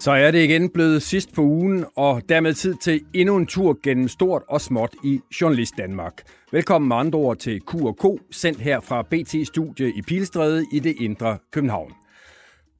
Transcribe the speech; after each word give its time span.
Så 0.00 0.10
er 0.12 0.30
det 0.30 0.44
igen 0.44 0.70
blevet 0.70 1.02
sidst 1.02 1.32
på 1.34 1.42
ugen, 1.42 1.84
og 1.96 2.22
dermed 2.28 2.54
tid 2.54 2.74
til 2.74 3.00
endnu 3.14 3.36
en 3.36 3.46
tur 3.46 3.78
gennem 3.82 4.08
stort 4.08 4.42
og 4.48 4.60
småt 4.60 4.94
i 5.04 5.20
Journalist 5.40 5.74
Danmark. 5.78 6.22
Velkommen 6.52 6.88
med 6.88 6.96
andre 6.96 7.18
ord 7.18 7.36
til 7.36 7.60
Q&K, 7.60 8.04
sendt 8.30 8.60
her 8.60 8.80
fra 8.80 9.02
BT-studie 9.02 9.88
i 9.88 10.02
Pilstræde 10.02 10.66
i 10.72 10.78
det 10.78 10.94
indre 11.00 11.38
København. 11.52 11.92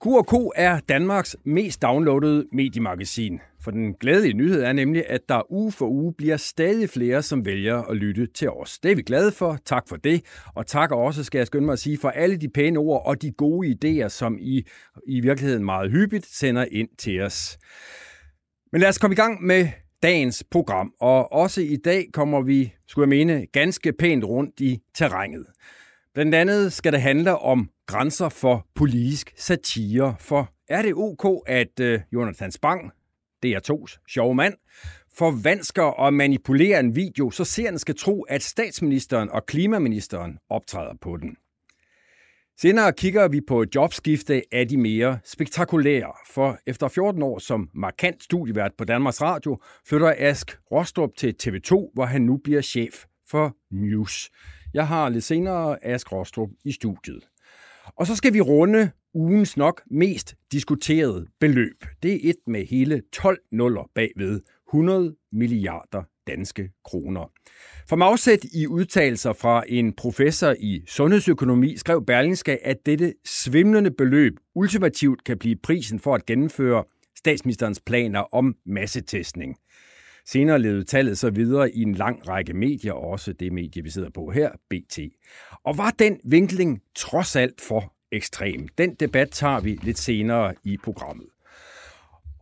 Q&K 0.04 0.34
er 0.56 0.80
Danmarks 0.88 1.36
mest 1.44 1.82
downloadede 1.82 2.46
mediemagasin. 2.52 3.41
For 3.68 3.72
den 3.72 3.95
glædelige 3.95 4.34
nyhed 4.34 4.62
er 4.62 4.72
nemlig, 4.72 5.04
at 5.08 5.20
der 5.28 5.52
uge 5.52 5.72
for 5.72 5.86
uge 5.86 6.14
bliver 6.14 6.36
stadig 6.36 6.90
flere, 6.90 7.22
som 7.22 7.46
vælger 7.46 7.82
at 7.82 7.96
lytte 7.96 8.27
til 8.27 8.50
os. 8.50 8.78
Det 8.78 8.91
er 8.91 8.96
vi 8.96 9.02
glade 9.02 9.32
for. 9.32 9.58
Tak 9.64 9.88
for 9.88 9.96
det. 9.96 10.22
Og 10.54 10.66
tak 10.66 10.92
også, 10.92 11.24
skal 11.24 11.38
jeg 11.38 11.46
skynde 11.46 11.66
mig 11.66 11.72
at 11.72 11.78
sige, 11.78 11.98
for 11.98 12.08
alle 12.08 12.36
de 12.36 12.48
pæne 12.48 12.78
ord 12.78 13.06
og 13.06 13.22
de 13.22 13.30
gode 13.30 13.68
idéer, 13.68 14.08
som 14.08 14.38
I 14.41 14.66
i 15.06 15.20
virkeligheden 15.20 15.64
meget 15.64 15.91
hyppigt 15.91 16.27
sender 16.27 16.64
ind 16.70 16.88
til 16.98 17.20
os. 17.20 17.58
Men 18.72 18.80
lad 18.80 18.88
os 18.88 18.98
komme 18.98 19.14
i 19.14 19.16
gang 19.16 19.42
med 19.42 19.69
dagens 20.02 20.44
program. 20.50 20.92
Og 21.00 21.32
også 21.32 21.60
i 21.60 21.77
dag 21.77 22.06
kommer 22.12 22.42
vi, 22.42 22.74
skulle 22.86 23.02
jeg 23.02 23.27
mene, 23.27 23.46
ganske 23.46 23.92
pænt 23.92 24.24
rundt 24.24 24.60
i 24.60 24.78
terrænet. 24.94 25.46
Blandt 26.14 26.34
andet 26.34 26.72
skal 26.72 26.92
det 26.92 27.00
handle 27.00 27.38
om 27.38 27.70
grænser 27.86 28.28
for 28.28 28.66
politisk 28.74 29.32
satire. 29.36 30.14
For 30.20 30.52
er 30.69 30.83
det 30.83 30.92
ok, 30.94 31.42
at 31.46 31.80
uh, 31.80 32.00
Jonathan 32.12 32.52
Spang, 32.52 32.92
DR2's 33.47 33.98
sjove 34.08 34.34
mand, 34.34 34.55
forvansker 35.14 35.83
og 35.83 36.14
manipulerer 36.14 36.81
en 36.81 36.97
video, 36.97 37.31
så 37.31 37.45
seerne 37.45 37.78
skal 37.78 37.97
tro, 37.97 38.22
at 38.22 38.42
statsministeren 38.42 39.30
og 39.30 39.47
klimaministeren 39.47 40.39
optræder 40.50 40.95
på 41.00 41.17
den. 41.17 41.36
Senere 42.61 42.92
kigger 42.92 43.28
vi 43.28 43.41
på 43.41 43.64
jobskifte 43.75 44.42
af 44.53 44.69
de 44.69 44.77
mere 44.77 45.19
spektakulære, 45.25 46.12
for 46.30 46.58
efter 46.67 46.89
14 46.89 47.22
år 47.22 47.39
som 47.39 47.70
markant 47.75 48.22
studievært 48.22 48.72
på 48.78 48.84
Danmarks 48.84 49.22
Radio, 49.22 49.58
flytter 49.86 50.14
Ask 50.19 50.58
Rostrup 50.73 51.11
til 51.17 51.34
TV2, 51.42 51.91
hvor 51.95 52.05
han 52.05 52.23
nu 52.23 52.36
bliver 52.36 52.61
chef 52.61 53.05
for 53.30 53.56
News. 53.70 54.30
Jeg 54.75 54.89
har 54.89 55.08
lidt 55.08 55.25
senere 55.25 55.84
Ask 55.84 56.12
Rostrup 56.12 56.48
i 56.64 56.73
studiet. 56.73 57.28
Og 57.97 58.06
så 58.06 58.17
skal 58.17 58.34
vi 58.34 58.41
runde 58.41 58.91
ugens 59.19 59.56
nok 59.56 59.83
mest 59.91 60.34
diskuterede 60.52 61.27
beløb. 61.41 61.84
Det 62.02 62.12
er 62.14 62.30
et 62.30 62.36
med 62.47 62.66
hele 62.66 63.02
12 63.12 63.38
nuller 63.52 63.91
bagved 63.94 64.41
100 64.69 65.16
milliarder 65.33 66.02
danske 66.27 66.70
kroner. 66.84 67.33
For 67.89 68.05
afsæt 68.05 68.44
i 68.55 68.66
udtalelser 68.66 69.33
fra 69.33 69.64
en 69.69 69.92
professor 69.92 70.55
i 70.61 70.84
sundhedsøkonomi 70.86 71.77
skrev 71.77 72.05
Berlingske, 72.05 72.66
at 72.66 72.86
dette 72.86 73.14
svimlende 73.24 73.91
beløb 73.91 74.33
ultimativt 74.55 75.24
kan 75.24 75.39
blive 75.39 75.56
prisen 75.56 76.00
for 76.00 76.14
at 76.14 76.27
gennemføre 76.27 76.84
statsministerens 77.19 77.80
planer 77.80 78.34
om 78.34 78.56
massetestning. 78.66 79.56
Senere 80.27 80.58
levede 80.58 80.84
tallet 80.84 81.19
så 81.19 81.30
videre 81.30 81.70
i 81.70 81.83
en 81.83 81.94
lang 81.94 82.28
række 82.28 82.55
medier, 82.55 82.92
også 82.92 83.33
det 83.33 83.52
medie, 83.52 83.83
vi 83.83 83.91
sidder 83.91 84.11
på 84.11 84.30
her, 84.30 84.50
BT. 84.70 84.98
Og 85.64 85.78
var 85.78 85.91
den 85.91 86.20
vinkling 86.24 86.80
trods 86.94 87.36
alt 87.36 87.61
for 87.61 87.97
ekstrem? 88.12 88.69
Den 88.69 88.95
debat 88.95 89.31
tager 89.31 89.61
vi 89.61 89.78
lidt 89.83 89.98
senere 89.98 90.55
i 90.64 90.77
programmet. 90.77 91.27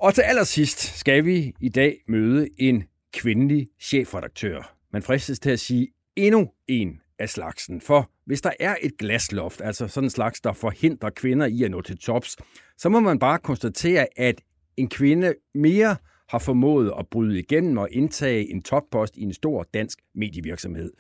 Og 0.00 0.14
til 0.14 0.22
allersidst 0.22 0.98
skal 0.98 1.24
vi 1.24 1.54
i 1.60 1.68
dag 1.68 1.98
møde 2.08 2.48
en 2.58 2.84
kvindelig 3.12 3.68
chefredaktør. 3.80 4.76
Man 4.92 5.02
fristes 5.02 5.38
til 5.38 5.50
at 5.50 5.60
sige 5.60 5.88
endnu 6.16 6.52
en 6.68 7.00
af 7.18 7.28
slagsen. 7.28 7.80
For 7.80 8.10
hvis 8.26 8.40
der 8.40 8.52
er 8.60 8.76
et 8.82 8.98
glasloft, 8.98 9.60
altså 9.60 9.88
sådan 9.88 10.06
en 10.06 10.10
slags, 10.10 10.40
der 10.40 10.52
forhindrer 10.52 11.10
kvinder 11.10 11.46
i 11.46 11.62
at 11.62 11.70
nå 11.70 11.80
til 11.80 11.98
tops, 11.98 12.36
så 12.78 12.88
må 12.88 13.00
man 13.00 13.18
bare 13.18 13.38
konstatere, 13.38 14.06
at 14.16 14.40
en 14.76 14.88
kvinde 14.88 15.34
mere 15.54 15.96
har 16.28 16.38
formået 16.38 16.92
at 16.98 17.06
bryde 17.08 17.38
igennem 17.38 17.78
og 17.78 17.88
indtage 17.92 18.50
en 18.50 18.62
toppost 18.62 19.16
i 19.16 19.22
en 19.22 19.32
stor 19.32 19.66
dansk 19.74 19.98
medievirksomhed. 20.14 20.92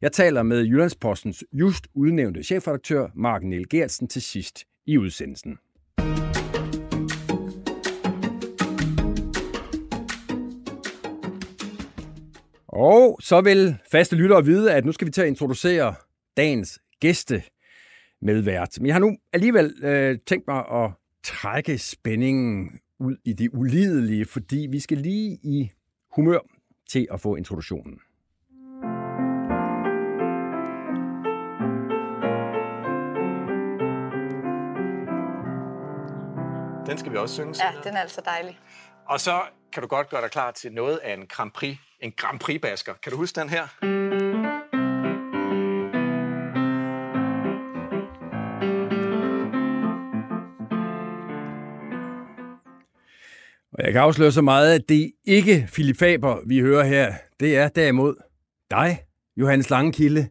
Jeg 0.00 0.12
taler 0.12 0.42
med 0.42 0.64
Jyllandspostens 0.64 1.44
just 1.52 1.86
udnævnte 1.94 2.42
chefredaktør 2.42 3.08
Mark 3.14 3.42
Niel 3.42 3.68
Gertsen 3.68 4.08
til 4.08 4.22
sidst 4.22 4.64
i 4.86 4.98
udsendelsen. 4.98 5.58
Og 12.68 13.18
så 13.20 13.40
vil 13.40 13.76
faste 13.92 14.16
lyttere 14.16 14.44
vide, 14.44 14.72
at 14.72 14.84
nu 14.84 14.92
skal 14.92 15.06
vi 15.06 15.12
til 15.12 15.22
at 15.22 15.28
introducere 15.28 15.94
dagens 16.36 16.80
gæste 17.00 17.42
medvært. 18.22 18.78
Men 18.78 18.86
jeg 18.86 18.94
har 18.94 19.00
nu 19.00 19.16
alligevel 19.32 19.74
øh, 19.82 20.18
tænkt 20.26 20.46
mig 20.46 20.64
at 20.72 20.90
trække 21.24 21.78
spændingen 21.78 22.80
ud 23.00 23.16
i 23.24 23.32
det 23.32 23.50
ulidelige, 23.52 24.24
fordi 24.24 24.66
vi 24.70 24.80
skal 24.80 24.98
lige 24.98 25.38
i 25.42 25.70
humør 26.14 26.38
til 26.90 27.06
at 27.10 27.20
få 27.20 27.36
introduktionen. 27.36 28.00
Den 36.86 36.98
skal 36.98 37.12
vi 37.12 37.16
også 37.16 37.34
synge. 37.34 37.54
Ja, 37.64 37.72
den 37.84 37.96
er 37.96 38.00
altså 38.00 38.22
dejlig. 38.24 38.60
Og 39.08 39.20
så 39.20 39.42
kan 39.72 39.82
du 39.82 39.88
godt 39.88 40.08
gøre 40.08 40.22
dig 40.22 40.30
klar 40.30 40.50
til 40.50 40.72
noget 40.72 40.96
af 40.96 41.14
en 41.14 41.26
Grand 41.26 41.50
Prix, 41.50 41.76
en 42.00 42.12
Grand 42.16 42.40
Prix-basker. 42.40 42.94
Kan 43.02 43.12
du 43.12 43.18
huske 43.18 43.40
den 43.40 43.48
her? 43.48 43.93
Og 53.74 53.84
jeg 53.84 53.92
kan 53.92 54.02
afsløre 54.02 54.32
så 54.32 54.42
meget, 54.42 54.74
at 54.74 54.88
det 54.88 55.12
ikke 55.24 55.68
Philip 55.72 55.98
Faber, 55.98 56.38
vi 56.46 56.58
hører 56.58 56.84
her. 56.84 57.14
Det 57.40 57.56
er 57.56 57.68
derimod 57.68 58.14
dig, 58.70 58.98
Johannes 59.36 59.70
Langkilde, 59.70 60.28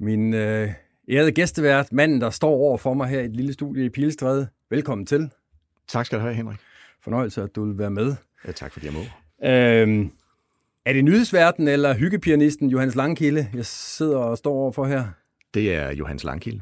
min 0.00 0.34
øh, 0.34 0.70
ærede 1.10 1.32
gæstevært, 1.32 1.92
manden, 1.92 2.20
der 2.20 2.30
står 2.30 2.50
over 2.50 2.78
for 2.78 2.94
mig 2.94 3.08
her 3.08 3.20
i 3.20 3.24
et 3.24 3.36
lille 3.36 3.52
studie 3.52 3.84
i 3.84 3.88
Pilestræde. 3.88 4.48
Velkommen 4.70 5.06
til. 5.06 5.30
Tak 5.88 6.06
skal 6.06 6.18
du 6.18 6.22
have, 6.22 6.34
Henrik. 6.34 6.58
Fornøjelse, 7.02 7.42
at 7.42 7.56
du 7.56 7.64
vil 7.64 7.78
være 7.78 7.90
med. 7.90 8.14
Ja, 8.46 8.52
tak 8.52 8.72
fordi 8.72 8.86
jeg 8.86 8.94
må. 8.94 9.00
Øhm, 9.48 10.10
er 10.86 10.92
det 10.92 11.04
nyhedsverden 11.04 11.68
eller 11.68 11.94
hyggepianisten 11.94 12.68
Johannes 12.68 12.94
Langkilde, 12.94 13.48
jeg 13.54 13.66
sidder 13.66 14.18
og 14.18 14.38
står 14.38 14.52
over 14.52 14.72
for 14.72 14.84
her? 14.86 15.04
Det 15.54 15.74
er 15.74 15.90
Johannes 15.90 16.24
Langkilde. 16.24 16.60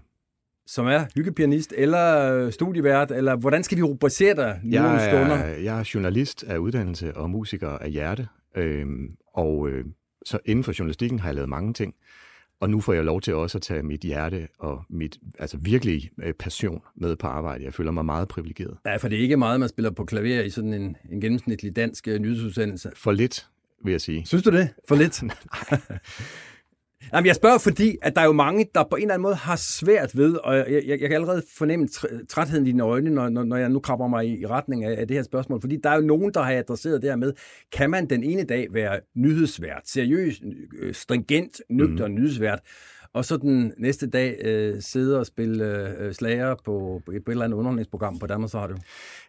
Som 0.70 0.86
er 0.86 1.04
hyggepianist 1.14 1.74
eller 1.76 2.50
studievært, 2.50 3.10
eller 3.10 3.36
hvordan 3.36 3.62
skal 3.62 3.78
vi 3.78 3.82
rubricere 3.82 4.36
dig 4.36 4.60
nu 4.62 4.72
Jeg 4.72 5.08
stunder? 5.10 5.36
er, 5.36 5.58
jeg 5.58 5.78
er 5.80 5.90
journalist 5.94 6.44
af 6.44 6.58
uddannelse 6.58 7.16
og 7.16 7.30
musiker 7.30 7.68
af 7.68 7.90
hjerte, 7.90 8.28
øhm, 8.56 9.10
og 9.34 9.68
øh, 9.68 9.84
så 10.26 10.38
inden 10.44 10.64
for 10.64 10.72
journalistikken 10.78 11.18
har 11.18 11.28
jeg 11.28 11.34
lavet 11.34 11.48
mange 11.48 11.74
ting, 11.74 11.94
og 12.60 12.70
nu 12.70 12.80
får 12.80 12.92
jeg 12.92 13.04
lov 13.04 13.20
til 13.20 13.34
også 13.34 13.58
at 13.58 13.62
tage 13.62 13.82
mit 13.82 14.00
hjerte 14.00 14.48
og 14.58 14.82
mit 14.90 15.18
altså 15.38 15.56
virkelig 15.60 16.10
øh, 16.22 16.34
passion 16.34 16.82
med 16.96 17.16
på 17.16 17.26
arbejde. 17.26 17.64
Jeg 17.64 17.74
føler 17.74 17.90
mig 17.90 18.04
meget 18.04 18.28
privilegeret. 18.28 18.76
Ja, 18.86 18.96
for 18.96 19.08
det 19.08 19.18
er 19.18 19.22
ikke 19.22 19.36
meget, 19.36 19.60
man 19.60 19.68
spiller 19.68 19.90
på 19.90 20.04
klaver 20.04 20.42
i 20.42 20.50
sådan 20.50 20.74
en, 20.74 20.96
en 21.12 21.20
gennemsnitlig 21.20 21.76
dansk 21.76 22.08
øh, 22.08 22.18
nyhedsudsendelse. 22.18 22.90
For 22.96 23.12
lidt, 23.12 23.46
vil 23.84 23.90
jeg 23.90 24.00
sige. 24.00 24.26
Synes 24.26 24.44
du 24.44 24.50
det? 24.50 24.68
For 24.88 24.94
lidt? 24.94 25.22
Jamen, 27.12 27.26
jeg 27.26 27.34
spørger, 27.34 27.58
fordi 27.58 27.96
at 28.02 28.14
der 28.14 28.20
er 28.20 28.24
jo 28.26 28.32
mange, 28.32 28.66
der 28.74 28.84
på 28.90 28.96
en 28.96 29.02
eller 29.02 29.14
anden 29.14 29.22
måde 29.22 29.34
har 29.34 29.56
svært 29.56 30.16
ved, 30.16 30.34
og 30.34 30.56
jeg, 30.56 30.66
jeg, 30.70 30.82
jeg 30.88 30.98
kan 30.98 31.12
allerede 31.12 31.42
fornemme 31.58 31.88
tr- 31.92 32.26
trætheden 32.26 32.66
i 32.66 32.70
dine 32.70 32.82
øjne, 32.82 33.10
når, 33.10 33.28
når, 33.28 33.44
når 33.44 33.56
jeg 33.56 33.68
nu 33.68 33.80
krabber 33.80 34.08
mig 34.08 34.26
i, 34.26 34.40
i 34.40 34.46
retning 34.46 34.84
af, 34.84 35.00
af 35.00 35.08
det 35.08 35.16
her 35.16 35.22
spørgsmål. 35.22 35.60
Fordi 35.60 35.76
der 35.82 35.90
er 35.90 35.94
jo 35.94 36.02
nogen, 36.02 36.34
der 36.34 36.42
har 36.42 36.52
adresseret 36.52 37.02
det 37.02 37.10
her 37.10 37.16
med, 37.16 37.32
kan 37.72 37.90
man 37.90 38.10
den 38.10 38.24
ene 38.24 38.44
dag 38.44 38.66
være 38.70 39.00
nyhedsvært, 39.16 39.82
seriøs, 39.84 40.42
øh, 40.78 40.94
stringent, 40.94 41.60
nøgter 41.70 42.08
mm. 42.08 42.14
nyhedsvært, 42.14 42.60
og 43.12 43.24
så 43.24 43.36
den 43.36 43.72
næste 43.78 44.06
dag 44.06 44.38
øh, 44.44 44.82
sidde 44.82 45.18
og 45.18 45.26
spille 45.26 45.88
øh, 45.98 46.14
slager 46.14 46.54
på, 46.64 47.02
på 47.06 47.12
et, 47.12 47.24
på 47.24 47.30
et 47.30 47.32
eller 47.32 47.44
andet 47.44 47.56
underholdningsprogram 47.56 48.18
på 48.18 48.26
Danmarks 48.26 48.54
Radio? 48.54 48.76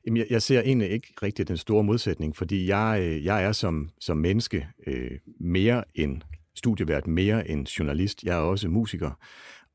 Jamen, 0.06 0.18
jeg, 0.18 0.26
jeg 0.30 0.42
ser 0.42 0.62
egentlig 0.62 0.90
ikke 0.90 1.08
rigtig 1.24 1.48
den 1.48 1.58
store 1.58 1.84
modsætning, 1.84 2.36
fordi 2.36 2.68
jeg, 2.68 3.00
øh, 3.04 3.26
jeg 3.26 3.44
er 3.44 3.52
som, 3.52 3.90
som 4.00 4.18
menneske 4.18 4.68
øh, 4.88 5.12
mere 5.40 5.84
end 5.96 6.22
studievært, 6.56 7.08
mere 7.08 7.50
end 7.50 7.68
journalist. 7.68 8.24
Jeg 8.24 8.38
er 8.38 8.42
også 8.42 8.70
musiker. 8.70 9.12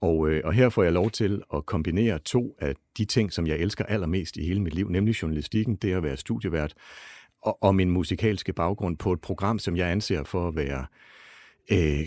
Og, 0.01 0.31
øh, 0.31 0.41
og 0.45 0.53
her 0.53 0.69
får 0.69 0.83
jeg 0.83 0.93
lov 0.93 1.11
til 1.11 1.43
at 1.55 1.67
kombinere 1.67 2.19
to 2.19 2.57
af 2.61 2.75
de 2.99 3.05
ting, 3.05 3.33
som 3.33 3.47
jeg 3.47 3.57
elsker 3.57 3.85
allermest 3.85 4.37
i 4.37 4.47
hele 4.47 4.63
mit 4.63 4.75
liv, 4.75 4.89
nemlig 4.89 5.23
journalistikken, 5.23 5.77
det 5.77 5.93
at 5.93 6.03
være 6.03 6.17
studievært, 6.17 6.75
og, 7.43 7.63
og 7.63 7.75
min 7.75 7.91
musikalske 7.91 8.53
baggrund 8.53 8.97
på 8.97 9.13
et 9.13 9.21
program, 9.21 9.59
som 9.59 9.77
jeg 9.77 9.91
anser 9.91 10.25
for 10.25 10.49
at 10.49 10.57
være 10.57 10.87
øh, 11.73 12.07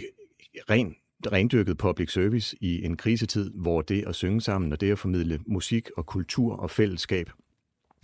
ren 0.69 0.95
rendyrket 1.27 1.77
public 1.77 2.11
service 2.11 2.57
i 2.61 2.85
en 2.85 2.97
krisetid, 2.97 3.51
hvor 3.55 3.81
det 3.81 4.03
at 4.07 4.15
synge 4.15 4.41
sammen 4.41 4.71
og 4.73 4.81
det 4.81 4.91
at 4.91 4.99
formidle 4.99 5.39
musik 5.47 5.89
og 5.97 6.05
kultur 6.05 6.55
og 6.55 6.69
fællesskab 6.69 7.29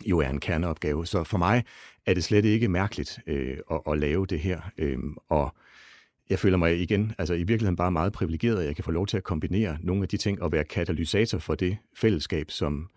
jo 0.05 0.19
er 0.19 0.29
en 0.29 0.39
kerneopgave. 0.39 1.05
Så 1.05 1.23
for 1.23 1.37
mig 1.37 1.63
er 2.05 2.13
det 2.13 2.23
slet 2.23 2.45
ikke 2.45 2.67
mærkeligt 2.67 3.19
øh, 3.27 3.57
at, 3.71 3.81
at 3.87 3.97
lave 3.97 4.25
det 4.25 4.39
her. 4.39 4.61
Øh, 4.77 4.99
og 5.29 5.55
jeg 6.29 6.39
føler 6.39 6.57
mig 6.57 6.81
igen, 6.81 7.11
altså 7.17 7.33
i 7.33 7.43
virkeligheden 7.43 7.75
bare 7.75 7.91
meget 7.91 8.13
privilegeret, 8.13 8.59
at 8.59 8.65
jeg 8.65 8.75
kan 8.75 8.83
få 8.83 8.91
lov 8.91 9.07
til 9.07 9.17
at 9.17 9.23
kombinere 9.23 9.77
nogle 9.83 10.01
af 10.01 10.07
de 10.07 10.17
ting 10.17 10.41
og 10.41 10.51
være 10.51 10.63
katalysator 10.63 11.37
for 11.37 11.55
det 11.55 11.77
fællesskab, 11.97 12.51
som, 12.51 12.89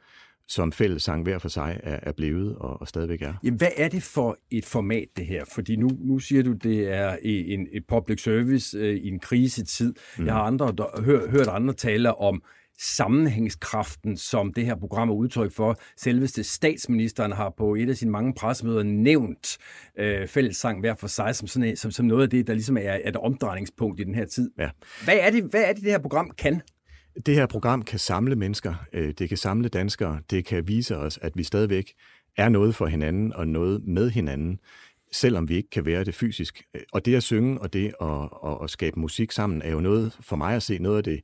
som 0.48 0.72
fællessang 0.72 1.22
hver 1.22 1.38
for 1.38 1.48
sig 1.48 1.80
er, 1.82 1.98
er 2.02 2.12
blevet 2.12 2.56
og, 2.56 2.80
og 2.80 2.88
stadigvæk 2.88 3.22
er. 3.22 3.34
Jamen, 3.44 3.58
hvad 3.58 3.70
er 3.76 3.88
det 3.88 4.02
for 4.02 4.38
et 4.50 4.64
format, 4.64 5.08
det 5.16 5.26
her? 5.26 5.44
Fordi 5.54 5.76
nu, 5.76 5.90
nu 6.00 6.18
siger 6.18 6.42
du, 6.42 6.52
det 6.52 6.92
er 6.92 7.16
en, 7.22 7.66
et 7.72 7.84
public 7.88 8.22
service 8.22 8.78
øh, 8.78 8.96
i 8.96 9.08
en 9.08 9.18
krisetid. 9.18 9.94
Mm. 10.18 10.26
Jeg 10.26 10.34
har 10.34 10.42
andre, 10.42 10.74
der, 10.78 11.02
hør, 11.02 11.30
hørt 11.30 11.48
andre 11.48 11.74
tale 11.74 12.14
om 12.14 12.42
sammenhængskraften, 12.78 14.16
som 14.16 14.52
det 14.52 14.66
her 14.66 14.76
program 14.76 15.10
er 15.10 15.14
udtryk 15.14 15.52
for. 15.52 15.80
Selveste 15.96 16.44
statsministeren 16.44 17.32
har 17.32 17.54
på 17.58 17.74
et 17.74 17.90
af 17.90 17.96
sine 17.96 18.10
mange 18.10 18.34
pressemøder 18.34 18.82
nævnt 18.82 19.58
øh, 19.98 20.28
fællessang 20.28 20.80
hver 20.80 20.94
for 20.94 21.06
sig 21.06 21.36
som, 21.36 21.48
sådan, 21.48 21.76
som, 21.76 21.90
som 21.90 22.06
noget 22.06 22.22
af 22.22 22.30
det, 22.30 22.46
der 22.46 22.52
ligesom 22.52 22.76
er 22.76 22.98
et 23.04 23.16
omdrejningspunkt 23.16 24.00
i 24.00 24.04
den 24.04 24.14
her 24.14 24.24
tid. 24.24 24.50
Ja. 24.58 24.70
Hvad, 25.04 25.16
er 25.20 25.30
det, 25.30 25.44
hvad 25.44 25.64
er 25.64 25.72
det, 25.72 25.82
det 25.82 25.90
her 25.90 25.98
program 25.98 26.30
kan? 26.38 26.60
Det 27.26 27.34
her 27.34 27.46
program 27.46 27.82
kan 27.82 27.98
samle 27.98 28.36
mennesker, 28.36 28.74
øh, 28.92 29.14
det 29.18 29.28
kan 29.28 29.38
samle 29.38 29.68
danskere, 29.68 30.20
det 30.30 30.44
kan 30.44 30.68
vise 30.68 30.96
os, 30.96 31.18
at 31.22 31.32
vi 31.36 31.42
stadigvæk 31.42 31.92
er 32.36 32.48
noget 32.48 32.74
for 32.74 32.86
hinanden 32.86 33.32
og 33.32 33.48
noget 33.48 33.84
med 33.84 34.10
hinanden, 34.10 34.58
selvom 35.12 35.48
vi 35.48 35.56
ikke 35.56 35.70
kan 35.70 35.86
være 35.86 36.04
det 36.04 36.14
fysisk. 36.14 36.62
Og 36.92 37.06
det 37.06 37.14
at 37.14 37.22
synge 37.22 37.60
og 37.60 37.72
det 37.72 37.92
at, 38.00 38.28
at, 38.46 38.58
at 38.62 38.70
skabe 38.70 39.00
musik 39.00 39.32
sammen 39.32 39.62
er 39.62 39.70
jo 39.70 39.80
noget 39.80 40.16
for 40.20 40.36
mig 40.36 40.56
at 40.56 40.62
se 40.62 40.78
noget 40.78 40.96
af 40.96 41.04
det 41.04 41.20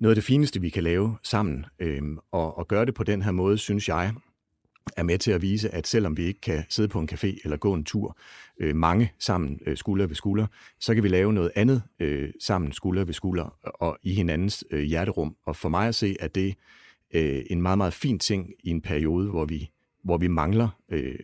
noget 0.00 0.10
af 0.10 0.14
det 0.14 0.24
fineste, 0.24 0.60
vi 0.60 0.68
kan 0.68 0.82
lave 0.82 1.16
sammen. 1.22 1.66
Øhm, 1.78 2.18
og, 2.32 2.58
og 2.58 2.68
gøre 2.68 2.86
det 2.86 2.94
på 2.94 3.04
den 3.04 3.22
her 3.22 3.30
måde, 3.30 3.58
synes 3.58 3.88
jeg, 3.88 4.12
er 4.96 5.02
med 5.02 5.18
til 5.18 5.30
at 5.30 5.42
vise, 5.42 5.74
at 5.74 5.86
selvom 5.86 6.16
vi 6.16 6.22
ikke 6.22 6.40
kan 6.40 6.64
sidde 6.68 6.88
på 6.88 7.00
en 7.00 7.08
café 7.12 7.40
eller 7.44 7.56
gå 7.56 7.74
en 7.74 7.84
tur 7.84 8.18
øh, 8.60 8.76
mange 8.76 9.12
sammen 9.18 9.60
øh, 9.66 9.76
skulder 9.76 10.06
ved 10.06 10.14
skulder, 10.14 10.46
så 10.80 10.94
kan 10.94 11.02
vi 11.02 11.08
lave 11.08 11.32
noget 11.32 11.50
andet 11.54 11.82
øh, 12.00 12.30
sammen 12.40 12.72
skulder 12.72 13.04
ved 13.04 13.14
skulder 13.14 13.56
og 13.62 13.98
i 14.02 14.14
hinandens 14.14 14.64
øh, 14.70 14.82
hjerterum. 14.82 15.36
Og 15.46 15.56
for 15.56 15.68
mig 15.68 15.88
at 15.88 15.94
se, 15.94 16.16
at 16.20 16.34
det 16.34 16.54
øh, 17.14 17.42
en 17.50 17.62
meget, 17.62 17.78
meget 17.78 17.92
fin 17.92 18.18
ting 18.18 18.50
i 18.64 18.70
en 18.70 18.82
periode, 18.82 19.30
hvor 19.30 19.44
vi, 19.44 19.70
hvor 20.04 20.18
vi 20.18 20.28
mangler 20.28 20.68
øh, 20.88 21.18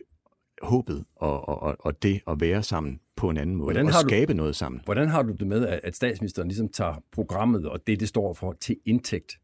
håbet 0.61 1.05
og, 1.15 1.49
og, 1.49 1.75
og 1.79 2.03
det 2.03 2.21
at 2.27 2.39
være 2.39 2.63
sammen 2.63 2.99
på 3.15 3.29
en 3.29 3.37
anden 3.37 3.55
måde 3.55 3.65
hvordan 3.65 3.87
har 3.87 4.03
og 4.03 4.09
skabe 4.09 4.33
du, 4.33 4.37
noget 4.37 4.55
sammen. 4.55 4.81
Hvordan 4.85 5.07
har 5.07 5.23
du 5.23 5.33
det 5.33 5.47
med, 5.47 5.67
at 5.83 5.95
statsministeren 5.95 6.47
ligesom 6.47 6.69
tager 6.69 7.03
programmet 7.11 7.67
og 7.67 7.87
det, 7.87 7.99
det 7.99 8.07
står 8.07 8.33
for, 8.33 8.55
til 8.61 8.77
indtægt? 8.85 9.39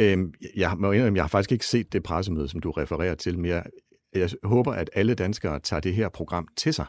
Øhm, 0.00 0.34
jeg, 0.56 0.74
må 0.78 0.92
indrømme, 0.92 1.16
jeg 1.16 1.24
har 1.24 1.28
faktisk 1.28 1.52
ikke 1.52 1.66
set 1.66 1.92
det 1.92 2.02
pressemøde, 2.02 2.48
som 2.48 2.60
du 2.60 2.70
refererer 2.70 3.14
til, 3.14 3.38
men 3.38 3.50
jeg, 3.50 3.64
jeg 4.14 4.30
håber, 4.42 4.72
at 4.72 4.90
alle 4.94 5.14
danskere 5.14 5.60
tager 5.60 5.80
det 5.80 5.94
her 5.94 6.08
program 6.08 6.48
til 6.56 6.74
sig 6.74 6.86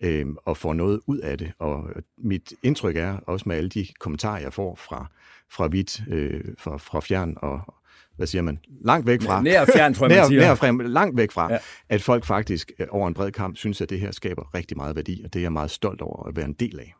øhm, 0.00 0.36
og 0.44 0.56
får 0.56 0.74
noget 0.74 1.00
ud 1.06 1.18
af 1.18 1.38
det. 1.38 1.52
Og 1.58 1.90
mit 2.18 2.52
indtryk 2.62 2.96
er, 2.96 3.18
også 3.26 3.48
med 3.48 3.56
alle 3.56 3.68
de 3.68 3.86
kommentarer, 3.98 4.40
jeg 4.40 4.52
får 4.52 4.74
fra, 4.74 5.06
fra 5.50 5.66
vidt, 5.66 6.02
øh, 6.08 6.44
fra, 6.58 6.76
fra 6.76 7.00
fjern 7.00 7.36
og, 7.36 7.74
hvad 8.16 8.26
siger 8.26 8.42
man, 8.42 8.58
langt 8.84 9.06
væk 9.06 9.22
fra, 9.22 9.42
nær 9.42 9.64
fjern, 9.64 9.94
tror 9.94 10.08
jeg, 10.08 10.30
nær. 10.30 10.38
Nær 10.38 10.54
frem, 10.54 10.78
langt 10.78 11.16
væk 11.16 11.30
fra, 11.30 11.52
ja. 11.52 11.58
at 11.88 12.02
folk 12.02 12.24
faktisk 12.24 12.72
øh, 12.78 12.86
over 12.90 13.08
en 13.08 13.14
bred 13.14 13.32
kamp 13.32 13.56
synes, 13.56 13.80
at 13.80 13.90
det 13.90 14.00
her 14.00 14.10
skaber 14.10 14.54
rigtig 14.54 14.76
meget 14.76 14.96
værdi, 14.96 15.22
og 15.24 15.34
det 15.34 15.40
er 15.40 15.44
jeg 15.44 15.52
meget 15.52 15.70
stolt 15.70 16.00
over 16.00 16.28
at 16.28 16.36
være 16.36 16.46
en 16.46 16.52
del 16.52 16.78
af. 16.78 16.94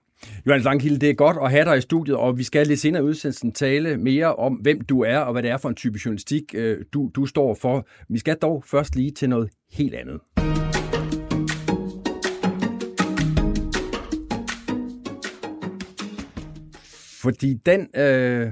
Johannes 0.46 0.64
Langkilde, 0.64 0.98
det 0.98 1.10
er 1.10 1.14
godt 1.14 1.37
at 1.43 1.50
have 1.50 1.64
dig 1.64 1.78
i 1.78 1.81
studiet, 1.81 2.16
og 2.16 2.38
vi 2.38 2.43
skal 2.43 2.66
lidt 2.66 2.81
senere 2.81 3.04
udsendelsen 3.04 3.52
tale 3.52 3.96
mere 3.96 4.34
om, 4.34 4.54
hvem 4.54 4.81
du 4.81 5.00
er, 5.00 5.19
og 5.19 5.32
hvad 5.32 5.43
det 5.43 5.50
er 5.50 5.56
for 5.56 5.69
en 5.69 5.75
type 5.75 5.98
journalistik, 6.04 6.43
øh, 6.54 6.78
du, 6.93 7.10
du 7.14 7.26
står 7.26 7.54
for. 7.54 7.87
Vi 8.08 8.19
skal 8.19 8.37
dog 8.37 8.64
først 8.66 8.96
lige 8.96 9.10
til 9.10 9.28
noget 9.28 9.50
helt 9.72 9.94
andet. 9.94 10.20
Fordi 17.22 17.54
den 17.66 17.88
øh, 17.96 18.50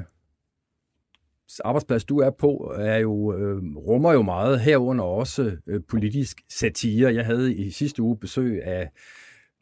arbejdsplads, 1.61 2.05
du 2.05 2.19
er 2.19 2.31
på, 2.31 2.75
er 2.79 2.99
jo, 2.99 3.35
øh, 3.35 3.63
rummer 3.77 4.13
jo 4.13 4.23
meget 4.23 4.61
herunder 4.61 5.05
også 5.05 5.53
øh, 5.67 5.81
politisk 5.89 6.41
satire. 6.51 7.15
Jeg 7.15 7.27
havde 7.27 7.55
i 7.55 7.71
sidste 7.71 8.03
uge 8.03 8.17
besøg 8.17 8.63
af 8.65 8.91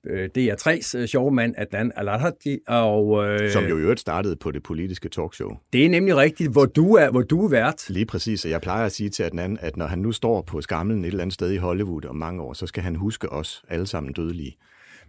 øh, 0.06 0.30
DR3's 0.38 0.98
øh, 0.98 1.06
showmand 1.06 1.54
Adnan 1.58 1.92
Aladhaji. 1.96 2.58
Og, 2.68 3.24
øh, 3.26 3.50
Som 3.50 3.64
jo 3.64 3.78
i 3.78 3.80
øvrigt 3.80 4.00
startede 4.00 4.36
på 4.36 4.50
det 4.50 4.62
politiske 4.62 5.08
talkshow. 5.08 5.50
Det 5.72 5.84
er 5.84 5.88
nemlig 5.88 6.16
rigtigt, 6.16 6.52
hvor 6.52 6.66
du 6.66 6.94
er, 6.94 7.10
hvor 7.10 7.22
du 7.22 7.44
er 7.44 7.48
vært. 7.48 7.90
Lige 7.90 8.06
præcis, 8.06 8.44
og 8.44 8.50
jeg 8.50 8.60
plejer 8.60 8.86
at 8.86 8.92
sige 8.92 9.10
til 9.10 9.22
Adnan, 9.22 9.58
at 9.60 9.76
når 9.76 9.86
han 9.86 9.98
nu 9.98 10.12
står 10.12 10.42
på 10.42 10.60
skamlen 10.60 11.04
et 11.04 11.08
eller 11.08 11.20
andet 11.22 11.34
sted 11.34 11.50
i 11.50 11.56
Hollywood 11.56 12.04
om 12.04 12.16
mange 12.16 12.42
år, 12.42 12.52
så 12.52 12.66
skal 12.66 12.82
han 12.82 12.96
huske 12.96 13.32
os 13.32 13.64
alle 13.68 13.86
sammen 13.86 14.12
dødelige. 14.12 14.56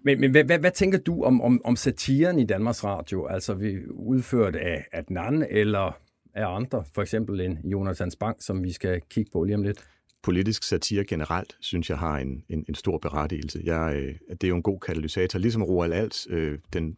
Men, 0.06 0.22
men 0.22 0.32
hvad, 0.32 0.44
hvad, 0.44 0.60
hvad 0.60 0.72
tænker 0.72 0.98
du 0.98 1.24
om, 1.24 1.42
om, 1.42 1.62
om 1.66 1.76
satiren 1.76 2.40
i 2.40 2.46
Danmarks 2.46 2.84
Radio? 2.84 3.26
Altså 3.26 3.54
vi 3.54 3.78
udført 3.90 4.56
af 4.56 4.86
Adnan 4.92 5.46
eller 5.50 5.98
af 6.34 6.56
andre, 6.56 6.84
for 6.94 7.02
eksempel 7.02 7.42
en 7.42 7.60
Jonathan 7.64 8.12
Spang, 8.12 8.44
som 8.44 8.64
vi 8.64 8.72
skal 8.72 9.02
kigge 9.10 9.32
på 9.32 9.44
lige 9.44 9.56
om 9.56 9.64
lidt? 9.64 9.88
Politisk 10.24 10.64
satire 10.64 11.04
generelt, 11.04 11.58
synes 11.60 11.90
jeg, 11.90 11.98
har 11.98 12.18
en, 12.18 12.44
en, 12.50 12.66
en 12.70 12.76
stor 12.76 12.98
berettigelse. 12.98 13.62
Jeg, 13.64 13.96
øh, 13.96 14.16
det 14.32 14.44
er 14.44 14.48
jo 14.48 14.56
en 14.56 14.64
god 14.64 14.80
katalysator, 14.80 15.40
ligesom 15.40 15.64
Roald 15.64 15.94
Als, 15.94 16.28
øh, 16.30 16.60
den 16.74 16.98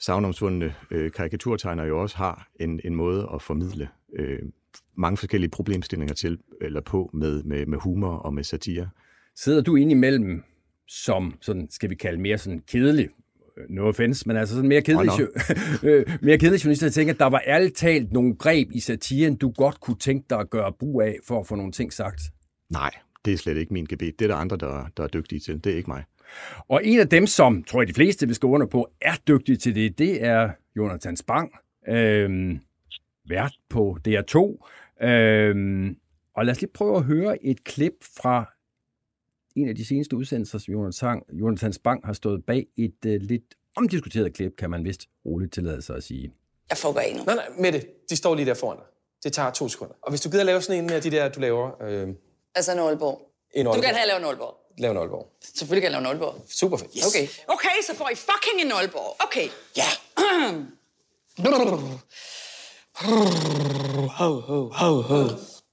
savnomsvundne 0.00 0.74
øh, 0.90 1.12
karikaturtegner 1.12 1.84
jo 1.84 2.02
også 2.02 2.16
har 2.16 2.48
en, 2.60 2.80
en 2.84 2.94
måde 2.94 3.28
at 3.34 3.42
formidle 3.42 3.88
øh, 4.18 4.38
mange 4.94 5.16
forskellige 5.16 5.50
problemstillinger 5.50 6.14
til 6.14 6.38
eller 6.60 6.80
på 6.80 7.10
med, 7.12 7.42
med, 7.42 7.66
med 7.66 7.78
humor 7.78 8.12
og 8.12 8.34
med 8.34 8.44
satire. 8.44 8.88
Sidder 9.36 9.60
du 9.62 9.76
ind 9.76 9.90
imellem 9.90 10.42
som, 10.88 11.34
sådan, 11.40 11.70
skal 11.70 11.90
vi 11.90 11.94
kalde 11.94 12.20
mere 12.20 12.38
sådan 12.38 12.62
kedelig 12.66 13.08
no 13.68 13.88
offense, 13.88 14.28
men 14.28 14.36
altså 14.36 14.54
sådan 14.54 14.68
mere 14.68 14.82
kedelig, 14.82 15.12
oh, 15.12 15.18
no. 15.82 16.02
mere 16.20 16.38
kedelig 16.38 16.64
journalist, 16.64 16.82
jeg 16.82 16.92
tænker, 16.92 17.14
at 17.14 17.20
der 17.20 17.26
var 17.26 17.42
ærligt 17.46 17.76
talt 17.76 18.12
nogle 18.12 18.36
greb 18.36 18.68
i 18.72 18.80
satiren, 18.80 19.36
du 19.36 19.50
godt 19.50 19.80
kunne 19.80 19.96
tænke 19.98 20.26
dig 20.30 20.38
at 20.38 20.50
gøre 20.50 20.72
brug 20.72 21.02
af, 21.02 21.16
for 21.24 21.40
at 21.40 21.46
få 21.46 21.54
nogle 21.54 21.72
ting 21.72 21.92
sagt. 21.92 22.20
Nej, 22.70 22.90
det 23.24 23.32
er 23.32 23.36
slet 23.38 23.56
ikke 23.56 23.72
min 23.72 23.84
gebet. 23.84 24.18
Det 24.18 24.24
er 24.24 24.28
der 24.28 24.36
andre, 24.36 24.56
der, 24.56 24.86
der 24.96 25.02
er 25.02 25.08
dygtige 25.08 25.40
til. 25.40 25.64
Det 25.64 25.72
er 25.72 25.76
ikke 25.76 25.90
mig. 25.90 26.04
Og 26.68 26.86
en 26.86 27.00
af 27.00 27.08
dem, 27.08 27.26
som 27.26 27.64
tror 27.64 27.80
jeg 27.80 27.88
de 27.88 27.94
fleste 27.94 28.26
vil 28.26 28.34
skrive 28.34 28.52
under 28.52 28.66
på, 28.66 28.88
er 29.00 29.14
dygtig 29.28 29.60
til 29.60 29.74
det, 29.74 29.98
det 29.98 30.24
er 30.24 30.50
Jonathan 30.76 31.16
Spang, 31.16 31.52
øhm, 31.88 32.60
vært 33.28 33.54
på 33.70 33.98
DR2. 34.08 34.66
Øhm, 35.06 35.96
og 36.36 36.44
lad 36.44 36.52
os 36.52 36.60
lige 36.60 36.72
prøve 36.74 36.96
at 36.96 37.04
høre 37.04 37.44
et 37.44 37.64
klip 37.64 37.92
fra 38.16 38.55
en 39.56 39.68
af 39.68 39.74
de 39.74 39.86
seneste 39.86 40.16
udsendelser, 40.16 40.58
som 40.58 40.74
Jonathan, 40.74 41.22
Jonathan 41.32 41.72
Spang 41.72 42.06
har 42.06 42.12
stået 42.12 42.44
bag 42.46 42.66
et 42.76 42.96
uh, 43.06 43.12
lidt 43.12 43.54
omdiskuteret 43.76 44.34
klip, 44.34 44.52
kan 44.58 44.70
man 44.70 44.84
vist 44.84 45.02
roligt 45.26 45.52
tillade 45.52 45.82
sig 45.82 45.96
at 45.96 46.02
sige. 46.02 46.32
Jeg 46.70 46.78
får 46.78 47.00
ikke 47.00 47.24
Nej, 47.24 47.34
nej, 47.34 47.48
Mette, 47.58 47.82
de 48.10 48.16
står 48.16 48.34
lige 48.34 48.46
der 48.46 48.54
foran 48.54 48.76
dig. 48.76 48.86
Det 49.24 49.32
tager 49.32 49.50
to 49.50 49.68
sekunder. 49.68 49.94
Og 50.02 50.10
hvis 50.10 50.20
du 50.20 50.30
gider 50.30 50.44
lave 50.44 50.62
sådan 50.62 50.84
en 50.84 50.90
af 50.90 51.02
de 51.02 51.10
der, 51.10 51.28
du 51.28 51.40
laver... 51.40 51.82
Øh... 51.82 52.08
Altså 52.54 52.72
en 52.72 52.78
Aalborg. 52.78 53.20
En 53.54 53.66
Aalborg. 53.66 53.76
Du 53.76 53.82
kan 53.82 53.94
have 53.94 54.06
lave 54.06 54.18
en 54.18 54.24
Aalborg. 54.24 54.54
Lave 54.78 54.90
en 54.90 54.96
Aalborg. 54.96 55.32
Selvfølgelig 55.54 55.82
kan 55.82 55.92
jeg 55.92 55.92
lave 55.92 56.00
en 56.00 56.06
Aalborg. 56.06 56.44
Super 56.48 56.76
fedt. 56.76 56.90
Yes. 56.96 57.06
Okay. 57.06 57.26
Okay, 57.48 57.76
så 57.86 57.94
får 57.94 58.08
I 58.08 58.14
fucking 58.14 58.60
en 58.64 58.72
Aalborg. 58.72 59.16
Okay. 59.26 59.48
Ja. 59.76 59.88
Ho, 62.94 64.40
ho, 64.40 64.70
ho, 64.72 65.02
ho. 65.02 65.22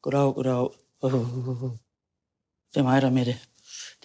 Goddag, 0.02 0.34
goddag. 0.36 0.70
Det 2.74 2.80
er 2.80 2.84
mig, 2.84 3.02
der 3.02 3.08
er 3.08 3.12
med 3.12 3.25
det 3.25 3.52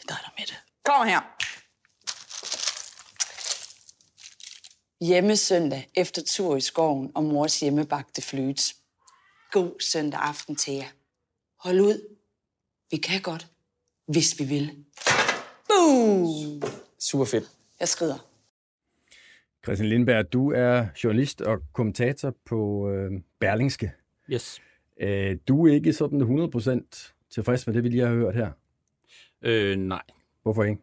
dig, 0.09 0.17
der 0.25 0.33
med 0.39 0.47
det. 0.47 0.59
Kom 0.85 1.07
her. 1.07 1.21
Hjemmesøndag 5.05 5.89
efter 5.95 6.23
tur 6.27 6.57
i 6.57 6.61
skoven 6.61 7.13
og 7.15 7.25
mors 7.25 7.61
hjemmebagte 7.61 8.23
flyt. 8.23 8.75
God 9.51 9.81
søndag 9.81 10.21
aften 10.21 10.57
til 10.57 10.75
jer. 10.75 10.89
Hold 11.59 11.81
ud. 11.81 12.17
Vi 12.91 12.97
kan 12.97 13.21
godt, 13.21 13.47
hvis 14.07 14.39
vi 14.39 14.45
vil. 14.45 14.85
Boom! 15.69 16.63
Super 16.99 17.25
fedt. 17.25 17.45
Jeg 17.81 17.89
skrider. 17.89 18.29
Christian 19.65 19.89
Lindberg, 19.89 20.33
du 20.33 20.53
er 20.53 20.87
journalist 21.05 21.41
og 21.41 21.59
kommentator 21.73 22.35
på 22.47 22.91
øh, 22.91 23.11
Berlingske. 23.41 23.93
Yes. 24.31 24.61
Øh, 25.01 25.37
du 25.49 25.67
er 25.67 25.73
ikke 25.73 25.93
sådan 25.93 26.23
100% 26.23 27.15
tilfreds 27.31 27.67
med 27.67 27.75
det, 27.75 27.85
vi 27.85 27.89
lige 27.89 28.07
har 28.07 28.15
hørt 28.15 28.35
her? 28.35 28.51
Øh, 29.43 29.77
nej. 29.77 30.03
Hvorfor 30.43 30.65
ikke? 30.65 30.83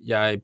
Jeg 0.00 0.40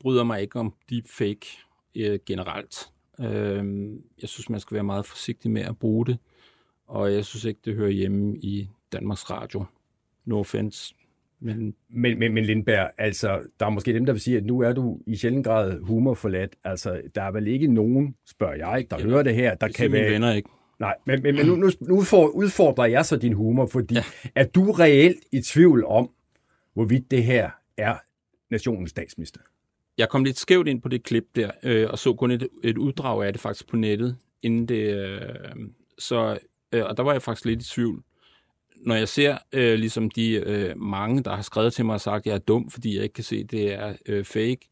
bryder 0.00 0.24
mig 0.24 0.42
ikke 0.42 0.58
om 0.60 0.74
deepfake 0.90 1.46
øh, 1.94 2.18
generelt. 2.26 2.90
Øh, 3.20 3.92
jeg 4.20 4.28
synes, 4.28 4.50
man 4.50 4.60
skal 4.60 4.74
være 4.74 4.84
meget 4.84 5.06
forsigtig 5.06 5.50
med 5.50 5.62
at 5.62 5.78
bruge 5.78 6.06
det, 6.06 6.18
og 6.86 7.12
jeg 7.12 7.24
synes 7.24 7.44
ikke, 7.44 7.60
det 7.64 7.74
hører 7.74 7.90
hjemme 7.90 8.38
i 8.38 8.68
Danmarks 8.92 9.30
Radio. 9.30 9.64
No 10.24 10.38
offense. 10.38 10.94
Men, 11.40 11.74
men, 11.90 12.18
men, 12.18 12.34
men 12.34 12.44
Lindberg, 12.44 12.90
altså, 12.98 13.42
der 13.60 13.66
er 13.66 13.70
måske 13.70 13.92
dem, 13.92 14.06
der 14.06 14.12
vil 14.12 14.22
sige, 14.22 14.36
at 14.36 14.44
nu 14.44 14.60
er 14.60 14.72
du 14.72 14.98
i 15.06 15.16
sjældent 15.16 15.44
grad 15.46 15.80
humorforladt. 15.80 16.56
Altså, 16.64 17.02
der 17.14 17.22
er 17.22 17.30
vel 17.30 17.46
ikke 17.46 17.66
nogen, 17.66 18.14
spørger 18.26 18.54
jeg, 18.54 18.86
der 18.90 18.96
ja, 18.98 19.04
hører 19.04 19.22
det 19.22 19.34
her, 19.34 19.54
der 19.54 19.66
det 19.66 19.76
kan 19.76 19.92
være... 19.92 20.10
venner 20.10 20.32
ikke. 20.32 20.48
Nej, 20.78 20.94
men, 21.06 21.22
men, 21.22 21.36
men 21.36 21.46
nu, 21.46 21.56
nu, 21.56 21.70
nu 21.80 22.02
for, 22.02 22.26
udfordrer 22.26 22.84
jeg 22.84 23.06
så 23.06 23.16
din 23.16 23.32
humor, 23.32 23.66
fordi 23.66 23.94
ja. 23.94 24.02
er 24.34 24.44
du 24.44 24.72
reelt 24.72 25.20
i 25.32 25.40
tvivl 25.40 25.84
om, 25.84 26.10
hvorvidt 26.78 27.10
det 27.10 27.24
her 27.24 27.50
er 27.76 27.96
nationens 28.50 28.90
statsminister? 28.90 29.40
Jeg 29.98 30.08
kom 30.08 30.24
lidt 30.24 30.38
skævt 30.38 30.68
ind 30.68 30.82
på 30.82 30.88
det 30.88 31.02
klip 31.02 31.24
der, 31.36 31.50
øh, 31.62 31.90
og 31.90 31.98
så 31.98 32.14
kun 32.14 32.30
et, 32.30 32.48
et 32.64 32.78
uddrag 32.78 33.26
af 33.26 33.32
det 33.32 33.42
faktisk 33.42 33.68
på 33.68 33.76
nettet, 33.76 34.16
inden 34.42 34.68
det... 34.68 34.94
Øh, 34.94 35.20
så, 35.98 36.38
øh, 36.72 36.84
og 36.84 36.96
der 36.96 37.02
var 37.02 37.12
jeg 37.12 37.22
faktisk 37.22 37.44
lidt 37.44 37.62
i 37.62 37.68
tvivl. 37.74 38.02
Når 38.76 38.94
jeg 38.94 39.08
ser 39.08 39.38
øh, 39.52 39.78
ligesom 39.78 40.10
de 40.10 40.32
øh, 40.32 40.80
mange, 40.80 41.22
der 41.22 41.34
har 41.34 41.42
skrevet 41.42 41.72
til 41.72 41.84
mig 41.84 41.94
og 41.94 42.00
sagt, 42.00 42.22
at 42.22 42.26
jeg 42.26 42.34
er 42.34 42.38
dum, 42.38 42.70
fordi 42.70 42.94
jeg 42.94 43.02
ikke 43.02 43.12
kan 43.12 43.24
se, 43.24 43.36
at 43.36 43.50
det 43.50 43.72
er 43.72 43.96
øh, 44.06 44.24
fake, 44.24 44.68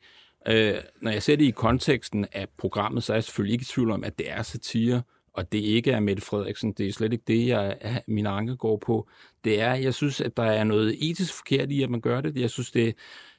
øh, 0.49 0.75
når 1.01 1.11
jeg 1.11 1.23
ser 1.23 1.37
det 1.37 1.45
i 1.45 1.51
konteksten 1.51 2.27
af 2.33 2.47
programmet, 2.57 3.03
så 3.03 3.13
er 3.13 3.17
jeg 3.17 3.25
selvfølgelig 3.25 3.53
ikke 3.53 3.63
i 3.63 3.73
tvivl 3.73 3.91
om, 3.91 4.05
at 4.05 4.19
det 4.19 4.31
er 4.31 4.43
satire, 4.43 5.03
og 5.33 5.53
det 5.53 5.59
ikke 5.59 5.91
er 5.91 6.01
Mette 6.01 6.23
Frederiksen. 6.23 6.73
Det 6.73 6.89
er 6.89 6.93
slet 6.93 7.13
ikke 7.13 7.25
det, 7.27 7.47
jeg, 7.47 8.03
min 8.07 8.27
anke 8.27 8.57
går 8.57 8.77
på. 8.77 9.09
Det 9.47 9.61
er, 9.61 9.75
jeg 9.75 9.95
synes, 9.95 10.21
at 10.21 10.37
der 10.37 10.43
er 10.43 10.65
noget 10.65 11.11
etisk 11.11 11.35
forkert 11.35 11.71
i, 11.71 11.83
at 11.83 11.91
man 11.91 12.01
gør 12.01 12.21
det. 12.21 12.37
Jeg 12.37 12.51
synes, 12.51 12.71
det 12.71 12.95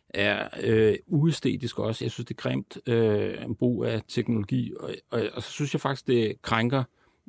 er 0.10 0.48
øh, 0.64 0.96
uæstetisk 1.08 1.80
også. 1.80 2.06
Jeg 2.06 2.12
synes, 2.12 2.26
det 2.26 2.34
er 2.34 2.42
grimt 2.42 2.78
øh, 2.88 3.56
brug 3.60 3.86
af 3.86 4.02
teknologi, 4.08 4.74
og, 4.80 4.90
og, 5.12 5.22
og 5.34 5.44
så 5.44 5.52
synes 5.52 5.74
jeg 5.74 5.82
faktisk, 5.82 6.08
det 6.08 6.42
krænker 6.42 6.84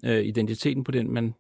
øh, 0.05 0.25
identiteten 0.25 0.85
på 0.85 0.93
den, 0.93 1.13
man 1.13 1.35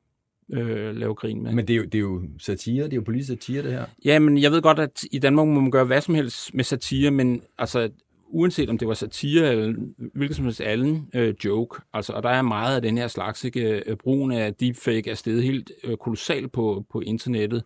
øh, 0.53 0.97
laver 0.97 1.15
grin 1.15 1.43
med. 1.43 1.53
Men 1.53 1.69
det 1.69 1.75
er, 1.75 1.79
jo, 1.79 1.85
det 1.85 1.95
er 1.95 1.99
jo 1.99 2.23
satire, 2.39 2.85
det 2.85 2.93
er 2.93 2.97
jo 2.97 3.03
politisk 3.03 3.29
satire, 3.29 3.63
det 3.63 3.73
her. 3.73 3.85
Ja, 4.05 4.19
men 4.19 4.39
jeg 4.39 4.53
ved 4.53 4.63
godt, 4.63 4.79
at 4.79 5.05
i 5.11 5.19
Danmark 5.19 5.47
må 5.47 5.61
man 5.61 5.71
gøre 5.71 5.85
hvad 5.85 6.01
som 6.01 6.15
helst 6.15 6.55
med 6.55 6.65
satire, 6.65 7.11
men 7.11 7.43
altså, 7.59 7.91
uanset 8.31 8.71
om 8.71 8.79
det 8.79 8.89
var 8.89 8.95
satire 8.95 9.53
eller 9.53 9.75
hvilket 10.15 10.37
som 10.37 10.45
helst 10.45 10.61
anden 10.61 11.11
øh, 11.15 11.35
joke, 11.45 11.81
altså, 11.93 12.13
og 12.13 12.23
der 12.23 12.29
er 12.29 12.43
meget 12.43 12.77
af 12.77 12.83
den 12.83 12.99
her 12.99 13.09
slags, 13.09 13.45
ikke? 13.45 13.83
Øh, 13.87 13.97
brugen 13.97 14.33
af 14.33 14.55
deepfake 14.55 15.11
er 15.11 15.15
steget 15.15 15.43
helt 15.43 15.73
øh, 15.85 15.97
kolossalt 15.97 16.53
på, 16.53 16.85
på 16.91 17.01
internettet, 17.01 17.65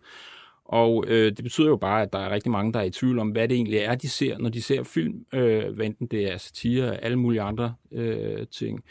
og 0.65 1.05
øh, 1.07 1.25
det 1.25 1.43
betyder 1.43 1.67
jo 1.67 1.75
bare, 1.75 2.01
at 2.01 2.13
der 2.13 2.19
er 2.19 2.29
rigtig 2.29 2.51
mange, 2.51 2.73
der 2.73 2.79
er 2.79 2.83
i 2.83 2.89
tvivl 2.89 3.19
om, 3.19 3.29
hvad 3.29 3.47
det 3.47 3.55
egentlig 3.55 3.79
er, 3.79 3.95
de 3.95 4.09
ser, 4.09 4.37
når 4.37 4.49
de 4.49 4.61
ser 4.61 4.83
film, 4.83 5.25
øh, 5.33 5.85
enten 5.85 6.07
det 6.07 6.31
er 6.31 6.37
satire 6.37 6.89
og 6.89 7.03
alle 7.03 7.19
mulige 7.19 7.41
andre 7.41 7.75
øh, 7.91 8.47
ting. 8.47 8.83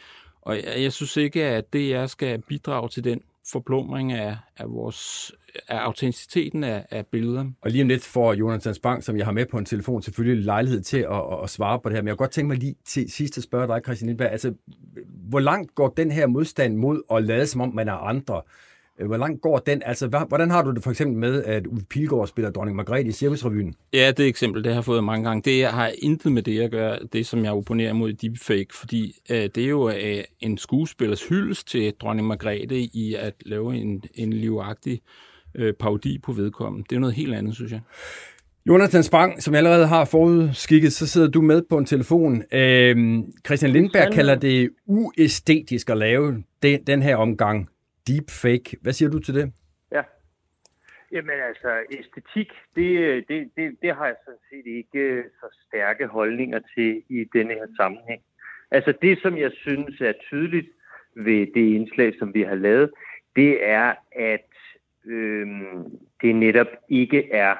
Og 0.42 0.56
jeg, 0.56 0.74
jeg 0.78 0.92
synes 0.92 1.16
ikke, 1.16 1.44
at 1.44 1.72
DR 1.72 2.06
skal 2.06 2.42
bidrage 2.42 2.88
til 2.88 3.04
den 3.04 3.20
forplumring 3.52 4.12
af, 4.12 4.37
af, 4.56 4.71
vores, 4.71 5.32
af 5.68 5.76
autenticiteten 5.78 6.64
af, 6.64 6.87
af 6.90 7.06
billeder. 7.06 7.44
Og 7.61 7.71
lige 7.71 7.82
om 7.82 7.88
lidt 7.88 8.04
får 8.04 8.35
Jonathan 8.35 8.75
Spang, 8.75 9.04
som 9.04 9.16
jeg 9.16 9.26
har 9.26 9.32
med 9.32 9.47
på 9.47 9.59
en 9.59 9.64
telefon, 9.64 10.02
selvfølgelig 10.02 10.44
lejlighed 10.44 10.80
til 10.82 10.99
at, 10.99 11.16
at, 11.32 11.42
at 11.42 11.50
svare 11.50 11.80
på 11.80 11.88
det 11.88 11.97
her. 11.97 12.02
Men 12.02 12.09
jeg 12.09 12.16
kunne 12.16 12.25
godt 12.25 12.30
tænke 12.30 12.49
mig 12.49 12.56
lige 12.56 12.75
til 12.85 13.11
sidst 13.11 13.38
at 13.38 13.44
spørge 13.44 13.66
dig, 13.66 13.80
Christian 13.85 14.06
Lindberg. 14.06 14.30
Altså, 14.30 14.54
hvor 15.28 15.40
langt 15.40 15.75
går 15.75 15.88
den 15.88 16.11
her 16.11 16.26
modstand 16.26 16.76
mod 16.76 17.02
at 17.11 17.25
lade 17.25 17.47
som 17.47 17.61
om 17.61 17.75
man 17.75 17.88
er 17.88 17.92
andre? 17.92 18.42
Øh, 19.00 19.06
hvor 19.06 19.16
langt 19.16 19.42
går 19.42 19.58
den? 19.58 19.82
Altså, 19.87 20.25
hvordan 20.28 20.50
har 20.50 20.62
du 20.62 20.70
det 20.70 20.82
for 20.82 20.90
eksempel 20.90 21.18
med, 21.18 21.44
at 21.44 21.66
Uffe 21.66 21.87
Pilgaard 21.90 22.26
spiller 22.26 22.50
Dronning 22.50 22.76
Margrethe 22.76 23.08
i 23.08 23.12
Cirkusrevyen? 23.12 23.75
Ja, 23.92 24.12
det 24.16 24.26
eksempel, 24.26 24.64
det 24.64 24.72
har 24.72 24.76
jeg 24.76 24.84
fået 24.84 25.04
mange 25.04 25.28
gange. 25.28 25.42
Det 25.50 25.66
har 25.66 25.92
intet 25.99 26.32
med 26.32 26.42
det 26.42 26.61
at 26.61 26.70
gøre, 26.70 26.99
det 27.12 27.26
som 27.26 27.44
jeg 27.44 27.52
opponerer 27.52 27.92
mod 27.92 28.12
deepfake, 28.12 28.68
fordi 28.75 29.20
øh, 29.30 29.49
det 29.54 29.58
er 29.58 29.68
jo 29.68 29.88
øh, 29.88 30.25
en 30.40 30.58
skuespillers 30.58 31.28
hyldest 31.28 31.68
til 31.68 31.92
Dronning 32.00 32.28
Margrethe 32.28 32.78
i 32.78 33.14
at 33.18 33.34
lave 33.46 33.76
en, 33.76 34.02
en 34.14 34.32
livagtig 34.32 35.00
øh, 35.54 35.75
parodi 35.75 36.18
på 36.18 36.32
vedkommende. 36.32 36.87
Det 36.90 36.96
er 36.96 37.00
noget 37.00 37.14
helt 37.14 37.34
andet, 37.34 37.54
synes 37.54 37.72
jeg. 37.72 37.80
Jonathan 38.66 39.02
Spang, 39.02 39.42
som 39.42 39.54
jeg 39.54 39.58
allerede 39.58 39.87
har 39.87 40.04
forudskikket, 40.04 40.92
så 40.92 41.06
sidder 41.06 41.28
du 41.28 41.42
med 41.42 41.62
på 41.70 41.78
en 41.78 41.87
telefon. 41.87 42.42
Øhm, 42.52 43.25
Christian 43.46 43.72
Lindberg 43.72 44.12
kalder 44.12 44.34
det 44.34 44.70
uæstetisk 44.87 45.90
at 45.90 45.96
lave 45.96 46.42
den, 46.62 46.87
den 46.87 47.02
her 47.02 47.16
omgang 47.16 47.68
deepfake. 48.09 48.76
Hvad 48.80 48.92
siger 48.92 49.11
du 49.11 49.18
til 49.18 49.35
det? 49.35 49.52
Ja. 49.92 50.02
Jamen 51.12 51.40
altså, 51.49 51.82
æstetik, 51.90 52.52
det, 52.76 52.88
det, 53.28 53.50
det, 53.56 53.76
det 53.82 53.94
har 53.94 54.06
jeg 54.06 54.16
sådan 54.25 54.40
set 54.50 54.66
ikke 54.66 54.99
øh, 54.99 55.25
så 55.40 55.59
stærke 55.68 56.06
holdninger 56.06 56.61
til 56.75 57.02
i 57.09 57.25
denne 57.32 57.54
her 57.54 57.66
sammenhæng. 57.76 58.23
Altså 58.71 58.94
det, 59.02 59.18
som 59.23 59.38
jeg 59.38 59.52
synes 59.54 60.00
er 60.00 60.12
tydeligt 60.12 60.68
ved 61.14 61.47
det 61.54 61.75
indslag, 61.75 62.14
som 62.18 62.35
vi 62.35 62.42
har 62.42 62.54
lavet, 62.54 62.90
det 63.37 63.66
er, 63.66 63.94
at 64.12 64.50
øhm, 65.04 65.99
det 66.23 66.37
netop 66.37 66.66
ikke 66.88 67.32
er 67.32 67.56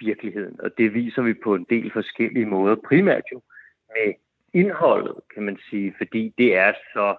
virkeligheden. 0.00 0.60
Og 0.60 0.78
det 0.78 0.94
viser 0.94 1.22
vi 1.22 1.34
på 1.34 1.54
en 1.54 1.66
del 1.70 1.92
forskellige 1.92 2.46
måder. 2.46 2.76
Primært 2.88 3.22
jo 3.32 3.42
med 3.88 4.14
indholdet, 4.52 5.14
kan 5.34 5.42
man 5.42 5.58
sige, 5.70 5.94
fordi 5.98 6.34
det 6.38 6.56
er 6.56 6.72
så 6.92 7.16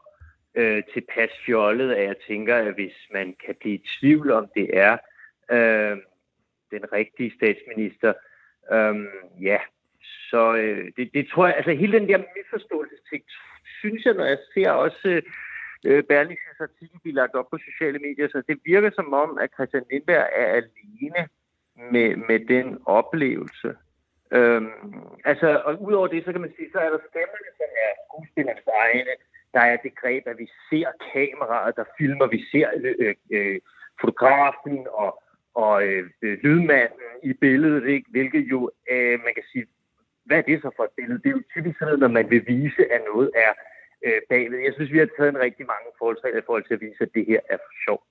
øh, 0.57 0.83
tilpas 0.93 1.31
fjollet, 1.45 1.93
at 1.93 2.03
jeg 2.03 2.15
tænker, 2.27 2.55
at 2.55 2.73
hvis 2.73 2.97
man 3.13 3.35
kan 3.45 3.55
blive 3.59 3.75
i 3.75 3.85
tvivl 3.99 4.31
om, 4.31 4.47
det 4.55 4.77
er 4.77 4.97
øh, 5.51 5.97
den 6.71 6.93
rigtige 6.93 7.33
statsminister, 7.37 8.13
øh, 8.71 8.95
ja, 9.41 9.59
så 10.29 10.55
øh, 10.55 10.91
det, 10.97 11.09
det 11.13 11.27
tror 11.27 11.45
jeg, 11.47 11.55
altså 11.55 11.71
hele 11.71 11.99
den 11.99 12.09
der 12.09 12.23
misforståelsesting, 12.35 13.23
synes 13.79 14.05
jeg, 14.05 14.13
når 14.13 14.25
jeg 14.25 14.37
ser 14.53 14.71
også 14.71 15.21
øh, 15.85 16.03
Berlingses 16.03 16.59
artikel 16.59 16.99
blive 17.03 17.15
lagt 17.15 17.35
op 17.35 17.49
på 17.49 17.57
sociale 17.57 17.99
medier, 17.99 18.27
så 18.27 18.41
det 18.47 18.59
virker 18.65 18.91
som 18.95 19.13
om, 19.13 19.37
at 19.37 19.49
Christian 19.55 19.85
Lindberg 19.91 20.29
er 20.35 20.47
alene 20.61 21.23
med, 21.91 22.15
med 22.15 22.39
den 22.39 22.81
oplevelse. 22.85 23.75
Øhm, 24.31 24.71
altså, 25.25 25.61
og 25.65 25.81
udover 25.81 26.07
det, 26.07 26.25
så 26.25 26.31
kan 26.31 26.41
man 26.41 26.53
sige, 26.57 26.69
så 26.71 26.79
er 26.79 26.89
der 26.89 26.99
stemmerne, 27.09 27.49
som 27.59 27.69
er 27.85 27.91
skuespillernes 28.05 28.67
egne, 28.83 29.13
der 29.53 29.59
er 29.59 29.77
det 29.77 29.95
greb, 29.95 30.23
at 30.27 30.37
vi 30.37 30.47
ser 30.69 30.87
kameraet, 31.13 31.75
der 31.75 31.83
filmer, 31.97 32.27
vi 32.27 32.45
ser 32.51 32.67
øh, 32.99 33.15
øh, 33.31 33.59
fotografen 34.01 34.87
og, 34.91 35.23
og 35.55 35.83
øh, 35.87 36.03
lydmanden 36.21 37.13
i 37.23 37.33
billedet, 37.33 37.87
ikke? 37.87 38.07
hvilket 38.09 38.43
jo, 38.53 38.71
øh, 38.91 39.19
man 39.25 39.33
kan 39.33 39.43
sige, 39.51 39.65
hvad 40.25 40.37
er 40.37 40.41
det 40.41 40.61
så 40.61 40.69
for 40.75 40.83
et 40.83 40.97
billede? 40.97 41.19
Det 41.23 41.29
er 41.29 41.37
jo 41.39 41.43
typisk 41.53 41.79
sådan, 41.79 41.99
når 41.99 42.07
man 42.07 42.29
vil 42.29 42.47
vise, 42.47 42.91
at 42.91 43.01
noget 43.13 43.31
er 43.35 43.53
øh, 44.05 44.21
bagved. 44.29 44.59
Jeg 44.59 44.73
synes, 44.73 44.91
vi 44.91 44.97
har 44.97 45.09
taget 45.17 45.29
en 45.29 45.45
rigtig 45.47 45.65
mange 45.73 45.89
forholdsregler 45.97 46.41
i 46.41 46.45
forhold 46.45 46.65
til 46.67 46.73
at 46.73 46.81
vise, 46.81 47.01
at 47.01 47.13
det 47.13 47.25
her 47.25 47.39
er 47.49 47.57
for 47.57 47.73
sjovt. 47.85 48.05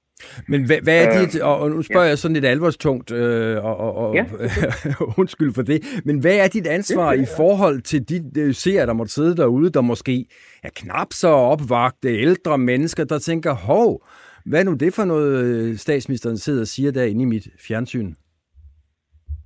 Men 0.48 0.66
hvad, 0.66 0.80
hvad 0.82 1.04
er 1.04 1.26
dit, 1.26 1.42
og 1.42 1.70
nu 1.70 1.82
spørger 1.82 2.04
ja. 2.04 2.08
jeg 2.08 2.18
sådan 2.18 2.34
lidt 2.34 2.44
alvorstungt, 2.44 3.12
øh, 3.12 3.64
og, 3.64 3.76
og, 3.76 3.94
og 3.96 4.14
ja. 4.14 4.24
undskyld 5.20 5.54
for 5.54 5.62
det, 5.62 6.02
men 6.04 6.18
hvad 6.18 6.36
er 6.36 6.48
dit 6.48 6.66
ansvar 6.66 7.04
ja, 7.04 7.10
ja, 7.10 7.16
ja. 7.16 7.22
i 7.22 7.26
forhold 7.36 7.80
til 7.80 8.08
de 8.08 8.40
øh, 8.40 8.54
seere, 8.54 8.86
der 8.86 8.92
måtte 8.92 9.12
sidde 9.12 9.36
derude, 9.36 9.70
der 9.70 9.80
måske 9.80 10.26
er 10.62 10.70
knap 10.76 11.12
så 11.12 11.28
opvagte 11.28 12.08
ældre 12.08 12.58
mennesker, 12.58 13.04
der 13.04 13.18
tænker, 13.18 13.52
hov, 13.54 14.06
hvad 14.46 14.60
er 14.60 14.64
nu 14.64 14.74
det 14.74 14.94
for 14.94 15.04
noget, 15.04 15.44
øh, 15.44 15.76
statsministeren 15.76 16.38
sidder 16.38 16.60
og 16.60 16.66
siger 16.66 16.92
derinde 16.92 17.22
i 17.22 17.24
mit 17.34 17.48
fjernsyn? 17.66 18.14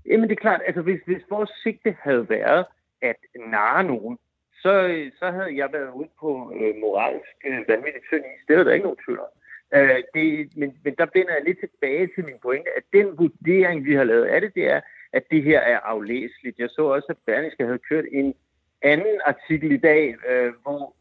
Jamen 0.06 0.28
det 0.28 0.36
er 0.36 0.40
klart, 0.40 0.60
altså 0.66 0.82
hvis, 0.82 1.00
hvis 1.06 1.22
vores 1.30 1.50
sigte 1.62 1.96
havde 2.02 2.28
været 2.28 2.64
at 3.02 3.16
narre 3.50 3.84
nogen, 3.84 4.18
så, 4.62 4.72
så 5.18 5.26
havde 5.30 5.56
jeg 5.56 5.68
været 5.72 5.90
ude 6.00 6.10
på 6.20 6.52
øh, 6.56 6.74
moralsk 6.82 7.36
øh, 7.48 7.58
vanvittigt 7.68 8.04
tynd 8.08 8.24
is. 8.32 8.46
Det 8.48 8.56
er 8.56 8.64
der 8.64 8.72
ikke 8.72 8.88
nogen 8.88 9.02
tvivl 9.04 9.20
om. 9.26 9.32
Øh, 9.74 10.02
det, 10.14 10.56
men, 10.56 10.78
men 10.84 10.94
der 10.98 11.06
vender 11.14 11.34
jeg 11.34 11.42
lidt 11.44 11.58
tilbage 11.60 12.08
til 12.14 12.24
min 12.24 12.38
pointe, 12.42 12.70
at 12.76 12.82
den 12.92 13.18
vurdering, 13.18 13.84
vi 13.84 13.94
har 13.94 14.04
lavet 14.04 14.24
af 14.24 14.40
det, 14.40 14.54
det 14.54 14.70
er, 14.70 14.80
at 15.12 15.24
det 15.30 15.42
her 15.42 15.60
er 15.60 15.78
aflæseligt. 15.78 16.58
Jeg 16.58 16.68
så 16.70 16.82
også, 16.82 17.06
at 17.08 17.16
Berlingske 17.26 17.64
havde 17.64 17.78
kørt 17.78 18.04
en 18.12 18.34
anden 18.82 19.20
artikel 19.24 19.72
i 19.72 19.76
dag, 19.76 20.16
øh, 20.28 20.52
hvor 20.62 20.94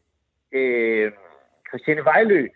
øh, 0.52 1.12
Christiane 1.70 2.06
Vejlø 2.06 2.48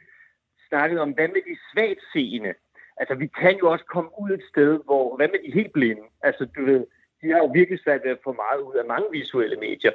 snakkede 0.70 1.02
om, 1.02 1.12
hvad 1.12 1.28
med 1.28 1.42
de 1.48 1.58
svagt 1.74 2.00
seende? 2.14 2.54
Altså, 2.98 3.16
vi 3.16 3.28
kan 3.28 3.58
jo 3.58 3.72
også 3.72 3.86
komme 3.86 4.10
ud 4.20 4.32
et 4.32 4.44
sted, 4.50 4.80
hvor, 4.86 5.16
hvad 5.16 5.28
med 5.28 5.40
de 5.46 5.54
helt 5.54 5.74
blinde? 5.74 6.02
Altså, 6.22 6.46
du 6.46 6.66
ved, 6.66 6.86
de 7.22 7.32
har 7.32 7.38
jo 7.38 7.46
virkelig 7.46 7.80
svært 7.80 8.04
ved 8.04 8.12
at 8.12 8.24
få 8.24 8.34
meget 8.34 8.62
ud 8.62 8.76
af 8.76 8.86
mange 8.86 9.08
visuelle 9.12 9.58
medier. 9.58 9.92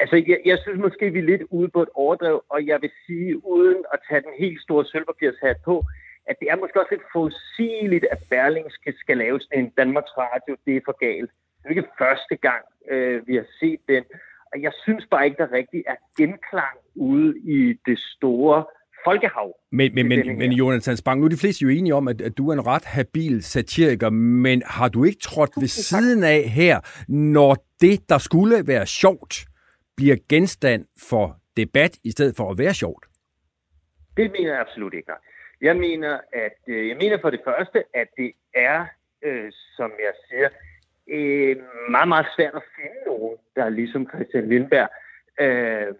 Altså, 0.00 0.16
jeg, 0.30 0.38
jeg 0.44 0.58
synes 0.62 0.80
måske, 0.86 1.10
vi 1.10 1.18
er 1.18 1.30
lidt 1.32 1.42
ude 1.50 1.68
på 1.68 1.82
et 1.82 1.88
overdrev, 1.94 2.42
og 2.48 2.66
jeg 2.66 2.78
vil 2.82 2.90
sige, 3.06 3.46
uden 3.46 3.80
at 3.92 3.98
tage 4.08 4.22
den 4.26 4.34
helt 4.38 4.60
store 4.66 4.84
sølvpapirshat 4.84 5.56
på, 5.64 5.84
at 6.28 6.36
det 6.40 6.48
er 6.50 6.56
måske 6.56 6.80
også 6.80 6.94
lidt 6.94 7.12
forudsigeligt, 7.12 8.06
at 8.10 8.18
Berlingske 8.30 8.92
skal 9.02 9.16
lave 9.16 9.40
sådan 9.40 9.64
en 9.64 9.70
Danmarks 9.80 10.14
Radio. 10.18 10.56
Det 10.66 10.76
er 10.76 10.80
for 10.84 10.96
galt. 11.06 11.30
Det 11.58 11.64
er 11.64 11.70
ikke 11.70 11.88
første 11.98 12.36
gang, 12.36 12.64
øh, 12.90 13.26
vi 13.28 13.34
har 13.34 13.46
set 13.60 13.80
den. 13.88 14.04
Og 14.52 14.62
jeg 14.62 14.72
synes 14.84 15.06
bare 15.10 15.24
ikke, 15.24 15.36
der 15.42 15.52
rigtig 15.52 15.82
er 15.86 15.98
genklang 16.18 16.76
ude 16.94 17.38
i 17.38 17.78
det 17.86 17.98
store 17.98 18.64
folkehav. 19.04 19.54
Men, 19.72 19.94
men, 19.94 20.08
men, 20.08 20.38
men 20.38 20.52
Jonathan 20.52 20.96
Spang, 20.96 21.20
nu 21.20 21.24
er 21.24 21.28
de 21.28 21.36
fleste 21.36 21.62
jo 21.62 21.68
enige 21.68 21.94
om, 21.94 22.08
at, 22.08 22.20
at 22.20 22.38
du 22.38 22.48
er 22.48 22.52
en 22.52 22.66
ret 22.66 22.84
habil 22.84 23.42
satiriker, 23.42 24.10
men 24.10 24.62
har 24.66 24.88
du 24.88 25.04
ikke 25.04 25.18
trådt 25.20 25.50
ved 25.60 25.68
siden 25.68 26.24
af 26.24 26.42
her, 26.42 26.80
når 27.08 27.56
det, 27.80 28.08
der 28.08 28.18
skulle 28.18 28.66
være 28.66 28.86
sjovt, 28.86 29.49
bliver 30.00 30.16
genstand 30.28 30.82
for 31.10 31.26
debat, 31.56 31.92
i 32.04 32.10
stedet 32.10 32.36
for 32.36 32.46
at 32.50 32.58
være 32.58 32.74
sjovt? 32.82 33.04
Det 34.16 34.26
mener 34.36 34.50
jeg 34.52 34.60
absolut 34.60 34.94
ikke. 34.94 35.12
Jeg 35.68 35.76
mener, 35.76 36.12
at, 36.44 36.58
øh, 36.74 36.88
jeg 36.88 36.96
mener 37.02 37.18
for 37.20 37.30
det 37.30 37.40
første, 37.48 37.78
at 37.94 38.08
det 38.16 38.30
er, 38.54 38.78
øh, 39.26 39.52
som 39.76 39.90
jeg 40.06 40.12
siger, 40.28 40.48
øh, 41.16 41.56
meget, 41.90 42.08
meget 42.08 42.26
svært 42.36 42.54
at 42.54 42.62
finde 42.76 42.98
nogen, 43.06 43.36
der 43.56 43.64
er 43.64 43.68
ligesom 43.80 44.08
Christian 44.14 44.48
Lindberg. 44.48 44.88
Øh, 45.40 45.94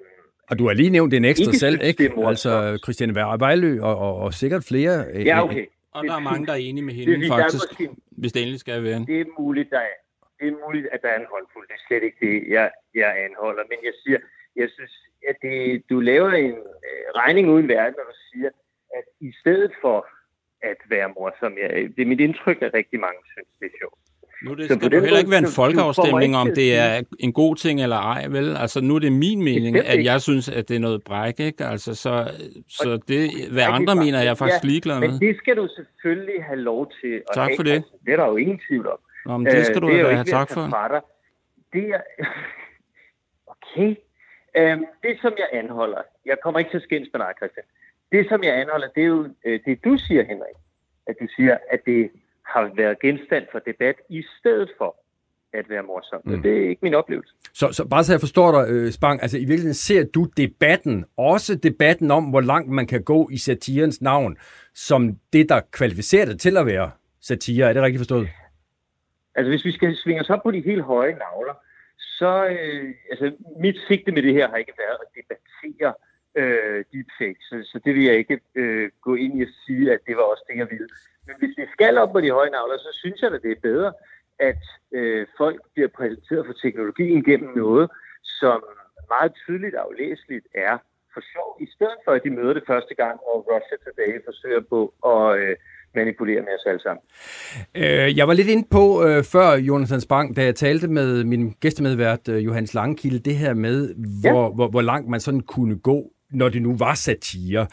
og 0.51 0.59
du 0.59 0.67
har 0.67 0.75
lige 0.75 0.91
nævnt 0.91 1.15
en 1.15 1.25
ekstra 1.25 1.51
Ikke 1.51 1.59
selv, 1.59 1.79
synes, 1.79 1.89
ikke? 1.89 2.15
det. 2.17 2.27
Altså 2.29 2.79
Christian 2.85 3.15
Vejlø 3.15 3.83
og, 3.83 3.97
og, 3.99 4.17
og 4.17 4.35
sikkert 4.35 4.65
flere. 4.69 5.05
øh, 5.13 5.27
ja, 5.27 5.45
okay. 5.45 5.67
Og 5.93 6.05
der 6.05 6.15
er 6.15 6.19
mange, 6.21 6.47
der 6.47 6.53
er 6.53 6.57
enige 6.57 6.85
med 6.85 6.95
Det 6.95 7.07
hende, 7.07 7.27
der 7.29 7.35
er 7.35 7.39
faktisk, 7.41 7.65
måske- 7.71 7.91
hvis 8.11 8.33
det 8.33 8.43
endelig 8.43 8.61
skal 8.61 8.83
være. 8.83 8.99
Det 9.07 9.21
er 9.21 9.25
muligt, 9.39 9.71
der 9.71 9.79
er, 9.79 9.95
det 10.41 10.49
er 10.49 10.65
muligt, 10.67 10.87
at 10.93 11.03
der 11.03 11.09
er 11.09 11.19
en 11.21 11.33
håndfuld. 11.35 11.65
Det 11.69 11.75
er 11.79 11.85
slet 11.89 12.03
ikke 12.09 12.21
det, 12.27 12.35
jeg, 12.57 12.71
jeg 12.95 13.11
anholder. 13.25 13.63
Men 13.73 13.79
jeg 13.89 13.95
siger, 14.03 14.19
jeg 14.57 14.69
synes, 14.77 14.95
at 15.29 15.37
det, 15.43 15.83
du 15.91 16.01
laver 16.01 16.31
en 16.31 16.59
øh, 16.89 17.05
regning 17.21 17.51
uden 17.55 17.69
verden, 17.69 17.95
når 17.99 18.07
du 18.13 18.17
siger, 18.33 18.51
at 18.99 19.05
i 19.21 19.33
stedet 19.41 19.73
for 19.83 19.99
at 20.63 20.77
være 20.89 21.09
morsom, 21.17 21.53
jeg, 21.63 21.71
det 21.97 22.03
er 22.03 22.07
mit 22.13 22.21
indtryk, 22.21 22.59
at 22.63 22.75
rigtig 22.75 23.01
mange 23.01 23.21
synes, 23.33 23.49
det 23.61 23.67
er 23.67 23.77
sjovt. 23.81 23.99
Nu 24.45 24.51
er 24.51 24.55
det, 24.55 24.65
skal 24.65 24.93
du 24.93 25.01
heller 25.01 25.19
ikke 25.19 25.31
være 25.31 25.45
en 25.49 25.57
folkeafstemning, 25.63 26.37
om 26.37 26.49
det 26.55 26.77
er 26.77 27.03
en 27.19 27.33
god 27.33 27.57
ting 27.57 27.83
eller 27.83 27.97
ej, 27.97 28.27
vel? 28.27 28.57
Altså, 28.57 28.81
nu 28.81 28.95
er 28.95 28.99
det 28.99 29.13
min 29.13 29.39
mening, 29.45 29.73
Bestemt 29.77 29.99
at 29.99 30.05
jeg 30.05 30.21
synes, 30.21 30.49
at 30.49 30.69
det 30.69 30.77
er 30.77 30.81
noget 30.81 31.05
bræk, 31.05 31.41
ikke? 31.41 31.65
Altså, 31.65 31.95
så, 31.95 32.31
så 32.69 32.89
det, 33.09 33.21
hvad 33.53 33.63
det 33.63 33.69
er 33.69 33.73
andre 33.79 33.95
mener, 33.97 34.19
er 34.19 34.23
jeg 34.23 34.39
faktisk 34.39 34.65
Ja, 34.65 34.69
ligeglad 34.69 35.01
Men 35.01 35.11
med. 35.11 35.19
det 35.21 35.37
skal 35.37 35.57
du 35.57 35.69
selvfølgelig 35.77 36.45
have 36.45 36.61
lov 36.61 36.93
til. 37.01 37.13
at 37.29 37.35
Tak 37.35 37.51
for 37.57 37.63
det. 37.63 37.73
altså, 37.73 37.91
Det 38.07 38.13
er 38.13 38.17
der 38.17 38.27
jo 38.27 38.37
ingen 38.37 38.61
tvivl 38.69 38.87
om. 38.89 38.99
Nå, 39.27 39.37
men 39.37 39.47
det 39.47 39.67
skal 39.67 39.77
Øh, 39.77 39.83
du 39.83 39.89
er 39.89 40.01
jo 40.01 40.09
have 40.09 40.25
tak 40.25 40.49
for. 40.51 40.69
Fra 40.69 40.89
dig. 40.89 41.01
Det 41.73 41.89
er... 41.89 42.01
okay. 43.55 43.97
Øhm, 44.57 44.85
det, 45.03 45.19
som 45.23 45.33
jeg 45.39 45.49
anholder, 45.53 46.03
jeg 46.27 46.37
kommer 46.43 46.59
ikke 46.59 46.71
til 46.71 46.77
at 46.77 46.83
skændes 46.83 47.09
med 47.13 47.21
dig, 47.21 47.33
Christian. 47.39 47.67
Det, 48.13 48.29
som 48.29 48.43
jeg 48.43 48.55
anholder, 48.61 48.89
det 48.95 49.03
er 49.03 49.07
jo 49.07 49.29
øh, 49.45 49.61
det, 49.67 49.85
du 49.85 49.97
siger, 49.97 50.23
Henrik. 50.25 50.57
At 51.07 51.17
du 51.21 51.27
siger, 51.37 51.57
at 51.71 51.81
det 51.87 52.11
har 52.43 52.71
været 52.77 53.01
genstand 53.01 53.45
for 53.53 53.59
debat 53.59 53.97
i 54.09 54.25
stedet 54.39 54.71
for 54.79 54.97
at 55.53 55.71
være 55.71 55.83
morsomt. 55.83 56.27
Mm. 56.27 56.43
Det 56.43 56.65
er 56.65 56.69
ikke 56.69 56.81
min 56.83 56.95
oplevelse. 56.95 57.35
Så, 57.53 57.73
så 57.73 57.89
bare 57.89 58.05
så 58.05 58.13
jeg 58.13 58.21
forstår 58.21 58.53
dig, 58.53 58.71
øh, 58.71 58.93
Spang, 58.93 59.23
altså 59.23 59.37
i 59.37 59.41
virkeligheden 59.41 59.75
ser 59.75 60.05
du 60.05 60.25
debatten, 60.37 61.05
også 61.17 61.55
debatten 61.55 62.11
om, 62.11 62.25
hvor 62.25 62.41
langt 62.41 62.71
man 62.71 62.87
kan 62.87 63.03
gå 63.03 63.29
i 63.33 63.39
satirens 63.39 64.03
navn, 64.03 64.37
som 64.75 65.17
det, 65.33 65.49
der 65.49 65.61
kvalificerer 65.73 66.27
det 66.27 66.41
til 66.41 66.57
at 66.57 66.67
være 66.67 66.91
satire. 67.21 67.69
Er 67.69 67.73
det 67.73 67.83
rigtigt 67.83 68.01
forstået? 68.01 68.29
Altså, 69.41 69.51
hvis 69.53 69.65
vi 69.65 69.73
skal 69.73 69.97
svinge 69.97 70.21
os 70.21 70.31
op 70.31 70.43
på 70.43 70.51
de 70.51 70.61
helt 70.71 70.83
høje 70.83 71.15
navler, 71.25 71.55
så 71.99 72.33
øh, 72.47 72.95
altså, 73.11 73.27
mit 73.61 73.79
sigte 73.87 74.13
med 74.13 74.23
det 74.23 74.35
her 74.35 74.49
har 74.49 74.57
ikke 74.57 74.73
været 74.79 74.99
at 75.05 75.11
debattere 75.19 75.95
øh, 76.41 76.85
deepfake, 76.93 77.41
så, 77.49 77.57
så 77.71 77.81
det 77.85 77.95
vil 77.95 78.05
jeg 78.05 78.17
ikke 78.17 78.41
øh, 78.55 78.91
gå 79.03 79.15
ind 79.15 79.39
i 79.39 79.43
at 79.43 79.53
sige, 79.67 79.93
at 79.93 80.01
det 80.07 80.17
var 80.17 80.23
også 80.23 80.45
det, 80.49 80.57
jeg 80.59 80.71
ville. 80.71 80.89
Men 81.27 81.35
hvis 81.39 81.55
vi 81.59 81.65
skal 81.73 81.99
op 81.99 82.13
på 82.13 82.21
de 82.21 82.31
høje 82.31 82.51
navler, 82.51 82.79
så 82.79 82.91
synes 83.01 83.23
jeg, 83.23 83.33
at 83.35 83.43
det 83.43 83.53
er 83.53 83.67
bedre, 83.71 83.93
at 84.39 84.63
øh, 84.93 85.27
folk 85.37 85.61
bliver 85.75 85.89
præsenteret 85.89 86.47
for 86.47 86.53
teknologien 86.53 87.25
gennem 87.25 87.51
noget, 87.57 87.91
som 88.41 88.65
meget 89.09 89.33
tydeligt 89.35 89.75
og 89.75 89.85
aflæseligt 89.85 90.47
er 90.55 90.79
for 91.15 91.23
sjov, 91.33 91.57
i 91.61 91.69
stedet 91.75 92.01
for, 92.05 92.13
at 92.13 92.25
de 92.25 92.31
møder 92.31 92.53
det 92.53 92.67
første 92.67 92.95
gang, 92.95 93.21
og 93.31 93.37
Russia 93.51 93.77
Today 93.85 94.25
forsøger 94.25 94.61
på 94.61 94.81
at 95.13 95.39
øh, 95.41 95.57
manipulere 95.95 96.41
med 96.41 96.55
os 96.59 96.67
alle 96.67 96.81
sammen. 96.81 97.03
Øh, 97.75 98.19
jeg 98.19 98.29
var 98.29 98.35
lidt 98.35 98.49
inde 98.49 98.69
på 98.71 99.05
øh, 99.05 99.25
før, 99.25 99.57
Jonathan 99.57 100.01
Spang, 100.01 100.37
da 100.37 100.45
jeg 100.45 100.55
talte 100.55 100.89
med 100.89 101.25
min 101.25 101.55
gæstemedvært 101.61 102.29
øh, 102.29 102.45
Johannes 102.45 102.75
Langkilde, 102.75 103.19
det 103.19 103.37
her 103.37 103.55
med, 103.55 103.95
hvor, 104.21 104.43
ja. 104.45 104.55
hvor, 104.55 104.69
hvor 104.69 104.83
langt 104.83 105.09
man 105.09 105.21
sådan 105.21 105.41
kunne 105.41 105.79
gå 105.79 106.13
når 106.33 106.49
det 106.49 106.63
nu 106.63 106.77
var 106.77 106.95
satire. 106.95 107.67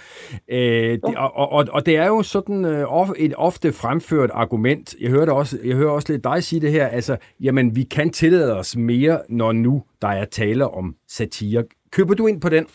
Øh, 0.47 0.59
det, 0.91 1.17
og, 1.17 1.51
og, 1.51 1.65
og 1.71 1.85
det 1.85 1.97
er 1.97 2.07
jo 2.07 2.23
sådan 2.23 2.65
øh, 2.65 2.93
of, 2.93 3.09
et 3.17 3.33
ofte 3.37 3.73
fremført 3.73 4.29
argument. 4.33 4.95
Jeg 5.01 5.09
hører, 5.09 5.31
også, 5.31 5.59
jeg 5.63 5.75
hører 5.75 5.91
også 5.91 6.13
lidt 6.13 6.23
dig 6.23 6.43
sige 6.43 6.61
det 6.61 6.71
her. 6.71 6.87
Altså, 6.87 7.17
jamen, 7.39 7.75
vi 7.75 7.83
kan 7.83 8.09
tillade 8.09 8.57
os 8.57 8.77
mere, 8.77 9.21
når 9.29 9.51
nu 9.51 9.83
der 10.01 10.07
er 10.07 10.25
tale 10.25 10.67
om 10.67 10.95
satire. 11.07 11.63
Køber 11.91 12.13
du 12.13 12.27
ind 12.27 12.41
på 12.41 12.49
den? 12.49 12.67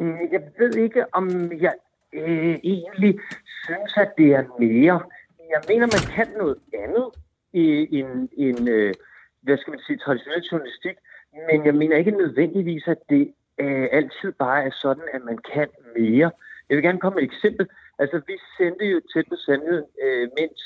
Mm, 0.00 0.16
Jeg 0.32 0.40
ved 0.58 0.74
ikke, 0.74 1.14
om 1.14 1.52
jeg 1.60 1.72
øh, 2.12 2.58
egentlig 2.62 3.18
synes, 3.64 3.96
at 3.96 4.12
det 4.18 4.28
er 4.34 4.44
mere. 4.58 5.00
Jeg 5.50 5.62
mener, 5.68 5.86
man 5.86 6.06
kan 6.16 6.28
noget 6.38 6.58
andet 6.72 7.06
i 7.52 7.98
en, 7.98 8.28
en 8.36 8.68
øh, 8.68 8.94
hvad 9.42 9.58
skal 9.58 9.70
man 9.70 9.80
sige, 9.86 9.98
traditionel 9.98 10.42
journalistik, 10.52 10.96
men 11.50 11.66
jeg 11.66 11.74
mener 11.74 11.96
ikke 11.96 12.10
nødvendigvis, 12.10 12.88
at 12.88 12.98
det 13.08 13.34
øh, 13.58 13.88
altid 13.92 14.32
bare 14.32 14.64
er 14.64 14.70
sådan, 14.82 15.08
at 15.12 15.22
man 15.24 15.38
kan 15.52 15.68
mere. 15.98 16.30
Jeg 16.68 16.76
vil 16.76 16.82
gerne 16.82 17.00
komme 17.00 17.16
med 17.16 17.22
et 17.22 17.32
eksempel. 17.32 17.68
Altså, 17.98 18.20
vi 18.26 18.36
sendte 18.58 18.84
jo 18.84 19.00
tæt 19.12 19.24
på 19.28 19.36
sandheden, 19.36 19.84
øh, 20.02 20.28
mens 20.38 20.60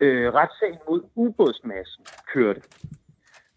øh, 0.00 0.34
retssagen 0.34 0.78
mod 0.88 1.00
ubådsmassen 1.14 2.04
kørte. 2.32 2.62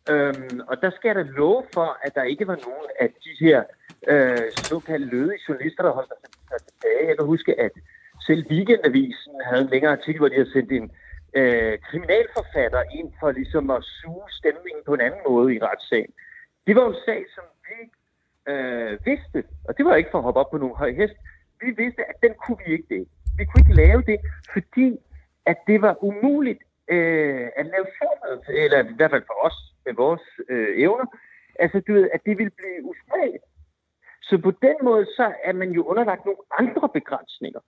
Øhm, 0.09 0.59
og 0.67 0.81
der 0.81 0.89
skal 0.89 1.07
jeg 1.09 1.15
da 1.15 1.21
love 1.21 1.63
for, 1.73 1.97
at 2.01 2.15
der 2.15 2.23
ikke 2.23 2.47
var 2.47 2.59
nogen 2.67 2.89
af 2.99 3.09
de 3.23 3.45
her 3.45 3.63
øh, 4.07 4.51
såkaldte 4.57 5.09
lødige 5.09 5.39
journalister, 5.49 5.83
der 5.83 5.91
holdt 5.91 6.09
sig 6.09 6.17
tilbage. 6.67 7.07
Jeg 7.07 7.17
kan 7.17 7.25
huske, 7.25 7.59
at 7.59 7.71
selv 8.27 8.41
Weekendavisen 8.51 9.33
havde 9.47 9.61
en 9.61 9.69
længere 9.69 9.91
artikel, 9.91 10.19
hvor 10.19 10.29
de 10.29 10.35
havde 10.35 10.51
sendt 10.51 10.71
en 10.71 10.91
øh, 11.39 11.79
kriminalforfatter 11.87 12.83
ind 12.99 13.09
for 13.19 13.31
ligesom 13.31 13.69
at 13.69 13.83
suge 13.83 14.29
stemningen 14.39 14.83
på 14.85 14.93
en 14.93 15.01
anden 15.01 15.21
måde 15.29 15.55
i 15.55 15.59
retssagen. 15.59 16.13
Det 16.67 16.75
var 16.75 16.81
jo 16.81 16.89
en 16.89 17.03
sag, 17.05 17.25
som 17.35 17.43
vi 17.67 17.79
øh, 18.51 19.05
vidste, 19.05 19.43
og 19.67 19.77
det 19.77 19.85
var 19.85 19.95
ikke 19.95 20.11
for 20.11 20.17
at 20.17 20.23
hoppe 20.23 20.39
op 20.39 20.51
på 20.51 20.57
nogen 20.57 20.75
høj 20.75 20.91
hest, 20.91 21.17
vi 21.61 21.71
vidste, 21.83 22.01
at 22.11 22.15
den 22.23 22.33
kunne 22.41 22.57
vi 22.65 22.71
ikke 22.73 22.89
det. 22.95 23.07
Vi 23.37 23.45
kunne 23.45 23.61
ikke 23.63 23.81
lave 23.85 24.01
det, 24.01 24.19
fordi 24.53 24.97
at 25.45 25.57
det 25.67 25.81
var 25.81 26.03
umuligt 26.03 26.61
øh, 26.87 27.47
at 27.59 27.65
lave 27.65 27.87
formet, 27.99 28.39
eller 28.63 28.79
i 28.83 28.95
hvert 28.95 29.11
fald 29.11 29.23
for 29.27 29.39
os 29.47 29.57
med 29.85 29.93
vores 29.93 30.25
øh, 30.49 30.81
evner, 30.83 31.05
altså 31.59 31.79
du 31.87 31.93
ved, 31.93 32.09
at 32.13 32.21
det 32.25 32.37
ville 32.37 32.55
blive 32.59 32.83
usmageligt. 32.83 33.43
Så 34.27 34.37
på 34.47 34.51
den 34.65 34.77
måde, 34.87 35.05
så 35.17 35.25
er 35.43 35.53
man 35.53 35.69
jo 35.77 35.81
underlagt 35.91 36.25
nogle 36.25 36.41
andre 36.59 36.89
begrænsninger. 36.97 37.59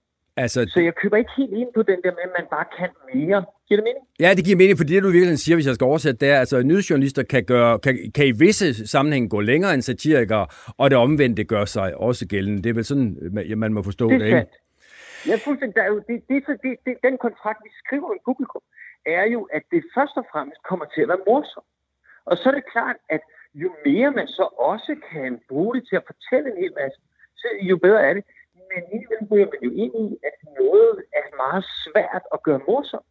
Altså, 0.43 0.59
Så 0.73 0.79
jeg 0.81 0.95
køber 0.95 1.17
ikke 1.17 1.31
helt 1.37 1.53
ind 1.61 1.69
på 1.77 1.81
den 1.91 1.99
der 2.03 2.11
med, 2.17 2.23
at 2.29 2.33
man 2.39 2.47
bare 2.55 2.65
kan 2.77 2.89
mere. 3.13 3.39
Giver 3.67 3.77
det 3.79 3.83
mening? 3.89 4.03
Ja, 4.19 4.29
det 4.37 4.43
giver 4.45 4.57
mening, 4.61 4.77
fordi 4.77 4.93
det 4.95 5.03
du 5.03 5.09
virkelig 5.19 5.39
siger, 5.39 5.55
hvis 5.55 5.67
jeg 5.67 5.75
skal 5.75 5.85
oversætte, 5.85 6.19
det 6.23 6.29
er, 6.33 6.39
altså 6.39 6.61
nyhedsjournalister 6.69 7.23
kan, 7.23 7.43
gøre, 7.53 7.79
kan, 7.79 7.93
kan 8.15 8.25
i 8.27 8.31
visse 8.45 8.87
sammenhæng 8.87 9.29
gå 9.35 9.39
længere 9.51 9.73
end 9.73 9.81
satirikere, 9.81 10.47
og 10.77 10.85
det 10.89 10.97
omvendte 10.97 11.43
gør 11.43 11.65
sig 11.65 11.87
også 12.07 12.27
gældende. 12.27 12.63
Det 12.63 12.69
er 12.69 12.73
vel 12.73 12.85
sådan, 12.85 13.09
man- 13.59 13.73
må 13.73 13.81
forstå 13.83 14.09
det, 14.09 14.19
Det 14.19 14.31
er 14.33 14.39
ikke? 14.39 14.51
Ja, 15.29 15.35
fuldstændig. 15.45 15.75
Der 15.75 15.83
er 15.87 15.91
jo, 15.95 15.99
det, 16.09 16.17
det, 16.29 16.37
det, 16.63 16.71
det, 16.85 16.93
den 17.07 17.15
kontrakt, 17.25 17.59
vi 17.67 17.71
skriver 17.83 18.09
i 18.17 18.19
publikum, 18.29 18.61
er 19.05 19.25
jo, 19.35 19.41
at 19.57 19.63
det 19.71 19.81
først 19.95 20.15
og 20.21 20.25
fremmest 20.31 20.59
kommer 20.69 20.85
til 20.93 21.01
at 21.03 21.07
være 21.07 21.23
morsomt. 21.27 21.69
Og 22.29 22.37
så 22.37 22.43
er 22.49 22.55
det 22.59 22.65
klart, 22.75 22.97
at 23.15 23.21
jo 23.55 23.69
mere 23.85 24.11
man 24.11 24.27
så 24.27 24.45
også 24.71 24.95
kan 25.11 25.39
bruge 25.49 25.75
det 25.75 25.83
til 25.89 25.95
at 25.95 26.03
fortælle 26.11 26.45
en 26.51 26.57
hel 26.63 26.73
masse, 26.81 26.99
så 27.35 27.47
jo 27.61 27.77
bedre 27.77 28.01
er 28.09 28.13
det. 28.13 28.23
Men 28.71 28.81
indimellem 28.93 29.27
ryger 29.31 29.45
man 29.53 29.61
jo 29.67 29.71
ind 29.83 29.93
i, 30.05 30.17
at 30.27 30.35
noget 30.59 30.95
er 31.19 31.25
meget 31.43 31.65
svært 31.85 32.21
at 32.33 32.43
gøre 32.43 32.59
morsomt. 32.67 33.05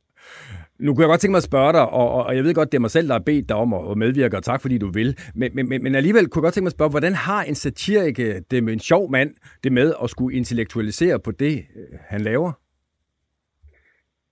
Nu 0.78 0.94
kunne 0.94 1.02
jeg 1.04 1.08
godt 1.08 1.20
tænke 1.20 1.30
mig 1.32 1.36
at 1.44 1.50
spørge 1.52 1.72
dig, 1.72 1.88
og, 1.88 2.10
og- 2.12 2.36
jeg 2.36 2.44
ved 2.44 2.54
godt, 2.54 2.72
det 2.72 2.78
er 2.78 2.80
mig 2.80 2.90
selv, 2.90 3.08
der 3.08 3.14
har 3.14 3.18
bedt 3.26 3.48
dig 3.48 3.56
om 3.56 3.74
at 3.74 3.98
medvirke, 3.98 4.36
og 4.36 4.44
tak 4.44 4.60
fordi 4.60 4.78
du 4.78 4.90
vil. 4.90 5.18
Men, 5.34 5.50
men, 5.54 5.68
men- 5.68 5.94
alligevel 5.94 6.28
kunne 6.28 6.40
jeg 6.40 6.42
godt 6.46 6.54
tænke 6.54 6.64
mig 6.64 6.68
at 6.68 6.72
spørge, 6.78 6.90
hvordan 6.90 7.14
har 7.14 7.42
en 7.42 7.54
satiriker 7.54 8.40
det 8.50 8.64
med 8.64 8.72
en 8.72 8.80
sjov 8.80 9.10
mand, 9.10 9.34
det 9.64 9.72
med 9.72 9.94
at 10.02 10.10
skulle 10.10 10.36
intellektualisere 10.36 11.18
på 11.20 11.30
det, 11.30 11.54
øh, 11.76 11.98
han 12.08 12.20
laver? 12.20 12.52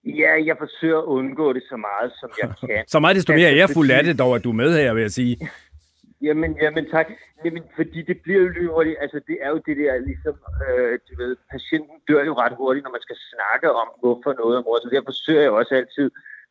Ja, 0.05 0.33
jeg 0.47 0.57
forsøger 0.59 0.99
at 0.99 1.05
undgå 1.05 1.53
det 1.53 1.63
så 1.69 1.77
meget, 1.77 2.13
som 2.21 2.31
jeg 2.43 2.51
kan. 2.71 2.85
Så 2.87 3.01
meget 3.01 3.17
desto 3.17 3.33
mere 3.33 3.55
ærefuldt 3.55 3.91
er 3.93 4.03
det 4.03 4.19
dog, 4.19 4.35
at 4.37 4.45
du 4.45 4.51
er 4.51 4.55
med 4.55 4.73
her, 4.79 4.95
vil 4.95 5.01
jeg 5.01 5.11
sige. 5.11 5.37
Jamen, 6.25 6.57
jamen 6.63 6.91
tak. 6.91 7.07
Jamen, 7.45 7.65
fordi 7.77 8.03
det 8.03 8.23
bliver 8.23 8.41
jo 8.41 8.49
lynhurtigt. 8.49 8.97
Altså, 9.01 9.21
det 9.29 9.39
er 9.41 9.51
jo 9.51 9.59
det 9.67 9.77
der, 9.77 9.99
ligesom, 9.99 10.37
øh, 10.69 10.99
du 11.09 11.13
ved, 11.23 11.37
patienten 11.51 11.97
dør 12.09 12.25
jo 12.25 12.35
ret 12.35 12.57
hurtigt, 12.57 12.85
når 12.85 12.91
man 12.91 13.07
skal 13.07 13.17
snakke 13.33 13.73
om, 13.73 13.89
hvorfor 14.01 14.33
noget 14.33 14.57
er 14.57 14.81
Så 14.83 14.89
Derfor 14.93 15.05
forsøger 15.05 15.41
jeg 15.41 15.49
jo 15.49 15.59
også 15.59 15.75
altid 15.75 16.11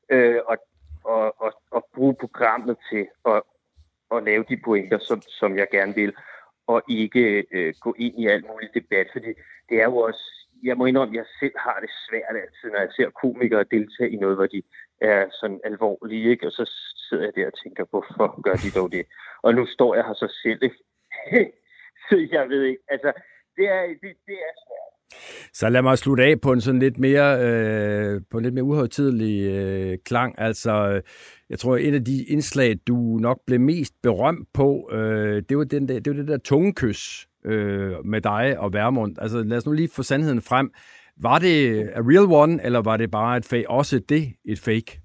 øh, 0.09 0.39
at, 0.51 0.59
at, 1.09 1.31
at, 1.45 1.53
at 1.75 1.81
bruge 1.95 2.15
programmet 2.23 2.77
til 2.91 3.07
at, 3.25 3.41
at 4.15 4.23
lave 4.23 4.43
de 4.49 4.57
pointer, 4.65 4.97
som, 4.97 5.21
som 5.21 5.57
jeg 5.57 5.67
gerne 5.71 5.95
vil, 5.95 6.13
og 6.67 6.81
ikke 6.89 7.45
øh, 7.51 7.73
gå 7.81 7.95
ind 7.97 8.19
i 8.19 8.27
alt 8.27 8.45
muligt 8.47 8.73
debat, 8.73 9.07
fordi 9.11 9.31
det 9.69 9.81
er 9.81 9.85
jo 9.85 9.97
også, 9.97 10.42
jeg 10.63 10.77
må 10.77 10.85
indrømme, 10.85 11.13
at 11.13 11.17
jeg 11.21 11.25
selv 11.39 11.57
har 11.65 11.77
det 11.83 11.91
svært 12.07 12.35
altid, 12.43 12.67
når 12.69 12.79
jeg 12.79 12.91
ser 12.95 13.09
komikere 13.09 13.65
deltage 13.75 14.11
i 14.11 14.15
noget, 14.23 14.35
hvor 14.37 14.47
de 14.55 14.61
er 15.01 15.21
sådan 15.39 15.59
alvorlige, 15.63 16.29
ikke? 16.31 16.47
og 16.47 16.51
så 16.51 16.63
sidder 17.09 17.23
jeg 17.23 17.35
der 17.35 17.45
og 17.47 17.57
tænker, 17.63 17.83
hvorfor 17.89 18.41
gør 18.45 18.55
de 18.63 18.71
dog 18.79 18.91
det? 18.91 19.05
Og 19.43 19.53
nu 19.55 19.65
står 19.65 19.95
jeg 19.95 20.03
her 20.05 20.13
så 20.13 20.29
selv, 20.43 20.63
ikke? 20.63 20.79
så 22.05 22.27
jeg 22.31 22.49
ved 22.49 22.63
ikke, 22.63 22.83
altså, 22.87 23.11
det 23.57 23.65
er, 23.75 23.81
det, 24.01 24.11
det 24.27 24.37
er 24.49 24.55
svært. 24.63 24.93
Så 25.53 25.69
lad 25.69 25.81
mig 25.81 25.97
slutte 25.97 26.23
af 26.23 26.41
på 26.41 26.51
en 26.51 26.61
sådan 26.61 26.79
lidt 26.79 26.97
mere, 26.97 27.27
øh, 27.45 28.21
på 28.31 28.37
en 28.37 28.43
lidt 28.43 28.53
mere 28.53 28.63
uhøjtidelig 28.63 29.35
øh, 29.55 29.97
klang. 30.05 30.35
Altså, 30.37 31.01
jeg 31.49 31.59
tror, 31.59 31.77
et 31.77 31.93
af 31.93 32.05
de 32.05 32.23
indslag, 32.23 32.75
du 32.87 32.95
nok 33.21 33.39
blev 33.47 33.59
mest 33.59 33.93
berømt 34.03 34.47
på, 34.53 34.89
øh, 34.91 35.43
det 35.49 35.57
var 35.57 35.63
den 35.63 35.87
der, 35.87 35.99
det 35.99 36.15
var 36.15 36.17
det 36.21 36.27
der 36.27 36.37
tungekys 36.37 37.27
øh, 37.45 38.05
med 38.05 38.21
dig 38.21 38.59
og 38.59 38.73
Værmund. 38.73 39.15
Altså, 39.21 39.43
lad 39.43 39.57
os 39.57 39.65
nu 39.65 39.71
lige 39.71 39.89
få 39.95 40.03
sandheden 40.03 40.41
frem. 40.41 40.73
Var 41.17 41.39
det 41.39 41.89
a 41.89 41.99
real 41.99 42.27
one, 42.43 42.63
eller 42.63 42.81
var 42.81 42.97
det 42.97 43.11
bare 43.11 43.37
et 43.37 43.45
fake? 43.45 43.69
Også 43.69 43.99
det 43.99 44.33
et 44.45 44.59
fake? 44.59 45.01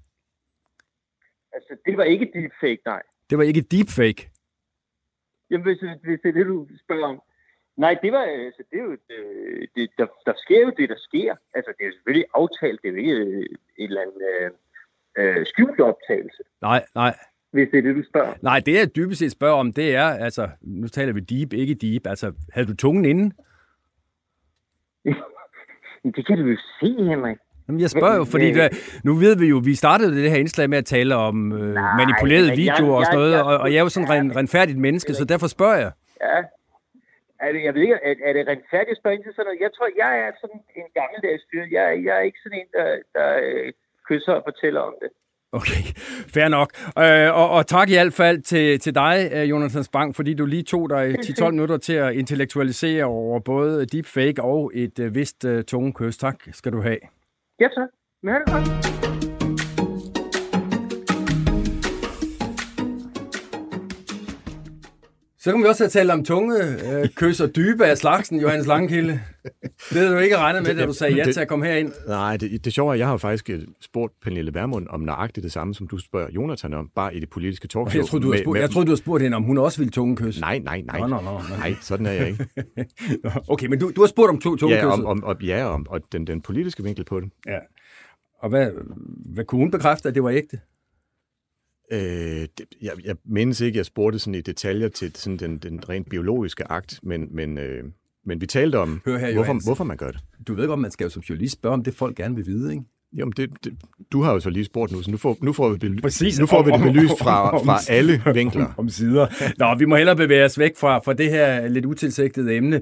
Altså, 1.53 1.77
det 1.85 1.97
var 1.97 2.03
ikke 2.03 2.31
deepfake, 2.33 2.81
nej. 2.85 3.01
Det 3.29 3.37
var 3.37 3.43
ikke 3.43 3.61
deepfake. 3.61 4.31
Jamen, 5.49 5.63
hvis, 5.63 5.79
hvis 6.03 6.19
det 6.23 6.29
er 6.29 6.33
det, 6.33 6.45
du 6.45 6.67
spørger 6.85 7.07
om. 7.07 7.21
Nej, 7.77 7.93
det 8.03 8.11
var, 8.11 8.23
altså, 8.23 8.63
det 8.71 8.79
er 8.79 8.83
jo, 8.83 8.97
øh, 9.09 9.67
det, 9.75 9.89
der, 9.97 10.07
der 10.25 10.33
sker 10.37 10.61
jo 10.61 10.71
det, 10.77 10.89
der 10.89 10.95
sker. 10.97 11.35
Altså, 11.53 11.73
det 11.77 11.83
er 11.83 11.87
jo 11.87 11.93
selvfølgelig 11.93 12.25
aftalt, 12.33 12.81
det 12.81 12.87
er 12.87 12.91
jo 12.91 12.97
ikke 12.97 13.11
øh, 13.11 13.41
et 13.77 13.89
eller 13.89 14.01
andet 14.01 14.21
øh, 14.31 14.51
øh, 15.17 15.45
skjult 15.45 15.79
optagelse, 15.79 16.43
Nej, 16.61 16.85
nej. 16.95 17.13
Hvis 17.51 17.67
det 17.71 17.77
er 17.77 17.81
det, 17.81 17.95
du 17.95 18.03
spørger. 18.09 18.33
Nej, 18.41 18.59
det 18.65 18.73
jeg 18.73 18.95
dybest 18.95 19.19
set 19.19 19.31
spørger 19.31 19.55
om, 19.55 19.73
det 19.73 19.95
er, 19.95 20.05
altså, 20.05 20.49
nu 20.61 20.87
taler 20.87 21.13
vi 21.13 21.19
deep, 21.19 21.53
ikke 21.53 21.73
deep. 21.75 22.07
Altså, 22.07 22.33
havde 22.53 22.67
du 22.67 22.75
tungen 22.75 23.05
inde? 23.05 23.35
Men 26.03 26.11
det 26.15 26.25
kan 26.27 26.37
du 26.37 26.45
jo 26.45 26.57
se, 26.79 26.85
Henrik. 27.09 27.37
Jamen, 27.67 27.81
jeg 27.81 27.89
spørger 27.89 28.15
jo, 28.15 28.23
fordi 28.25 28.45
Men- 28.45 28.55
der, 28.55 28.67
nu 29.03 29.13
ved 29.13 29.35
vi 29.39 29.47
jo, 29.47 29.61
vi 29.65 29.75
startede 29.75 30.15
det 30.23 30.31
her 30.31 30.37
indslag 30.37 30.69
med 30.69 30.77
at 30.77 30.85
tale 30.85 31.15
om 31.15 31.51
øh, 31.51 31.73
manipulerede 32.01 32.49
men 32.49 32.49
jeg- 32.49 32.57
videoer 32.57 32.97
og 32.99 33.05
sådan 33.05 33.19
jeg- 33.19 33.27
noget, 33.27 33.31
jeg- 33.31 33.43
og, 33.43 33.57
og 33.63 33.67
jeg 33.71 33.77
er 33.79 33.85
jo 33.87 33.89
sådan 33.89 34.07
en 34.07 34.11
ren, 34.13 34.35
renfærdigt 34.35 34.77
menneske, 34.77 35.13
så 35.13 35.25
derfor 35.25 35.47
spørger 35.47 35.77
jeg. 35.85 35.91
Ja. 36.21 36.37
Er 37.45 37.51
det, 37.53 37.61
jeg 37.67 37.73
ved 37.73 37.81
ikke, 37.81 37.93
er, 38.09 38.15
er 38.29 38.33
det 38.33 38.43
retfærdigt 38.51 38.95
at 38.95 39.01
spørge 39.01 39.15
ind 39.15 39.23
til 39.23 39.33
sådan 39.33 39.45
noget? 39.47 39.59
Jeg 39.65 39.71
tror, 39.75 39.87
jeg 40.03 40.11
er 40.25 40.31
sådan 40.41 40.61
en 40.79 40.87
gammeldags 40.99 41.43
fyr. 41.49 41.63
Jeg, 41.77 41.85
jeg 42.05 42.13
er 42.19 42.23
ikke 42.29 42.39
sådan 42.43 42.59
en, 42.61 42.69
der, 42.77 42.87
der 43.17 43.29
øh, 43.47 43.67
kysser 44.07 44.33
og 44.39 44.43
fortæller 44.49 44.81
om 44.89 44.95
det. 45.01 45.09
Okay, 45.51 45.83
fair 46.35 46.47
nok. 46.47 46.69
Øh, 46.97 47.35
og, 47.35 47.49
og 47.49 47.67
tak 47.67 47.89
i 47.89 47.93
hvert 47.93 48.13
fald 48.13 48.41
til, 48.41 48.79
til 48.79 48.95
dig, 48.95 49.29
øh, 49.33 49.49
Jonathan 49.49 49.83
Spang, 49.83 50.15
fordi 50.15 50.33
du 50.33 50.45
lige 50.45 50.63
tog 50.63 50.89
dig 50.89 51.15
10-12 51.25 51.49
minutter 51.49 51.77
til 51.77 51.93
at 51.93 52.13
intellektualisere 52.13 53.03
over 53.05 53.39
både 53.39 53.85
deepfake 53.85 54.43
og 54.43 54.71
et 54.73 54.99
øh, 54.99 55.15
vist 55.15 55.45
øh, 55.45 55.63
tungekys. 55.63 56.17
Tak 56.17 56.35
skal 56.51 56.71
du 56.71 56.81
have. 56.81 56.97
Ja, 57.59 57.67
så. 57.69 57.87
Men 58.23 58.33
det 58.33 58.43
godt. 58.45 59.38
Så 65.41 65.51
kan 65.51 65.61
vi 65.63 65.67
også 65.67 65.83
have 65.83 65.89
talt 65.89 66.11
om 66.11 66.23
tunge 66.25 66.55
øh, 66.63 67.09
kys 67.15 67.39
og 67.41 67.55
dybe 67.55 67.85
af 67.85 67.97
slagsen, 67.97 68.39
Johannes 68.39 68.67
Langkilde. 68.67 69.21
Det 69.89 69.97
havde 69.97 70.13
du 70.13 70.17
ikke 70.17 70.37
regnet 70.37 70.63
med, 70.63 70.75
da 70.75 70.85
du 70.85 70.93
sagde 70.93 71.15
ja 71.15 71.23
til 71.31 71.39
at 71.39 71.47
komme 71.47 71.65
herind. 71.65 71.91
Nej, 72.07 72.37
det, 72.37 72.65
det 72.65 72.73
sjove 72.73 72.89
er, 72.89 72.93
at 72.93 72.99
jeg 72.99 73.07
har 73.07 73.17
faktisk 73.17 73.49
øh, 73.49 73.61
spurgt 73.81 74.13
Pernille 74.23 74.53
Vermund 74.53 74.87
om 74.89 74.99
nøjagtigt 75.01 75.43
det 75.43 75.51
samme, 75.51 75.75
som 75.75 75.87
du 75.87 75.97
spørger 75.97 76.29
Jonathan 76.31 76.73
om, 76.73 76.89
bare 76.95 77.15
i 77.15 77.19
det 77.19 77.29
politiske 77.29 77.67
talkshow. 77.67 77.99
Jeg 78.01 78.07
troede, 78.07 78.23
du 78.25 78.31
havde 78.31 78.37
Med- 78.39 78.43
spurgt, 78.43 78.53
med- 78.55 78.61
jeg 78.61 78.69
troede, 78.69 78.85
du 78.85 78.89
havde 78.89 78.99
spurgt 79.01 79.23
hende, 79.23 79.37
om 79.37 79.43
hun 79.43 79.57
også 79.57 79.77
ville 79.77 79.91
tungekys. 79.91 80.39
Nej, 80.41 80.59
nej, 80.59 80.81
nej. 80.81 80.99
Nå, 80.99 81.07
nå, 81.07 81.15
nå, 81.21 81.31
nå. 81.31 81.55
Nej, 81.57 81.75
sådan 81.81 82.05
er 82.05 82.11
jeg 82.11 82.27
ikke. 82.27 82.47
Okay, 83.49 83.67
men 83.67 83.79
du, 83.79 83.91
du 83.95 84.01
har 84.01 84.07
spurgt 84.07 84.29
om 84.29 84.39
to 84.39 84.55
tungekysset. 84.55 84.87
Ja, 84.87 84.93
om, 84.93 85.05
om, 85.05 85.23
om, 85.23 85.37
ja, 85.41 85.65
om 85.65 85.85
og 85.89 86.01
den, 86.11 86.27
den 86.27 86.41
politiske 86.41 86.83
vinkel 86.83 87.05
på 87.05 87.19
det. 87.19 87.29
Ja. 87.47 87.57
Og 88.41 88.49
hvad, 88.49 88.69
hvad 89.33 89.45
kunne 89.45 89.59
hun 89.61 89.71
bekræfte, 89.71 90.09
at 90.09 90.15
det 90.15 90.23
var 90.23 90.29
ægte? 90.29 90.59
Øh, 91.91 91.99
det, 92.57 92.65
jeg, 92.81 92.91
jeg 93.05 93.15
mindes 93.25 93.61
ikke, 93.61 93.77
jeg 93.77 93.85
spurgte 93.85 94.19
sådan 94.19 94.35
i 94.35 94.41
detaljer 94.41 94.87
til 94.87 95.11
sådan 95.15 95.37
den, 95.37 95.57
den 95.57 95.89
rent 95.89 96.09
biologiske 96.09 96.71
akt, 96.71 96.99
men, 97.03 97.27
men, 97.31 97.57
øh, 97.57 97.83
men 98.25 98.41
vi 98.41 98.45
talte 98.45 98.79
om, 98.79 99.01
Hør 99.05 99.17
her, 99.17 99.33
hvorfor, 99.33 99.65
hvorfor 99.65 99.83
man 99.83 99.97
gør 99.97 100.11
det. 100.11 100.19
Du 100.47 100.53
ved 100.53 100.67
godt, 100.67 100.79
man 100.79 100.91
skal 100.91 101.03
jo 101.03 101.09
som 101.09 101.21
journalist 101.21 101.53
spørge 101.53 101.73
om 101.73 101.83
det, 101.83 101.93
folk 101.95 102.15
gerne 102.17 102.35
vil 102.35 102.45
vide, 102.45 102.71
ikke? 102.71 102.83
Jamen, 103.17 103.33
det, 103.37 103.49
det, 103.63 103.73
du 104.11 104.21
har 104.21 104.33
jo 104.33 104.39
så 104.39 104.49
lige 104.49 104.65
spurgt 104.65 104.91
nu, 104.91 105.01
så 105.01 105.11
nu 105.11 105.17
får, 105.17 105.37
nu 105.41 105.53
får, 105.53 105.69
vi, 105.69 105.77
bely- 105.87 106.01
Præcis. 106.01 106.39
nu 106.39 106.45
får 106.45 106.63
vi 106.63 106.67
det 106.67 106.73
Om- 106.73 106.87
om- 106.87 106.93
belyst 106.93 107.13
fra, 107.19 107.51
om- 107.59 107.65
fra 107.65 107.77
alle 107.89 108.21
vinkler. 108.33 108.65
Om, 108.65 108.73
om 108.77 108.89
sider. 108.89 109.27
Nå, 109.59 109.75
vi 109.79 109.85
må 109.85 109.95
hellere 109.95 110.15
bevæge 110.15 110.45
os 110.45 110.59
væk 110.59 110.71
fra, 110.77 110.99
fra 110.99 111.13
det 111.13 111.29
her 111.29 111.67
lidt 111.67 111.85
utilsigtede 111.85 112.55
emne, 112.55 112.81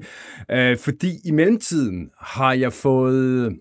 øh, 0.50 0.76
fordi 0.78 1.08
i 1.24 1.30
mellemtiden 1.30 2.10
har 2.20 2.52
jeg 2.52 2.72
fået 2.72 3.56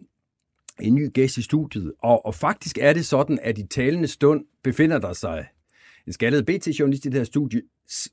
en 0.82 0.96
ny 0.96 1.13
gæst 1.13 1.38
i 1.38 1.42
studiet, 1.42 1.94
og, 2.00 2.26
og 2.26 2.36
faktisk 2.36 2.78
er 2.78 2.94
det 2.94 3.06
sådan, 3.06 3.40
at 3.42 3.58
i 3.58 3.68
talende 3.68 4.08
stund 4.08 4.46
befinder 4.63 5.00
der 5.00 5.13
sig 5.13 5.48
en 6.08 6.13
skaldet 6.13 6.46
BT-journalist 6.46 7.06
i 7.06 7.10
det 7.10 7.18
her 7.18 7.24
studie, 7.24 7.62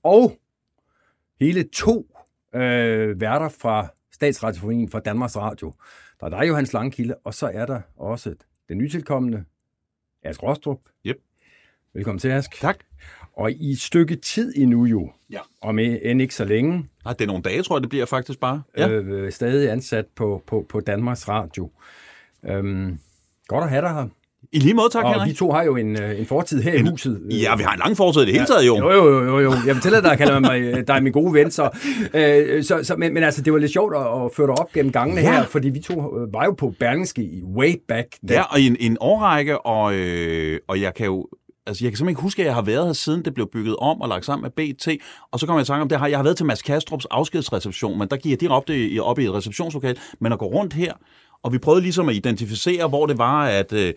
og 0.03 0.39
hele 1.41 1.63
to 1.73 2.17
øh, 2.55 3.21
værter 3.21 3.49
fra 3.49 3.87
Statsradiofonien 4.13 4.89
fra 4.91 5.01
Danmarks 5.01 5.37
Radio. 5.37 5.73
Der 6.21 6.27
er 6.27 6.31
dig, 6.31 6.49
Johannes 6.49 6.73
Langkilde, 6.73 7.15
og 7.25 7.35
så 7.35 7.51
er 7.55 7.67
der 7.67 7.81
også 7.97 8.35
den 8.69 8.79
nytilkommende 8.79 9.45
Ask 10.23 10.43
Rostrup. 10.43 10.79
Yep. 11.07 11.17
Velkommen 11.95 12.19
til, 12.19 12.29
Ask. 12.29 12.61
Tak. 12.61 12.77
Og 13.33 13.53
i 13.53 13.71
et 13.73 13.81
stykke 13.81 14.17
tid 14.17 14.53
endnu 14.57 14.85
jo, 14.85 15.13
Ja. 15.31 15.41
og 15.61 15.75
med 15.75 15.99
end 16.03 16.23
ikke 16.23 16.35
så 16.35 16.45
længe, 16.45 16.89
Nej, 17.05 17.13
det 17.13 17.21
er 17.21 17.27
nogle 17.27 17.43
dage, 17.43 17.63
tror 17.63 17.77
jeg, 17.77 17.83
det 17.83 17.91
bliver 17.91 18.07
faktisk 18.07 18.41
bare. 18.41 18.63
Ja. 18.77 18.89
øh, 18.91 19.33
stadig 19.33 19.71
ansat 19.71 20.07
på, 20.07 20.43
på, 20.47 20.67
på 20.69 20.81
Danmarks 20.81 21.29
Radio. 21.29 21.71
Øhm, 22.51 22.99
godt 23.49 23.65
at 23.65 23.71
have 23.71 23.83
dig 23.83 23.91
her. 23.91 24.07
I 24.53 24.59
lige 24.59 24.75
måde, 24.75 24.89
tak, 24.93 25.05
og 25.05 25.13
Henrik. 25.13 25.29
vi 25.31 25.35
to 25.37 25.53
har 25.53 25.63
jo 25.63 25.77
en, 25.77 26.03
øh, 26.03 26.21
en 26.21 26.27
fortid 26.27 26.63
her 26.63 26.73
i 26.75 26.81
huset. 26.91 27.23
Ja, 27.31 27.57
vi 27.57 27.63
har 27.63 27.73
en 27.73 27.79
lang 27.79 27.97
fortid 27.97 28.23
i 28.23 28.25
det 28.25 28.33
hele 28.35 28.47
taget, 28.47 28.67
jo. 28.67 28.77
Jo, 28.77 28.91
jo, 28.93 29.25
jo, 29.25 29.39
jo. 29.41 29.53
Jeg 29.67 29.75
fortæller 29.75 30.01
dig, 30.01 30.13
at 30.13 30.19
kalder 30.19 30.39
mig 30.41 30.61
øh, 30.61 30.87
dig 30.87 31.03
min 31.03 31.13
gode 31.13 31.33
ven, 31.35 31.51
så, 31.51 31.71
øh, 32.15 32.65
så, 32.65 32.81
så 32.83 32.95
men, 32.97 33.15
men 33.15 33.23
altså, 33.23 33.43
det 33.43 33.53
var 33.53 33.59
lidt 33.59 33.73
sjovt 33.73 33.97
at, 33.97 34.01
at 34.03 34.31
føre 34.37 34.47
dig 34.47 34.59
op 34.61 34.73
gennem 34.73 34.93
gangene 34.93 35.21
Ja. 35.21 35.33
her, 35.33 35.45
fordi 35.45 35.69
vi 35.69 35.79
to 35.79 35.93
øh, 36.19 36.33
var 36.33 36.45
jo 36.45 36.53
på 36.53 36.75
Berlingske 36.81 37.23
i 37.23 37.43
way 37.57 37.75
back. 37.89 38.07
Ja, 38.31 38.43
og 38.43 38.61
i 38.61 38.67
en, 38.67 38.77
en 38.81 38.97
årrække, 39.01 39.59
og, 39.67 39.95
øh, 39.95 40.59
og 40.69 40.81
jeg 40.81 40.95
kan 40.95 41.07
jo 41.07 41.27
Altså, 41.67 41.85
jeg 41.85 41.91
kan 41.93 41.97
simpelthen 41.97 42.13
ikke 42.13 42.23
huske, 42.23 42.43
at 42.43 42.47
jeg 42.47 42.55
har 42.55 42.63
været 42.63 42.87
her, 42.87 42.93
siden 42.93 43.25
det 43.25 43.35
blev 43.35 43.47
bygget 43.53 43.77
om 43.77 44.01
og 44.01 44.09
lagt 44.09 44.25
sammen 44.25 44.43
med 44.57 44.75
BT. 44.75 44.89
Og 45.33 45.41
så 45.41 45.47
kommer 45.47 45.59
jeg 45.61 45.65
i 45.65 45.67
tanke 45.67 45.83
om, 45.83 45.89
det 45.89 45.99
har, 45.99 46.07
jeg 46.07 46.19
har 46.19 46.23
været 46.23 46.37
til 46.37 46.47
Mads 46.47 46.63
Kastrups 46.63 47.05
afskedsreception, 47.11 47.99
men 47.99 48.09
der 48.09 48.17
giver 48.17 48.33
jeg 48.33 48.41
direkte 48.41 48.73
op, 48.73 48.77
i- 48.77 48.99
op 48.99 49.19
i 49.19 49.25
et 49.25 49.35
receptionslokal. 49.35 49.99
Men 50.21 50.33
at 50.33 50.39
gå 50.39 50.47
rundt 50.47 50.73
her, 50.73 50.93
og 51.45 51.53
vi 51.53 51.59
prøvede 51.59 51.83
ligesom 51.83 52.09
at 52.09 52.15
identificere, 52.15 52.89
hvor 52.89 53.07
det 53.07 53.19
var, 53.19 53.47
at 53.47 53.73
øh, 53.73 53.95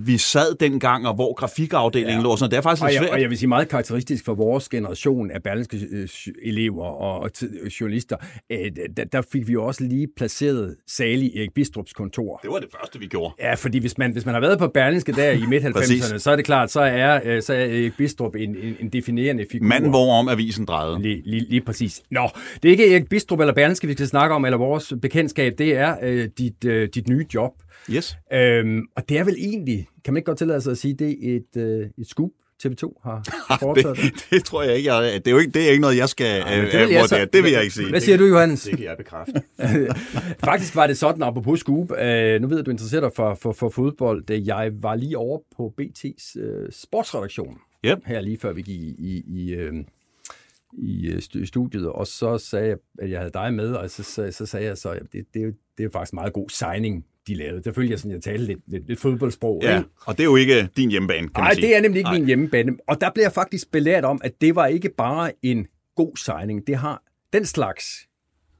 vi 0.00 0.18
sad 0.18 0.54
dengang, 0.60 1.08
og 1.08 1.14
hvor 1.14 1.34
grafikafdelingen 1.34 2.16
ja. 2.16 2.22
lå. 2.22 2.30
og 2.30 2.38
Sådan. 2.38 2.50
Det 2.50 2.56
er 2.56 2.60
faktisk 2.60 2.82
Og 2.82 2.92
jeg, 2.92 2.98
svært. 2.98 3.10
og 3.10 3.20
jeg 3.20 3.30
vil 3.30 3.38
sige 3.38 3.48
meget 3.48 3.68
karakteristisk 3.68 4.24
for 4.24 4.34
vores 4.34 4.68
generation 4.68 5.30
af 5.30 5.42
berlingske 5.42 5.80
øh, 5.90 6.08
elever 6.42 6.84
og, 6.84 7.20
og 7.20 7.32
tid- 7.32 7.66
journalister, 7.80 8.16
øh, 8.52 8.58
der, 8.96 9.04
der 9.04 9.22
fik 9.32 9.46
vi 9.48 9.52
jo 9.52 9.64
også 9.66 9.84
lige 9.84 10.08
placeret 10.16 10.76
Sali 10.88 11.38
Erik 11.38 11.54
Bistrups 11.54 11.92
kontor. 11.92 12.38
Det 12.42 12.50
var 12.50 12.58
det 12.58 12.68
første, 12.80 12.98
vi 12.98 13.06
gjorde. 13.06 13.34
Ja, 13.40 13.54
fordi 13.54 13.78
hvis 13.78 13.98
man, 13.98 14.12
hvis 14.12 14.24
man 14.26 14.34
har 14.34 14.40
været 14.40 14.58
på 14.58 14.68
Berlingske 14.68 15.12
der 15.12 15.30
i 15.30 15.42
midt-90'erne, 15.48 15.72
Præcis. 15.80 16.04
så 16.22 16.30
er 16.30 16.36
det 16.36 16.44
klart, 16.44 16.70
så 16.70 16.80
er, 16.80 17.20
øh, 17.24 17.42
så 17.42 17.54
er 17.54 17.58
Erik 17.64 17.92
Bistrup 17.98 18.34
en, 18.34 18.56
en, 18.56 18.76
en 18.80 18.88
definerende 18.88 19.46
figur. 19.52 19.66
Manden, 19.66 19.90
hvorom 19.90 20.28
avisen 20.28 20.64
drejede. 20.64 21.02
Lige, 21.02 21.22
lige, 21.24 21.46
lige 21.48 21.60
præcis. 21.60 22.02
Nå, 22.10 22.28
det 22.62 22.68
er 22.68 22.72
ikke 22.72 22.92
Erik 22.92 23.08
Bistrup 23.08 23.40
eller 23.40 23.54
Berlingske, 23.54 23.86
vi 23.86 23.92
skal 23.92 24.06
snakke 24.06 24.34
om, 24.34 24.44
eller 24.44 24.58
vores 24.58 24.92
bekendtskab, 25.02 25.52
det 25.58 25.76
er 25.76 25.96
øh, 26.02 26.28
dit, 26.38 26.64
øh, 26.64 26.88
dit 26.94 27.08
nye 27.08 27.26
job. 27.34 27.52
Yes. 27.90 28.16
Øhm, 28.32 28.82
og 28.96 29.08
det 29.08 29.18
er 29.18 29.24
vel 29.24 29.34
egentlig, 29.38 29.86
kan 30.04 30.14
man 30.14 30.18
ikke 30.18 30.26
godt 30.26 30.38
tillade 30.38 30.60
sig 30.60 30.70
at 30.70 30.78
sige, 30.78 30.94
det 30.94 31.10
er 31.32 31.36
et, 31.36 31.62
øh, 31.62 31.86
et 31.98 32.06
scoop, 32.06 32.30
TV2 32.66 33.00
har 33.02 33.22
foretaget. 33.62 33.96
Det, 33.96 34.26
det 34.30 34.44
tror 34.44 34.62
jeg 34.62 34.76
ikke. 34.76 34.94
Jeg, 34.94 35.12
det, 35.14 35.26
er 35.26 35.30
jo 35.30 35.38
ikke 35.38 35.52
det 35.52 35.66
er 35.66 35.70
ikke 35.70 35.80
noget, 35.80 35.96
jeg 35.96 36.08
skal 36.08 36.44
men 36.44 36.52
øh, 36.64 36.72
det 36.72 36.80
vil 36.88 36.94
jeg 36.94 37.08
så- 37.08 37.28
Det 37.32 37.42
vil 37.42 37.52
jeg 37.52 37.62
ikke 37.62 37.74
sige. 37.74 37.90
Hvad 37.90 38.00
siger 38.00 38.18
du, 38.18 38.24
Johannes? 38.26 38.62
Det 38.62 38.76
kan 38.76 38.86
jeg 38.86 38.96
bekræfte. 38.96 39.42
Faktisk 40.44 40.76
var 40.76 40.86
det 40.86 40.98
sådan, 40.98 41.22
apropos 41.22 41.60
Scoop, 41.60 41.92
øh, 41.92 42.40
nu 42.40 42.48
ved 42.48 42.56
jeg, 42.56 42.60
at 42.60 42.66
du 42.66 42.70
interesserer 42.70 43.00
dig 43.00 43.10
for, 43.16 43.34
for, 43.34 43.52
for 43.52 43.68
fodbold. 43.68 44.30
Øh, 44.30 44.46
Jeg 44.46 44.70
var 44.82 44.94
lige 44.94 45.18
over 45.18 45.38
på 45.56 45.74
BT's 45.80 46.40
øh, 46.40 46.68
sportsredaktion, 46.72 47.58
Yep. 47.86 47.98
her 48.06 48.20
lige 48.20 48.38
før 48.38 48.52
vi 48.52 48.62
gik 48.62 48.80
i, 48.80 48.94
i, 48.98 49.24
i, 49.26 49.54
øh, 49.54 49.72
i 50.78 51.06
øh, 51.08 51.18
stu- 51.18 51.46
studiet, 51.46 51.86
og 51.88 52.06
så 52.06 52.38
sagde 52.38 52.66
jeg, 52.68 52.76
at 52.98 53.10
jeg 53.10 53.18
havde 53.18 53.32
dig 53.34 53.54
med, 53.54 53.72
og 53.72 53.90
så, 53.90 54.02
så, 54.02 54.28
så 54.32 54.46
sagde 54.46 54.66
jeg 54.66 54.78
så, 54.78 54.88
at 54.90 55.02
det, 55.12 55.24
det, 55.34 55.40
er 55.40 55.46
jo, 55.46 55.52
det 55.78 55.84
er 55.84 55.90
faktisk 55.92 56.12
en 56.12 56.16
meget 56.16 56.32
god 56.32 56.48
signing, 56.50 57.04
de 57.26 57.34
lavede. 57.34 57.62
Der 57.62 57.72
følte 57.72 57.90
jeg 57.90 57.98
sådan, 57.98 58.12
jeg 58.12 58.22
talte 58.22 58.44
lidt, 58.44 58.60
lidt, 58.66 58.88
lidt 58.88 59.00
fodboldsprog. 59.00 59.60
Ja, 59.62 59.78
ikke? 59.78 59.90
og 60.06 60.16
det 60.16 60.20
er 60.22 60.24
jo 60.24 60.36
ikke 60.36 60.68
din 60.76 60.90
hjemmebane, 60.90 61.28
kan 61.28 61.44
Nej, 61.44 61.52
det 61.54 61.76
er 61.76 61.80
nemlig 61.80 61.98
ikke 61.98 62.10
Nej. 62.10 62.18
min 62.18 62.26
hjemmebane. 62.26 62.72
Og 62.88 63.00
der 63.00 63.10
blev 63.10 63.22
jeg 63.22 63.32
faktisk 63.32 63.72
belært 63.72 64.04
om, 64.04 64.20
at 64.24 64.40
det 64.40 64.54
var 64.54 64.66
ikke 64.66 64.90
bare 64.98 65.32
en 65.42 65.66
god 65.96 66.16
signing. 66.16 66.66
Det 66.66 66.76
har 66.76 67.02
den 67.32 67.44
slags 67.44 68.08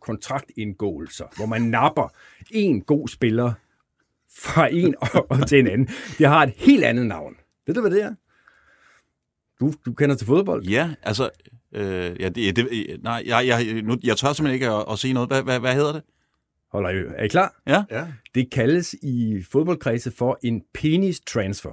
kontraktindgåelser, 0.01 1.25
hvor 1.37 1.47
man 1.47 1.63
napper 1.63 2.09
en 2.51 2.81
god 2.81 3.09
spiller 3.09 3.53
fra 4.39 4.69
en 4.73 4.95
og 5.31 5.49
til 5.49 5.59
en 5.59 5.67
anden. 5.67 5.89
Det 6.19 6.29
har 6.29 6.43
et 6.43 6.53
helt 6.57 6.85
andet 6.85 7.07
navn. 7.07 7.35
Ved 7.67 7.75
du, 7.75 7.81
hvad 7.81 7.91
det 7.91 8.03
er? 8.03 8.15
Du, 9.61 9.73
du 9.87 9.93
kender 9.93 10.17
til 10.17 10.27
fodbold? 10.27 10.65
Ja, 10.65 10.91
altså... 11.03 11.31
Øh, 11.75 12.21
ja, 12.21 12.29
det, 12.29 12.57
det, 12.57 12.69
nej, 13.03 13.23
jeg, 13.27 13.47
jeg, 13.47 13.83
nu, 13.83 13.97
jeg 14.05 14.17
tør 14.17 14.33
simpelthen 14.33 14.55
ikke 14.55 14.71
at, 14.71 14.85
at 14.91 14.99
sige 14.99 15.15
noget. 15.15 15.29
Hvad, 15.29 15.43
hvad, 15.43 15.61
hvad 15.61 15.75
hedder 15.75 15.93
det? 15.93 16.03
Holder 16.77 16.91
I, 16.91 16.95
er 17.19 17.25
I 17.25 17.29
klar? 17.29 17.55
Ja, 17.67 17.83
Ja. 17.91 18.03
Det 18.35 18.47
kaldes 18.53 18.95
i 19.03 19.45
fodboldkredse 19.53 20.13
for 20.19 20.39
en 20.45 20.61
penis 20.75 21.21
transfer. 21.21 21.71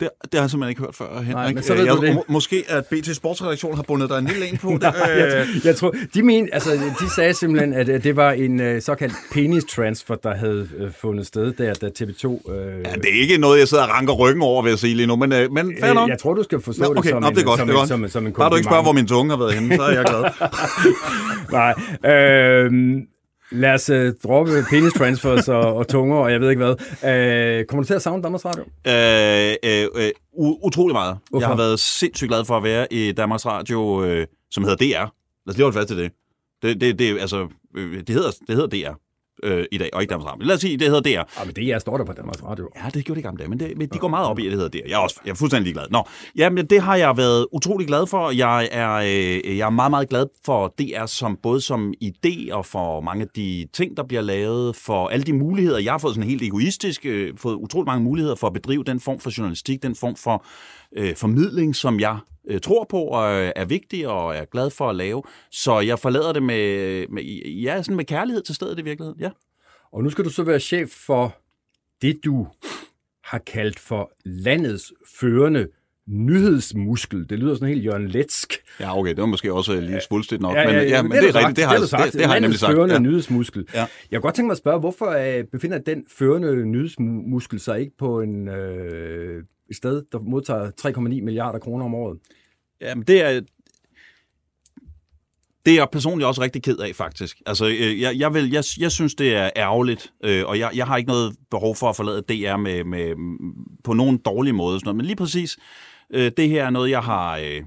det, 0.00 0.08
det 0.22 0.34
har 0.34 0.40
jeg 0.40 0.50
simpelthen 0.50 0.70
ikke 0.70 0.80
hørt 0.82 0.94
før, 0.94 1.20
Henrik. 1.22 1.54
men 1.54 1.64
så 1.64 1.74
ved 1.74 1.84
jeg, 1.84 1.94
du 1.96 2.00
det. 2.06 2.14
må- 2.14 2.24
Måske 2.28 2.64
at 2.68 2.86
BT 2.86 3.16
Sportsredaktion 3.16 3.74
har 3.76 3.82
bundet 3.82 4.10
dig 4.10 4.18
en 4.18 4.24
lille 4.24 4.46
en 4.46 4.56
på 4.58 4.68
det. 4.80 4.82
jeg, 4.82 5.46
Øh, 5.56 5.66
jeg 5.66 5.76
tror, 5.76 5.94
de, 6.14 6.22
men, 6.22 6.48
altså, 6.52 6.70
de 7.00 7.10
sagde 7.16 7.34
simpelthen, 7.34 7.72
at 7.74 7.88
øh, 7.88 8.02
det 8.02 8.16
var 8.16 8.32
en 8.32 8.60
øh, 8.60 8.82
såkaldt 8.82 9.14
penis 9.32 9.64
transfer, 9.64 10.14
der 10.14 10.34
havde 10.34 10.68
øh, 10.78 10.92
fundet 10.92 11.26
sted 11.26 11.52
der, 11.52 11.74
da 11.74 11.86
TV2... 11.86 12.52
Øh, 12.52 12.66
ja, 12.84 12.92
det 12.94 13.16
er 13.16 13.20
ikke 13.20 13.38
noget, 13.38 13.58
jeg 13.58 13.68
sidder 13.68 13.84
og 13.84 13.90
ranker 13.90 14.12
ryggen 14.12 14.42
over, 14.42 14.62
vil 14.62 14.70
jeg 14.70 14.78
sige 14.78 14.94
lige 14.94 15.06
nu, 15.06 15.16
men, 15.16 15.32
øh, 15.32 15.52
men 15.52 15.74
fair 15.80 15.92
nok. 15.92 16.08
øh, 16.08 16.10
jeg 16.10 16.18
tror, 16.18 16.34
du 16.34 16.42
skal 16.42 16.60
forstå 16.60 16.82
Nå, 16.82 16.88
det 16.90 16.98
okay, 16.98 17.10
som, 17.10 17.22
nå, 17.22 17.28
en, 17.28 17.34
det 17.34 17.40
er 17.42 17.46
godt, 17.46 17.58
som, 17.58 17.66
det 17.68 17.74
er 17.74 17.76
en, 17.76 17.80
godt. 17.80 17.88
som, 17.88 18.08
som 18.08 18.26
en 18.26 18.32
Bare 18.32 18.50
du 18.50 18.54
ikke 18.56 18.64
spørger, 18.66 18.82
hvor 18.82 18.92
min 18.92 19.06
tunge 19.06 19.30
har 19.30 19.36
været 19.38 19.54
henne, 19.54 19.76
så 19.76 19.82
er 19.82 19.92
jeg 19.92 20.04
glad. 20.04 20.24
Nej. 21.58 21.74
Øh, 22.12 23.02
Lad 23.52 23.74
os 23.74 23.90
uh, 23.90 23.96
droppe 24.24 24.52
penis 24.70 24.92
transfers 24.92 25.48
og, 25.48 25.74
og 25.76 25.88
tunger, 25.88 26.16
og 26.16 26.32
jeg 26.32 26.40
ved 26.40 26.50
ikke 26.50 26.64
hvad. 26.64 26.72
Uh, 27.60 27.66
kommer 27.66 27.82
du 27.82 27.86
til 27.86 27.94
at 27.94 28.02
savne 28.02 28.22
Danmarks 28.22 28.44
Radio? 28.44 28.62
Øh, 28.86 29.56
øh, 29.64 29.88
øh, 30.04 30.10
u- 30.32 30.66
utrolig 30.66 30.94
meget. 30.94 31.18
Hvorfor? 31.30 31.40
Jeg 31.42 31.48
har 31.48 31.56
været 31.56 31.80
sindssygt 31.80 32.28
glad 32.28 32.44
for 32.44 32.56
at 32.56 32.62
være 32.62 32.92
i 32.92 33.12
Danmarks 33.12 33.46
Radio, 33.46 34.04
øh, 34.04 34.26
som 34.50 34.64
hedder 34.64 34.76
DR. 34.76 35.00
Lad 35.46 35.48
os 35.48 35.56
lige 35.56 35.64
holde 35.64 35.78
fast 35.78 35.88
til 35.88 35.96
det. 35.98 36.12
Det, 36.62 36.80
det, 36.80 36.98
det, 36.98 37.18
altså, 37.20 37.48
det, 37.74 38.08
hedder, 38.08 38.30
det 38.48 38.54
hedder 38.56 38.66
DR 38.66 38.94
øh, 39.42 39.64
i 39.72 39.78
dag, 39.78 39.90
og 39.92 40.02
ikke 40.02 40.10
Danmarks 40.10 40.32
Radio. 40.32 40.46
Lad 40.46 40.54
os 40.54 40.60
sige, 40.60 40.76
det 40.76 40.86
hedder 40.86 41.00
DR. 41.00 41.08
Ja, 41.08 41.44
men 41.44 41.54
det 41.54 41.68
er 41.68 41.78
står 41.78 41.96
der 41.96 42.04
på 42.04 42.12
Danmarks 42.12 42.44
Radio. 42.44 42.68
Ja, 42.76 42.90
det 42.94 43.04
gjorde 43.04 43.16
det 43.16 43.24
gamle 43.24 43.38
dage, 43.38 43.48
men, 43.48 43.60
det, 43.60 43.78
men 43.78 43.88
de 43.88 43.98
går 43.98 44.08
meget 44.08 44.26
op 44.26 44.38
i, 44.38 44.46
at 44.46 44.50
det 44.50 44.58
hedder 44.58 44.70
det. 44.70 44.82
Jeg 44.88 44.94
er, 44.94 44.98
også, 44.98 45.20
jeg 45.24 45.30
er 45.30 45.34
fuldstændig 45.34 45.64
ligeglad. 45.64 45.86
Nå, 45.90 46.04
jamen, 46.36 46.66
det 46.66 46.80
har 46.82 46.96
jeg 46.96 47.16
været 47.16 47.46
utrolig 47.52 47.86
glad 47.86 48.06
for. 48.06 48.30
Jeg 48.30 48.68
er, 48.72 48.92
øh, 48.92 49.58
jeg 49.58 49.66
er 49.66 49.70
meget, 49.70 49.90
meget 49.90 50.08
glad 50.08 50.26
for 50.44 50.74
DR 50.78 51.06
som, 51.06 51.38
både 51.42 51.60
som 51.60 51.94
idé 52.04 52.52
og 52.52 52.66
for 52.66 53.00
mange 53.00 53.22
af 53.22 53.28
de 53.36 53.66
ting, 53.72 53.96
der 53.96 54.02
bliver 54.02 54.22
lavet, 54.22 54.76
for 54.76 55.08
alle 55.08 55.24
de 55.24 55.32
muligheder. 55.32 55.78
Jeg 55.78 55.92
har 55.92 55.98
fået 55.98 56.14
sådan 56.14 56.28
helt 56.28 56.42
egoistisk, 56.42 57.06
øh, 57.06 57.32
fået 57.36 57.54
utrolig 57.54 57.86
mange 57.86 58.04
muligheder 58.04 58.34
for 58.34 58.46
at 58.46 58.52
bedrive 58.52 58.84
den 58.84 59.00
form 59.00 59.20
for 59.20 59.38
journalistik, 59.38 59.82
den 59.82 59.94
form 59.94 60.16
for 60.16 60.44
øh, 60.96 61.16
formidling, 61.16 61.76
som 61.76 62.00
jeg 62.00 62.18
øh, 62.48 62.60
tror 62.60 62.86
på 62.90 62.98
og 63.02 63.42
øh, 63.42 63.52
er 63.56 63.64
vigtig 63.64 64.08
og 64.08 64.36
er 64.36 64.44
glad 64.44 64.70
for 64.70 64.90
at 64.90 64.96
lave. 64.96 65.22
Så 65.50 65.80
jeg 65.80 65.98
forlader 65.98 66.32
det 66.32 66.42
med, 66.42 67.06
med, 67.08 67.22
ja, 67.62 67.82
sådan 67.82 67.96
med 67.96 68.04
kærlighed 68.04 68.42
til 68.42 68.54
stedet 68.54 68.78
i 68.78 68.82
virkeligheden. 68.82 69.20
Ja. 69.20 69.30
Og 69.92 70.02
nu 70.02 70.10
skal 70.10 70.24
du 70.24 70.30
så 70.30 70.42
være 70.42 70.60
chef 70.60 70.88
for 70.90 71.36
det, 72.02 72.20
du 72.24 72.46
har 73.24 73.38
kaldt 73.38 73.78
for 73.78 74.12
landets 74.24 74.92
førende 75.20 75.68
nyhedsmuskel. 76.08 77.28
Det 77.30 77.38
lyder 77.38 77.54
sådan 77.54 77.68
helt 77.68 77.84
Jørgen 77.84 78.08
Letsk. 78.08 78.52
Ja, 78.80 78.98
okay, 78.98 79.10
det 79.10 79.18
var 79.20 79.26
måske 79.26 79.52
også 79.52 79.80
lige 79.80 80.00
svulstigt 80.00 80.42
nok, 80.42 80.54
Ja, 80.56 80.66
men, 80.66 80.74
ja, 80.74 80.82
ja, 80.82 81.02
men 81.02 81.12
det, 81.12 81.20
har 81.20 81.28
er 81.40 81.48
rigtigt, 81.48 81.56
det 81.56 81.64
har, 81.64 81.86
sagt. 81.86 82.04
det, 82.04 82.12
det 82.12 82.20
har 82.26 82.32
jeg 82.32 82.40
nemlig 82.40 82.42
Landets 82.42 82.60
sagt. 82.60 82.72
førende 82.74 82.94
Ja. 82.94 83.00
nyhedsmuskel. 83.00 83.66
Ja. 83.74 83.78
Jeg 83.78 83.88
kunne 84.12 84.20
godt 84.20 84.34
tænke 84.34 84.46
mig 84.46 84.52
at 84.52 84.58
spørge, 84.58 84.80
hvorfor 84.80 85.06
øh, 85.38 85.44
befinder 85.44 85.78
den 85.78 86.04
førende 86.18 86.66
nyhedsmuskel 86.66 87.60
sig 87.60 87.80
ikke 87.80 87.96
på 87.98 88.20
en, 88.20 88.48
øh, 88.48 89.44
et 89.72 89.76
sted, 89.76 90.02
der 90.12 90.18
modtager 90.18 90.70
3,9 90.80 91.00
milliarder 91.00 91.58
kroner 91.58 91.84
om 91.84 91.94
året? 91.94 92.18
Jamen, 92.80 93.04
det 93.04 93.22
er... 93.22 93.40
Det 95.66 95.72
er 95.72 95.76
jeg 95.76 95.88
personligt 95.92 96.26
også 96.26 96.42
rigtig 96.42 96.62
ked 96.62 96.78
af, 96.78 96.94
faktisk. 96.94 97.42
Altså, 97.46 97.66
øh, 97.66 98.00
jeg, 98.00 98.18
jeg, 98.18 98.34
vil, 98.34 98.50
jeg, 98.50 98.64
jeg 98.78 98.92
synes, 98.92 99.14
det 99.14 99.36
er 99.36 99.50
ærgerligt, 99.56 100.12
øh, 100.24 100.46
og 100.46 100.58
jeg, 100.58 100.70
jeg 100.74 100.86
har 100.86 100.96
ikke 100.96 101.08
noget 101.08 101.36
behov 101.50 101.76
for 101.76 101.88
at 101.88 101.96
forlade 101.96 102.22
DR 102.22 102.56
med, 102.56 102.84
med, 102.84 103.14
på 103.84 103.92
nogen 103.92 104.18
dårlig 104.18 104.54
måde. 104.54 104.78
Sådan 104.78 104.86
noget. 104.86 104.96
Men 104.96 105.06
lige 105.06 105.16
præcis, 105.16 105.58
øh, 106.10 106.32
det 106.36 106.48
her 106.48 106.64
er 106.64 106.70
noget, 106.70 106.90
jeg 106.90 107.02
har 107.02 107.38
øh, 107.38 107.62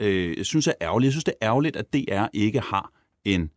øh, 0.00 0.36
jeg 0.36 0.46
synes 0.46 0.66
er 0.66 0.72
ærgerligt. 0.82 1.06
Jeg 1.06 1.12
synes, 1.12 1.24
det 1.24 1.34
er 1.40 1.48
ærgerligt, 1.48 1.76
at 1.76 1.92
DR 1.92 2.26
ikke 2.32 2.60
har 2.60 2.92
en 3.24 3.50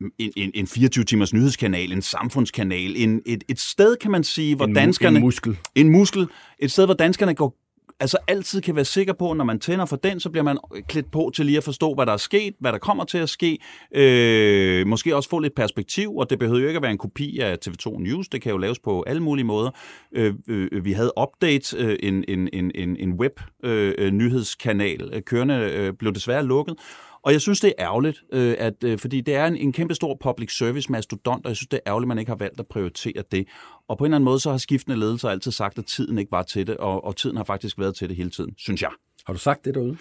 en, 0.00 0.32
en, 0.36 0.50
en 0.54 0.64
24-timers 0.64 1.32
nyhedskanal, 1.32 1.92
en 1.92 2.02
samfundskanal, 2.02 2.94
en, 2.96 3.22
et, 3.26 3.44
et 3.48 3.60
sted, 3.60 3.96
kan 3.96 4.10
man 4.10 4.24
sige, 4.24 4.56
hvor 4.56 4.66
En 4.66 4.74
danskerne... 4.74 5.16
en 5.16 5.22
muskel. 5.22 5.58
En 5.74 5.88
muskel. 5.88 6.26
Et 6.58 6.72
sted, 6.72 6.84
hvor 6.84 6.94
danskerne 6.94 7.34
går 7.34 7.56
altså 8.00 8.18
altid 8.28 8.60
kan 8.60 8.76
være 8.76 8.84
sikker 8.84 9.12
på, 9.12 9.30
at 9.30 9.36
når 9.36 9.44
man 9.44 9.60
tænder 9.60 9.86
for 9.86 9.96
den, 9.96 10.20
så 10.20 10.30
bliver 10.30 10.44
man 10.44 10.58
klædt 10.88 11.10
på 11.10 11.30
til 11.34 11.46
lige 11.46 11.58
at 11.58 11.64
forstå, 11.64 11.94
hvad 11.94 12.06
der 12.06 12.12
er 12.12 12.16
sket, 12.16 12.54
hvad 12.60 12.72
der 12.72 12.78
kommer 12.78 13.04
til 13.04 13.18
at 13.18 13.28
ske. 13.28 13.58
Øh, 13.94 14.86
måske 14.86 15.16
også 15.16 15.28
få 15.28 15.38
lidt 15.38 15.54
perspektiv, 15.54 16.16
og 16.16 16.30
det 16.30 16.38
behøver 16.38 16.60
jo 16.60 16.66
ikke 16.66 16.76
at 16.76 16.82
være 16.82 16.92
en 16.92 16.98
kopi 16.98 17.38
af 17.38 17.56
TV2 17.66 17.98
News. 17.98 18.28
Det 18.28 18.42
kan 18.42 18.52
jo 18.52 18.58
laves 18.58 18.78
på 18.78 19.04
alle 19.06 19.22
mulige 19.22 19.44
måder. 19.44 19.70
Øh, 20.12 20.34
øh, 20.48 20.84
vi 20.84 20.92
havde 20.92 21.12
Update, 21.20 21.76
øh, 21.78 21.96
en, 22.02 22.24
en, 22.28 22.48
en, 22.52 22.70
en, 22.74 22.96
en 22.96 23.12
web-nyhedskanal, 23.12 25.10
øh, 25.12 25.22
kørende, 25.22 25.54
øh, 25.54 25.92
blev 25.92 26.14
desværre 26.14 26.44
lukket. 26.44 26.74
Og 27.22 27.32
jeg 27.32 27.40
synes, 27.40 27.60
det 27.60 27.72
er 27.78 27.84
ærgerligt, 27.84 28.22
øh, 28.32 28.54
at, 28.58 28.84
øh, 28.84 28.98
fordi 28.98 29.20
det 29.20 29.34
er 29.34 29.46
en, 29.46 29.56
en 29.56 29.72
kæmpe 29.72 29.94
stor 29.94 30.16
public 30.20 30.56
service 30.56 30.92
mastodont, 30.92 31.44
og 31.44 31.48
jeg 31.48 31.56
synes, 31.56 31.68
det 31.68 31.76
er 31.76 31.90
ærgerligt, 31.90 32.06
at 32.06 32.08
man 32.08 32.18
ikke 32.18 32.30
har 32.30 32.36
valgt 32.36 32.60
at 32.60 32.66
prioritere 32.66 33.22
det. 33.32 33.48
Og 33.88 33.98
på 33.98 34.04
en 34.04 34.06
eller 34.06 34.16
anden 34.16 34.24
måde, 34.24 34.40
så 34.40 34.50
har 34.50 34.58
skiftende 34.58 34.98
ledelser 34.98 35.28
altid 35.28 35.52
sagt, 35.52 35.78
at 35.78 35.84
tiden 35.86 36.18
ikke 36.18 36.32
var 36.32 36.42
til 36.42 36.66
det, 36.66 36.76
og, 36.76 37.04
og 37.04 37.16
tiden 37.16 37.36
har 37.36 37.44
faktisk 37.44 37.78
været 37.78 37.96
til 37.96 38.08
det 38.08 38.16
hele 38.16 38.30
tiden, 38.30 38.54
synes 38.58 38.82
jeg. 38.82 38.90
Har 39.26 39.32
du 39.32 39.38
sagt 39.38 39.64
det 39.64 39.74
derude? 39.74 39.96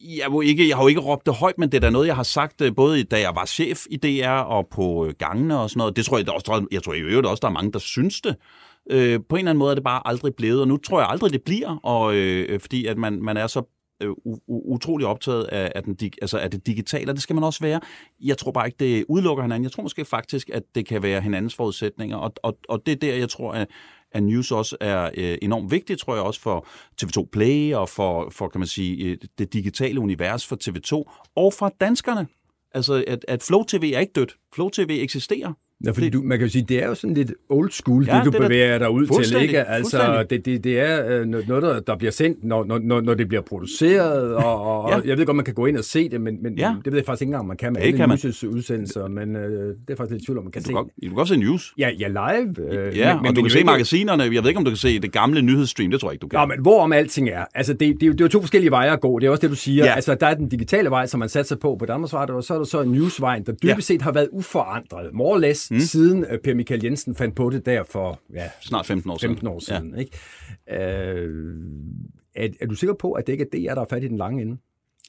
Jeg, 0.00 0.30
må 0.30 0.40
ikke, 0.40 0.68
jeg 0.68 0.76
har 0.76 0.82
jo 0.84 0.88
ikke 0.88 1.00
råbt 1.00 1.26
det 1.26 1.34
højt, 1.34 1.58
men 1.58 1.72
det 1.72 1.76
er 1.76 1.80
da 1.80 1.90
noget, 1.90 2.06
jeg 2.06 2.16
har 2.16 2.22
sagt, 2.22 2.60
øh, 2.60 2.74
både 2.74 3.04
da 3.04 3.20
jeg 3.20 3.32
var 3.34 3.46
chef 3.46 3.80
i 3.90 3.96
DR 3.96 4.28
og 4.28 4.68
på 4.70 5.06
øh, 5.06 5.14
gangene 5.18 5.58
og 5.58 5.70
sådan 5.70 5.78
noget. 5.78 5.96
Det 5.96 6.04
tror 6.04 6.18
jeg, 6.18 6.28
også, 6.28 6.66
jeg 6.72 6.82
tror 6.82 6.94
i 6.94 7.00
øvrigt 7.00 7.26
også, 7.26 7.40
der 7.40 7.48
er 7.48 7.52
mange, 7.52 7.72
der 7.72 7.78
synes 7.78 8.20
det. 8.20 8.36
Øh, 8.90 9.20
på 9.28 9.36
en 9.36 9.38
eller 9.38 9.50
anden 9.50 9.58
måde 9.58 9.70
er 9.70 9.74
det 9.74 9.84
bare 9.84 10.02
aldrig 10.04 10.34
blevet, 10.34 10.60
og 10.60 10.68
nu 10.68 10.76
tror 10.76 11.00
jeg 11.00 11.08
aldrig, 11.08 11.32
det 11.32 11.42
bliver, 11.42 11.76
og, 11.82 12.14
øh, 12.14 12.60
fordi 12.60 12.86
at 12.86 12.98
man, 12.98 13.22
man 13.22 13.36
er 13.36 13.46
så 13.46 13.62
øh, 14.02 14.14
utrolig 14.48 15.06
optaget 15.06 15.44
af, 15.44 15.72
af, 15.74 15.82
den, 15.82 15.96
altså 16.22 16.38
af 16.38 16.50
det 16.50 16.66
digitale, 16.66 17.10
og 17.10 17.14
det 17.14 17.22
skal 17.22 17.34
man 17.34 17.44
også 17.44 17.60
være. 17.60 17.80
Jeg 18.20 18.38
tror 18.38 18.52
bare 18.52 18.66
ikke, 18.66 18.76
det 18.78 19.04
udelukker 19.08 19.42
hinanden. 19.42 19.64
Jeg 19.64 19.72
tror 19.72 19.82
måske 19.82 20.04
faktisk, 20.04 20.50
at 20.50 20.62
det 20.74 20.86
kan 20.86 21.02
være 21.02 21.20
hinandens 21.20 21.54
forudsætninger, 21.54 22.16
og, 22.16 22.32
og, 22.42 22.58
og 22.68 22.86
det 22.86 22.92
er 22.92 22.96
der, 22.96 23.14
jeg 23.14 23.28
tror, 23.28 23.52
at, 23.52 23.68
at 24.12 24.22
news 24.22 24.52
også 24.52 24.76
er 24.80 25.10
øh, 25.16 25.38
enormt 25.42 25.70
vigtigt, 25.70 26.00
tror 26.00 26.14
jeg 26.14 26.22
også 26.22 26.40
for 26.40 26.66
TV2 27.02 27.28
Play 27.32 27.74
og 27.74 27.88
for, 27.88 28.30
for 28.30 28.48
kan 28.48 28.58
man 28.58 28.68
sige, 28.68 29.04
øh, 29.04 29.16
det 29.38 29.52
digitale 29.52 30.00
univers 30.00 30.46
for 30.46 30.56
TV2 30.64 31.30
og 31.36 31.52
for 31.52 31.74
danskerne. 31.80 32.26
Altså, 32.74 33.04
at, 33.06 33.24
at 33.28 33.42
Flow 33.42 33.62
TV 33.62 33.92
er 33.94 34.00
ikke 34.00 34.12
dødt. 34.12 34.36
Flow 34.54 34.68
TV 34.68 34.98
eksisterer. 35.02 35.52
Ja, 35.86 35.90
fordi 35.90 36.10
du, 36.10 36.22
man 36.22 36.38
kan 36.38 36.46
jo 36.46 36.52
sige, 36.52 36.64
det 36.68 36.82
er 36.82 36.86
jo 36.88 36.94
sådan 36.94 37.14
lidt 37.14 37.32
old 37.48 37.70
school, 37.70 38.04
Ja, 38.06 38.16
det 38.16 38.24
du 38.24 38.30
det 38.30 38.36
er 38.38 38.42
bevæger 38.42 38.78
dig 38.78 38.90
ud 38.90 39.06
til, 39.24 39.42
ikke? 39.42 39.62
Altså, 39.64 40.26
det, 40.30 40.44
det, 40.46 40.64
det 40.64 40.80
er 40.80 41.20
øh, 41.20 41.26
noget, 41.26 41.62
der, 41.62 41.80
der 41.80 41.96
bliver 41.96 42.10
sendt, 42.10 42.44
når, 42.44 42.64
når, 42.64 43.00
når, 43.00 43.14
det 43.14 43.28
bliver 43.28 43.42
produceret, 43.42 44.34
og, 44.34 44.62
og 44.62 44.90
Ja. 44.90 45.08
jeg 45.08 45.18
ved 45.18 45.26
godt, 45.26 45.36
man 45.36 45.44
kan 45.44 45.54
gå 45.54 45.66
ind 45.66 45.76
og 45.76 45.84
se 45.84 46.08
det, 46.08 46.20
men, 46.20 46.42
men 46.42 46.58
Ja. 46.58 46.74
det 46.84 46.92
ved 46.92 46.98
jeg 46.98 47.06
faktisk 47.06 47.22
ikke 47.22 47.28
engang, 47.30 47.46
man 47.46 47.56
kan 47.56 47.72
med 47.72 47.82
alle 47.82 47.98
man. 48.06 48.18
udsendelser, 48.48 49.08
men 49.08 49.36
øh, 49.36 49.42
det 49.42 49.74
er 49.92 49.96
faktisk 49.96 50.10
lidt 50.12 50.24
tvivl 50.24 50.38
om, 50.38 50.44
man 50.44 50.52
kan 50.52 50.62
Du 50.62 50.66
se. 50.66 50.72
kan, 50.72 50.74
godt, 50.82 50.88
du 51.02 51.08
kan 51.08 51.14
godt 51.16 51.28
se 51.28 51.36
news. 51.36 51.72
Ja, 51.78 51.90
ja, 51.98 52.08
live. 52.08 52.72
Øh, 52.72 52.98
Ja, 52.98 53.16
men, 53.16 53.26
og 53.26 53.36
du 53.36 53.40
kan 53.42 53.50
se 53.50 53.58
ikke- 53.58 53.66
magasinerne. 53.70 54.22
Jeg 54.22 54.30
ved 54.42 54.48
ikke, 54.48 54.58
om 54.58 54.64
du 54.64 54.70
kan 54.70 54.76
se 54.76 54.98
det 55.00 55.12
gamle 55.12 55.42
nyhedsstream. 55.42 55.90
Det 55.90 56.00
tror 56.00 56.08
jeg 56.08 56.14
ikke, 56.14 56.22
du 56.22 56.28
kan. 56.28 56.40
Nå, 56.40 56.46
men 56.46 56.60
hvorom 56.60 56.92
alting 56.92 57.28
er, 57.28 57.44
altså 57.54 57.72
det, 57.72 57.80
det, 57.80 57.90
er 58.08 58.12
det 58.12 58.20
er 58.20 58.24
jo 58.24 58.28
to 58.28 58.40
forskellige 58.40 58.70
veje 58.70 58.92
at 58.92 59.00
gå, 59.00 59.18
det 59.18 59.26
er 59.26 59.30
også 59.30 59.40
det, 59.42 59.50
du 59.50 59.56
siger. 59.56 59.84
Ja. 59.84 59.92
Altså 59.94 60.14
der 60.14 60.26
er 60.26 60.34
den 60.34 60.48
digitale 60.48 60.90
vej, 60.90 61.06
som 61.06 61.20
man 61.20 61.28
satser 61.28 61.56
på 61.56 61.76
på 61.78 61.86
Danmarks 61.86 62.14
Radio, 62.14 62.36
og 62.36 62.44
så 62.44 62.54
er 62.54 62.58
der 62.58 62.64
så 62.64 62.84
newsvejen, 62.84 63.42
der 63.46 63.52
dybest 63.52 63.86
set 63.88 64.02
har 64.02 64.12
været 64.12 64.28
uforandret, 64.32 65.10
more 65.12 65.32
or 65.34 65.38
less, 65.38 65.70
mm. 65.72 65.80
siden 65.80 66.18
uh, 66.18 66.38
Per 66.44 66.54
Michael 66.54 66.84
Jensen 66.84 67.14
fandt 67.14 67.36
på 67.36 67.50
det 67.50 67.66
der 67.66 67.84
for 67.84 68.20
ja, 68.34 68.50
Snart 68.60 68.86
15 68.86 69.10
år 69.10 69.18
siden. 69.18 69.34
15 69.34 69.48
år 69.48 69.58
siden. 69.58 69.94
Ja. 69.94 70.00
Ikke? 70.00 70.18
Øh, 70.70 71.56
er, 72.34 72.48
er 72.60 72.66
du 72.66 72.74
sikker 72.74 72.94
på, 72.94 73.12
at 73.12 73.26
det 73.26 73.32
ikke 73.32 73.46
er 73.52 73.70
DR, 73.70 73.74
der 73.74 73.82
er 73.82 73.86
fat 73.90 74.04
i 74.04 74.08
den 74.08 74.16
lange 74.16 74.42
ende? 74.42 74.56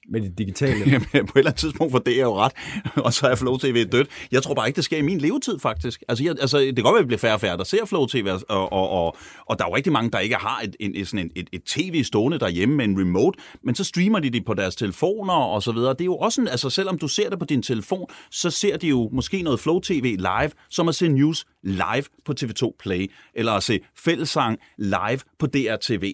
Med 0.09 0.21
det 0.21 0.37
digitale? 0.37 0.79
Jamen, 0.91 1.01
på 1.11 1.17
et 1.17 1.23
eller 1.35 1.51
andet 1.51 1.55
tidspunkt 1.55 1.91
får 1.91 1.99
det 1.99 2.21
jo 2.21 2.37
ret, 2.37 2.51
og 3.05 3.13
så 3.13 3.27
er 3.27 3.35
Flow 3.35 3.57
TV 3.57 3.85
dødt. 3.91 4.07
Jeg 4.31 4.43
tror 4.43 4.53
bare 4.53 4.67
ikke, 4.67 4.75
det 4.75 4.83
sker 4.83 4.97
i 4.97 5.01
min 5.01 5.17
levetid, 5.17 5.59
faktisk. 5.59 6.03
Altså, 6.07 6.23
jeg, 6.23 6.35
altså 6.41 6.57
det 6.57 6.75
kan 6.75 6.83
godt 6.83 6.93
være, 6.93 6.99
at 6.99 7.05
vi 7.05 7.07
bliver 7.07 7.19
færre 7.19 7.33
og 7.33 7.41
færre, 7.41 7.57
der 7.57 7.63
ser 7.63 7.85
Flow 7.85 8.05
TV, 8.05 8.27
og, 8.49 8.73
og, 8.73 8.89
og, 8.89 9.17
og 9.45 9.59
der 9.59 9.65
er 9.65 9.69
jo 9.69 9.75
rigtig 9.75 9.93
mange, 9.93 10.11
der 10.11 10.19
ikke 10.19 10.35
har 10.35 10.61
et, 10.63 10.75
en, 10.79 11.05
sådan 11.05 11.25
en, 11.25 11.31
et, 11.35 11.49
et 11.51 11.63
tv 11.63 12.03
stående 12.03 12.39
derhjemme 12.39 12.75
med 12.75 12.85
en 12.85 12.99
remote, 12.99 13.39
men 13.63 13.75
så 13.75 13.83
streamer 13.83 14.19
de 14.19 14.29
det 14.29 14.45
på 14.45 14.53
deres 14.53 14.75
telefoner 14.75 15.33
og 15.33 15.63
så 15.63 15.71
videre. 15.71 15.93
Det 15.93 16.01
er 16.01 16.05
jo 16.05 16.17
også 16.17 16.41
en, 16.41 16.47
altså 16.47 16.69
selvom 16.69 16.97
du 16.97 17.07
ser 17.07 17.29
det 17.29 17.39
på 17.39 17.45
din 17.45 17.61
telefon, 17.61 18.07
så 18.31 18.49
ser 18.49 18.77
de 18.77 18.87
jo 18.87 19.09
måske 19.11 19.41
noget 19.41 19.59
Flow 19.59 19.79
TV 19.79 20.03
live, 20.17 20.51
som 20.69 20.87
at 20.87 20.95
se 20.95 21.07
news 21.07 21.45
live 21.63 22.03
på 22.25 22.33
TV2 22.39 22.75
Play, 22.79 23.11
eller 23.35 23.51
at 23.51 23.63
se 23.63 23.79
fællesang 23.97 24.59
live 24.77 25.19
på 25.39 25.47
DRTV. 25.47 26.13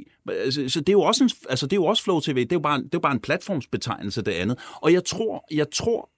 Så 0.51 0.69
så 0.69 0.79
det 0.79 0.89
er 0.89 0.93
jo 0.93 1.01
også, 1.01 1.23
en, 1.23 1.29
altså 1.49 1.65
det 1.65 1.73
er 1.73 1.77
jo 1.77 1.85
også 1.85 2.03
Flow 2.03 2.19
TV, 2.19 2.35
det 2.35 2.51
er 2.51 2.55
jo 2.55 2.59
bare, 2.59 2.75
en- 2.75 2.83
det 2.83 2.87
er 2.93 2.97
jo 2.97 2.99
bare 2.99 3.11
en 3.13 3.19
platformsbetegnelse 3.21 4.21
det 4.21 4.31
andet. 4.31 4.59
Og 4.75 4.93
jeg 4.93 5.05
tror, 5.05 5.45
jeg 5.51 5.67
tror, 5.73 6.09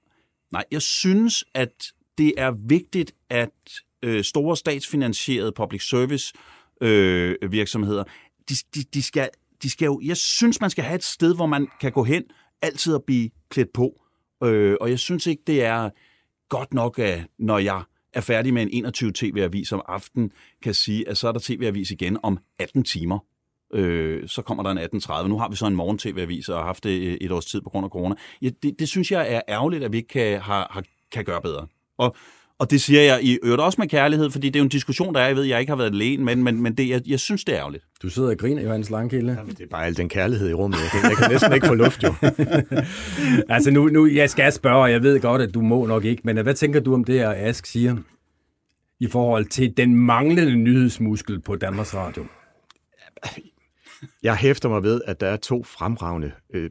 nej, 0.52 0.64
jeg 0.72 0.82
synes, 0.82 1.44
at 1.54 1.72
det 2.18 2.34
er 2.38 2.52
vigtigt, 2.68 3.12
at 3.30 3.50
øh, 4.04 4.24
store 4.24 4.58
statsfinansierede 4.58 5.52
public 5.52 5.90
service 5.90 6.34
øh, 6.82 7.36
virksomheder, 7.52 8.04
de, 8.50 8.56
de, 8.76 8.84
de, 8.94 9.04
skal, 9.04 9.30
de 9.64 9.70
skal 9.70 9.86
jo, 9.86 10.02
jeg 10.04 10.18
synes, 10.18 10.62
man 10.62 10.70
skal 10.70 10.84
have 10.84 10.96
et 10.96 11.04
sted, 11.04 11.36
hvor 11.36 11.46
man 11.46 11.68
kan 11.82 11.92
gå 11.92 12.04
hen, 12.04 12.24
altid 12.62 12.96
at 12.96 13.04
blive 13.08 13.30
klædt 13.50 13.74
på. 13.74 14.02
Øh, 14.44 14.76
og 14.82 14.90
jeg 14.90 15.00
synes 15.00 15.28
ikke, 15.28 15.44
det 15.48 15.64
er 15.64 15.90
godt 16.50 16.74
nok, 16.74 17.00
at 17.00 17.22
når 17.40 17.60
jeg 17.60 17.84
er 18.14 18.22
færdig 18.22 18.54
med 18.54 18.62
en 18.62 18.70
21 18.72 19.12
tv-avis 19.16 19.72
om 19.72 19.82
aftenen, 19.88 20.32
kan 20.64 20.74
sige, 20.74 21.10
at 21.10 21.18
så 21.18 21.28
er 21.28 21.32
der 21.32 21.40
tv-avis 21.44 21.92
igen 21.92 22.18
om 22.24 22.38
18 22.60 22.84
timer. 22.84 23.20
Øh, 23.74 24.28
så 24.28 24.42
kommer 24.42 24.64
der 24.64 24.72
en 24.72 24.78
18.30. 24.78 25.28
Nu 25.28 25.38
har 25.38 25.50
vi 25.50 25.56
så 25.56 25.68
en 25.68 25.76
morgen-tv-avis 25.76 26.50
og 26.50 26.58
har 26.58 26.66
haft 26.66 26.84
det 26.84 27.02
øh, 27.02 27.18
et 27.22 27.32
års 27.32 27.46
tid 27.46 27.62
på 27.62 27.70
grund 27.70 27.86
af 27.86 27.90
corona. 27.90 28.16
Ja, 28.42 28.50
det, 28.64 28.76
det 28.80 28.88
synes 28.88 29.12
jeg 29.12 29.34
er 29.34 29.42
ærgerligt, 29.50 29.84
at 29.84 29.92
vi 29.92 29.98
ikke 29.98 30.10
kan, 30.10 30.42
har, 30.42 30.68
har, 30.72 30.84
kan 31.12 31.26
gøre 31.26 31.42
bedre. 31.42 31.68
Og, 31.98 32.16
og 32.60 32.72
det 32.72 32.82
siger 32.82 33.02
jeg 33.02 33.20
i 33.24 33.38
øvrigt 33.44 33.62
også 33.62 33.82
med 33.82 33.88
kærlighed, 33.88 34.32
fordi 34.32 34.48
det 34.48 34.56
er 34.56 34.60
jo 34.60 34.64
en 34.64 34.70
diskussion, 34.70 35.14
der 35.14 35.22
er, 35.22 35.28
jeg 35.28 35.36
ved, 35.36 35.44
jeg 35.44 35.60
ikke 35.60 35.70
har 35.70 35.78
været 35.78 35.92
alene, 35.92 36.24
men, 36.24 36.44
men, 36.44 36.62
men 36.62 36.74
det, 36.74 36.90
jeg, 36.90 37.02
jeg 37.08 37.20
synes, 37.20 37.44
det 37.44 37.54
er 37.54 37.60
ærgerligt. 37.60 37.84
Du 38.02 38.10
sidder 38.10 38.30
og 38.30 38.38
griner, 38.38 38.62
Johannes 38.62 38.90
Langkilde. 38.90 39.34
Jamen, 39.34 39.56
det 39.56 39.62
er 39.62 39.68
bare 39.68 39.86
al 39.86 39.98
den 39.98 40.10
kærlighed 40.10 40.50
i 40.50 40.54
rummet. 40.54 40.78
Jeg 40.78 41.02
kan, 41.02 41.10
jeg 41.10 41.18
kan 41.18 41.32
næsten 41.32 41.54
ikke 41.54 41.68
få 41.68 41.74
luft, 41.74 42.04
jo. 42.04 42.14
altså 43.56 43.72
nu, 43.72 43.88
nu, 43.88 44.08
jeg 44.08 44.30
skal 44.30 44.52
spørge, 44.52 44.84
og 44.84 44.92
jeg 44.92 45.04
ved 45.04 45.20
godt, 45.20 45.42
at 45.42 45.54
du 45.54 45.62
må 45.62 45.86
nok 45.86 46.06
ikke, 46.06 46.22
men 46.26 46.38
hvad 46.38 46.54
tænker 46.54 46.80
du 46.80 46.94
om 46.94 47.04
det, 47.04 47.20
at 47.20 47.34
Ask 47.34 47.66
siger, 47.66 47.96
i 49.00 49.08
forhold 49.08 49.46
til 49.46 49.78
den 49.78 49.96
manglende 49.96 50.56
nyhedsmuskel 50.56 51.40
på 51.40 51.56
Danmarks 51.56 51.96
Radio? 51.96 52.26
Jeg 54.24 54.38
hæfter 54.38 54.70
mig 54.70 54.84
ved, 54.84 55.02
at 55.06 55.20
der 55.20 55.28
er 55.28 55.38
to 55.38 55.64
fremragende 55.64 56.32
øh, 56.54 56.70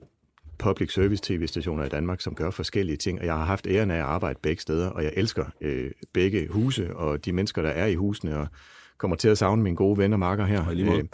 public 0.58 0.92
service 0.92 1.22
tv-stationer 1.24 1.84
i 1.84 1.88
Danmark, 1.88 2.20
som 2.20 2.34
gør 2.34 2.50
forskellige 2.50 2.96
ting, 2.96 3.20
og 3.20 3.26
jeg 3.26 3.34
har 3.34 3.44
haft 3.44 3.66
æren 3.66 3.90
af 3.90 3.96
at 3.96 4.02
arbejde 4.02 4.38
begge 4.42 4.62
steder, 4.62 4.88
og 4.88 5.04
jeg 5.04 5.12
elsker 5.16 5.44
øh, 5.60 5.90
begge 6.12 6.48
huse, 6.48 6.96
og 6.96 7.24
de 7.24 7.32
mennesker, 7.32 7.62
der 7.62 7.70
er 7.70 7.86
i 7.86 7.94
husene, 7.94 8.38
og 8.38 8.46
kommer 8.98 9.16
til 9.16 9.28
at 9.28 9.38
savne 9.38 9.62
mine 9.62 9.76
gode 9.76 9.98
venner 9.98 10.16
Marker 10.16 10.44
her. 10.44 10.66
Og 10.66 10.72
i 10.72 10.74
lige 10.74 10.86
måde. 10.86 11.08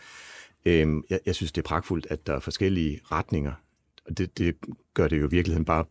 Øh, 0.64 0.88
øh, 0.88 1.02
jeg, 1.10 1.20
jeg 1.26 1.34
synes, 1.34 1.52
det 1.52 1.62
er 1.62 1.66
pragtfuldt, 1.66 2.06
at 2.10 2.26
der 2.26 2.34
er 2.34 2.40
forskellige 2.40 3.00
retninger, 3.12 3.52
og 4.06 4.18
det, 4.18 4.38
det 4.38 4.56
gør 4.94 5.08
det 5.08 5.20
jo 5.20 5.26
i 5.26 5.30
virkeligheden 5.30 5.64
bare 5.64 5.84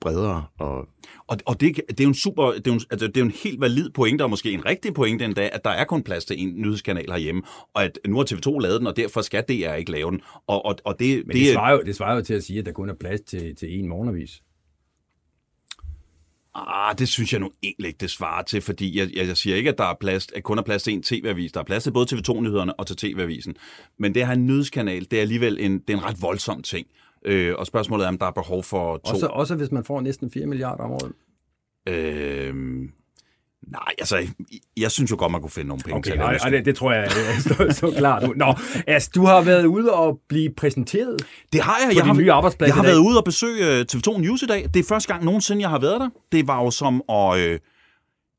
bredere. 0.00 0.44
Og 0.58 0.88
Og, 1.26 1.38
og 1.46 1.60
det, 1.60 1.76
det 1.88 2.00
er 2.00 2.04
jo 2.04 2.08
en 2.08 2.14
super, 2.14 2.52
det 2.52 2.66
er 2.66 2.70
jo 2.70 2.72
en, 2.72 2.80
altså, 2.90 3.06
det 3.06 3.16
er 3.16 3.20
jo 3.20 3.26
en 3.26 3.34
helt 3.44 3.60
valid 3.60 3.90
pointe, 3.90 4.22
og 4.22 4.30
måske 4.30 4.52
en 4.52 4.66
rigtig 4.66 4.94
pointe 4.94 5.24
endda, 5.24 5.50
at 5.52 5.64
der 5.64 5.70
er 5.70 5.84
kun 5.84 6.02
plads 6.02 6.24
til 6.24 6.42
en 6.42 6.62
nyhedskanal 6.62 7.10
herhjemme, 7.10 7.42
og 7.74 7.84
at 7.84 7.98
nu 8.06 8.16
har 8.16 8.24
TV2 8.24 8.58
lavet 8.58 8.80
den, 8.80 8.86
og 8.86 8.96
derfor 8.96 9.22
skal 9.22 9.44
DR 9.48 9.74
ikke 9.74 9.90
lave 9.90 10.10
den. 10.10 10.20
Og, 10.46 10.64
og, 10.64 10.76
og 10.84 10.98
det, 10.98 11.26
Men 11.26 11.36
det, 11.36 11.44
det, 11.44 11.52
svarer 11.52 11.72
jo, 11.72 11.82
det 11.86 11.96
svarer 11.96 12.14
jo 12.14 12.22
til 12.22 12.34
at 12.34 12.44
sige, 12.44 12.58
at 12.58 12.66
der 12.66 12.72
kun 12.72 12.88
er 12.88 12.94
plads 12.94 13.20
til, 13.20 13.56
til 13.56 13.78
en 13.78 13.88
morgenavis. 13.88 14.42
Ah, 16.54 16.98
det 16.98 17.08
synes 17.08 17.32
jeg 17.32 17.40
nu 17.40 17.50
egentlig 17.62 17.88
ikke, 17.88 17.98
det 17.98 18.10
svarer 18.10 18.42
til, 18.42 18.60
fordi 18.60 18.98
jeg, 18.98 19.08
jeg, 19.16 19.26
jeg 19.26 19.36
siger 19.36 19.56
ikke, 19.56 19.70
at 19.70 19.78
der 19.78 19.84
er 19.84 19.94
plads, 20.00 20.26
at 20.34 20.42
kun 20.42 20.58
er 20.58 20.62
plads 20.62 20.82
til 20.82 20.92
en 20.92 21.02
tv-avis. 21.02 21.52
Der 21.52 21.60
er 21.60 21.64
plads 21.64 21.82
til 21.82 21.92
både 21.92 22.16
TV2-nyhederne 22.16 22.80
og 22.80 22.86
til 22.86 22.96
tv-avisen. 22.96 23.56
Men 23.98 24.14
det 24.14 24.22
en 24.32 24.46
nyhedskanal, 24.46 25.06
det 25.10 25.12
er 25.12 25.20
alligevel 25.20 25.58
en, 25.60 25.78
det 25.78 25.90
er 25.90 25.98
en 25.98 26.04
ret 26.04 26.22
voldsom 26.22 26.62
ting. 26.62 26.86
Øh, 27.24 27.54
og 27.58 27.66
spørgsmålet 27.66 28.04
er, 28.04 28.08
om 28.08 28.18
der 28.18 28.26
er 28.26 28.30
behov 28.30 28.62
for 28.62 28.96
to... 28.96 29.14
Også, 29.14 29.26
også 29.26 29.54
hvis 29.54 29.72
man 29.72 29.84
får 29.84 30.00
næsten 30.00 30.30
4 30.30 30.46
milliarder 30.46 30.84
om 30.84 30.90
året. 30.90 31.12
Øh, 31.88 32.54
nej, 33.66 33.92
altså, 33.98 34.26
jeg, 34.76 34.90
synes 34.90 35.10
jo 35.10 35.16
godt, 35.18 35.32
man 35.32 35.40
kunne 35.40 35.50
finde 35.50 35.68
nogle 35.68 35.82
penge 35.82 35.96
Okay, 35.96 36.10
til 36.10 36.18
nej, 36.18 36.38
nej, 36.38 36.50
det, 36.50 36.64
det 36.64 36.76
tror 36.76 36.92
jeg 36.92 37.10
står 37.40 37.72
så 37.72 37.94
klart. 37.98 38.36
Nå, 38.36 38.54
altså, 38.86 39.10
du 39.14 39.24
har 39.24 39.40
været 39.40 39.66
ude 39.66 39.92
og 39.92 40.20
blive 40.28 40.50
præsenteret 40.56 41.26
Det 41.52 41.60
har 41.60 41.76
jeg. 41.78 41.86
på 41.86 41.94
jeg 41.96 42.04
din 42.04 42.14
har, 42.14 42.20
nye 42.20 42.32
arbejdsplads 42.32 42.68
Jeg 42.68 42.74
har 42.74 42.82
været 42.82 42.98
ude 42.98 43.18
og 43.18 43.24
besøge 43.24 43.78
øh, 43.78 43.86
TV2 43.92 44.18
News 44.18 44.42
i 44.42 44.46
dag. 44.46 44.68
Det 44.74 44.80
er 44.80 44.84
første 44.88 45.12
gang 45.12 45.24
nogensinde, 45.24 45.62
jeg 45.62 45.70
har 45.70 45.78
været 45.78 46.00
der. 46.00 46.08
Det 46.32 46.46
var 46.46 46.62
jo 46.62 46.70
som 46.70 47.02
at... 47.08 47.38
Øh, 47.38 47.58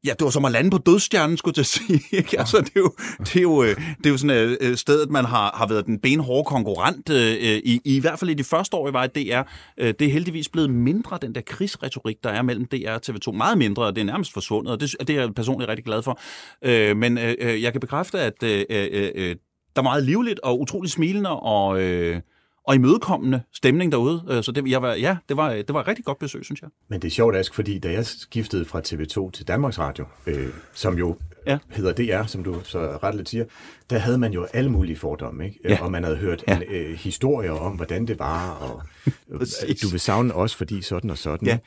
ja, 0.05 0.09
det 0.09 0.21
var 0.21 0.29
som 0.29 0.45
at 0.45 0.51
lande 0.51 0.69
på 0.69 0.77
dødstjernen, 0.77 1.37
skulle 1.37 1.53
jeg 1.57 1.61
at 1.61 1.65
sige. 1.65 2.01
Ikke? 2.17 2.39
Altså, 2.39 2.57
det 2.57 2.75
er 2.75 2.79
jo, 2.79 2.91
det 3.19 3.35
er 3.35 3.41
jo, 3.41 3.63
øh, 3.63 3.75
det 3.97 4.05
er 4.05 4.09
jo 4.09 4.17
sådan 4.17 4.37
et 4.37 4.57
øh, 4.61 4.77
stedet, 4.77 5.11
man 5.11 5.25
har, 5.25 5.51
har 5.55 5.67
været 5.67 5.85
den 5.85 5.99
benhårde 5.99 6.43
konkurrent, 6.43 7.09
øh, 7.09 7.61
i, 7.63 7.81
i 7.85 7.99
hvert 7.99 8.19
fald 8.19 8.29
i 8.29 8.33
de 8.33 8.43
første 8.43 8.77
år, 8.77 8.87
jeg 8.87 8.93
var 8.93 9.03
i 9.03 9.07
DR. 9.07 9.41
Øh, 9.77 9.93
det 9.99 10.07
er 10.07 10.11
heldigvis 10.11 10.49
blevet 10.49 10.69
mindre, 10.69 11.19
den 11.21 11.35
der 11.35 11.41
krigsretorik, 11.41 12.23
der 12.23 12.29
er 12.29 12.41
mellem 12.41 12.65
DR 12.65 12.91
og 12.91 13.01
TV2. 13.09 13.31
Meget 13.31 13.57
mindre, 13.57 13.83
og 13.83 13.95
det 13.95 14.01
er 14.01 14.05
nærmest 14.05 14.33
forsvundet, 14.33 14.73
og 14.73 14.79
det, 14.79 14.95
det 14.99 15.09
er 15.09 15.19
jeg 15.19 15.33
personligt 15.33 15.69
rigtig 15.69 15.85
glad 15.85 16.01
for. 16.01 16.19
Øh, 16.61 16.97
men 16.97 17.17
øh, 17.17 17.35
øh, 17.39 17.61
jeg 17.61 17.71
kan 17.71 17.81
bekræfte, 17.81 18.19
at 18.19 18.43
øh, 18.43 18.65
øh, 18.69 19.11
øh, 19.15 19.35
der 19.75 19.81
er 19.81 19.83
meget 19.83 20.03
livligt 20.03 20.39
og 20.39 20.59
utrolig 20.59 20.91
smilende 20.91 21.39
og... 21.39 21.81
Øh, 21.81 22.21
og 22.67 22.75
imødekommende 22.75 23.41
stemning 23.53 23.91
derude. 23.91 24.23
Øh, 24.29 24.43
Så 24.43 24.51
det, 24.51 24.67
jeg 24.69 24.81
var, 24.81 24.93
ja, 24.93 25.17
det 25.29 25.37
var, 25.37 25.49
det 25.53 25.73
var 25.73 25.79
et 25.81 25.87
rigtig 25.87 26.05
godt 26.05 26.19
besøg, 26.19 26.45
synes 26.45 26.61
jeg. 26.61 26.69
Men 26.89 27.01
det 27.01 27.07
er 27.07 27.11
sjovt, 27.11 27.35
Ask, 27.35 27.53
fordi 27.53 27.79
da 27.79 27.91
jeg 27.91 28.05
skiftede 28.05 28.65
fra 28.65 28.79
TV2 28.87 29.31
til 29.31 29.47
Danmarks 29.47 29.79
Radio, 29.79 30.05
øh, 30.27 30.49
som 30.73 30.97
jo 30.97 31.17
Ja. 31.47 31.57
hedder 31.69 31.93
DR, 31.93 32.25
som 32.25 32.43
du 32.43 32.55
så 32.63 32.79
ret 33.03 33.15
lidt 33.15 33.29
siger, 33.29 33.45
der 33.89 33.97
havde 33.97 34.17
man 34.17 34.33
jo 34.33 34.47
alle 34.53 34.71
mulige 34.71 34.95
fordomme, 34.97 35.45
ikke? 35.45 35.59
Ja. 35.69 35.83
Og 35.83 35.91
man 35.91 36.03
havde 36.03 36.17
hørt 36.17 36.43
Ja. 36.47 36.55
en, 36.57 36.63
øh, 36.69 36.93
historier 36.95 37.51
om, 37.51 37.75
hvordan 37.75 38.05
det 38.07 38.19
var, 38.19 38.49
og 38.51 38.81
du 39.81 39.87
vil 39.91 39.99
savne 39.99 40.33
os, 40.33 40.55
fordi 40.55 40.81
sådan 40.81 41.09
og 41.09 41.17
sådan. 41.17 41.47
Ja. 41.47 41.57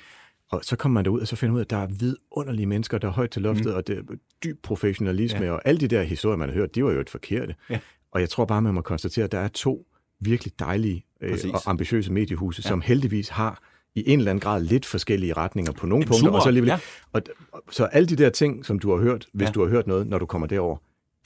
Og 0.50 0.60
så 0.64 0.76
kommer 0.76 0.94
man 0.94 1.04
derud, 1.04 1.20
og 1.20 1.26
så 1.28 1.36
finder 1.36 1.52
man 1.52 1.56
ud 1.56 1.60
af, 1.60 1.64
at 1.64 1.70
der 1.70 1.76
er 1.76 1.86
vidunderlige 1.98 2.66
mennesker, 2.66 2.98
der 2.98 3.08
er 3.08 3.12
højt 3.12 3.30
til 3.30 3.42
loftet, 3.42 3.66
mm. 3.66 3.72
og 3.74 3.86
det 3.86 3.98
er 3.98 4.02
dyb 4.44 4.62
professionalisme, 4.62 5.44
ja. 5.44 5.52
og 5.52 5.62
alle 5.64 5.80
de 5.80 5.88
der 5.88 6.02
historier, 6.02 6.36
man 6.36 6.48
har 6.48 6.54
hørt, 6.54 6.74
de 6.74 6.84
var 6.84 6.92
jo 6.92 7.00
et 7.00 7.10
forkerte. 7.10 7.54
Ja. 7.70 7.78
Og 8.12 8.20
jeg 8.20 8.30
tror 8.30 8.44
bare, 8.44 8.62
man 8.62 8.74
må 8.74 8.80
konstatere, 8.80 9.24
at 9.24 9.32
der 9.32 9.38
er 9.38 9.48
to 9.48 9.86
virkelig 10.20 10.52
dejlige 10.58 11.04
øh, 11.20 11.30
Præcis. 11.32 11.50
og 11.50 11.60
ambitiøse 11.66 12.12
mediehuse, 12.12 12.62
ja. 12.64 12.68
som 12.68 12.80
heldigvis 12.80 13.28
har 13.28 13.58
i 13.94 14.02
en 14.10 14.18
eller 14.18 14.30
anden 14.30 14.40
grad 14.40 14.62
lidt 14.62 14.86
forskellige 14.86 15.32
retninger 15.32 15.72
på 15.72 15.86
nogle 15.86 16.02
Jamen, 16.02 16.08
punkter. 16.08 16.26
super, 16.26 16.36
Og 16.36 16.42
så, 16.42 16.48
alligevel, 16.48 16.68
ja. 16.68 16.78
og, 17.12 17.22
og, 17.52 17.62
så 17.70 17.84
alle 17.84 18.06
de 18.08 18.16
der 18.16 18.30
ting, 18.30 18.66
som 18.66 18.78
du 18.78 18.90
har 18.90 18.98
hørt, 19.02 19.26
hvis 19.32 19.46
Ja. 19.46 19.52
du 19.52 19.62
har 19.62 19.68
hørt 19.68 19.86
noget, 19.86 20.06
når 20.06 20.18
du 20.18 20.26
kommer 20.26 20.46
derover, 20.46 20.76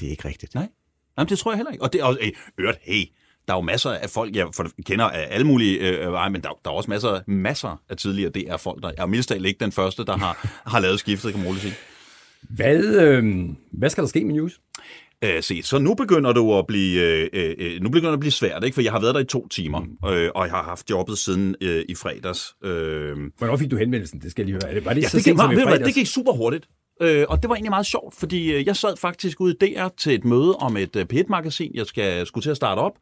det 0.00 0.06
er 0.06 0.10
ikke 0.10 0.28
rigtigt. 0.28 0.54
Nej. 0.54 0.68
Jamen, 1.18 1.28
det 1.28 1.38
tror 1.38 1.52
jeg 1.52 1.56
heller 1.56 1.72
ikke. 1.72 1.82
Og 1.84 1.92
det 1.92 2.00
er 2.00 2.04
også, 2.04 2.20
øh, 2.22 2.30
øvrigt, 2.58 2.78
hey, 2.82 3.04
der 3.48 3.54
er 3.54 3.56
jo 3.58 3.60
masser 3.60 3.90
af 3.90 4.10
folk, 4.10 4.36
jeg 4.36 4.46
for, 4.54 4.66
kender 4.86 5.04
af 5.04 5.26
alle 5.30 5.46
mulige 5.46 5.78
øh, 5.78 6.12
veje, 6.12 6.30
men 6.30 6.40
der, 6.42 6.48
der 6.64 6.70
er 6.70 6.74
også 6.74 6.90
masser, 6.90 7.20
masser 7.26 7.82
af 7.88 7.96
tidligere 7.96 8.30
DR-folk, 8.30 8.82
der 8.82 8.90
er 8.98 9.06
mildest 9.06 9.28
talt 9.28 9.46
ikke 9.46 9.60
den 9.64 9.72
første, 9.72 10.04
der 10.04 10.16
har, 10.16 10.48
har 10.70 10.80
lavet 10.80 10.98
skiftet, 10.98 11.30
kan 11.32 11.40
man 11.40 11.48
roligt 11.48 11.62
sige. 11.62 11.74
Hvad, 12.42 12.84
øh, 12.84 13.48
hvad 13.72 13.90
skal 13.90 14.02
der 14.02 14.08
ske 14.08 14.24
med 14.24 14.34
News? 14.34 14.60
Øh, 15.24 15.42
så 15.62 15.78
nu 15.78 15.94
begynder 15.94 16.32
det 16.32 16.58
at 16.58 16.66
blive, 16.66 17.00
øh, 17.32 17.54
øh, 17.58 17.80
nu 17.82 17.88
begynder 17.88 18.10
det 18.10 18.16
at 18.16 18.20
blive 18.20 18.32
svært, 18.32 18.64
ikke? 18.64 18.74
for 18.74 18.82
jeg 18.82 18.92
har 18.92 19.00
været 19.00 19.14
der 19.14 19.20
i 19.20 19.24
to 19.24 19.48
timer, 19.48 19.80
øh, 19.80 20.30
og 20.34 20.44
jeg 20.46 20.50
har 20.52 20.62
haft 20.62 20.90
jobbet 20.90 21.18
siden 21.18 21.54
øh, 21.60 21.84
i 21.88 21.94
fredags. 21.94 22.54
Øh, 22.64 23.16
Hvornår 23.38 23.56
fik 23.56 23.70
du 23.70 23.76
henvendelsen? 23.76 24.20
Det 24.20 24.30
skal 24.30 24.42
jeg 24.42 24.46
lige 24.52 24.60
høre. 24.66 24.74
Det- 24.74 24.84
Var 24.84 24.94
det 24.94 25.02
Ja, 25.02 25.08
så 25.08 25.16
det, 25.16 25.24
sent 25.24 25.34
gik, 25.36 25.40
som 25.42 25.52
i 25.52 25.54
du 25.54 25.60
fredags? 25.60 25.84
det 25.84 25.94
gik 25.94 26.06
super 26.06 26.32
hurtigt. 26.32 26.68
Øh, 27.04 27.26
og 27.28 27.42
det 27.42 27.48
var 27.48 27.54
egentlig 27.54 27.70
meget 27.70 27.86
sjovt, 27.86 28.14
fordi 28.18 28.52
øh, 28.52 28.66
jeg 28.66 28.76
sad 28.76 28.96
faktisk 28.96 29.40
ude 29.40 29.54
i 29.60 29.66
DR 29.74 29.88
til 29.96 30.14
et 30.14 30.24
møde 30.24 30.54
om 30.56 30.76
et 30.76 30.96
øh, 30.96 31.06
P1-magasin, 31.12 31.70
jeg 31.74 31.86
skal, 31.86 32.26
skulle 32.26 32.42
til 32.42 32.50
at 32.50 32.56
starte 32.56 32.78
op. 32.78 32.92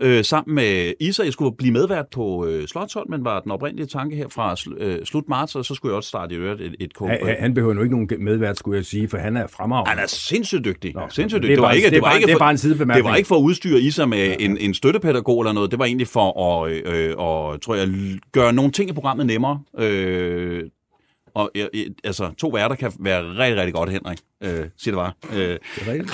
Øh, 0.00 0.24
sammen 0.24 0.54
med 0.54 0.92
Isa, 1.00 1.22
jeg 1.22 1.32
skulle 1.32 1.56
blive 1.56 1.72
medvært 1.72 2.06
på 2.12 2.46
øh, 2.46 2.68
Slotthold, 2.68 3.08
men 3.08 3.24
var 3.24 3.40
den 3.40 3.50
oprindelige 3.50 3.86
tanke 3.86 4.16
her 4.16 4.28
fra 4.28 4.54
sl- 4.54 4.82
øh, 4.84 5.04
slut 5.06 5.28
marts, 5.28 5.54
og 5.54 5.64
så 5.64 5.74
skulle 5.74 5.92
jeg 5.92 5.96
også 5.96 6.08
starte 6.08 6.34
i 6.34 6.38
øvrigt 6.38 6.60
et, 6.60 6.74
et 6.80 6.94
kog. 6.94 7.08
Han, 7.08 7.18
han- 7.38 7.54
behøver 7.54 7.74
nu 7.74 7.82
ikke 7.82 7.94
nogen 7.94 8.24
medvært, 8.24 8.58
skulle 8.58 8.76
jeg 8.76 8.84
sige, 8.84 9.08
for 9.08 9.18
han 9.18 9.36
er 9.36 9.46
fremragende. 9.46 9.90
Han 9.90 9.98
er 9.98 10.06
sindssygt 10.06 10.64
dygtig. 10.64 10.94
Nå, 10.94 11.00
sindssygt 11.10 11.42
det 11.42 11.48
dygtig. 11.48 11.56
det 11.90 11.96
er 11.96 12.00
bare- 12.00 12.20
det 12.20 12.36
for- 12.38 12.44
en 12.44 12.58
sidebemærkning. 12.58 13.04
Det 13.04 13.10
var 13.10 13.16
ikke 13.16 13.26
for 13.28 13.36
at 13.36 13.40
udstyre 13.42 13.80
Isa 13.80 14.06
med 14.06 14.36
en, 14.38 14.58
en 14.58 14.74
støttepædagog 14.74 15.40
eller 15.40 15.52
noget. 15.52 15.70
Det 15.70 15.78
var 15.78 15.84
egentlig 15.84 16.08
for 16.08 16.62
at, 16.64 16.72
øh, 16.72 17.08
øh, 17.08 17.14
og, 17.16 17.62
tror 17.62 17.74
jeg, 17.74 17.88
gøre 18.32 18.52
nogle 18.52 18.72
ting 18.72 18.90
i 18.90 18.92
programmet 18.92 19.26
nemmere. 19.26 19.60
Øh, 19.78 20.64
og 21.36 21.50
øh, 21.54 21.66
øh, 21.74 21.86
altså, 22.04 22.30
to 22.38 22.48
værter 22.48 22.76
kan 22.76 22.92
være 23.00 23.22
rigtig, 23.38 23.56
rigtig 23.56 23.74
godt, 23.74 23.90
Henrik. 23.90 24.18
Øh, 24.42 24.50
siger 24.76 24.94
det 24.94 24.94
bare. 24.94 25.12
Øh, 25.32 25.38
Det 25.48 25.60
er 25.88 25.92
rigtigt. 25.92 26.12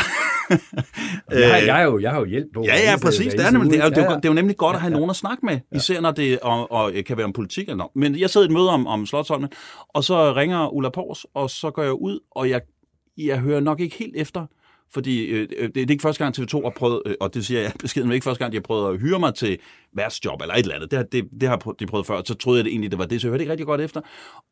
jeg, 1.40 1.50
har, 1.50 1.56
jeg, 1.58 1.74
har 1.74 1.82
jo, 1.82 1.98
jeg 1.98 2.10
har 2.10 2.18
jo 2.18 2.24
hjælp 2.24 2.46
på. 2.54 2.64
Ja, 2.66 2.74
ja, 2.90 2.96
præcis. 3.02 3.32
Det 3.34 3.46
er, 3.46 3.50
nemlig, 3.50 3.72
det, 3.72 3.80
er, 3.80 3.88
det, 3.88 3.98
er, 3.98 4.10
jo- 4.10 4.16
det 4.16 4.24
er 4.24 4.28
jo 4.28 4.32
nemlig 4.34 4.56
godt 4.56 4.74
at 4.76 4.80
have 4.80 4.88
Ja, 4.90 4.94
ja. 4.94 4.98
nogen 4.98 5.10
at 5.10 5.16
snakke 5.16 5.46
med, 5.46 5.58
især 5.74 6.00
når 6.00 6.10
det 6.10 6.38
og, 6.40 6.72
og, 6.72 6.92
kan 7.06 7.16
være 7.16 7.24
om 7.24 7.32
politik 7.32 7.62
eller 7.68 7.76
noget. 7.76 7.90
Men 7.96 8.18
jeg 8.18 8.30
sad 8.30 8.42
i 8.42 8.44
et 8.44 8.50
møde 8.50 8.68
om, 8.70 8.86
om 8.86 9.06
Slottholmen, 9.06 9.50
og 9.88 10.04
så 10.04 10.32
ringer 10.36 10.68
Ulla 10.68 10.88
Pors, 10.90 11.26
og 11.34 11.50
så 11.50 11.70
går 11.70 11.82
jeg 11.82 11.92
ud, 11.92 12.18
og 12.30 12.50
jeg, 12.50 12.60
jeg 13.18 13.38
hører 13.38 13.60
nok 13.60 13.80
ikke 13.80 13.96
helt 13.96 14.16
efter, 14.16 14.46
fordi 14.94 15.24
øh, 15.26 15.48
øh, 15.56 15.66
det, 15.66 15.74
det 15.74 15.82
er 15.86 15.90
ikke 15.90 16.02
første 16.02 16.24
gang 16.24 16.38
TV2 16.38 16.62
har 16.62 16.72
prøvet, 16.76 17.02
øh, 17.06 17.14
og 17.20 17.34
det 17.34 17.46
siger 17.46 17.60
jeg 17.60 17.72
beskeden, 17.78 18.08
men 18.08 18.14
ikke 18.14 18.24
første 18.24 18.44
gang, 18.44 18.52
de 18.52 18.56
har 18.56 18.62
prøvet 18.62 18.94
at 18.94 19.00
hyre 19.00 19.18
mig 19.18 19.34
til 19.34 19.58
værtsjob 19.92 20.40
eller 20.40 20.54
et 20.54 20.58
eller 20.60 20.74
andet. 20.74 20.90
Det, 20.90 20.96
har- 20.96 21.04
det, 21.06 21.28
det 21.40 21.48
har 21.48 21.56
de 21.78 21.86
prøvet 21.86 22.06
før, 22.06 22.22
så 22.24 22.34
troede 22.34 22.58
jeg 22.58 22.64
det 22.64 22.70
egentlig, 22.70 22.90
det 22.90 22.98
var 22.98 23.06
det, 23.06 23.20
så 23.20 23.26
jeg 23.26 23.30
hørte 23.30 23.42
ikke 23.42 23.50
rigtig 23.52 23.66
godt 23.66 23.80
efter. 23.80 24.00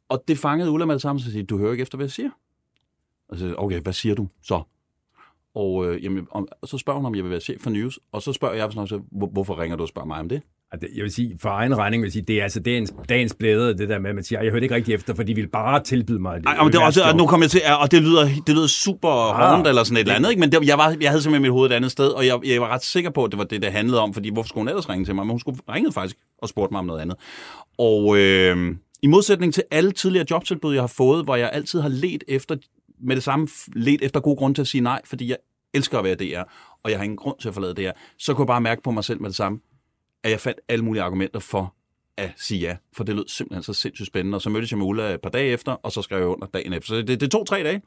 Og 0.09 0.25
det 0.29 0.39
fangede 0.39 0.71
Ulla 0.71 0.85
med 0.87 0.95
det 0.95 1.03
samme, 1.03 1.21
så 1.21 1.31
siger, 1.33 1.45
du 1.47 1.59
hører 1.59 1.73
ikke 1.73 1.83
efter, 1.83 1.97
hvad 1.97 2.07
jeg 2.07 2.11
siger. 2.11 2.31
Og 3.29 3.37
så 3.37 3.45
siger 3.45 3.55
okay, 3.57 3.81
hvad 3.81 3.93
siger 3.93 4.15
du 4.15 4.29
så? 4.43 4.63
Og, 5.55 5.87
øh, 5.87 6.05
jamen, 6.05 6.27
om, 6.31 6.49
og 6.63 6.69
så 6.69 6.79
spørger 6.79 6.99
hun, 6.99 7.07
om 7.07 7.15
jeg 7.15 7.25
vil 7.25 7.31
være 7.31 7.41
chef 7.41 7.61
for 7.61 7.71
News, 7.71 7.99
og 8.13 8.23
så 8.23 8.33
spørger 8.33 8.55
jeg 8.55 8.73
sådan 8.73 8.89
noget, 8.91 9.33
hvorfor 9.33 9.59
ringer 9.61 9.77
du 9.77 9.83
og 9.83 9.89
spørger 9.89 10.07
mig 10.07 10.21
om 10.21 10.29
det? 10.29 10.43
Jeg 10.73 11.03
vil 11.03 11.11
sige, 11.13 11.39
for 11.41 11.49
egen 11.49 11.79
regning 11.79 12.03
vil 12.03 12.07
jeg 12.07 12.13
sige, 12.13 12.23
det 12.23 12.39
er 12.39 12.43
altså 12.43 12.61
dagens, 12.61 12.95
dagens 13.09 13.35
blæde, 13.35 13.79
det 13.79 13.89
der 13.89 13.99
med, 13.99 14.11
at 14.11 14.15
man 14.15 14.25
siger, 14.25 14.43
jeg 14.43 14.51
hørte 14.51 14.63
ikke 14.65 14.75
rigtig 14.75 14.95
efter, 14.95 15.15
for 15.15 15.23
de 15.23 15.35
ville 15.35 15.51
bare 15.51 15.83
tilbyde 15.83 16.19
mig 16.19 16.37
det. 16.41 16.47
Ej, 16.47 16.63
men 16.65 16.73
det 16.73 16.83
også, 16.83 17.03
og 17.05 17.17
nu 17.17 17.27
kommer 17.27 17.45
jeg 17.45 17.51
til, 17.51 17.61
og 17.81 17.91
det 17.91 18.03
lyder, 18.03 18.29
det 18.47 18.55
lyder 18.55 18.67
super 18.67 19.09
Ah. 19.09 19.55
hårdt 19.57 19.69
eller 19.69 19.85
sådan 19.85 19.97
et 19.97 20.01
eller 20.01 20.15
andet, 20.15 20.31
ikke? 20.31 20.41
men 20.41 20.53
det, 20.53 20.69
jeg, 20.69 20.79
var, 20.79 20.97
jeg 21.01 21.11
havde 21.11 21.23
simpelthen 21.23 21.43
mit 21.43 21.51
hoved 21.51 21.71
et 21.71 21.75
andet 21.75 21.91
sted, 21.91 22.09
og 22.09 22.27
jeg, 22.27 22.39
jeg 22.47 22.61
var 22.61 22.69
ret 22.69 22.85
sikker 22.85 23.11
på, 23.11 23.25
at 23.25 23.31
det 23.31 23.39
var 23.39 23.45
det, 23.45 23.63
det 23.63 23.73
handlede 23.73 24.01
om, 24.01 24.15
fordi 24.15 24.31
hvorfor 24.33 24.49
skulle 24.49 24.63
hun 24.63 24.69
ellers 24.69 24.89
ringe 24.89 25.05
til 25.05 25.15
mig? 25.15 25.27
Men 25.27 25.31
hun 25.31 25.41
skulle 25.41 25.59
ringede 25.69 25.93
faktisk 25.93 26.17
og 26.39 26.49
spurgte 26.49 26.73
mig 26.75 26.79
om 26.79 26.85
noget 26.87 27.01
andet. 27.01 27.17
Og 27.79 28.19
øh, 28.19 28.75
i 29.03 29.07
modsætning 29.07 29.55
til 29.55 29.63
alle 29.71 29.91
tidligere 29.93 30.27
jobtilbud, 30.31 30.75
jeg 30.75 30.83
har 30.83 30.87
fået, 30.97 31.25
hvor 31.25 31.37
jeg 31.37 31.51
altid 31.53 31.81
har 31.81 31.89
let 31.89 32.25
efter, 32.29 32.57
med 33.03 33.17
det 33.17 33.25
samme 33.25 33.49
let 33.77 34.03
efter 34.03 34.21
god 34.21 34.37
grund 34.37 34.55
til 34.55 34.63
at 34.63 34.69
sige 34.69 34.81
nej, 34.81 35.01
fordi 35.05 35.29
jeg 35.29 35.37
elsker 35.75 35.99
at 35.99 36.05
være 36.05 36.15
DR, 36.15 36.43
og 36.85 36.91
jeg 36.91 36.99
har 36.99 37.05
ingen 37.05 37.17
grund 37.17 37.37
til 37.41 37.49
at 37.49 37.55
forlade 37.55 37.75
DR, 37.75 37.91
så 38.19 38.35
kunne 38.35 38.43
jeg 38.43 38.47
bare 38.47 38.61
mærke 38.61 38.83
på 38.83 38.91
mig 38.91 39.05
selv 39.05 39.21
med 39.21 39.29
det 39.29 39.37
samme, 39.37 39.59
at 40.25 40.31
jeg 40.31 40.41
fandt 40.41 40.61
alle 40.69 40.85
mulige 40.85 41.03
argumenter 41.03 41.41
for 41.41 41.75
at 42.17 42.33
sige 42.37 42.61
ja, 42.61 42.77
for 42.93 43.05
det 43.05 43.15
lød 43.17 43.29
simpelthen 43.29 43.63
så 43.63 43.73
sindssygt 43.73 44.07
spændende. 44.07 44.37
Og 44.37 44.43
så 44.43 44.51
mødtes 44.51 44.71
jeg 44.71 44.79
med 44.79 44.87
Ulla 44.87 45.15
et 45.15 45.21
par 45.21 45.31
dage 45.31 45.53
efter, 45.53 45.73
og 45.73 45.93
så 45.93 46.03
skrev 46.03 46.19
jeg 46.19 46.27
under 46.27 46.47
dagen 46.47 46.73
efter. 46.73 46.87
Så 46.87 47.03
det, 47.03 47.21
det 47.21 47.31
tog 47.31 47.47
tre 47.47 47.63
dage. 47.63 47.83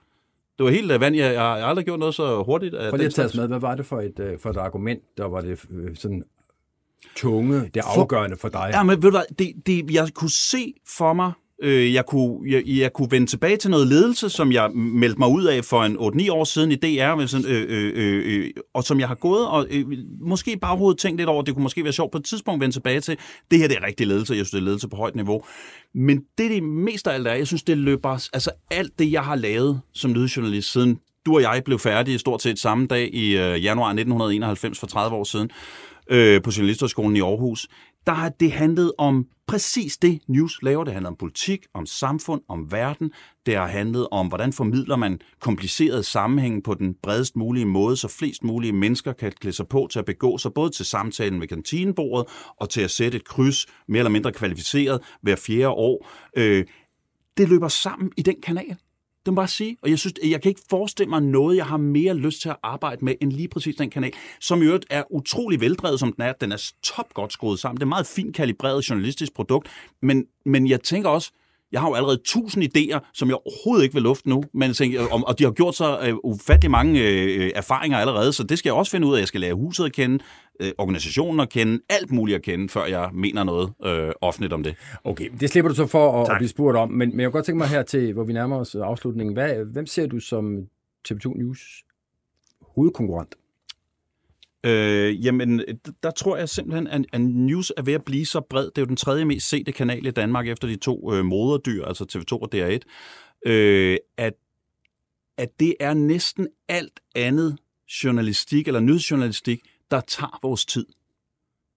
Det 0.58 0.64
var 0.64 0.70
helt 0.70 0.92
øh, 0.92 1.02
vanvittigt. 1.02 1.26
Jeg, 1.26 1.34
jeg 1.34 1.42
har 1.42 1.56
aldrig 1.56 1.86
gjort 1.86 2.00
noget 2.00 2.16
så 2.16 2.44
hurtigt. 2.44 2.74
Prøv 2.90 2.98
lige 2.98 3.06
at 3.06 3.14
tage 3.14 3.30
med, 3.36 3.48
hvad 3.48 3.60
var 3.60 3.76
det 3.76 3.86
for 3.86 4.02
et, 4.02 4.20
øh, 4.20 4.40
for 4.40 4.50
et 4.50 4.58
argument, 4.58 5.04
der 5.18 5.26
var 5.26 5.42
det 5.42 5.66
øh, 5.72 5.96
sådan 5.96 6.24
tunge, 7.16 7.70
det 7.74 7.84
For- 7.84 8.02
afgørende 8.02 8.38
for 8.38 8.50
dig? 8.50 8.70
Ja, 8.74 8.84
men 8.84 8.96
ved 8.96 9.12
du 9.12 9.18
hvad, 9.18 9.36
det, 9.40 9.54
det, 9.66 9.92
jeg 9.92 10.10
kunne 10.14 10.30
se 10.30 10.74
for 10.98 11.14
mig, 11.14 11.32
øh, 11.64 11.94
jeg, 11.94 12.06
kunne, 12.06 12.52
jeg, 12.52 12.64
jeg 12.66 12.94
kunne 12.94 13.12
vende 13.12 13.28
tilbage 13.28 13.58
til 13.58 13.72
noget 13.72 13.88
ledelse, 13.88 14.30
som 14.30 14.52
jeg 14.52 14.72
meldte 14.72 15.20
mig 15.20 15.30
ud 15.30 15.44
af 15.44 15.66
for 15.66 15.84
en 15.84 15.98
8-9 15.98 16.32
år 16.32 16.44
siden 16.44 16.72
i 16.72 16.76
DR, 16.76 17.16
med 17.16 17.28
sådan, 17.28 17.46
øh, 17.46 17.66
øh, 17.70 17.92
øh, 17.96 18.24
øh, 18.26 18.50
og 18.74 18.84
som 18.84 19.00
jeg 19.00 19.08
har 19.08 19.16
gået 19.16 19.48
og 19.48 19.68
øh, 19.70 19.86
måske 20.22 20.58
bare 20.58 20.78
hovedet 20.78 21.00
tænkt 21.00 21.18
lidt 21.18 21.30
over, 21.30 21.42
det 21.42 21.54
kunne 21.54 21.64
måske 21.64 21.84
være 21.84 21.94
sjovt 21.94 22.12
på 22.12 22.18
et 22.18 22.26
tidspunkt 22.26 22.58
at 22.58 22.62
vende 22.62 22.76
tilbage 22.76 23.00
til. 23.00 23.18
Det 23.52 23.60
her 23.60 23.68
det 23.68 23.78
er 23.78 23.86
rigtig 23.86 24.08
ledelse, 24.08 24.34
jeg 24.34 24.38
synes, 24.38 24.52
det 24.52 24.58
er 24.58 24.64
ledelse 24.64 24.88
på 24.88 24.96
højt 24.96 25.16
niveau. 25.16 25.44
Men 25.94 26.18
det, 26.38 26.52
det 26.52 26.64
mest 26.64 27.08
af 27.08 27.14
alt 27.14 27.28
er, 27.28 27.34
jeg 27.34 27.48
synes, 27.48 27.64
det 27.64 27.78
løber, 27.78 28.10
altså 28.10 28.52
alt 28.72 29.00
det, 29.00 29.12
jeg 29.12 29.22
har 29.22 29.36
lavet 29.36 29.82
som 29.94 30.12
nyhedsjournalist 30.12 30.72
siden 30.72 31.00
du 31.26 31.36
og 31.36 31.42
jeg 31.42 31.62
blev 31.66 31.80
færdige 31.80 32.20
stort 32.20 32.42
set 32.42 32.60
samme 32.60 32.88
dag 32.88 33.10
i 33.14 33.38
øh, 33.38 33.64
januar 33.64 33.90
1991 33.90 34.80
for 34.80 34.88
30 34.88 35.16
år 35.16 35.24
siden, 35.24 35.50
øh, 36.10 36.42
på 36.42 36.52
Journalisterskolen 36.58 37.16
i 37.16 37.22
Aarhus, 37.22 37.68
der 38.08 38.14
har 38.14 38.30
det 38.30 38.52
handlet 38.52 38.92
om 38.98 39.28
præcis 39.48 39.98
det, 39.98 40.20
News 40.28 40.60
laver. 40.62 40.84
Det 40.84 40.94
handler 40.94 41.10
om 41.10 41.16
politik, 41.16 41.66
om 41.74 41.86
samfund, 41.86 42.42
om 42.48 42.72
verden. 42.72 43.12
Det 43.46 43.56
har 43.56 43.68
handlet 43.68 44.08
om, 44.12 44.28
hvordan 44.28 44.54
formidler 44.54 44.96
man 44.96 45.20
komplicerede 45.40 46.04
sammenhænge 46.04 46.62
på 46.62 46.74
den 46.74 46.96
bredest 47.04 47.36
mulige 47.36 47.66
måde, 47.66 47.98
så 47.98 48.08
flest 48.08 48.44
mulige 48.44 48.74
mennesker 48.74 49.14
kan 49.14 49.32
klæde 49.32 49.56
sig 49.56 49.68
på 49.68 49.88
til 49.92 50.00
at 50.00 50.06
begå 50.06 50.38
sig, 50.38 50.54
både 50.54 50.70
til 50.70 50.86
samtalen 50.86 51.42
ved 51.42 51.48
kantinebordet 51.48 52.28
og 52.58 52.70
til 52.70 52.82
at 52.82 52.92
sætte 52.92 53.16
et 53.16 53.26
kryds 53.26 53.66
mere 53.88 54.00
eller 54.00 54.12
mindre 54.12 54.32
kvalificeret 54.32 55.02
hver 55.22 55.36
fjerde 55.36 55.70
år. 55.70 56.08
Øh, 56.38 56.66
det 57.38 57.50
løber 57.50 57.68
sammen 57.68 58.12
i 58.18 58.22
den 58.22 58.42
kanal. 58.42 58.78
Det 59.26 59.34
må 59.34 59.36
bare 59.36 59.48
sige. 59.48 59.78
Og 59.82 59.90
jeg 59.90 60.00
synes, 60.00 60.14
jeg 60.24 60.42
kan 60.42 60.50
ikke 60.50 60.62
forestille 60.70 61.10
mig 61.10 61.22
noget, 61.22 61.58
jeg 61.58 61.66
har 61.66 61.78
mere 61.78 62.14
lyst 62.14 62.42
til 62.42 62.50
at 62.50 62.56
arbejde 62.64 63.06
med, 63.06 63.16
end 63.22 63.32
lige 63.32 63.48
præcis 63.48 63.76
den 63.76 63.90
kanal, 63.90 64.12
som 64.40 64.62
i 64.62 64.66
øvrigt 64.66 64.86
er 64.90 65.04
utrolig 65.10 65.62
veldrevet, 65.62 66.00
som 66.00 66.14
den 66.14 66.24
er. 66.24 66.34
Den 66.34 66.52
er 66.52 66.72
top 66.84 67.14
godt 67.14 67.34
skruet 67.34 67.60
sammen. 67.60 67.78
Det 67.78 67.82
er 67.82 67.86
et 67.86 67.90
meget 67.90 68.08
fint 68.08 68.36
kalibreret 68.36 68.90
journalistisk 68.90 69.34
produkt. 69.34 69.68
Men, 70.02 70.26
men 70.46 70.68
jeg 70.68 70.82
tænker 70.82 71.10
også, 71.10 71.32
jeg 71.74 71.82
har 71.82 71.90
jo 71.90 71.94
allerede 71.94 72.22
tusind 72.26 72.64
idéer, 72.64 73.00
som 73.14 73.28
jeg 73.30 73.36
overhovedet 73.36 73.84
ikke 73.84 73.94
vil 73.94 74.04
lufte 74.04 74.30
nu, 74.30 74.44
men 74.54 74.68
jeg 74.68 74.76
tænker, 74.76 75.02
og, 75.12 75.24
og 75.28 75.40
de 75.40 75.44
har 75.44 75.52
gjort 75.52 75.76
så 75.76 76.18
uh, 76.24 76.32
ufattelig 76.32 76.72
mange 76.72 77.00
uh, 77.02 77.50
erfaringer 77.56 77.98
allerede, 77.98 78.34
så 78.34 78.44
det 78.44 78.60
skal 78.60 78.70
jeg 78.70 78.76
også 78.76 78.92
finde 78.92 79.08
ud 79.08 79.16
af. 79.16 79.20
Jeg 79.20 79.28
skal 79.28 79.42
lære 79.42 79.54
huset 79.54 79.86
at 79.86 79.94
kende, 79.94 80.24
uh, 80.64 80.68
organisationen 80.78 81.40
at 81.40 81.50
kende, 81.50 81.80
alt 81.90 82.12
muligt 82.12 82.36
at 82.36 82.42
kende, 82.42 82.70
før 82.70 82.86
jeg 82.86 83.10
mener 83.14 83.44
noget 83.44 83.74
uh, 83.86 84.12
offentligt 84.22 84.54
om 84.54 84.64
det. 84.64 84.76
Okay, 85.04 85.30
det 85.40 85.50
slipper 85.50 85.70
du 85.70 85.76
så 85.76 85.88
for 85.88 86.22
at, 86.22 86.32
at 86.32 86.38
blive 86.38 86.50
spurgt 86.50 86.78
om, 86.78 86.92
men, 86.92 87.10
men 87.10 87.20
jeg 87.20 87.28
kunne 87.28 87.38
godt 87.38 87.46
tænke 87.46 87.58
mig 87.58 87.68
her 87.68 87.84
til, 87.84 88.14
hvor 88.14 88.24
vi 88.24 88.34
nærmer 88.34 88.58
os 88.58 88.76
afslutningen. 88.76 89.34
Hvad, 89.34 89.56
hvem 89.74 89.86
ser 89.86 90.08
du 90.08 90.20
som 90.20 90.58
TV2 91.10 91.38
News 91.38 91.84
hovedkonkurrent? 92.76 93.36
Øh, 94.66 95.26
jamen, 95.26 95.62
der 96.04 96.12
tror 96.12 96.38
jeg 96.38 96.50
simpelthen, 96.50 96.88
at, 96.88 97.06
at 97.14 97.22
news 97.22 97.72
er 97.78 97.82
ved 97.82 97.94
at 97.94 98.06
blive 98.06 98.26
så 98.26 98.42
bred. 98.42 98.66
Det 98.66 98.78
er 98.78 98.82
jo 98.82 98.86
den 98.86 98.96
tredje 98.96 99.26
mest 99.26 99.50
sete 99.50 99.72
kanal 99.72 100.06
i 100.06 100.12
Danmark 100.12 100.48
efter 100.48 100.68
de 100.68 100.76
to 100.76 101.14
øh, 101.14 101.26
moderdyr, 101.26 101.86
altså 101.86 102.04
TV2 102.04 102.38
og 102.42 102.50
DR1, 102.56 102.80
øh, 103.52 103.98
at, 104.18 104.34
at 105.38 105.60
det 105.60 105.76
er 105.80 105.94
næsten 105.94 106.48
alt 106.68 107.00
andet 107.16 107.58
journalistik 108.04 108.68
eller 108.68 108.80
nyhedsjournalistik, 108.80 109.62
der 109.92 110.02
tager 110.02 110.40
vores 110.42 110.66
tid. 110.66 110.86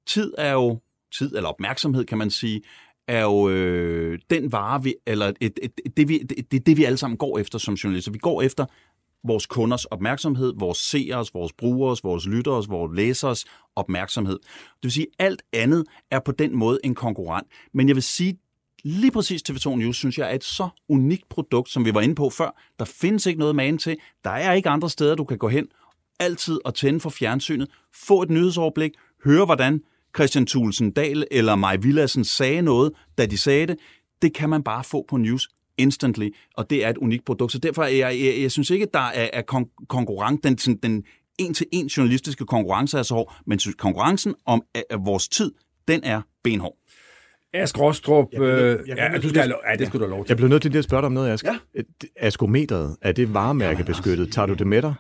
Tid 0.07 0.35
er 0.39 0.53
jo, 0.53 0.81
tid 1.19 1.37
eller 1.37 1.49
opmærksomhed 1.49 2.05
kan 2.05 2.19
man 2.19 2.31
sige, 2.31 2.63
er 3.09 3.23
jo 3.23 3.49
øh, 3.49 4.19
den 4.31 4.53
vare, 4.53 4.83
vi, 4.83 4.95
eller 5.07 5.27
et, 5.27 5.59
et, 5.63 5.73
et, 5.87 5.97
det, 5.97 6.09
vi, 6.09 6.19
det, 6.19 6.53
det, 6.53 6.67
det, 6.67 6.77
vi 6.77 6.85
alle 6.85 6.99
sammen 6.99 7.19
går 7.19 7.39
efter 7.39 7.59
som 7.59 7.75
journalister. 7.75 8.13
Vi 8.13 8.19
går 8.19 8.43
efter 8.43 8.67
vores 9.27 9.47
kunders 9.47 9.85
opmærksomhed, 9.85 10.53
vores 10.59 10.79
seers, 10.79 11.35
vores 11.35 11.53
brugeres, 11.53 12.05
vores 12.05 12.27
lytteres, 12.27 12.69
vores 12.69 12.97
læsers 12.97 13.45
opmærksomhed. 13.77 14.39
Det 14.69 14.83
vil 14.83 14.93
sige, 14.93 15.07
at 15.19 15.27
alt 15.27 15.43
andet 15.53 15.85
er 16.11 16.21
på 16.21 16.33
den 16.33 16.57
måde 16.57 16.79
en 16.85 16.95
konkurrent. 16.95 17.47
Men 17.75 17.89
jeg 17.89 17.97
vil 17.97 18.03
sige, 18.03 18.39
lige 18.85 19.11
præcis 19.11 19.43
TV2 19.51 19.77
News, 19.77 19.97
synes 19.97 20.19
jeg, 20.19 20.31
er 20.31 20.35
et 20.35 20.45
så 20.45 20.69
unikt 20.89 21.29
produkt, 21.29 21.71
som 21.71 21.85
vi 21.85 21.95
var 21.95 22.01
inde 22.01 22.15
på 22.15 22.31
før. 22.31 22.63
Der 22.79 22.85
findes 22.85 23.27
ikke 23.27 23.39
noget 23.41 23.57
man 23.57 23.79
til. 23.79 23.97
Der 24.25 24.31
er 24.31 24.53
ikke 24.53 24.69
andre 24.69 24.91
steder, 24.91 25.15
du 25.15 25.25
kan 25.25 25.39
gå 25.39 25.49
hen 25.49 25.67
altid 26.21 26.59
og 26.65 26.75
tænde 26.75 27.01
for 27.01 27.11
fjernsynet, 27.11 27.69
få 27.95 28.23
et 28.23 28.31
nyhedsoverblik, 28.31 28.93
høre 29.25 29.45
hvordan 29.45 29.81
Christian 30.17 30.47
Thulsen 30.47 30.91
Dahl 30.91 31.25
eller 31.31 31.55
Maj 31.55 31.77
Villassen 31.77 32.25
sagde 32.25 32.63
noget, 32.63 32.93
da 33.19 33.27
de 33.27 33.39
sagde 33.39 33.67
det. 33.67 33.77
Det 34.23 34.35
kan 34.35 34.51
man 34.51 34.63
bare 34.63 34.85
få 34.85 35.05
på 35.09 35.17
News 35.17 35.49
instantly, 35.79 36.29
og 36.57 36.71
det 36.71 36.85
er 36.85 36.89
et 36.89 36.97
unikt 36.97 37.25
produkt. 37.25 37.53
Så 37.53 37.59
derfor 37.59 37.83
er 37.83 37.89
jeg, 37.89 38.21
jeg, 38.21 38.43
jeg 38.43 38.51
synes 38.51 38.71
ikke, 38.71 38.83
at 38.83 38.95
der 38.95 39.01
er, 39.01 39.29
er 39.33 39.43
kon- 39.53 39.87
konkurrent, 39.89 40.45
den, 40.45 40.59
sådan, 40.59 40.79
den 40.83 41.05
en-til-en 41.39 41.87
journalistiske 41.87 42.45
konkurrence 42.45 42.99
er 42.99 43.03
så 43.03 43.15
hård, 43.15 43.37
men 43.47 43.61
konkurrencen 43.79 44.35
om 44.47 44.63
at, 44.75 44.85
at 44.91 44.99
vores 45.05 45.29
tid, 45.29 45.53
den 45.89 46.01
er 46.05 46.23
benhård. 46.45 46.77
Ask 47.55 47.79
Rostrup, 47.81 48.27
jeg, 48.33 48.41
jeg, 48.43 48.79
jeg, 48.87 48.97
ja, 48.97 49.19
du 49.19 49.29
skal, 49.29 49.55
ja, 49.71 49.77
det 49.77 49.87
skulle 49.87 50.05
du 50.05 50.11
lov 50.11 50.25
til. 50.25 50.31
Jeg 50.31 50.37
blev 50.37 50.49
nødt 50.49 50.63
til 50.63 50.77
at 50.77 50.85
spørge 50.85 51.01
dig 51.01 51.07
om 51.07 51.13
noget, 51.13 51.31
Ask. 51.31 51.45
Ja. 51.45 51.59
Askometeret, 52.17 52.97
er 53.03 53.13
det 53.13 53.35
varemærkebeskyttet? 53.35 54.33
Tager 54.33 54.47
du 54.47 54.55
det 54.55 54.67
med 54.67 54.83
dig? 54.83 54.95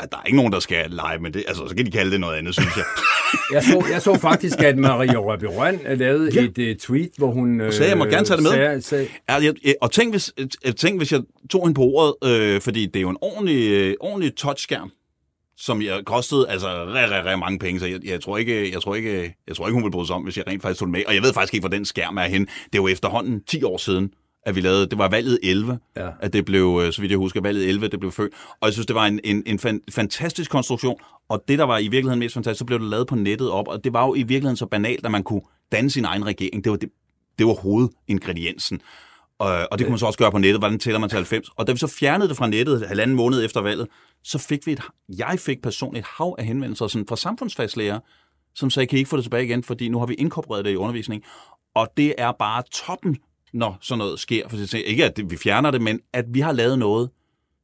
Der 0.00 0.16
er 0.16 0.22
ikke 0.26 0.36
nogen, 0.36 0.52
der 0.52 0.60
skal 0.60 0.90
lege 0.90 1.18
med 1.18 1.30
det. 1.30 1.44
Altså, 1.48 1.68
så 1.68 1.76
kan 1.76 1.86
de 1.86 1.90
kalde 1.90 2.10
det 2.10 2.20
noget 2.20 2.36
andet, 2.36 2.54
synes 2.54 2.76
jeg. 2.76 2.84
jeg, 3.54 3.62
så, 3.62 3.86
jeg 3.92 4.02
så 4.02 4.18
faktisk, 4.18 4.62
at 4.62 4.78
Maria 4.78 5.16
Røby 5.16 5.44
Røn 5.44 5.80
lavede 5.96 6.30
ja. 6.34 6.40
et 6.40 6.58
uh, 6.58 6.76
tweet, 6.80 7.10
hvor 7.18 7.30
hun... 7.30 7.60
Uh, 7.60 7.72
sagde, 7.72 7.90
jeg 7.90 7.98
må 7.98 8.04
gerne 8.04 8.26
tage 8.26 8.36
det 8.36 8.42
med. 8.42 8.52
Sagde, 8.52 8.82
sagde, 8.82 9.08
ja, 9.28 9.34
jeg, 9.34 9.74
og 9.80 9.92
tænk 9.92 10.12
hvis, 10.12 10.32
tænk, 10.76 11.00
hvis 11.00 11.12
jeg 11.12 11.22
tog 11.50 11.62
hende 11.62 11.74
på 11.74 11.82
ordet, 11.82 12.30
øh, 12.30 12.60
fordi 12.60 12.86
det 12.86 12.96
er 12.96 13.00
jo 13.00 13.10
en 13.10 13.18
ordentlig, 13.20 13.70
øh, 13.70 13.94
ordentlig 14.00 14.36
touchskærm, 14.36 14.90
som 15.56 15.82
jeg 15.82 16.02
kostede 16.06 16.48
altså 16.48 16.68
re, 16.68 17.06
re, 17.10 17.32
re 17.32 17.36
mange 17.36 17.58
penge, 17.58 17.80
så 17.80 17.86
jeg, 17.86 18.00
jeg, 18.04 18.20
tror 18.20 18.38
ikke, 18.38 18.72
jeg, 18.72 18.82
tror 18.82 18.94
ikke, 18.94 19.34
jeg 19.48 19.56
tror 19.56 19.66
ikke, 19.66 19.74
hun 19.74 19.82
ville 19.82 19.92
bryde 19.92 20.06
sig 20.06 20.16
om, 20.16 20.22
hvis 20.22 20.36
jeg 20.36 20.46
rent 20.46 20.62
faktisk 20.62 20.78
tog 20.78 20.86
det 20.86 20.92
med. 20.92 21.02
Og 21.06 21.14
jeg 21.14 21.22
ved 21.22 21.32
faktisk 21.32 21.54
ikke, 21.54 21.62
hvor 21.62 21.76
den 21.76 21.84
skærm 21.84 22.16
er 22.16 22.24
henne. 22.24 22.46
Det 22.46 22.78
er 22.78 22.82
jo 22.82 22.88
efterhånden 22.88 23.44
10 23.44 23.62
år 23.62 23.76
siden, 23.76 24.10
at 24.46 24.56
vi 24.56 24.60
lavede, 24.60 24.86
det 24.86 24.98
var 24.98 25.08
valget 25.08 25.38
11, 25.42 25.78
ja. 25.96 26.08
at 26.20 26.32
det 26.32 26.44
blev, 26.44 26.80
øh, 26.84 26.92
så 26.92 27.00
vidt 27.00 27.10
jeg 27.10 27.18
husker, 27.18 27.40
valget 27.40 27.68
11, 27.68 27.88
det 27.88 28.00
blev 28.00 28.12
født. 28.12 28.32
Og 28.60 28.66
jeg 28.66 28.72
synes, 28.72 28.86
det 28.86 28.96
var 28.96 29.06
en, 29.06 29.20
en, 29.24 29.42
en 29.46 29.58
fan, 29.58 29.80
fantastisk 29.90 30.50
konstruktion, 30.50 30.98
og 31.28 31.44
det, 31.48 31.58
der 31.58 31.64
var 31.64 31.78
i 31.78 31.88
virkeligheden 31.88 32.18
mest 32.18 32.34
fantastisk, 32.34 32.58
så 32.58 32.64
blev 32.64 32.78
det 32.78 32.88
lavet 32.88 33.06
på 33.06 33.14
nettet 33.14 33.50
op, 33.50 33.68
og 33.68 33.84
det 33.84 33.92
var 33.92 34.06
jo 34.06 34.14
i 34.14 34.22
virkeligheden 34.22 34.56
så 34.56 34.66
banalt, 34.66 35.04
at 35.04 35.10
man 35.10 35.22
kunne 35.22 35.40
danne 35.72 35.90
sin 35.90 36.04
egen 36.04 36.26
regering. 36.26 36.64
Det 36.64 36.70
var, 36.70 36.76
det, 36.76 36.88
det 37.38 37.46
var 37.46 37.52
hovedingrediensen. 37.52 38.80
Og, 39.38 39.68
og 39.70 39.78
det 39.78 39.86
kunne 39.86 39.92
man 39.92 39.98
så 39.98 40.06
også 40.06 40.18
gøre 40.18 40.30
på 40.30 40.38
nettet, 40.38 40.60
hvordan 40.60 40.78
tæller 40.78 40.98
man 40.98 41.08
til 41.08 41.16
90. 41.16 41.48
Og 41.48 41.66
da 41.66 41.72
vi 41.72 41.78
så 41.78 41.86
fjernede 41.86 42.28
det 42.28 42.36
fra 42.36 42.46
nettet 42.46 42.88
halvanden 42.88 43.16
måned 43.16 43.44
efter 43.44 43.60
valget, 43.60 43.88
så 44.24 44.38
fik 44.38 44.66
vi 44.66 44.72
et, 44.72 44.80
jeg 45.08 45.36
fik 45.38 45.62
personligt 45.62 46.04
et 46.04 46.08
hav 46.18 46.34
af 46.38 46.44
henvendelser 46.44 46.86
sådan 46.86 47.06
fra 47.08 47.16
samfundsfagslærer, 47.16 48.00
som 48.54 48.70
sagde, 48.70 48.86
kan 48.86 48.96
I 48.96 48.98
ikke 48.98 49.08
få 49.08 49.16
det 49.16 49.24
tilbage 49.24 49.44
igen, 49.44 49.62
fordi 49.62 49.88
nu 49.88 49.98
har 49.98 50.06
vi 50.06 50.14
inkorporeret 50.14 50.64
det 50.64 50.70
i 50.70 50.76
undervisning. 50.76 51.24
Og 51.74 51.88
det 51.96 52.14
er 52.18 52.32
bare 52.32 52.62
toppen 52.72 53.16
når 53.52 53.78
sådan 53.80 53.98
noget 53.98 54.20
sker. 54.20 54.48
For 54.48 54.76
ikke 54.76 55.04
at 55.04 55.20
vi 55.30 55.36
fjerner 55.36 55.70
det, 55.70 55.82
men 55.82 56.00
at 56.12 56.24
vi 56.28 56.40
har 56.40 56.52
lavet 56.52 56.78
noget, 56.78 57.10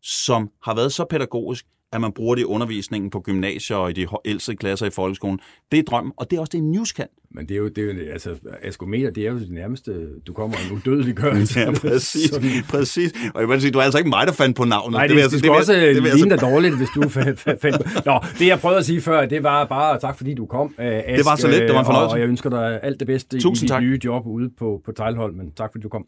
som 0.03 0.51
har 0.63 0.75
været 0.75 0.93
så 0.93 1.05
pædagogisk, 1.05 1.67
at 1.93 2.01
man 2.01 2.13
bruger 2.13 2.35
det 2.35 2.43
i 2.43 2.45
undervisningen 2.45 3.11
på 3.11 3.21
gymnasier 3.21 3.77
og 3.77 3.91
i 3.91 3.93
de 3.93 4.07
ældste 4.25 4.57
klasser 4.57 4.87
i 4.87 4.91
folkeskolen. 4.91 5.41
Det 5.73 5.79
er 5.79 5.83
drøm, 5.83 6.13
og 6.17 6.31
det 6.31 6.37
er 6.37 6.41
også 6.41 6.51
det, 6.53 6.63
news 6.63 6.93
kan. 6.93 7.07
Men 7.35 7.47
det 7.49 7.55
er 7.55 7.59
jo, 7.59 7.69
det 7.69 7.79
er 7.79 7.95
jo 7.95 8.11
altså, 8.13 8.35
askometer, 8.63 9.11
det 9.11 9.27
er 9.27 9.33
jo 9.33 9.39
det 9.39 9.51
nærmeste, 9.51 10.09
du 10.27 10.33
kommer 10.33 10.57
en 10.57 10.77
udødelig 10.77 11.15
gørelse. 11.15 11.61
ja, 11.61 11.71
præcis, 11.71 12.31
sådan. 12.33 12.51
præcis. 12.69 13.13
Og 13.35 13.41
jeg 13.41 13.49
vil 13.49 13.61
sige, 13.61 13.71
du 13.71 13.79
er 13.79 13.83
altså 13.83 13.99
ikke 13.99 14.11
mig, 14.11 14.27
der 14.27 14.33
fandt 14.33 14.57
på 14.57 14.65
navnet. 14.65 14.93
Nej, 14.93 15.07
det, 15.07 15.17
det, 15.17 15.25
det, 15.25 15.33
det, 15.33 15.43
det 15.43 15.51
også 15.51 15.73
det, 15.73 16.03
det, 16.03 16.15
ligne 16.15 16.31
dig 16.31 16.41
dårligt, 16.41 16.77
hvis 16.77 16.89
du 16.95 17.09
fandt 17.09 17.61
på. 17.61 17.69
Nå, 18.07 18.21
det 18.39 18.47
jeg 18.47 18.61
prøvede 18.61 18.79
at 18.79 18.87
sige 18.87 19.01
før, 19.01 19.27
det 19.27 19.43
var 19.43 19.65
bare 19.65 19.99
tak, 20.01 20.17
fordi 20.17 20.35
du 20.35 20.47
kom, 20.47 20.75
Ask, 20.79 21.19
Det 21.19 21.25
var 21.25 21.37
så 21.37 21.49
lidt, 21.49 21.63
det 21.63 21.73
var 21.73 21.79
en 21.79 21.87
fornøjelse. 21.87 22.15
Og 22.15 22.21
jeg 22.21 22.29
ønsker 22.29 22.51
dig 22.51 22.81
alt 22.83 23.01
det 23.01 23.07
bedste 23.07 23.41
Tusind 23.41 23.57
i 23.57 23.61
dit 23.61 23.69
tak. 23.69 23.83
nye 23.83 23.99
job 24.05 24.27
ude 24.27 24.51
på, 24.59 24.81
på 24.85 24.93
Tejlhold, 24.93 25.35
men 25.35 25.53
tak, 25.57 25.71
fordi 25.73 25.83
du 25.83 25.89
kom. 25.89 26.07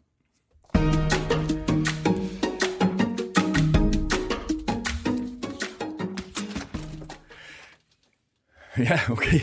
Ja, 8.89 8.99
okay. 9.09 9.39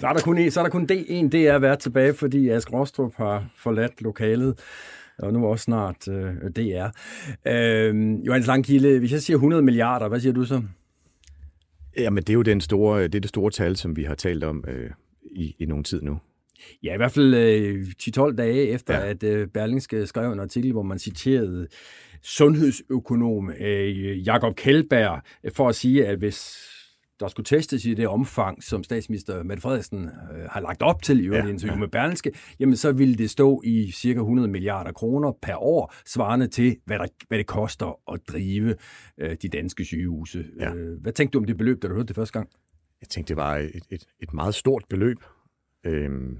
så 0.00 0.06
er 0.06 0.12
der 0.12 0.20
kun, 0.20 0.38
en, 0.38 0.50
så 0.50 0.60
er 0.60 0.64
der 0.64 0.70
kun 0.70 0.86
D, 0.86 0.90
en 0.90 1.28
DR 1.28 1.58
været 1.58 1.78
tilbage, 1.78 2.14
fordi 2.14 2.48
Ask 2.48 2.72
Rostrup 2.72 3.14
har 3.16 3.50
forladt 3.56 4.02
lokalet, 4.02 4.58
og 5.18 5.32
nu 5.32 5.46
også 5.46 5.62
snart 5.62 6.08
øh, 6.08 6.34
DR. 6.56 6.88
Øh, 7.46 8.14
Johannes 8.26 8.46
Langkilde, 8.46 8.98
hvis 8.98 9.12
jeg 9.12 9.22
siger 9.22 9.36
100 9.36 9.62
milliarder, 9.62 10.08
hvad 10.08 10.20
siger 10.20 10.32
du 10.32 10.44
så? 10.44 10.62
Jamen, 11.96 12.22
det 12.22 12.30
er 12.30 12.34
jo 12.34 12.42
den 12.42 12.60
store, 12.60 13.02
det, 13.02 13.14
er 13.14 13.20
det 13.20 13.28
store 13.28 13.50
tal, 13.50 13.76
som 13.76 13.96
vi 13.96 14.04
har 14.04 14.14
talt 14.14 14.44
om 14.44 14.64
øh, 14.68 14.90
i, 15.22 15.56
i 15.58 15.64
nogen 15.66 15.84
tid 15.84 16.02
nu. 16.02 16.18
Ja, 16.82 16.94
i 16.94 16.96
hvert 16.96 17.12
fald 17.12 17.34
øh, 17.34 17.86
10-12 18.02 18.36
dage 18.36 18.68
efter, 18.68 18.94
ja. 18.94 19.10
at 19.10 19.22
øh, 19.22 19.48
Berlingske 19.48 20.06
skrev 20.06 20.32
en 20.32 20.40
artikel, 20.40 20.72
hvor 20.72 20.82
man 20.82 20.98
citerede 20.98 21.68
sundhedsøkonom 22.22 23.50
øh, 23.60 24.26
Jakob 24.26 24.56
Kjellberg 24.56 25.22
for 25.54 25.68
at 25.68 25.74
sige, 25.74 26.06
at 26.06 26.18
hvis 26.18 26.70
der 27.20 27.28
skulle 27.28 27.44
testes 27.44 27.84
i 27.84 27.94
det 27.94 28.08
omfang, 28.08 28.62
som 28.62 28.84
statsminister 28.84 29.42
Mette 29.42 29.60
Frederiksen 29.60 30.04
øh, 30.04 30.44
har 30.50 30.60
lagt 30.60 30.82
op 30.82 31.02
til 31.02 31.20
i 31.20 31.28
ja, 31.28 31.46
interview 31.46 31.74
ja. 31.74 31.80
med 31.80 31.88
Berlingske, 31.88 32.32
jamen 32.60 32.76
så 32.76 32.92
ville 32.92 33.14
det 33.14 33.30
stå 33.30 33.62
i 33.64 33.90
cirka 33.92 34.20
100 34.20 34.48
milliarder 34.48 34.92
kroner 34.92 35.32
per 35.42 35.56
år, 35.56 35.94
svarende 36.06 36.46
til, 36.48 36.76
hvad, 36.84 36.98
der, 36.98 37.06
hvad 37.28 37.38
det 37.38 37.46
koster 37.46 38.12
at 38.12 38.20
drive 38.28 38.74
øh, 39.20 39.36
de 39.42 39.48
danske 39.48 39.84
sygehuse. 39.84 40.44
Ja. 40.60 40.74
Øh, 40.74 41.00
hvad 41.00 41.12
tænkte 41.12 41.32
du 41.32 41.38
om 41.38 41.44
det 41.44 41.56
beløb, 41.56 41.82
da 41.82 41.88
du 41.88 41.94
hørte 41.94 42.08
det 42.08 42.16
første 42.16 42.32
gang? 42.32 42.48
Jeg 43.00 43.08
tænkte, 43.08 43.28
det 43.28 43.36
var 43.36 43.56
et, 43.56 43.82
et, 43.90 44.04
et 44.20 44.34
meget 44.34 44.54
stort 44.54 44.84
beløb. 44.88 45.16
Øhm, 45.86 46.38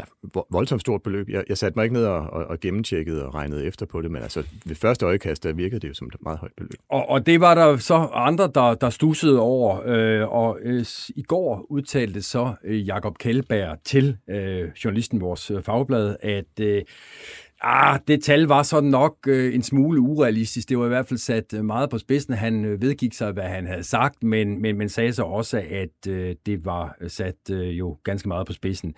altså, 0.00 0.44
voldsomt 0.50 0.80
stort 0.80 1.02
beløb. 1.02 1.28
Jeg, 1.28 1.44
jeg 1.48 1.58
satte 1.58 1.78
mig 1.78 1.84
ikke 1.84 1.94
ned 1.94 2.04
og, 2.06 2.20
og, 2.20 2.44
og 2.44 2.60
gennemtjekkede 2.60 3.26
og 3.26 3.34
regnede 3.34 3.64
efter 3.64 3.86
på 3.86 4.02
det, 4.02 4.10
men 4.10 4.22
altså, 4.22 4.42
ved 4.64 4.76
første 4.76 5.06
øjekast, 5.06 5.42
der 5.44 5.52
virkede 5.52 5.80
det 5.80 5.88
jo 5.88 5.94
som 5.94 6.06
et 6.06 6.14
meget 6.20 6.38
højt 6.38 6.52
beløb. 6.56 6.78
Og, 6.88 7.08
og 7.08 7.26
det 7.26 7.40
var 7.40 7.54
der 7.54 7.76
så 7.76 7.94
andre, 8.12 8.50
der, 8.54 8.74
der 8.74 8.90
stussede 8.90 9.40
over, 9.40 9.82
øh, 9.84 10.32
og 10.32 10.58
øh, 10.62 10.84
i 11.16 11.22
går 11.22 11.66
udtalte 11.68 12.22
så 12.22 12.54
øh, 12.64 12.86
Jakob 12.86 13.18
Kjellberg 13.18 13.78
til 13.84 14.16
øh, 14.30 14.68
journalisten 14.84 15.20
vores 15.20 15.50
øh, 15.50 15.62
fagblad, 15.62 16.16
at 16.22 16.60
øh, 16.60 16.82
Ah, 17.60 18.00
det 18.08 18.22
tal 18.22 18.42
var 18.42 18.62
så 18.62 18.80
nok 18.80 19.16
øh, 19.26 19.54
en 19.54 19.62
smule 19.62 20.00
urealistisk. 20.00 20.68
Det 20.68 20.78
var 20.78 20.84
i 20.84 20.88
hvert 20.88 21.06
fald 21.06 21.18
sat 21.18 21.54
øh, 21.54 21.64
meget 21.64 21.90
på 21.90 21.98
spidsen. 21.98 22.34
Han 22.34 22.64
øh, 22.64 22.82
vedgik 22.82 23.12
sig, 23.14 23.32
hvad 23.32 23.44
han 23.44 23.66
havde 23.66 23.82
sagt, 23.82 24.22
men, 24.22 24.62
men, 24.62 24.78
men 24.78 24.88
sagde 24.88 25.12
så 25.12 25.22
også, 25.22 25.62
at 25.70 26.08
øh, 26.08 26.36
det 26.46 26.64
var 26.64 26.96
øh, 27.00 27.10
sat 27.10 27.50
øh, 27.50 27.78
jo 27.78 27.98
ganske 28.04 28.28
meget 28.28 28.46
på 28.46 28.52
spidsen. 28.52 28.94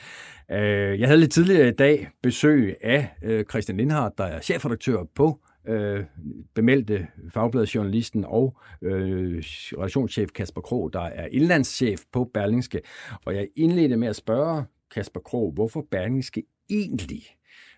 Øh, 0.51 1.01
jeg 1.01 1.09
havde 1.09 1.21
lidt 1.21 1.33
tidligere 1.33 1.69
i 1.69 1.73
dag 1.73 2.09
besøg 2.23 2.77
af 2.83 3.09
øh, 3.23 3.45
Christian 3.45 3.79
Lindhardt, 3.79 4.19
der 4.19 4.25
er 4.25 4.41
chefredaktør 4.41 5.05
på 5.15 5.41
øh, 5.69 6.05
bemeldte 6.55 7.07
fagbladet 7.35 7.75
Journalisten 7.75 8.25
og 8.25 8.59
øh, 8.83 9.43
relationschef 9.79 10.31
Kasper 10.31 10.61
Krog, 10.61 10.93
der 10.93 11.03
er 11.03 11.29
indlandschef 11.33 12.01
på 12.13 12.31
Berlingske. 12.35 12.81
Og 13.25 13.35
jeg 13.35 13.49
indledte 13.57 13.97
med 13.97 14.09
at 14.09 14.17
spørge 14.17 14.65
Kasper 14.95 15.21
Krog, 15.21 15.53
hvorfor 15.53 15.87
Berlingske 15.91 16.43
egentlig 16.71 17.23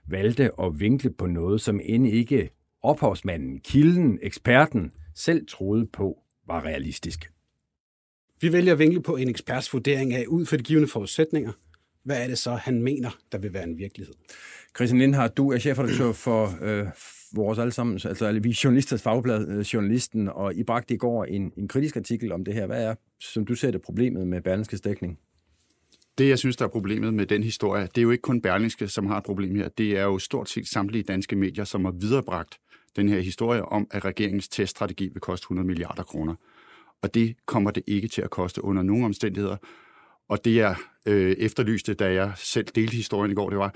valgte 0.09 0.51
at 0.61 0.81
vinkle 0.81 1.11
på 1.11 1.27
noget, 1.27 1.61
som 1.61 1.81
end 1.85 2.07
ikke 2.09 2.51
ophavsmanden, 2.83 3.61
kilden, 3.61 4.19
eksperten 4.23 4.93
selv 5.15 5.47
troede 5.47 5.87
på 5.87 6.19
var 6.47 6.65
realistisk. 6.65 7.33
Vi 8.41 8.53
vælger 8.53 8.73
at 8.73 8.79
vinkle 8.79 9.03
på 9.03 9.17
en 9.17 9.29
eksperts 9.29 9.73
vurdering 9.73 10.15
af, 10.15 10.25
ud 10.27 10.47
fra 10.47 10.57
de 10.57 10.63
givende 10.63 10.89
forudsætninger, 10.89 11.53
hvad 12.05 12.23
er 12.23 12.27
det 12.27 12.39
så, 12.39 12.55
han 12.55 12.83
mener, 12.83 13.11
der 13.33 13.39
vil 13.39 13.53
være 13.53 13.65
en 13.65 13.79
virkelighed? 13.79 14.15
Christian 14.77 14.99
Lindhardt, 14.99 15.37
du 15.37 15.53
er 15.53 15.59
chefredaktør 15.59 16.13
for 16.13 16.59
øh, 16.63 16.87
vores 17.33 17.59
allesammen, 17.59 18.01
altså 18.05 18.41
vi 18.43 18.57
journalisters 18.65 19.03
fagblad, 19.03 19.49
øh, 19.49 19.61
Journalisten, 19.61 20.29
og 20.29 20.55
I 20.55 20.63
bragte 20.63 20.95
i 20.95 20.97
går 20.97 21.25
en, 21.25 21.53
en 21.57 21.69
kritisk 21.69 21.97
artikel 21.97 22.33
om 22.33 22.45
det 22.45 22.55
her. 22.55 22.67
Hvad 22.67 22.85
er, 22.85 22.95
som 23.21 23.47
du 23.47 23.55
ser 23.55 23.71
det, 23.71 23.83
problemet 23.83 24.27
med 24.27 24.41
Berlingskes 24.41 24.81
dækning? 24.81 25.19
Det, 26.19 26.29
jeg 26.29 26.39
synes, 26.39 26.57
der 26.57 26.65
er 26.65 26.69
problemet 26.69 27.15
med 27.15 27.27
den 27.27 27.43
historie, 27.43 27.83
det 27.83 27.99
er 27.99 28.03
jo 28.03 28.11
ikke 28.11 28.23
kun 28.23 28.41
Berlingske, 28.41 28.89
som 28.89 29.07
har 29.07 29.19
et 29.19 29.25
problem 29.25 29.55
her. 29.55 29.69
Det 29.69 29.99
er 29.99 30.03
jo 30.03 30.19
stort 30.19 30.49
set 30.49 30.69
samtlige 30.69 31.03
danske 31.03 31.37
medier, 31.37 31.65
som 31.65 31.85
har 31.85 31.93
viderebragt 31.93 32.59
den 32.97 33.09
her 33.09 33.21
historie 33.21 33.65
om, 33.65 33.87
at 33.91 34.05
regeringens 34.05 34.49
teststrategi 34.49 35.09
vil 35.09 35.21
koste 35.21 35.45
100 35.45 35.67
milliarder 35.67 36.03
kroner. 36.03 36.35
Og 37.03 37.15
det 37.15 37.37
kommer 37.47 37.71
det 37.71 37.83
ikke 37.87 38.09
til 38.09 38.23
at 38.23 38.31
koste 38.31 38.65
under 38.65 38.83
nogen 38.83 39.05
omstændigheder. 39.05 39.57
Og 40.29 40.45
det, 40.45 40.55
jeg 40.55 40.77
øh, 41.07 41.33
efterlyste, 41.33 41.95
da 41.95 42.13
jeg 42.13 42.33
selv 42.37 42.67
delte 42.75 42.97
historien 42.97 43.33
i 43.33 43.35
går, 43.35 43.51
det 43.51 43.59
var, 43.59 43.75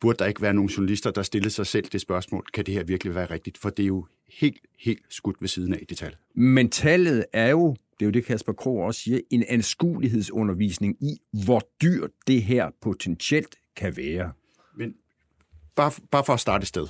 burde 0.00 0.18
der 0.18 0.26
ikke 0.26 0.42
være 0.42 0.54
nogen 0.54 0.70
journalister, 0.70 1.10
der 1.10 1.22
stillede 1.22 1.50
sig 1.50 1.66
selv 1.66 1.86
det 1.92 2.00
spørgsmål, 2.00 2.44
kan 2.54 2.66
det 2.66 2.74
her 2.74 2.84
virkelig 2.84 3.14
være 3.14 3.30
rigtigt? 3.30 3.58
For 3.58 3.70
det 3.70 3.82
er 3.82 3.86
jo 3.86 4.06
helt, 4.28 4.58
helt 4.78 5.02
skudt 5.08 5.36
ved 5.40 5.48
siden 5.48 5.74
af 5.74 5.84
det 5.88 5.98
tal. 5.98 6.16
Men 6.34 6.70
tallet 6.70 7.24
er 7.32 7.50
jo 7.50 7.76
det 8.00 8.06
er 8.06 8.08
jo 8.08 8.12
det, 8.12 8.24
Kasper 8.24 8.52
Krog 8.52 8.78
også 8.78 9.00
siger, 9.00 9.20
en 9.30 9.44
anskuelighedsundervisning 9.48 10.96
i, 11.02 11.16
hvor 11.44 11.60
dyrt 11.82 12.10
det 12.26 12.42
her 12.42 12.70
potentielt 12.82 13.56
kan 13.76 13.96
være. 13.96 14.32
Men 14.76 14.94
bare, 15.76 15.92
bare 16.10 16.24
for 16.24 16.32
at 16.32 16.40
starte 16.40 16.62
et 16.62 16.68
sted. 16.68 16.86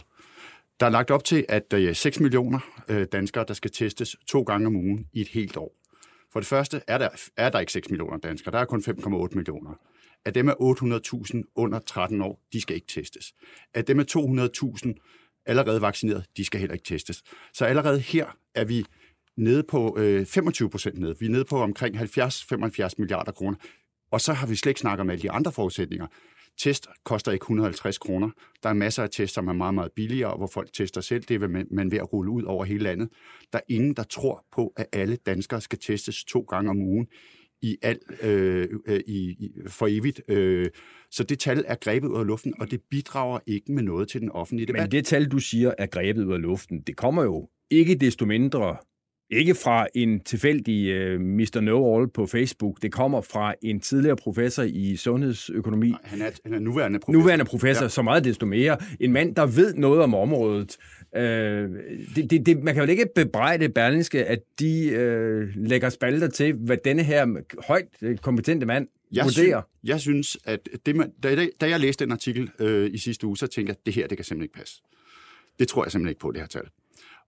Der 0.80 0.86
er 0.86 0.90
lagt 0.90 1.10
op 1.10 1.24
til, 1.24 1.44
at 1.48 1.70
der 1.70 1.88
er 1.88 1.92
6 1.92 2.20
millioner 2.20 2.60
øh, 2.88 3.06
danskere, 3.12 3.44
der 3.48 3.54
skal 3.54 3.70
testes 3.70 4.16
to 4.26 4.42
gange 4.42 4.66
om 4.66 4.76
ugen 4.76 5.06
i 5.12 5.20
et 5.20 5.28
helt 5.28 5.56
år. 5.56 5.76
For 6.32 6.40
det 6.40 6.46
første 6.46 6.80
er 6.86 6.98
der, 6.98 7.08
er 7.36 7.50
der 7.50 7.60
ikke 7.60 7.72
6 7.72 7.90
millioner 7.90 8.18
danskere, 8.18 8.52
der 8.52 8.58
er 8.58 8.64
kun 8.64 8.82
5,8 8.88 9.34
millioner. 9.34 9.74
Af 10.24 10.34
dem 10.34 10.48
er 10.48 10.54
800.000 11.34 11.52
under 11.54 11.78
13 11.78 12.20
år, 12.22 12.42
de 12.52 12.60
skal 12.60 12.76
ikke 12.76 12.86
testes. 12.86 13.34
Af 13.74 13.84
dem 13.84 14.00
er 14.00 14.04
200.000 14.84 15.42
allerede 15.46 15.80
vaccineret, 15.80 16.26
de 16.36 16.44
skal 16.44 16.60
heller 16.60 16.74
ikke 16.74 16.84
testes. 16.84 17.22
Så 17.52 17.64
allerede 17.64 18.00
her 18.00 18.36
er 18.54 18.64
vi 18.64 18.84
nede 19.40 19.62
på 19.62 19.96
øh, 19.98 20.26
25 20.26 20.70
procent 20.70 20.98
nede. 20.98 21.18
Vi 21.20 21.26
er 21.26 21.30
nede 21.30 21.44
på 21.44 21.56
omkring 21.56 21.96
70-75 21.96 22.90
milliarder 22.98 23.32
kroner. 23.32 23.56
Og 24.12 24.20
så 24.20 24.32
har 24.32 24.46
vi 24.46 24.54
slet 24.54 24.70
ikke 24.70 24.80
snakket 24.80 25.00
om 25.00 25.10
alle 25.10 25.22
de 25.22 25.30
andre 25.30 25.52
forudsætninger. 25.52 26.06
Test 26.58 26.86
koster 27.04 27.32
ikke 27.32 27.42
150 27.42 27.98
kroner. 27.98 28.30
Der 28.62 28.68
er 28.68 28.72
masser 28.72 29.02
af 29.02 29.10
test, 29.10 29.34
som 29.34 29.48
er 29.48 29.52
meget, 29.52 29.74
meget 29.74 29.92
billigere, 29.96 30.36
hvor 30.36 30.46
folk 30.46 30.72
tester 30.72 31.00
selv. 31.00 31.22
Det 31.22 31.42
er 31.42 31.64
man 31.70 31.90
ved 31.90 31.98
at 31.98 32.12
rulle 32.12 32.30
ud 32.30 32.42
over 32.42 32.64
hele 32.64 32.82
landet. 32.84 33.08
Der 33.52 33.58
er 33.58 33.62
ingen, 33.68 33.94
der 33.94 34.02
tror 34.02 34.44
på, 34.52 34.72
at 34.76 34.86
alle 34.92 35.16
danskere 35.16 35.60
skal 35.60 35.78
testes 35.78 36.24
to 36.24 36.40
gange 36.40 36.70
om 36.70 36.78
ugen 36.78 37.06
i 37.62 37.76
al, 37.82 37.98
øh, 38.22 38.68
øh, 38.86 39.00
i, 39.06 39.30
i, 39.30 39.50
for 39.66 39.86
evigt. 39.90 40.22
Øh, 40.28 40.70
så 41.10 41.24
det 41.24 41.38
tal 41.38 41.64
er 41.66 41.74
grebet 41.74 42.08
ud 42.08 42.18
af 42.18 42.26
luften, 42.26 42.54
og 42.60 42.70
det 42.70 42.80
bidrager 42.90 43.38
ikke 43.46 43.72
med 43.72 43.82
noget 43.82 44.08
til 44.08 44.20
den 44.20 44.30
offentlige 44.30 44.66
debat. 44.66 44.82
Men 44.82 44.90
det 44.90 45.06
tal, 45.06 45.28
du 45.28 45.38
siger, 45.38 45.74
er 45.78 45.86
grebet 45.86 46.24
ud 46.24 46.32
af 46.32 46.42
luften, 46.42 46.80
det 46.80 46.96
kommer 46.96 47.22
jo 47.22 47.48
ikke 47.70 47.94
desto 47.94 48.26
mindre 48.26 48.76
ikke 49.30 49.54
fra 49.54 49.86
en 49.94 50.20
tilfældig 50.20 51.14
uh, 51.14 51.20
Mr. 51.20 51.60
Know-all 51.60 52.10
på 52.14 52.26
Facebook. 52.26 52.82
Det 52.82 52.92
kommer 52.92 53.20
fra 53.20 53.54
en 53.62 53.80
tidligere 53.80 54.16
professor 54.16 54.62
i 54.62 54.96
sundhedsøkonomi. 54.96 55.94
Han 56.02 56.22
er, 56.22 56.30
han 56.44 56.54
er 56.54 56.58
nuværende 56.58 56.98
professor. 56.98 57.20
Nuværende 57.20 57.44
professor, 57.44 57.84
ja. 57.84 57.88
så 57.88 58.02
meget 58.02 58.24
desto 58.24 58.46
mere. 58.46 58.76
En 59.00 59.12
mand, 59.12 59.34
der 59.34 59.46
ved 59.46 59.74
noget 59.74 60.02
om 60.02 60.14
området. 60.14 60.76
Uh, 61.16 61.20
det, 61.20 62.30
det, 62.30 62.46
det, 62.46 62.62
man 62.62 62.74
kan 62.74 62.84
jo 62.84 62.90
ikke 62.90 63.06
bebrejde 63.14 63.68
Berlingske, 63.68 64.24
at 64.24 64.38
de 64.60 64.90
uh, 64.92 65.64
lægger 65.64 65.88
spalter 65.88 66.28
til, 66.28 66.54
hvad 66.54 66.76
denne 66.84 67.02
her 67.02 67.26
højt 67.66 67.86
kompetente 68.22 68.66
mand 68.66 68.88
jeg 69.12 69.24
vurderer. 69.24 69.62
Synes, 69.62 69.90
jeg 69.90 70.00
synes, 70.00 70.38
at 70.44 70.68
det, 70.86 70.96
man, 70.96 71.10
da, 71.22 71.46
da 71.60 71.68
jeg 71.68 71.80
læste 71.80 72.04
den 72.04 72.12
artikel 72.12 72.50
uh, 72.60 72.94
i 72.94 72.98
sidste 72.98 73.26
uge, 73.26 73.36
så 73.36 73.46
tænkte 73.46 73.70
jeg, 73.70 73.76
at 73.80 73.86
det 73.86 73.94
her, 73.94 74.06
det 74.06 74.18
kan 74.18 74.24
simpelthen 74.24 74.44
ikke 74.44 74.58
passe. 74.58 74.82
Det 75.58 75.68
tror 75.68 75.84
jeg 75.84 75.92
simpelthen 75.92 76.10
ikke 76.10 76.20
på, 76.20 76.32
det 76.32 76.40
her 76.40 76.48
tal. 76.48 76.62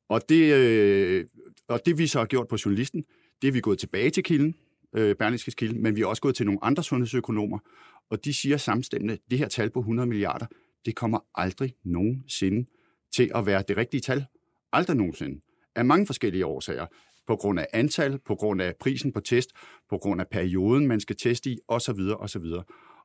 Og 0.09 0.21
det, 0.29 0.55
øh, 0.55 1.25
og 1.69 1.81
det 1.87 1.99
vi 1.99 2.07
så 2.07 2.19
har 2.19 2.27
gjort 2.27 2.49
på 2.49 2.57
journalisten, 2.65 3.05
det 3.43 3.49
er 3.49 3.53
vi 3.53 3.61
gået 3.61 3.79
tilbage 3.79 4.11
til 4.11 4.23
kilden, 4.23 4.55
øh, 4.97 5.17
Berlingskes 5.17 5.55
kilde, 5.55 5.79
men 5.79 5.97
vi 5.97 6.01
er 6.01 6.07
også 6.07 6.23
gået 6.23 6.37
til 6.37 6.47
nogle 6.47 6.65
andre 6.65 6.85
sundhedsøkonomer, 6.85 7.59
og 8.11 8.25
de 8.25 8.35
siger 8.35 8.57
samstemmende, 8.57 9.15
at 9.15 9.21
det 9.31 9.39
her 9.39 9.49
tal 9.49 9.71
på 9.71 9.79
100 9.79 10.09
milliarder, 10.09 10.47
det 10.87 10.95
kommer 10.95 11.19
aldrig 11.35 11.75
nogensinde 11.85 12.69
til 13.17 13.31
at 13.35 13.47
være 13.47 13.65
det 13.69 13.77
rigtige 13.77 14.01
tal. 14.01 14.25
Aldrig 14.73 14.97
nogensinde. 14.97 15.41
Af 15.77 15.85
mange 15.85 16.07
forskellige 16.07 16.47
årsager. 16.47 16.87
På 17.27 17.37
grund 17.37 17.61
af 17.61 17.67
antal, 17.73 18.19
på 18.19 18.35
grund 18.35 18.63
af 18.63 18.75
prisen 18.81 19.13
på 19.13 19.21
test, 19.21 19.51
på 19.91 19.99
grund 19.99 20.21
af 20.21 20.27
perioden, 20.29 20.89
man 20.89 21.01
skal 21.01 21.17
teste 21.17 21.51
i, 21.51 21.59
osv. 21.69 22.01
osv. 22.19 22.45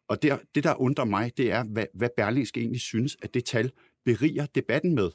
Og 0.08 0.22
det, 0.22 0.40
det, 0.56 0.64
der 0.64 0.82
undrer 0.82 1.06
mig, 1.06 1.38
det 1.38 1.52
er, 1.52 1.64
hvad, 1.64 1.86
hvad 1.94 2.10
Berlingske 2.18 2.60
egentlig 2.60 2.82
synes, 2.82 3.18
at 3.22 3.34
det 3.34 3.46
tal 3.46 3.72
beriger 4.06 4.46
debatten 4.46 4.96
med. 4.96 5.10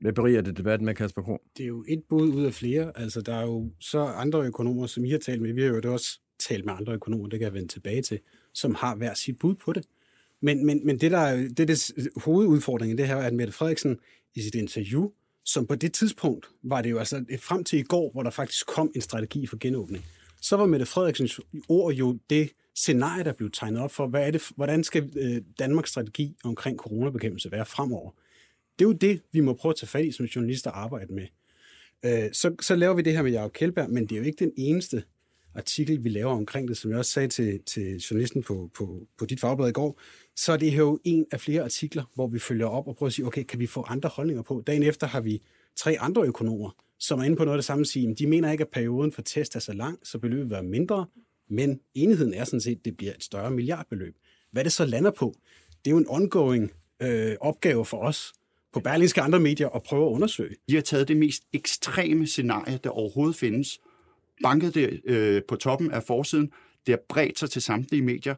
Hvad 0.00 0.12
beriger 0.12 0.40
det 0.40 0.56
debatten 0.56 0.86
med, 0.86 0.94
Kasper 0.94 1.22
Kro? 1.22 1.38
Det 1.56 1.62
er 1.62 1.66
jo 1.66 1.84
et 1.88 2.02
bud 2.08 2.28
ud 2.28 2.44
af 2.44 2.54
flere. 2.54 2.92
Altså, 2.98 3.20
der 3.20 3.34
er 3.34 3.42
jo 3.42 3.70
så 3.80 3.98
andre 3.98 4.46
økonomer, 4.46 4.86
som 4.86 5.04
I 5.04 5.10
har 5.10 5.18
talt 5.18 5.42
med. 5.42 5.52
Vi 5.52 5.62
har 5.62 5.68
jo 5.68 5.92
også 5.92 6.20
talt 6.38 6.64
med 6.64 6.74
andre 6.74 6.92
økonomer, 6.92 7.28
det 7.28 7.38
kan 7.38 7.46
jeg 7.46 7.54
vende 7.54 7.68
tilbage 7.68 8.02
til, 8.02 8.20
som 8.54 8.74
har 8.74 8.96
hver 8.96 9.14
sit 9.14 9.38
bud 9.38 9.54
på 9.54 9.72
det. 9.72 9.86
Men, 10.42 10.66
men, 10.66 10.86
men 10.86 10.98
det, 10.98 11.10
der 11.10 11.18
er, 11.18 11.36
det, 11.56 11.68
det 11.68 11.92
hovedudfordringen, 12.16 12.98
det 12.98 13.06
her 13.06 13.16
er, 13.16 13.26
at 13.26 13.34
Mette 13.34 13.52
Frederiksen 13.52 13.98
i 14.34 14.40
sit 14.40 14.54
interview, 14.54 15.10
som 15.44 15.66
på 15.66 15.74
det 15.74 15.92
tidspunkt 15.92 16.48
var 16.62 16.82
det 16.82 16.90
jo 16.90 16.98
altså 16.98 17.24
øh, 17.30 17.38
frem 17.38 17.64
til 17.64 17.78
i 17.78 17.82
går, 17.82 18.10
hvor 18.12 18.22
der 18.22 18.30
faktisk 18.30 18.66
kom 18.66 18.92
en 18.94 19.00
strategi 19.00 19.46
for 19.46 19.56
genåbning, 19.60 20.04
så 20.40 20.56
var 20.56 20.66
Mette 20.66 20.86
Frederiksens 20.86 21.40
ord 21.68 21.94
jo 21.94 22.18
det 22.30 22.50
scenarie, 22.74 23.24
der 23.24 23.32
blev 23.32 23.50
tegnet 23.50 23.82
op 23.82 23.90
for, 23.90 24.06
hvad 24.06 24.26
er 24.26 24.30
det, 24.30 24.42
hvordan 24.56 24.84
skal 24.84 25.10
øh, 25.16 25.42
Danmarks 25.58 25.90
strategi 25.90 26.36
omkring 26.44 26.78
coronabekæmpelse 26.78 27.52
være 27.52 27.66
fremover. 27.66 28.10
Det 28.80 28.86
er 28.86 28.88
jo 28.88 28.92
det, 28.92 29.22
vi 29.32 29.40
må 29.40 29.52
prøve 29.52 29.70
at 29.70 29.76
tage 29.76 29.88
fat 29.88 30.04
i 30.04 30.12
som 30.12 30.26
journalister 30.26 30.70
og 30.70 30.82
arbejde 30.82 31.14
med. 31.14 31.26
Øh, 32.04 32.32
så, 32.32 32.54
så 32.60 32.76
laver 32.76 32.94
vi 32.94 33.02
det 33.02 33.12
her 33.12 33.22
med 33.22 33.32
Jacob 33.32 33.52
Kjeldberg, 33.52 33.90
men 33.90 34.06
det 34.06 34.12
er 34.12 34.16
jo 34.16 34.24
ikke 34.24 34.44
den 34.44 34.52
eneste 34.56 35.02
artikel, 35.54 36.04
vi 36.04 36.08
laver 36.08 36.32
omkring 36.32 36.68
det, 36.68 36.76
som 36.76 36.90
jeg 36.90 36.98
også 36.98 37.10
sagde 37.10 37.28
til, 37.28 37.62
til 37.66 37.96
journalisten 37.96 38.42
på, 38.42 38.70
på, 38.74 39.06
på 39.18 39.26
dit 39.26 39.40
fagblad 39.40 39.68
i 39.68 39.72
går, 39.72 40.00
så 40.36 40.52
er 40.52 40.56
det 40.56 40.70
her 40.72 40.78
jo 40.78 40.98
en 41.04 41.26
af 41.32 41.40
flere 41.40 41.62
artikler, 41.62 42.04
hvor 42.14 42.26
vi 42.26 42.38
følger 42.38 42.66
op 42.66 42.88
og 42.88 42.96
prøver 42.96 43.08
at 43.08 43.12
sige, 43.12 43.26
okay, 43.26 43.42
kan 43.42 43.60
vi 43.60 43.66
få 43.66 43.84
andre 43.88 44.08
holdninger 44.08 44.42
på? 44.42 44.62
Dagen 44.66 44.82
efter 44.82 45.06
har 45.06 45.20
vi 45.20 45.42
tre 45.76 45.96
andre 46.00 46.22
økonomer, 46.22 46.70
som 46.98 47.20
er 47.20 47.24
inde 47.24 47.36
på 47.36 47.44
noget 47.44 47.56
af 47.56 47.58
det 47.58 47.64
samme 47.64 47.86
sige, 47.86 48.14
de 48.14 48.26
mener 48.26 48.52
ikke, 48.52 48.64
at 48.64 48.70
perioden 48.70 49.12
for 49.12 49.22
test 49.22 49.56
er 49.56 49.60
så 49.60 49.72
lang, 49.72 49.98
så 50.02 50.18
beløbet 50.18 50.44
vil 50.44 50.50
være 50.50 50.62
mindre, 50.62 51.06
men 51.48 51.80
enigheden 51.94 52.34
er 52.34 52.44
sådan 52.44 52.60
set, 52.60 52.78
at 52.78 52.84
det 52.84 52.96
bliver 52.96 53.12
et 53.14 53.24
større 53.24 53.50
milliardbeløb. 53.50 54.16
Hvad 54.52 54.64
det 54.64 54.72
så 54.72 54.84
lander 54.84 55.10
på, 55.10 55.34
det 55.84 55.90
er 55.90 55.94
jo 55.94 55.98
en 55.98 56.06
ongoing 56.08 56.72
øh, 57.02 57.36
opgave 57.40 57.84
for 57.84 57.98
os, 57.98 58.32
på 58.72 58.80
Berlingske 58.80 59.20
andre 59.20 59.40
medier 59.40 59.66
og 59.66 59.82
prøve 59.82 60.06
at 60.06 60.12
undersøge. 60.12 60.56
De 60.68 60.74
har 60.74 60.82
taget 60.82 61.08
det 61.08 61.16
mest 61.16 61.42
ekstreme 61.52 62.26
scenarie, 62.26 62.78
der 62.84 62.90
overhovedet 62.90 63.36
findes, 63.36 63.80
banket 64.42 64.74
det 64.74 65.00
øh, 65.04 65.42
på 65.48 65.56
toppen 65.56 65.90
af 65.90 66.02
forsiden, 66.02 66.52
det 66.86 66.92
har 66.92 67.00
bredt 67.08 67.38
sig 67.38 67.50
til 67.50 67.62
samtlige 67.62 68.02
medier, 68.02 68.34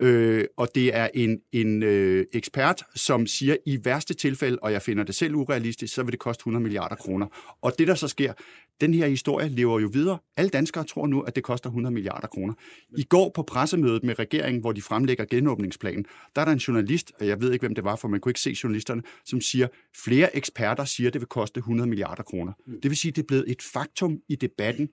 Øh, 0.00 0.44
og 0.56 0.68
det 0.74 0.96
er 0.96 1.08
en, 1.14 1.40
en 1.52 1.82
øh, 1.82 2.26
ekspert, 2.32 2.82
som 2.94 3.26
siger, 3.26 3.56
i 3.66 3.78
værste 3.84 4.14
tilfælde, 4.14 4.58
og 4.62 4.72
jeg 4.72 4.82
finder 4.82 5.04
det 5.04 5.14
selv 5.14 5.34
urealistisk, 5.34 5.94
så 5.94 6.02
vil 6.02 6.12
det 6.12 6.20
koste 6.20 6.40
100 6.40 6.62
milliarder 6.62 6.96
kroner. 6.96 7.26
Og 7.62 7.72
det, 7.78 7.88
der 7.88 7.94
så 7.94 8.08
sker, 8.08 8.32
den 8.80 8.94
her 8.94 9.06
historie 9.06 9.48
lever 9.48 9.80
jo 9.80 9.90
videre. 9.92 10.18
Alle 10.36 10.48
danskere 10.48 10.84
tror 10.84 11.06
nu, 11.06 11.20
at 11.20 11.36
det 11.36 11.44
koster 11.44 11.70
100 11.70 11.94
milliarder 11.94 12.26
kroner. 12.26 12.54
I 12.98 13.02
går 13.02 13.32
på 13.34 13.42
pressemødet 13.42 14.04
med 14.04 14.18
regeringen, 14.18 14.60
hvor 14.60 14.72
de 14.72 14.82
fremlægger 14.82 15.24
genåbningsplanen, 15.24 16.06
der 16.36 16.40
er 16.40 16.44
der 16.44 16.52
en 16.52 16.58
journalist, 16.58 17.12
og 17.20 17.26
jeg 17.26 17.40
ved 17.40 17.52
ikke, 17.52 17.62
hvem 17.62 17.74
det 17.74 17.84
var, 17.84 17.96
for 17.96 18.08
man 18.08 18.20
kunne 18.20 18.30
ikke 18.30 18.40
se 18.40 18.56
journalisterne, 18.62 19.02
som 19.24 19.40
siger, 19.40 19.68
flere 20.04 20.36
eksperter 20.36 20.84
siger, 20.84 21.08
at 21.08 21.12
det 21.12 21.20
vil 21.20 21.28
koste 21.28 21.58
100 21.58 21.88
milliarder 21.88 22.22
kroner. 22.22 22.52
Mm. 22.66 22.80
Det 22.80 22.90
vil 22.90 22.96
sige, 22.96 23.10
at 23.10 23.16
det 23.16 23.22
er 23.22 23.26
blevet 23.26 23.50
et 23.50 23.62
faktum 23.62 24.18
i 24.28 24.36
debatten, 24.36 24.88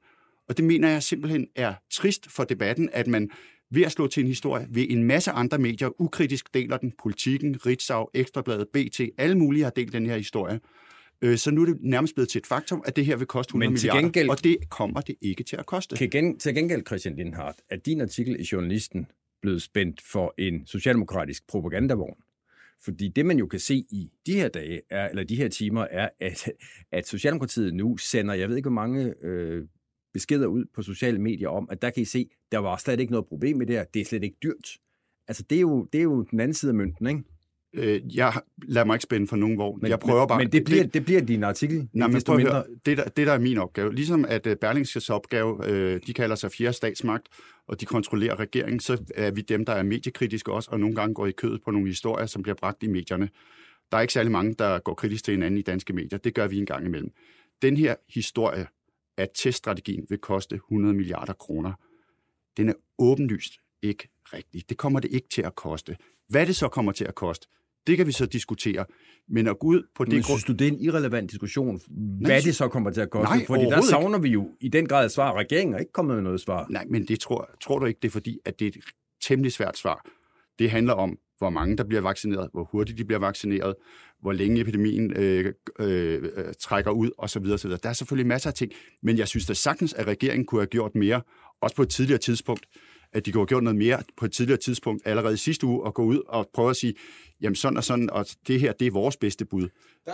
og 0.49 0.57
det 0.57 0.65
mener 0.65 0.89
jeg 0.89 1.03
simpelthen 1.03 1.47
er 1.55 1.73
trist 1.91 2.31
for 2.31 2.43
debatten, 2.43 2.89
at 2.93 3.07
man 3.07 3.29
ved 3.71 3.83
at 3.83 3.91
slå 3.91 4.07
til 4.07 4.21
en 4.21 4.27
historie, 4.27 4.67
ved 4.69 4.85
en 4.89 5.03
masse 5.03 5.31
andre 5.31 5.57
medier 5.57 6.01
ukritisk 6.01 6.53
deler 6.53 6.77
den. 6.77 6.93
Politikken, 7.03 7.65
Ritzau, 7.65 8.09
Ekstrabladet, 8.13 8.67
BT, 8.73 9.01
alle 9.17 9.37
mulige 9.37 9.63
har 9.63 9.71
delt 9.71 9.93
den 9.93 10.05
her 10.05 10.17
historie. 10.17 10.59
Øh, 11.21 11.37
Så 11.37 11.51
nu 11.51 11.61
er 11.61 11.65
det 11.65 11.77
nærmest 11.81 12.15
blevet 12.15 12.29
til 12.29 12.39
et 12.39 12.47
faktum, 12.47 12.83
at 12.85 12.95
det 12.95 13.05
her 13.05 13.15
vil 13.15 13.27
koste 13.27 13.49
100 13.49 13.69
Men 13.71 13.77
til 13.77 13.87
milliarder, 13.87 14.01
gengæld- 14.07 14.29
og 14.29 14.43
det 14.43 14.57
kommer 14.69 15.01
det 15.01 15.15
ikke 15.21 15.43
til 15.43 15.55
at 15.55 15.65
koste. 15.65 15.95
Til, 15.95 16.11
gen, 16.11 16.39
til 16.39 16.55
gengæld, 16.55 16.85
Christian 16.85 17.15
Lindhardt, 17.15 17.57
er 17.69 17.75
din 17.75 18.01
artikel 18.01 18.35
i 18.39 18.47
Journalisten 18.51 19.07
blevet 19.41 19.61
spændt 19.61 20.01
for 20.01 20.33
en 20.37 20.65
socialdemokratisk 20.65 21.47
propagandavogn. 21.47 22.17
Fordi 22.83 23.07
det, 23.07 23.25
man 23.25 23.37
jo 23.37 23.47
kan 23.47 23.59
se 23.59 23.75
i 23.75 24.09
de 24.25 24.33
her 24.33 24.47
dage, 24.47 24.81
er, 24.89 25.09
eller 25.09 25.23
de 25.23 25.35
her 25.35 25.47
timer, 25.47 25.87
er, 25.91 26.09
at, 26.19 26.51
at 26.91 27.07
Socialdemokratiet 27.07 27.73
nu 27.73 27.97
sender, 27.97 28.33
jeg 28.33 28.49
ved 28.49 28.55
ikke, 28.55 28.69
hvor 28.69 28.75
mange 28.75 29.13
øh, 29.23 29.67
beskeder 30.13 30.47
ud 30.47 30.65
på 30.73 30.81
sociale 30.81 31.19
medier 31.19 31.49
om, 31.49 31.67
at 31.71 31.81
der 31.81 31.89
kan 31.89 32.01
I 32.01 32.05
se, 32.05 32.29
der 32.51 32.57
var 32.57 32.77
slet 32.77 32.99
ikke 32.99 33.11
noget 33.11 33.25
problem 33.27 33.57
med 33.57 33.67
det 33.67 33.75
her. 33.75 33.83
Det 33.83 33.99
er 33.99 34.05
slet 34.05 34.23
ikke 34.23 34.37
dyrt. 34.43 34.77
Altså, 35.27 35.43
det 35.49 35.55
er 35.55 35.61
jo, 35.61 35.87
det 35.93 35.99
er 35.99 36.03
jo 36.03 36.23
den 36.23 36.39
anden 36.39 36.53
side 36.53 36.69
af 36.69 36.75
mønten, 36.75 37.07
ikke? 37.07 37.23
Øh, 37.73 38.17
Jeg 38.17 38.33
lader 38.63 38.85
mig 38.85 38.95
ikke 38.95 39.03
spænde 39.03 39.27
for 39.27 39.35
nogen 39.35 39.57
vogn. 39.57 39.79
Men, 39.81 39.91
jeg 39.91 39.99
prøver 39.99 40.27
bare... 40.27 40.37
men, 40.37 40.51
det, 40.51 40.63
bliver, 40.63 40.83
det 40.83 41.05
bliver 41.05 41.21
din 41.21 41.43
artikel. 41.43 41.89
Nej, 41.93 42.07
men 42.07 42.15
desto 42.15 42.33
mindre. 42.33 42.51
høre. 42.53 42.63
Det, 42.85 42.97
der, 42.97 43.03
det, 43.03 43.27
der 43.27 43.33
er 43.33 43.39
min 43.39 43.57
opgave, 43.57 43.93
ligesom 43.95 44.25
at 44.27 44.47
uh, 44.47 44.53
Berlingskes 44.53 45.09
opgave, 45.09 45.67
øh, 45.67 45.99
de 46.07 46.13
kalder 46.13 46.35
sig 46.35 46.51
fjerde 46.51 46.73
statsmagt, 46.73 47.27
og 47.67 47.81
de 47.81 47.85
kontrollerer 47.85 48.39
regeringen, 48.39 48.79
så 48.79 49.03
er 49.15 49.31
vi 49.31 49.41
dem, 49.41 49.65
der 49.65 49.73
er 49.73 49.83
mediekritiske 49.83 50.51
også, 50.51 50.71
og 50.71 50.79
nogle 50.79 50.95
gange 50.95 51.13
går 51.13 51.27
i 51.27 51.31
kødet 51.31 51.61
på 51.65 51.71
nogle 51.71 51.87
historier, 51.87 52.25
som 52.25 52.41
bliver 52.41 52.55
bragt 52.55 52.83
i 52.83 52.87
medierne. 52.87 53.29
Der 53.91 53.97
er 53.97 54.01
ikke 54.01 54.13
særlig 54.13 54.31
mange, 54.31 54.53
der 54.59 54.79
går 54.79 54.93
kritisk 54.93 55.23
til 55.23 55.31
hinanden 55.31 55.57
i 55.57 55.61
danske 55.61 55.93
medier. 55.93 56.19
Det 56.19 56.33
gør 56.33 56.47
vi 56.47 56.57
en 56.57 56.65
gang 56.65 56.85
imellem. 56.85 57.11
Den 57.61 57.77
her 57.77 57.95
historie, 58.09 58.67
at 59.17 59.29
teststrategien 59.35 60.05
vil 60.09 60.17
koste 60.17 60.55
100 60.55 60.95
milliarder 60.95 61.33
kroner, 61.33 61.73
den 62.57 62.69
er 62.69 62.73
åbenlyst 62.99 63.53
ikke 63.81 64.09
rigtig. 64.33 64.69
Det 64.69 64.77
kommer 64.77 64.99
det 64.99 65.11
ikke 65.11 65.27
til 65.27 65.41
at 65.41 65.55
koste. 65.55 65.97
Hvad 66.27 66.45
det 66.45 66.55
så 66.55 66.67
kommer 66.67 66.91
til 66.91 67.05
at 67.05 67.15
koste, 67.15 67.47
det 67.87 67.97
kan 67.97 68.07
vi 68.07 68.11
så 68.11 68.25
diskutere. 68.25 68.85
Men 69.29 69.47
at 69.47 69.59
gå 69.59 69.67
ud 69.67 69.83
på 69.95 70.03
Men 70.03 70.11
det 70.11 70.25
synes 70.25 70.43
du, 70.43 70.53
det 70.53 70.67
er 70.67 70.71
en 70.71 70.79
irrelevant 70.79 71.31
diskussion, 71.31 71.81
hvad 71.87 72.29
Nej, 72.29 72.39
det 72.43 72.55
så 72.55 72.67
kommer 72.67 72.91
til 72.91 73.01
at 73.01 73.09
koste? 73.09 73.35
Nej, 73.35 73.45
Fordi 73.45 73.63
der 73.63 73.81
savner 73.81 74.19
vi 74.19 74.29
jo 74.29 74.49
i 74.61 74.69
den 74.69 74.87
grad 74.87 75.05
et 75.05 75.11
svar. 75.11 75.33
Regeringen 75.33 75.75
er 75.75 75.79
ikke 75.79 75.91
kommet 75.91 76.15
med 76.15 76.23
noget 76.23 76.41
svar. 76.41 76.67
Nej, 76.69 76.85
men 76.89 77.07
det 77.07 77.19
tror, 77.19 77.49
tror 77.61 77.79
du 77.79 77.85
ikke, 77.85 77.99
det 78.01 78.07
er 78.07 78.11
fordi, 78.11 78.39
at 78.45 78.59
det 78.59 78.65
er 78.65 78.69
et 78.69 78.85
temmelig 79.23 79.51
svært 79.51 79.77
svar. 79.77 80.05
Det 80.59 80.71
handler 80.71 80.93
om, 80.93 81.17
hvor 81.37 81.49
mange 81.49 81.77
der 81.77 81.83
bliver 81.83 82.01
vaccineret, 82.01 82.49
hvor 82.53 82.63
hurtigt 82.71 82.97
de 82.97 83.05
bliver 83.05 83.19
vaccineret, 83.19 83.75
hvor 84.21 84.31
længe 84.31 84.61
epidemien 84.61 85.13
øh, 85.15 85.53
øh, 85.79 86.23
øh, 86.35 86.45
trækker 86.59 86.91
ud 86.91 87.09
osv. 87.17 87.45
osv. 87.45 87.69
Der 87.69 87.89
er 87.89 87.93
selvfølgelig 87.93 88.27
masser 88.27 88.49
af 88.49 88.53
ting, 88.53 88.71
men 89.03 89.17
jeg 89.17 89.27
synes 89.27 89.45
da 89.45 89.53
sagtens, 89.53 89.93
at 89.93 90.07
regeringen 90.07 90.45
kunne 90.45 90.61
have 90.61 90.67
gjort 90.67 90.95
mere, 90.95 91.21
også 91.61 91.75
på 91.75 91.81
et 91.81 91.89
tidligere 91.89 92.19
tidspunkt, 92.19 92.65
at 93.13 93.25
de 93.25 93.31
kunne 93.31 93.41
have 93.41 93.47
gjort 93.47 93.63
noget 93.63 93.77
mere 93.77 94.03
på 94.17 94.25
et 94.25 94.31
tidligere 94.31 94.59
tidspunkt, 94.59 95.01
allerede 95.05 95.37
sidste 95.37 95.65
uge, 95.65 95.83
og 95.83 95.93
gå 95.93 96.03
ud 96.03 96.19
og 96.27 96.49
prøve 96.53 96.69
at 96.69 96.75
sige, 96.75 96.93
jamen 97.41 97.55
sådan 97.55 97.77
og 97.77 97.83
sådan, 97.83 98.09
og 98.09 98.25
det 98.47 98.59
her, 98.59 98.73
det 98.73 98.87
er 98.87 98.91
vores 98.91 99.17
bedste 99.17 99.45
bud. 99.45 99.67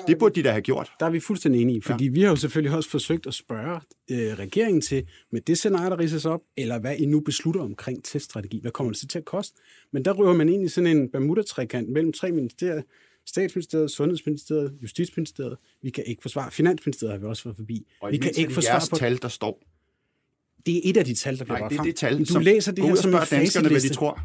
Det 0.07 0.17
burde 0.19 0.35
de 0.35 0.43
da 0.43 0.51
have 0.51 0.61
gjort. 0.61 0.91
Der 0.99 1.05
er 1.05 1.09
vi 1.09 1.19
fuldstændig 1.19 1.61
enige, 1.61 1.81
fordi 1.81 2.05
ja. 2.05 2.11
vi 2.11 2.21
har 2.21 2.29
jo 2.29 2.35
selvfølgelig 2.35 2.75
også 2.75 2.89
forsøgt 2.89 3.27
at 3.27 3.33
spørge 3.33 3.81
øh, 4.11 4.39
regeringen 4.39 4.81
til, 4.81 5.07
med 5.31 5.41
det 5.41 5.57
scenarie, 5.57 5.89
der 5.89 5.99
ridses 5.99 6.25
op, 6.25 6.41
eller 6.57 6.79
hvad 6.79 6.95
I 6.97 7.05
nu 7.05 7.19
beslutter 7.19 7.61
omkring 7.61 8.03
teststrategi. 8.03 8.59
Hvad 8.61 8.71
kommer 8.71 8.91
det 8.91 8.99
så 8.99 9.07
til 9.07 9.17
at 9.19 9.25
koste? 9.25 9.61
Men 9.93 10.05
der 10.05 10.13
røver 10.13 10.33
man 10.33 10.49
ind 10.49 10.65
i 10.65 10.67
sådan 10.67 10.97
en 10.97 11.09
Bermuda-trekant 11.11 11.89
mellem 11.89 12.13
tre 12.13 12.31
ministerier, 12.31 12.81
Statsministeriet, 13.25 13.91
Sundhedsministeriet, 13.91 14.73
Justitsministeriet. 14.81 15.57
Vi 15.81 15.89
kan 15.89 16.03
ikke 16.07 16.21
forsvare. 16.21 16.51
Finansministeriet 16.51 17.11
har 17.11 17.19
vi 17.19 17.25
også 17.25 17.43
været 17.43 17.55
forbi. 17.55 17.87
Og 18.01 18.11
vi 18.11 18.17
kan 18.17 18.31
ikke 18.37 18.53
jeres 18.63 18.89
på... 18.89 18.95
tal, 18.95 19.21
der 19.21 19.27
står. 19.27 19.63
Det 20.65 20.77
er 20.77 20.81
et 20.83 20.97
af 20.97 21.05
de 21.05 21.13
tal, 21.15 21.37
der 21.39 21.43
bliver 21.45 21.59
Nej, 21.59 21.67
det 21.69 21.77
er 21.79 21.83
det 21.83 21.95
tal, 21.95 22.19
Du 22.19 22.25
som- 22.25 22.41
læser 22.41 22.71
det 22.71 22.83
her 22.83 22.91
og 22.91 22.97
som 22.97 23.13
en 23.13 23.19
danskerne, 23.31 23.69
hvad 23.69 23.81
de 23.81 23.89
tror. 23.89 24.19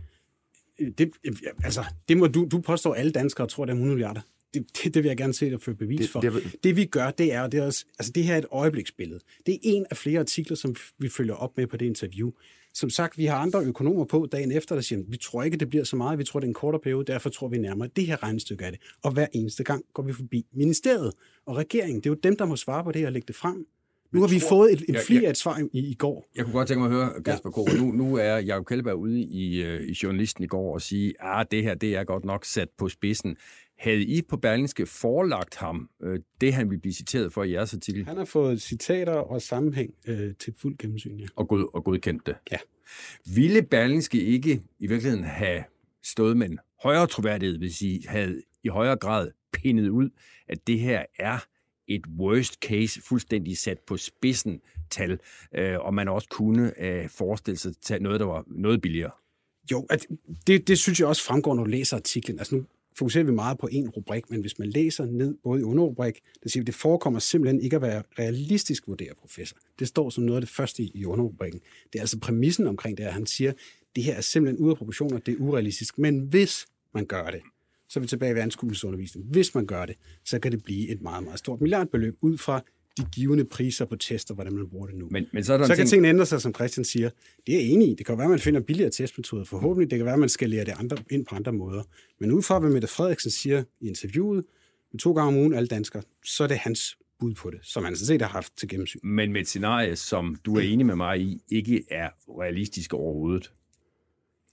Det, 0.98 1.10
altså, 1.64 1.84
det 2.08 2.16
må 2.16 2.26
du, 2.26 2.48
du 2.50 2.60
påstår, 2.60 2.92
at 2.94 3.00
alle 3.00 3.12
danskere 3.12 3.46
tror, 3.46 3.64
det 3.64 3.70
er 3.72 3.74
100 3.74 3.94
milliarder. 3.96 4.20
Det, 4.54 4.66
det, 4.84 4.94
det 4.94 5.02
vil 5.02 5.08
jeg 5.08 5.16
gerne 5.16 5.34
se 5.34 5.50
dig 5.50 5.62
føre 5.62 5.74
bevis 5.74 6.00
Det- 6.00 6.10
for. 6.10 6.20
det 6.20 6.32
Det, 6.32 6.44
er- 6.44 6.48
det 6.64 6.76
vi 6.76 6.84
gør, 6.84 7.10
det 7.10 7.32
er, 7.32 7.46
det 7.46 7.60
er 7.60 7.64
også, 7.66 7.84
altså 7.98 8.12
det 8.12 8.24
her 8.24 8.34
er 8.34 8.38
et 8.38 8.46
øjebliksbillede. 8.52 9.20
Det 9.46 9.54
er 9.54 9.58
en 9.62 9.86
af 9.90 9.96
flere 9.96 10.20
artikler, 10.20 10.56
som 10.56 10.76
vi 10.98 11.08
følger 11.08 11.34
op 11.34 11.56
med 11.56 11.66
på 11.66 11.76
det 11.76 11.86
interview. 11.86 12.30
Som 12.74 12.90
sagt, 12.90 13.18
vi 13.18 13.24
har 13.24 13.36
andre 13.36 13.64
økonomer 13.64 14.04
på 14.04 14.28
dagen 14.32 14.52
efter, 14.52 14.74
der 14.74 14.82
siger, 14.82 15.02
vi 15.08 15.16
tror 15.16 15.42
ikke, 15.42 15.56
det 15.56 15.68
bliver 15.68 15.84
så 15.84 15.96
meget, 15.96 16.18
vi 16.18 16.24
tror, 16.24 16.40
det 16.40 16.44
er 16.46 16.48
en 16.48 16.54
kortere 16.54 16.80
periode, 16.80 17.04
derfor 17.12 17.30
tror 17.30 17.48
vi 17.48 17.58
nærmere 17.58 17.88
det 17.96 18.06
her 18.06 18.22
regnestykke 18.22 18.64
af 18.64 18.72
det. 18.72 18.80
Og 19.02 19.12
hver 19.12 19.26
eneste 19.32 19.64
gang 19.64 19.84
går 19.94 20.02
vi 20.02 20.12
forbi 20.12 20.46
ministeriet 20.52 21.12
og 21.46 21.56
regeringen. 21.56 21.96
Det 22.00 22.06
er 22.06 22.10
jo 22.10 22.16
dem, 22.22 22.36
der 22.36 22.44
må 22.44 22.56
svare 22.56 22.84
på 22.84 22.92
det 22.92 23.06
og 23.06 23.12
lægge 23.12 23.26
det 23.26 23.36
frem. 23.36 23.66
Nu 24.12 24.20
har 24.20 24.28
vi 24.28 24.38
tror- 24.38 24.48
fået 24.48 24.72
et, 24.72 24.80
et 24.88 24.94
Ja, 24.94 25.00
fli 25.06 25.18
ja. 25.20 25.26
af 25.26 25.30
et 25.30 25.36
svar 25.36 25.58
i, 25.72 25.78
i 25.90 25.94
går. 25.94 26.28
Jeg 26.36 26.44
kunne 26.44 26.52
godt 26.52 26.68
tænke 26.68 26.78
mig 26.82 26.86
at 26.90 26.94
høre, 26.96 27.22
Kasper 27.22 27.50
K. 27.50 27.78
Nu, 27.78 27.92
nu 27.92 28.16
er 28.16 28.36
Jacob 28.36 28.66
Kjellberg 28.66 28.96
ude 28.96 29.20
i, 29.20 29.62
øh, 29.62 29.80
i 29.88 29.96
journalisten 30.02 30.44
i 30.44 30.46
går 30.46 30.74
og 30.74 30.82
sige, 30.82 31.14
at 31.24 31.50
det 31.50 31.62
her 31.62 31.74
det 31.74 31.96
er 31.96 32.04
godt 32.04 32.24
nok 32.24 32.44
sat 32.44 32.68
på 32.78 32.88
spidsen. 32.88 33.36
Havde 33.78 34.02
I 34.02 34.22
på 34.22 34.36
Berlingske 34.36 34.86
forelagt 34.86 35.56
ham 35.56 35.88
øh, 36.02 36.18
det, 36.40 36.52
han 36.54 36.70
ville 36.70 36.80
blive 36.80 36.92
citeret 36.94 37.32
for 37.32 37.44
i 37.44 37.52
jeres 37.52 37.74
artikel, 37.74 38.04
Han 38.06 38.16
har 38.16 38.24
fået 38.24 38.62
citater 38.62 39.12
og 39.12 39.42
sammenhæng 39.42 39.94
øh, 40.06 40.34
til 40.38 40.54
fuld 40.58 40.78
gennemsyn. 40.78 41.16
Ja. 41.18 41.26
og, 41.36 41.48
god, 41.48 41.70
og 41.74 41.84
godkendt 41.84 42.26
det? 42.26 42.34
Ja. 42.52 42.56
Ville 43.34 43.62
Berlingske 43.62 44.20
ikke 44.24 44.62
i 44.78 44.86
virkeligheden 44.86 45.24
have 45.24 45.64
stået 46.02 46.36
med 46.36 46.48
en 46.50 46.58
højere 46.82 47.06
troværdighed, 47.06 47.58
hvis 47.58 47.82
I 47.82 48.04
havde 48.08 48.42
i 48.64 48.68
højere 48.68 48.96
grad 48.96 49.30
pindet 49.52 49.88
ud, 49.88 50.10
at 50.48 50.66
det 50.66 50.78
her 50.78 51.02
er 51.18 51.38
et 51.94 52.06
worst 52.18 52.54
case, 52.54 53.02
fuldstændig 53.02 53.58
sat 53.58 53.78
på 53.78 53.96
spidsen 53.96 54.60
tal, 54.90 55.18
øh, 55.54 55.78
og 55.78 55.94
man 55.94 56.08
også 56.08 56.28
kunne 56.28 56.84
øh, 56.84 57.08
forestille 57.08 57.58
sig 57.58 57.76
til 57.76 58.02
noget, 58.02 58.20
der 58.20 58.26
var 58.26 58.44
noget 58.46 58.80
billigere? 58.80 59.10
Jo, 59.70 59.86
at 59.90 60.06
det, 60.46 60.68
det 60.68 60.78
synes 60.78 61.00
jeg 61.00 61.08
også 61.08 61.24
fremgår, 61.24 61.54
når 61.54 61.64
du 61.64 61.70
læser 61.70 61.96
artiklen. 61.96 62.38
Altså 62.38 62.54
nu 62.54 62.64
fokuserer 62.98 63.24
vi 63.24 63.32
meget 63.32 63.58
på 63.58 63.68
en 63.72 63.88
rubrik, 63.88 64.30
men 64.30 64.40
hvis 64.40 64.58
man 64.58 64.70
læser 64.70 65.06
ned 65.06 65.34
både 65.42 65.60
i 65.60 65.64
underrubrik, 65.64 66.20
det 66.42 66.52
siger, 66.52 66.62
at 66.62 66.66
det 66.66 66.74
forekommer 66.74 67.20
simpelthen 67.20 67.60
ikke 67.60 67.76
at 67.76 67.82
være 67.82 68.02
realistisk 68.18 68.88
vurderer 68.88 69.14
professor. 69.14 69.56
Det 69.78 69.88
står 69.88 70.10
som 70.10 70.24
noget 70.24 70.36
af 70.36 70.42
det 70.42 70.50
første 70.50 70.82
i, 70.82 71.04
underrubrikken. 71.04 71.60
Det 71.92 71.98
er 71.98 72.02
altså 72.02 72.18
præmissen 72.18 72.66
omkring 72.66 72.98
det, 72.98 73.04
at 73.04 73.12
han 73.12 73.26
siger, 73.26 73.52
det 73.96 74.04
her 74.04 74.14
er 74.14 74.20
simpelthen 74.20 74.64
ude 74.64 74.70
af 74.70 74.76
proportioner, 74.76 75.18
det 75.18 75.32
er 75.34 75.38
urealistisk. 75.38 75.98
Men 75.98 76.20
hvis 76.20 76.66
man 76.94 77.06
gør 77.06 77.30
det, 77.30 77.40
så 77.92 77.98
er 77.98 78.00
vi 78.00 78.06
tilbage 78.06 78.34
ved 78.34 78.42
anskuelsesundervisning. 78.42 79.26
Hvis 79.26 79.54
man 79.54 79.66
gør 79.66 79.86
det, 79.86 79.96
så 80.24 80.38
kan 80.38 80.52
det 80.52 80.64
blive 80.64 80.88
et 80.88 81.02
meget, 81.02 81.24
meget 81.24 81.38
stort 81.38 81.60
milliardbeløb 81.60 82.16
ud 82.20 82.38
fra 82.38 82.64
de 82.96 83.06
givende 83.14 83.44
priser 83.44 83.84
på 83.84 83.96
tester, 83.96 84.34
hvordan 84.34 84.52
man 84.52 84.68
bruger 84.68 84.86
det 84.86 84.96
nu. 84.96 85.08
Men, 85.10 85.26
men 85.32 85.44
så 85.44 85.52
er 85.52 85.58
der 85.58 85.64
Så 85.64 85.68
kan 85.68 85.76
ting, 85.76 85.88
tingene 85.88 86.08
ændre 86.08 86.26
sig, 86.26 86.40
som 86.40 86.54
Christian 86.54 86.84
siger. 86.84 87.10
Det 87.46 87.54
er 87.54 87.58
jeg 87.58 87.68
enig 87.68 87.88
i. 87.88 87.94
Det 87.94 88.06
kan 88.06 88.18
være, 88.18 88.24
at 88.24 88.30
man 88.30 88.38
finder 88.38 88.60
billigere 88.60 88.90
testmetoder. 88.90 89.44
Forhåbentlig. 89.44 89.90
Det 89.90 89.98
kan 89.98 90.06
være, 90.06 90.14
at 90.14 90.20
man 90.20 90.28
skal 90.28 90.50
lære 90.50 90.64
det 90.64 90.74
andre, 90.78 90.96
ind 91.10 91.26
på 91.26 91.34
andre 91.34 91.52
måder. 91.52 91.82
Men 92.20 92.32
ud 92.32 92.42
fra, 92.42 92.58
hvad 92.58 92.70
Mette 92.70 92.88
Frederiksen 92.88 93.30
siger 93.30 93.64
i 93.80 93.88
interviewet, 93.88 94.44
med 94.92 95.00
to 95.00 95.12
gange 95.12 95.28
om 95.28 95.36
ugen 95.36 95.54
alle 95.54 95.66
danskere, 95.66 96.02
så 96.24 96.44
er 96.44 96.48
det 96.48 96.58
hans 96.58 96.98
bud 97.20 97.34
på 97.34 97.50
det, 97.50 97.58
som 97.62 97.84
han 97.84 97.96
sådan 97.96 98.06
set 98.06 98.22
har 98.22 98.28
haft 98.28 98.56
til 98.56 98.68
gennemsyn. 98.68 99.00
men 99.02 99.32
med 99.32 99.40
et 99.40 99.48
scenarie, 99.48 99.96
som 99.96 100.36
du 100.44 100.56
er 100.56 100.60
enig 100.60 100.86
med 100.86 100.96
mig 100.96 101.20
i, 101.20 101.42
ikke 101.48 101.84
er 101.90 102.08
realistisk 102.28 102.94
overhovedet. 102.94 103.52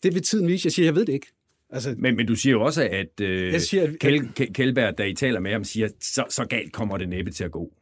Det 0.03 0.13
vil 0.13 0.21
tiden 0.21 0.47
vise. 0.47 0.65
Jeg 0.65 0.71
siger, 0.71 0.85
jeg 0.85 0.95
ved 0.95 1.05
det 1.05 1.13
ikke. 1.13 1.27
Altså, 1.69 1.95
Men, 1.97 2.15
men 2.15 2.27
du 2.27 2.35
siger 2.35 2.53
jo 2.53 2.61
også, 2.61 2.83
at 2.91 3.21
øh, 3.21 3.53
Jeg 3.53 3.61
siger, 3.61 3.83
at- 3.83 3.99
Kjell, 3.99 4.29
Kjell- 4.39 4.51
Kjellberg, 4.51 4.97
da 4.97 5.03
I 5.03 5.13
taler 5.13 5.39
med 5.39 5.51
ham, 5.51 5.63
siger, 5.63 5.87
så, 6.01 6.23
så 6.29 6.45
galt 6.45 6.71
kommer 6.73 6.97
det 6.97 7.09
næppe 7.09 7.31
til 7.31 7.43
at 7.43 7.51
gå. 7.51 7.73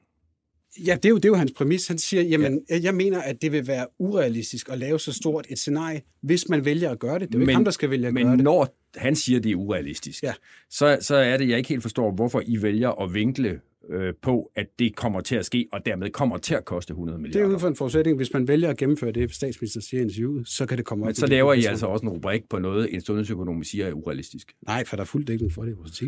Ja, 0.86 0.96
det 0.96 1.06
er, 1.06 1.10
jo, 1.10 1.16
det 1.16 1.26
er 1.26 1.30
jo 1.30 1.36
hans 1.36 1.52
præmis. 1.52 1.88
Han 1.88 1.98
siger, 1.98 2.24
jamen, 2.24 2.62
ja. 2.70 2.80
jeg 2.84 2.96
mener, 2.96 3.22
at 3.22 3.42
det 3.42 3.52
vil 3.52 3.68
være 3.68 3.88
urealistisk 4.00 4.70
at 4.70 4.78
lave 4.78 5.00
så 5.00 5.14
stort 5.14 5.46
et 5.50 5.60
scenarie, 5.60 6.02
hvis 6.22 6.50
man 6.50 6.66
vælger 6.66 6.90
at 6.92 7.00
gøre 7.00 7.20
det. 7.20 7.28
Det 7.28 7.36
er 7.36 7.40
jo 7.40 7.42
ikke 7.42 7.54
ham, 7.54 7.64
der 7.64 7.72
skal 7.72 7.90
vælge 7.90 8.08
at 8.08 8.14
men 8.14 8.24
gøre 8.26 8.36
det. 8.36 8.44
når 8.44 8.76
han 8.96 9.16
siger, 9.16 9.40
det 9.40 9.52
er 9.52 9.56
urealistisk, 9.56 10.24
Ja. 10.24 10.34
så, 10.70 10.98
så 11.02 11.16
er 11.16 11.38
det, 11.38 11.50
jeg 11.50 11.58
ikke 11.58 11.70
helt 11.70 11.82
forstår, 11.82 12.12
hvorfor 12.12 12.42
I 12.46 12.62
vælger 12.62 12.90
at 13.04 13.14
vinkle 13.14 13.60
øh, 13.90 14.14
på, 14.22 14.52
at 14.56 14.68
det 14.80 14.96
kommer 14.96 15.22
til 15.22 15.36
at 15.36 15.46
ske, 15.46 15.68
og 15.72 15.86
dermed 15.86 16.10
kommer 16.10 16.38
til 16.38 16.56
at 16.56 16.66
koste 16.66 16.92
100 16.92 17.18
Det 17.18 17.20
er 17.20 17.22
milliarder. 17.22 17.56
ud 17.56 17.60
fra 17.60 17.68
en 17.68 17.76
forudsætning. 17.76 18.18
Hvis 18.18 18.34
man 18.34 18.48
vælger 18.48 18.70
at 18.70 18.78
gennemføre 18.78 19.12
det, 19.12 19.32
statsministeren 19.34 19.82
siger 19.82 20.02
i 20.02 20.04
interviewet, 20.04 20.48
så 20.48 20.66
kan 20.66 20.78
det 20.78 20.86
komme 20.86 21.04
op. 21.04 21.08
Men 21.08 21.16
så 21.16 21.28
laver 21.28 21.54
I 21.54 21.64
altså 21.64 21.86
også 21.86 22.04
en 22.04 22.10
rubrik 22.10 22.50
på 22.50 22.60
noget, 22.60 22.94
en 22.94 23.02
sundhedsøkonom 23.02 23.64
siger 23.64 23.88
er 23.88 23.94
urealistisk. 23.94 24.54
Nej, 24.68 24.86
for 24.86 24.96
der 24.96 25.04
er 25.04 25.06
fuld 25.06 25.26
dækning 25.26 25.54
for 25.54 25.64
det 25.64 25.72
i 25.72 25.76
vores. 25.76 26.04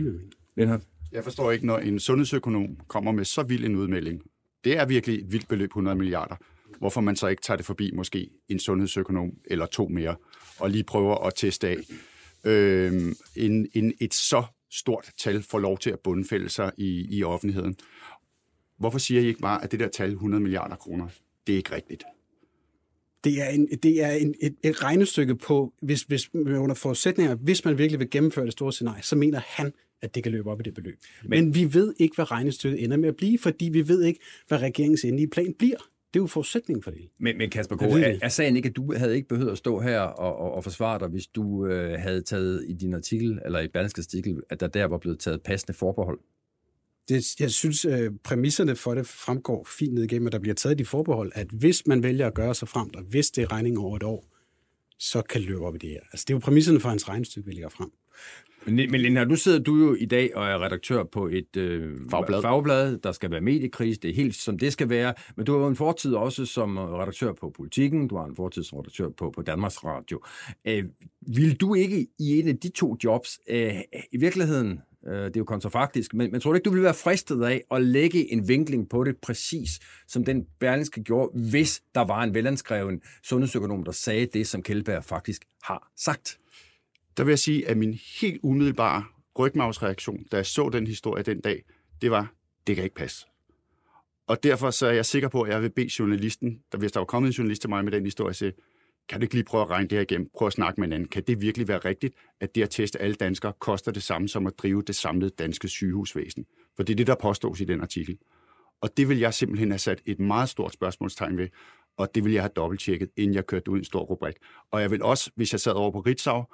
Lindhardt? 0.57 0.84
Jeg 1.11 1.23
forstår 1.23 1.51
ikke, 1.51 1.65
når 1.65 1.77
en 1.77 1.99
sundhedsøkonom 1.99 2.67
kommer 2.88 3.11
med 3.11 3.25
så 3.25 3.43
vild 3.43 3.65
en 3.65 3.75
udmelding. 3.75 4.21
Det 4.63 4.77
er 4.77 4.86
virkelig 4.86 5.19
et 5.19 5.32
vildt 5.32 5.47
beløb, 5.47 5.69
100 5.69 5.97
milliarder. 5.97 6.36
Hvorfor 6.80 7.01
man 7.01 7.15
så 7.15 7.27
ikke 7.27 7.41
tager 7.41 7.55
det 7.57 7.65
forbi 7.65 7.91
måske 7.93 8.30
en 8.49 8.59
sundhedsøkonom 8.59 9.32
eller 9.45 9.65
to 9.65 9.88
mere, 9.88 10.15
og 10.59 10.69
lige 10.69 10.84
prøver 10.84 11.15
at 11.27 11.34
teste 11.36 11.67
af. 11.67 11.77
Øhm, 12.45 13.15
en, 13.36 13.67
en, 13.73 13.93
et 13.99 14.13
så 14.13 14.43
stort 14.72 15.11
tal 15.17 15.43
får 15.43 15.59
lov 15.59 15.78
til 15.78 15.89
at 15.89 15.99
bundfælde 15.99 16.49
sig 16.49 16.72
i, 16.78 17.17
i 17.17 17.24
offentligheden. 17.24 17.76
Hvorfor 18.78 18.97
siger 18.97 19.22
I 19.22 19.26
ikke 19.26 19.39
bare, 19.39 19.63
at 19.63 19.72
det 19.72 19.80
der 19.80 19.88
tal, 19.88 20.11
100 20.11 20.43
milliarder 20.43 20.76
kroner, 20.76 21.07
det 21.47 21.53
er 21.53 21.57
ikke 21.57 21.76
rigtigt? 21.76 22.03
Det 23.24 23.41
er, 23.41 23.49
en, 23.49 23.67
det 23.67 24.03
er 24.03 24.11
en, 24.11 24.36
et, 24.41 24.55
et 24.63 24.84
regnestykke 24.84 25.36
på, 25.36 25.74
hvis, 25.82 26.01
hvis 26.01 26.36
under 26.36 26.76
forudsætninger, 26.76 27.36
hvis 27.36 27.65
man 27.65 27.78
virkelig 27.78 27.99
vil 27.99 28.09
gennemføre 28.09 28.45
det 28.45 28.53
store 28.53 28.74
scenarie, 28.74 29.03
så 29.03 29.15
mener 29.15 29.41
han, 29.45 29.74
at 30.01 30.15
det 30.15 30.24
kan 30.24 30.32
løbe 30.32 30.51
op 30.51 30.59
i 30.59 30.63
det 30.63 30.74
beløb. 30.74 30.99
Men, 31.24 31.30
Men 31.30 31.55
vi 31.55 31.74
ved 31.74 31.93
ikke, 31.97 32.15
hvad 32.15 32.32
regnestykket 32.32 32.84
ender 32.84 32.97
med 32.97 33.09
at 33.09 33.15
blive, 33.15 33.39
fordi 33.39 33.70
vi 33.70 33.88
ved 33.88 34.03
ikke, 34.03 34.20
hvad 34.47 34.61
regeringens 34.61 35.03
endelige 35.03 35.28
plan 35.30 35.53
bliver. 35.53 35.78
Det 36.14 36.20
er 36.20 36.24
jo 36.24 36.28
forudsætningen 36.28 36.84
for 36.84 36.91
det. 36.91 37.10
Men, 37.20 37.38
men 37.38 37.49
Kasper 37.49 37.76
K., 37.76 37.82
Jeg 37.82 37.89
ved 37.89 38.03
er, 38.03 38.18
er 38.22 38.30
sagen 38.30 38.55
ikke, 38.55 38.70
at 38.70 38.76
du 38.76 38.93
havde 38.93 39.16
ikke 39.16 39.28
behøvet 39.28 39.51
at 39.51 39.57
stå 39.57 39.80
her 39.80 39.99
og, 39.99 40.36
og, 40.36 40.51
og 40.51 40.64
forsvare 40.64 40.99
dig, 40.99 41.07
hvis 41.07 41.28
du 41.28 41.66
øh, 41.66 41.99
havde 41.99 42.22
taget 42.22 42.66
i 42.68 42.74
din 42.74 42.93
artikel, 42.93 43.39
eller 43.45 43.60
i 43.60 43.68
Berlingske 43.68 43.99
artikel, 43.99 44.41
at 44.49 44.60
der 44.60 44.68
der 44.68 44.86
var 44.86 44.97
blevet 44.97 45.20
taget 45.20 45.41
passende 45.41 45.74
forbehold? 45.74 46.20
det, 47.10 47.39
jeg 47.39 47.51
synes, 47.51 47.86
øh, 47.86 48.12
præmisserne 48.24 48.76
for 48.76 48.95
det 48.95 49.07
fremgår 49.07 49.68
fint 49.80 49.93
ned 49.93 50.03
igennem, 50.03 50.28
at 50.28 50.34
der 50.34 50.39
bliver 50.39 50.55
taget 50.55 50.80
de 50.80 50.86
forbehold, 50.86 51.32
at 51.36 51.47
hvis 51.47 51.88
man 51.88 52.03
vælger 52.03 52.28
at 52.28 52.34
gøre 52.34 52.55
sig 52.55 52.68
frem, 52.68 52.89
og 52.95 53.03
hvis 53.03 53.32
det 53.32 53.41
er 53.41 53.51
regning 53.51 53.80
over 53.80 53.95
et 53.95 54.03
år, 54.03 54.36
så 54.99 55.22
kan 55.22 55.41
det 55.41 55.49
løbe 55.49 55.66
op 55.66 55.76
i 55.76 55.78
det 55.78 55.89
her. 55.89 55.99
Altså, 56.12 56.26
det 56.28 56.34
er 56.34 56.36
jo 56.36 56.39
præmisserne 56.39 56.80
for 56.80 56.89
hans 56.89 57.10
regnestykke, 57.10 57.47
vi 57.47 57.53
lægger 57.53 57.70
frem. 57.70 57.91
Men, 58.66 58.91
men 58.91 59.01
Lindhardt, 59.01 59.30
nu 59.30 59.36
sidder 59.36 59.60
du 59.60 59.76
jo 59.76 59.95
i 59.95 60.05
dag 60.05 60.36
og 60.36 60.45
er 60.45 60.66
redaktør 60.66 61.03
på 61.03 61.28
et 61.28 61.57
øh, 61.57 61.97
Fagblad. 62.10 62.41
fagblad. 62.41 62.97
Der 62.97 63.12
skal 63.12 63.32
være 63.32 63.41
mediekris, 63.41 63.97
det 63.97 64.10
er 64.10 64.16
helt 64.16 64.36
som 64.36 64.60
det 64.60 64.74
skal 64.74 64.89
være. 64.89 65.14
Men 65.36 65.45
du 65.45 65.53
har 65.53 65.60
jo 65.60 65.68
en 65.68 65.76
fortid 65.76 66.14
også 66.14 66.45
som 66.45 66.78
redaktør 66.78 67.34
på 67.34 67.49
Politiken, 67.57 68.07
du 68.07 68.18
har 68.18 68.26
en 68.26 68.36
fortid 68.36 68.64
som 68.64 68.78
redaktør 68.78 69.10
på, 69.10 69.32
på 69.36 69.41
Danmarks 69.41 69.84
Radio. 69.84 70.22
Øh, 70.68 70.84
vil 71.28 71.55
du 71.55 71.76
ikke 71.76 72.07
i 72.20 72.39
en 72.39 72.47
af 72.47 72.57
de 72.57 72.70
to 72.70 72.97
jobs, 73.03 73.39
øh, 73.49 73.74
i 74.12 74.18
virkeligheden, 74.18 74.80
øh, 75.07 75.14
det 75.14 75.24
er 75.24 75.32
jo 75.38 75.43
kontrafaktisk, 75.43 76.14
men, 76.14 76.32
men 76.32 76.41
tror 76.41 76.51
du 76.51 76.55
ikke, 76.55 76.66
du 76.66 76.74
vil 76.74 76.84
være 76.84 76.93
fristet 76.93 77.43
af 77.43 77.64
at 77.72 77.82
lægge 77.82 78.34
en 78.34 78.47
vinkling 78.47 78.89
på 78.89 79.03
det 79.03 79.18
præcis, 79.18 79.80
som 80.07 80.26
den 80.26 80.45
Berlingske 80.60 81.03
gjorde, 81.03 81.39
hvis 81.49 81.82
der 81.95 82.01
var 82.01 82.24
en 82.24 82.34
velanskreven 82.34 83.01
sundhedsøkonom, 83.24 83.84
der 83.84 83.91
sagde 83.91 84.26
det, 84.26 84.47
som 84.47 84.64
Kjellberg 84.64 85.03
faktisk 85.03 85.41
har 85.64 85.91
sagt? 85.97 86.39
Der 87.20 87.26
vil 87.26 87.32
jeg 87.32 87.39
sige, 87.39 87.67
at 87.67 87.78
min 87.78 87.99
helt 88.22 88.39
umiddelbare 88.43 89.05
rygmavsreaktion, 89.39 90.24
da 90.32 90.36
jeg 90.36 90.45
så 90.45 90.70
den 90.70 90.88
historie 90.88 91.24
den 91.24 91.41
dag, 91.41 91.63
det 92.01 92.11
var, 92.11 92.34
det 92.67 92.76
kan 92.76 92.84
ikke 92.84 92.95
passe. 92.95 93.26
Og 94.28 94.43
derfor 94.43 94.72
så 94.72 94.88
er 94.88 94.91
jeg 94.91 95.05
sikker 95.05 95.30
på, 95.30 95.41
at 95.41 95.51
jeg 95.51 95.61
vil 95.61 95.70
bede 95.70 95.89
journalisten, 95.99 96.59
der 96.72 96.78
hvis 96.78 96.91
der 96.91 96.99
var 96.99 97.05
kommet 97.05 97.28
en 97.30 97.34
journalist 97.34 97.61
til 97.61 97.70
mig 97.70 97.84
med 97.84 97.91
den 97.91 98.05
historie, 98.05 98.34
sige, 98.34 98.53
kan 99.09 99.20
du 99.20 99.24
ikke 99.24 99.34
lige 99.34 99.43
prøve 99.43 99.61
at 99.61 99.70
regne 99.70 99.88
det 99.88 99.95
her 99.95 100.01
igennem? 100.01 100.30
Prøv 100.38 100.47
at 100.47 100.53
snakke 100.53 100.82
med 100.82 100.88
en 100.88 100.93
anden. 100.93 101.07
Kan 101.07 101.24
det 101.28 101.41
virkelig 101.41 101.67
være 101.67 101.78
rigtigt, 101.78 102.15
at 102.39 102.55
det 102.55 102.63
at 102.63 102.70
teste 102.70 103.01
alle 103.01 103.15
danskere 103.15 103.53
koster 103.59 103.91
det 103.91 104.03
samme 104.03 104.28
som 104.28 104.47
at 104.47 104.53
drive 104.57 104.82
det 104.82 104.95
samlede 104.95 105.32
danske 105.39 105.67
sygehusvæsen? 105.67 106.45
For 106.76 106.84
det 106.84 106.93
er 106.93 106.97
det, 106.97 107.07
der 107.07 107.15
påstås 107.15 107.61
i 107.61 107.65
den 107.65 107.82
artikel. 107.82 108.17
Og 108.82 108.97
det 108.97 109.09
vil 109.09 109.20
jeg 109.20 109.34
simpelthen 109.34 109.72
have 109.72 109.80
sat 109.80 110.01
et 110.05 110.20
meget 110.20 110.49
stort 110.49 110.74
spørgsmålstegn 110.74 111.38
ved, 111.38 111.47
og 111.97 112.15
det 112.15 112.24
vil 112.24 112.34
jeg 112.34 112.41
have 112.41 112.51
dobbelttjekket, 112.55 113.09
inden 113.17 113.36
jeg 113.36 113.45
kørte 113.45 113.72
ud 113.72 113.78
i 113.78 113.80
en 113.80 113.86
stor 113.86 114.01
rubrik. 114.01 114.36
Og 114.72 114.82
jeg 114.82 114.91
vil 114.91 115.03
også, 115.03 115.32
hvis 115.36 115.51
jeg 115.51 115.59
sad 115.59 115.74
over 115.74 115.91
på 115.91 115.99
Ritzau, 115.99 116.45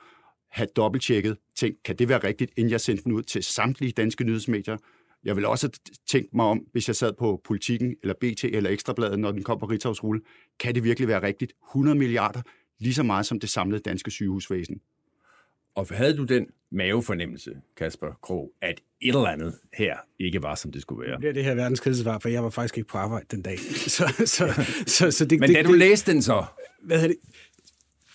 have 0.49 0.67
dobbelttjekket, 0.75 1.37
tænkt, 1.55 1.83
kan 1.83 1.95
det 1.95 2.09
være 2.09 2.23
rigtigt, 2.23 2.51
inden 2.57 2.71
jeg 2.71 2.81
sendte 2.81 3.03
den 3.03 3.11
ud 3.11 3.23
til 3.23 3.43
samtlige 3.43 3.91
danske 3.91 4.23
nyhedsmedier. 4.23 4.77
Jeg 5.23 5.35
vil 5.35 5.45
også 5.45 5.79
tænkt 6.09 6.33
mig 6.33 6.45
om, 6.45 6.65
hvis 6.71 6.87
jeg 6.87 6.95
sad 6.95 7.13
på 7.13 7.41
Politiken, 7.43 7.95
eller 8.01 8.13
BT, 8.21 8.43
eller 8.43 8.69
Ekstrabladet, 8.69 9.19
når 9.19 9.31
den 9.31 9.43
kom 9.43 9.59
på 9.59 9.65
Ritzaus 9.65 10.03
rulle, 10.03 10.21
kan 10.59 10.75
det 10.75 10.83
virkelig 10.83 11.07
være 11.07 11.21
rigtigt? 11.21 11.53
100 11.69 11.97
milliarder, 11.97 12.41
lige 12.79 12.93
så 12.93 13.03
meget 13.03 13.25
som 13.25 13.39
det 13.39 13.49
samlede 13.49 13.81
danske 13.81 14.11
sygehusvæsen. 14.11 14.81
Og 15.75 15.87
havde 15.91 16.17
du 16.17 16.23
den 16.23 16.47
mavefornemmelse, 16.71 17.51
Kasper 17.77 18.19
Krog, 18.21 18.51
at 18.61 18.81
et 19.01 19.07
eller 19.07 19.25
andet 19.25 19.53
her 19.73 19.97
ikke 20.19 20.43
var, 20.43 20.55
som 20.55 20.71
det 20.71 20.81
skulle 20.81 21.07
være? 21.07 21.21
Det 21.21 21.29
er 21.29 21.33
det 21.33 21.43
her 21.43 21.55
verdens 21.55 21.79
krisesvar, 21.79 22.19
for 22.19 22.29
jeg 22.29 22.43
var 22.43 22.49
faktisk 22.49 22.77
ikke 22.77 22.87
på 22.87 22.97
arbejde 22.97 23.25
den 23.31 23.41
dag. 23.41 23.59
Så, 23.97 24.23
så, 24.25 24.65
så, 24.87 25.11
så 25.11 25.25
det, 25.25 25.39
Men 25.39 25.49
det, 25.49 25.55
da 25.55 25.63
du 25.63 25.71
det, 25.71 25.79
læste 25.79 26.11
den 26.11 26.21
så, 26.21 26.45
hvad 26.81 27.09
det? 27.09 27.15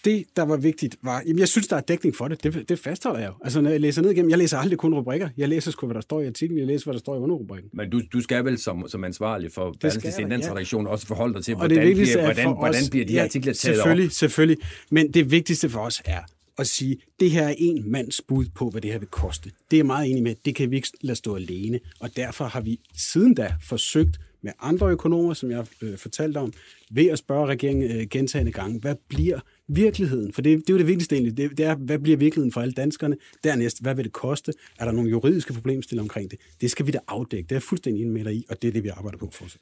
Det, 0.04 0.24
der 0.36 0.42
var 0.42 0.56
vigtigt, 0.56 0.96
var... 1.02 1.22
Jamen, 1.26 1.38
jeg 1.38 1.48
synes, 1.48 1.68
der 1.68 1.76
er 1.76 1.80
dækning 1.80 2.16
for 2.16 2.28
det. 2.28 2.44
Det, 2.44 2.68
det 2.68 2.78
fastholder 2.78 3.20
jeg 3.20 3.28
jo. 3.28 3.34
Altså, 3.44 3.60
når 3.60 3.70
jeg 3.70 3.80
læser 3.80 4.02
ned 4.02 4.10
igennem... 4.10 4.30
Jeg 4.30 4.38
læser 4.38 4.58
aldrig 4.58 4.78
kun 4.78 4.94
rubrikker. 4.94 5.28
Jeg 5.36 5.48
læser 5.48 5.70
sgu, 5.70 5.86
hvad 5.86 5.94
der 5.94 6.00
står 6.00 6.20
i 6.20 6.26
artiklen. 6.26 6.58
Jeg 6.58 6.66
læser, 6.66 6.84
hvad 6.84 6.94
der 6.94 7.00
står 7.00 7.16
i 7.16 7.18
underrubrikken. 7.18 7.70
men 7.72 7.90
du, 7.90 8.00
du 8.12 8.20
skal 8.20 8.44
vel 8.44 8.58
som, 8.58 8.84
som 8.88 9.04
ansvarlig 9.04 9.52
for 9.52 9.72
skal 9.72 9.80
Berlingske 9.80 10.08
jeg 10.08 10.14
da, 10.16 10.20
Tidende 10.20 10.46
ja. 10.46 10.52
redaktion 10.52 10.86
også 10.86 11.06
forholde 11.06 11.34
dig 11.34 11.44
til, 11.44 11.54
hvordan, 11.54 11.86
det 11.86 11.96
bliver, 11.96 12.18
er 12.18 12.24
hvordan, 12.24 12.44
for 12.44 12.54
hvordan 12.54 12.82
os, 12.82 12.90
bliver 12.90 13.06
de 13.06 13.12
her 13.12 13.22
artikler 13.22 13.52
taget 13.52 13.78
op? 13.78 13.82
selvfølgelig, 13.82 14.12
selvfølgelig. 14.12 14.64
Men 14.90 15.12
det 15.14 15.30
vigtigste 15.30 15.68
for 15.68 15.80
os 15.80 16.02
er 16.04 16.20
at 16.58 16.66
sige, 16.66 16.96
det 17.20 17.30
her 17.30 17.48
er 17.48 17.54
en 17.58 17.90
mands 17.90 18.20
bud 18.28 18.46
på, 18.54 18.70
hvad 18.70 18.80
det 18.80 18.92
her 18.92 18.98
vil 18.98 19.08
koste. 19.08 19.50
Det 19.70 19.76
er 19.76 19.78
jeg 19.78 19.86
meget 19.86 20.10
enig 20.10 20.22
med. 20.22 20.34
Det 20.44 20.54
kan 20.54 20.70
vi 20.70 20.76
ikke 20.76 20.88
lade 21.00 21.16
stå 21.16 21.36
alene. 21.36 21.80
Og 22.00 22.16
derfor 22.16 22.44
har 22.44 22.60
vi 22.60 22.80
siden 22.94 23.34
da 23.34 23.54
forsøgt 23.62 24.20
med 24.42 24.52
andre 24.60 24.90
økonomer, 24.90 25.34
som 25.34 25.50
jeg 25.50 25.66
øh, 25.82 25.98
fortalte 25.98 26.38
om, 26.38 26.52
ved 26.90 27.06
at 27.06 27.18
spørge 27.18 27.46
regeringen 27.46 27.90
øh, 27.90 28.06
gentagende 28.10 28.52
gange, 28.52 28.80
hvad 28.80 28.94
bliver 29.08 29.40
virkeligheden? 29.74 30.32
For 30.32 30.42
det, 30.42 30.58
det 30.58 30.70
er 30.70 30.74
jo 30.74 30.78
det 30.78 30.86
vigtigste 30.86 31.16
egentlig. 31.16 31.36
Det, 31.36 31.58
det 31.58 31.66
er, 31.66 31.74
hvad 31.74 31.98
bliver 31.98 32.16
virkeligheden 32.16 32.52
for 32.52 32.60
alle 32.60 32.72
danskerne? 32.72 33.16
Dernæst, 33.44 33.82
hvad 33.82 33.94
vil 33.94 34.04
det 34.04 34.12
koste? 34.12 34.52
Er 34.78 34.84
der 34.84 34.92
nogle 34.92 35.10
juridiske 35.10 35.52
problemstillinger 35.52 36.04
omkring 36.04 36.30
det? 36.30 36.38
Det 36.60 36.70
skal 36.70 36.86
vi 36.86 36.90
da 36.90 36.98
afdække. 37.08 37.46
Det 37.46 37.52
er 37.52 37.56
jeg 37.56 37.62
fuldstændig 37.62 38.02
enig 38.02 38.12
med 38.12 38.24
dig 38.24 38.34
i, 38.34 38.46
og 38.50 38.62
det 38.62 38.68
er 38.68 38.72
det, 38.72 38.84
vi 38.84 38.88
arbejder 38.88 39.18
på 39.18 39.28
for 39.32 39.44
os. 39.44 39.58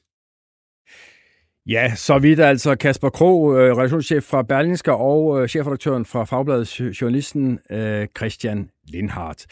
Ja, 1.66 1.92
så 1.96 2.18
vidt 2.18 2.40
altså 2.40 2.76
Kasper 2.76 3.08
Kro, 3.08 3.56
øh, 3.56 3.76
redaktionschef 3.76 4.24
fra 4.24 4.42
Berlingske 4.42 4.92
og 4.92 5.42
øh, 5.42 5.48
chefredaktøren 5.48 6.04
fra 6.04 6.24
Fagbladet, 6.24 6.80
journalisten 7.00 7.58
øh, 7.70 8.06
Christian 8.16 8.70
Lindhardt. 8.84 9.46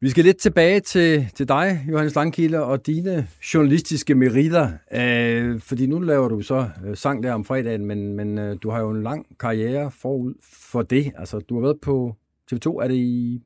Vi 0.00 0.10
skal 0.10 0.24
lidt 0.24 0.36
tilbage 0.36 0.80
til, 0.80 1.30
til 1.34 1.48
dig, 1.48 1.84
Johannes 1.88 2.14
Langkilde, 2.14 2.64
og 2.64 2.86
dine 2.86 3.28
journalistiske 3.54 4.14
meritter. 4.14 4.72
Øh, 4.92 5.60
fordi 5.60 5.86
nu 5.86 6.00
laver 6.00 6.28
du 6.28 6.40
så 6.40 6.70
øh, 6.86 6.96
sang 6.96 7.22
der 7.22 7.32
om 7.32 7.44
fredagen, 7.44 7.86
men, 7.86 8.12
men 8.12 8.38
øh, 8.38 8.56
du 8.62 8.70
har 8.70 8.80
jo 8.80 8.90
en 8.90 9.02
lang 9.02 9.38
karriere 9.38 9.90
forud 9.90 10.34
for 10.42 10.82
det. 10.82 11.12
Altså, 11.16 11.38
du 11.38 11.54
har 11.54 11.60
været 11.60 11.80
på 11.82 12.16
TV2, 12.52 12.82
er 12.82 12.88
det 12.88 12.94
i... 12.94 13.42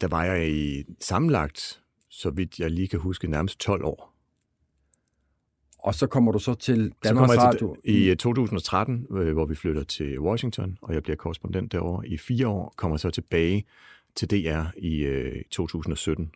Der 0.00 0.08
var 0.08 0.24
jeg 0.24 0.52
i 0.52 0.84
sammenlagt, 1.00 1.80
så 2.10 2.30
vidt 2.30 2.58
jeg 2.58 2.70
lige 2.70 2.88
kan 2.88 2.98
huske, 2.98 3.30
nærmest 3.30 3.60
12 3.60 3.84
år. 3.84 4.14
Og 5.78 5.94
så 5.94 6.06
kommer 6.06 6.32
du 6.32 6.38
så 6.38 6.54
til 6.54 6.92
Så 6.92 7.08
Danmarks 7.08 7.28
kommer 7.28 7.42
jeg 7.42 7.54
Radio. 7.54 7.76
til, 7.84 7.94
i 7.94 8.10
øh, 8.10 8.16
2013, 8.16 9.06
øh, 9.10 9.32
hvor 9.32 9.46
vi 9.46 9.54
flytter 9.54 9.82
til 9.84 10.20
Washington, 10.20 10.78
og 10.82 10.94
jeg 10.94 11.02
bliver 11.02 11.16
korrespondent 11.16 11.72
derovre 11.72 12.08
i 12.08 12.16
fire 12.16 12.48
år, 12.48 12.74
kommer 12.76 12.96
så 12.96 13.10
tilbage 13.10 13.64
til 14.16 14.30
DR 14.30 14.62
i 14.76 15.02
øh, 15.02 15.42
2017 15.50 16.30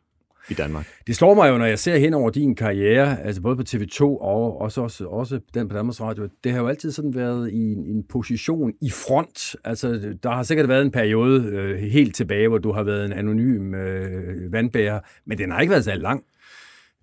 i 0.51 0.55
Danmark. 0.55 0.89
Det 1.07 1.17
slår 1.17 1.35
mig 1.35 1.49
jo, 1.51 1.59
når 1.59 1.65
jeg 1.65 1.79
ser 1.79 1.97
hen 1.97 2.15
over 2.15 2.31
din 2.31 2.55
karriere, 2.55 3.23
altså 3.23 3.43
både 3.43 3.57
på 3.57 3.63
TV2 3.69 4.03
og 4.03 4.61
også, 4.61 4.81
også, 4.81 5.07
også 5.07 5.41
den 5.55 5.69
på 5.69 5.77
Danmarks 5.77 6.01
Radio, 6.01 6.29
det 6.45 6.53
har 6.53 6.61
jo 6.61 6.69
altid 6.69 6.93
sådan 6.93 7.15
været 7.15 7.51
i 7.51 7.73
en, 7.73 7.87
en 7.87 8.05
position 8.09 8.73
i 8.81 8.91
front. 8.91 9.57
Altså, 9.65 10.15
der 10.23 10.31
har 10.31 10.43
sikkert 10.43 10.69
været 10.69 10.83
en 10.83 10.91
periode 10.91 11.45
øh, 11.45 11.79
helt 11.79 12.15
tilbage, 12.15 12.49
hvor 12.49 12.59
du 12.59 12.73
har 12.73 12.83
været 12.83 13.05
en 13.05 13.13
anonym 13.13 13.75
øh, 13.75 14.53
vandbærer, 14.53 15.01
men 15.27 15.39
den 15.39 15.51
har 15.51 15.61
ikke 15.61 15.71
været 15.71 15.85
så 15.85 15.95
lang. 15.95 16.25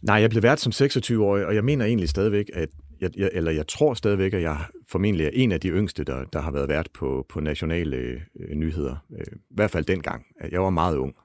Nej, 0.01 0.15
jeg 0.15 0.30
blev 0.30 0.43
vært 0.43 0.59
som 0.59 0.72
26-årig, 0.88 1.45
og 1.45 1.55
jeg 1.55 1.63
mener 1.63 1.86
egentlig 1.86 2.09
stadigvæk, 2.09 2.45
at 2.53 2.69
jeg, 3.02 3.18
jeg, 3.18 3.30
eller 3.34 3.52
jeg 3.52 3.68
tror 3.68 3.93
stadigvæk, 3.93 4.34
at 4.34 4.41
jeg 4.41 4.58
formentlig 4.88 5.26
er 5.26 5.32
en 5.34 5.52
af 5.52 5.60
de 5.60 5.68
yngste, 5.68 6.04
der, 6.04 6.24
der 6.24 6.41
har 6.41 6.52
været 6.52 6.70
vært 6.70 6.89
på, 6.93 7.26
på 7.30 7.39
nationale 7.39 7.97
øh, 8.39 8.56
nyheder. 8.56 8.95
Øh, 9.12 9.26
I 9.49 9.54
hvert 9.56 9.72
fald 9.72 9.86
dengang. 9.86 10.26
Jeg 10.52 10.62
var 10.62 10.70
meget 10.70 10.97
ung. 10.97 11.16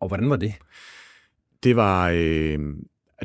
Og 0.00 0.08
hvordan 0.08 0.30
var 0.30 0.36
det? 0.36 0.54
Det 1.62 1.76
var, 1.76 2.10
øh, 2.10 2.58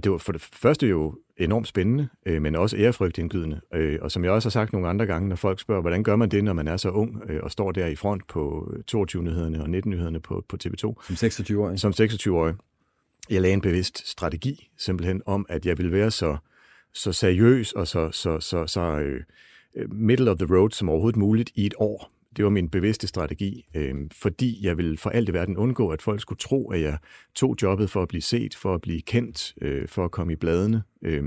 det 0.03 0.11
var 0.11 0.17
for 0.17 0.31
det 0.31 0.41
første 0.41 0.87
jo 0.87 1.17
enormt 1.37 1.67
spændende, 1.67 2.07
øh, 2.25 2.41
men 2.41 2.55
også 2.55 2.77
ærefrygtindgydende. 2.77 3.61
Øh, 3.73 3.99
og 4.01 4.11
som 4.11 4.23
jeg 4.23 4.31
også 4.31 4.49
har 4.49 4.51
sagt 4.51 4.73
nogle 4.73 4.87
andre 4.87 5.05
gange, 5.05 5.29
når 5.29 5.35
folk 5.35 5.59
spørger, 5.59 5.81
hvordan 5.81 6.03
gør 6.03 6.15
man 6.15 6.29
det, 6.29 6.43
når 6.43 6.53
man 6.53 6.67
er 6.67 6.77
så 6.77 6.89
ung 6.89 7.21
øh, 7.29 7.39
og 7.43 7.51
står 7.51 7.71
der 7.71 7.87
i 7.87 7.95
front 7.95 8.27
på 8.27 8.73
22-nyhederne 8.91 9.61
og 9.61 9.67
19-nyhederne 9.69 10.19
på, 10.19 10.45
på 10.49 10.57
TV2. 10.63 10.81
Som 10.81 11.27
26-årig? 11.27 11.79
Som 11.79 11.91
26-årig. 11.91 12.55
Jeg 13.29 13.41
lagde 13.41 13.53
en 13.53 13.61
bevidst 13.61 14.07
strategi 14.07 14.69
simpelthen 14.77 15.21
om, 15.25 15.45
at 15.49 15.65
jeg 15.65 15.77
ville 15.77 15.91
være 15.91 16.11
så, 16.11 16.37
så 16.93 17.13
seriøs 17.13 17.71
og 17.71 17.87
så, 17.87 18.11
så, 18.11 18.39
så, 18.39 18.67
så 18.67 18.81
øh, 18.81 19.23
øh, 19.75 19.93
middle 19.93 20.31
of 20.31 20.37
the 20.37 20.55
road 20.55 20.69
som 20.69 20.89
overhovedet 20.89 21.17
muligt 21.17 21.51
i 21.55 21.65
et 21.65 21.73
år. 21.77 22.11
Det 22.35 22.45
var 22.45 22.51
min 22.51 22.69
bevidste 22.69 23.07
strategi, 23.07 23.65
øh, 23.75 23.95
fordi 24.11 24.65
jeg 24.65 24.77
ville 24.77 24.97
for 24.97 25.09
alt 25.09 25.29
i 25.29 25.33
verden 25.33 25.57
undgå, 25.57 25.89
at 25.89 26.01
folk 26.01 26.21
skulle 26.21 26.39
tro, 26.39 26.71
at 26.71 26.81
jeg 26.81 26.97
tog 27.35 27.55
jobbet 27.61 27.89
for 27.89 28.01
at 28.01 28.07
blive 28.07 28.21
set, 28.21 28.55
for 28.55 28.75
at 28.75 28.81
blive 28.81 29.01
kendt, 29.01 29.53
øh, 29.61 29.87
for 29.87 30.05
at 30.05 30.11
komme 30.11 30.33
i 30.33 30.35
bladene. 30.35 30.83
Øh, 31.01 31.23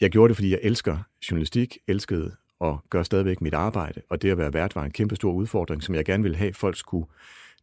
jeg 0.00 0.10
gjorde 0.10 0.28
det, 0.28 0.36
fordi 0.36 0.50
jeg 0.50 0.60
elsker 0.62 0.98
journalistik, 1.30 1.78
elskede 1.88 2.36
og 2.58 2.84
gør 2.90 3.02
stadigvæk 3.02 3.40
mit 3.40 3.54
arbejde, 3.54 4.02
og 4.10 4.22
det 4.22 4.30
at 4.30 4.38
være 4.38 4.52
vært 4.52 4.74
var 4.74 4.84
en 4.84 4.90
kæmpe 4.90 5.16
stor 5.16 5.32
udfordring, 5.32 5.82
som 5.82 5.94
jeg 5.94 6.04
gerne 6.04 6.22
ville 6.22 6.36
have, 6.36 6.48
at 6.48 6.56
folk 6.56 6.76
skulle 6.76 7.06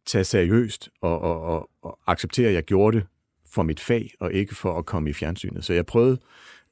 tage 0.06 0.24
seriøst 0.24 0.90
og, 1.00 1.20
og, 1.20 1.42
og, 1.42 1.70
og 1.82 1.98
acceptere, 2.06 2.48
at 2.48 2.54
jeg 2.54 2.62
gjorde 2.62 2.96
det 2.96 3.06
for 3.50 3.62
mit 3.62 3.80
fag, 3.80 4.10
og 4.20 4.32
ikke 4.32 4.54
for 4.54 4.78
at 4.78 4.86
komme 4.86 5.10
i 5.10 5.12
fjernsynet. 5.12 5.64
Så 5.64 5.72
jeg 5.72 5.86
prøvede, 5.86 6.18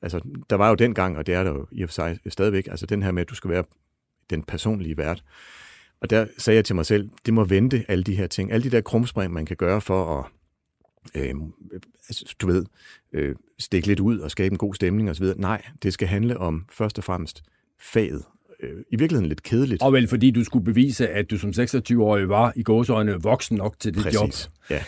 altså 0.03 0.21
der 0.51 0.57
var 0.57 0.69
jo 0.69 0.75
dengang, 0.75 1.19
og 1.19 1.27
det 1.27 1.35
er 1.35 1.45
der 1.45 1.51
jo 1.51 1.67
i 1.73 1.83
og 1.83 1.89
for 1.89 1.95
sig 1.95 2.19
stadigvæk, 2.29 2.67
altså 2.67 2.87
den 2.87 3.03
her 3.03 3.11
med, 3.11 3.23
at 3.23 3.31
du 3.31 3.35
skal 3.35 3.51
være 3.51 3.65
den 4.31 4.43
personlige 4.43 4.97
vært. 4.97 5.25
Og 6.01 6.11
der 6.11 6.27
sagde 6.39 6.57
jeg 6.57 6.65
til 6.65 6.77
mig 6.77 6.87
selv, 6.87 7.11
det 7.27 7.35
må 7.35 7.45
vente 7.45 7.85
alle 7.89 8.05
de 8.05 8.17
her 8.17 8.27
ting, 8.27 8.53
alle 8.53 8.65
de 8.65 8.71
der 8.71 8.81
krumspring, 8.81 9.33
man 9.33 9.47
kan 9.47 9.57
gøre 9.57 9.81
for 9.81 10.19
at, 10.19 10.27
øh, 11.15 11.35
altså, 12.09 12.35
du 12.41 12.47
ved, 12.47 12.65
øh, 13.13 13.35
stikke 13.59 13.87
lidt 13.87 14.01
ud 14.01 14.19
og 14.19 14.31
skabe 14.31 14.53
en 14.53 14.59
god 14.59 14.75
stemning 14.75 15.11
osv. 15.11 15.27
Nej, 15.37 15.63
det 15.83 15.93
skal 15.93 16.09
handle 16.09 16.39
om 16.39 16.67
først 16.73 16.99
og 16.99 17.05
fremmest 17.05 17.43
faget. 17.81 18.23
Øh, 18.63 18.71
I 18.91 18.97
virkeligheden 18.97 19.29
lidt 19.29 19.43
kedeligt. 19.43 19.83
Og 19.83 19.93
vel 19.93 20.09
fordi 20.09 20.31
du 20.31 20.45
skulle 20.45 20.65
bevise, 20.65 21.09
at 21.09 21.31
du 21.31 21.39
som 21.39 21.51
26-årig 21.51 22.29
var 22.29 22.53
i 22.57 22.63
gåsøjne 22.63 23.23
voksen 23.23 23.57
nok 23.57 23.79
til 23.79 23.95
det 23.95 24.03
Præcis. 24.03 24.21
job. 24.21 24.31
Ja. 24.71 24.85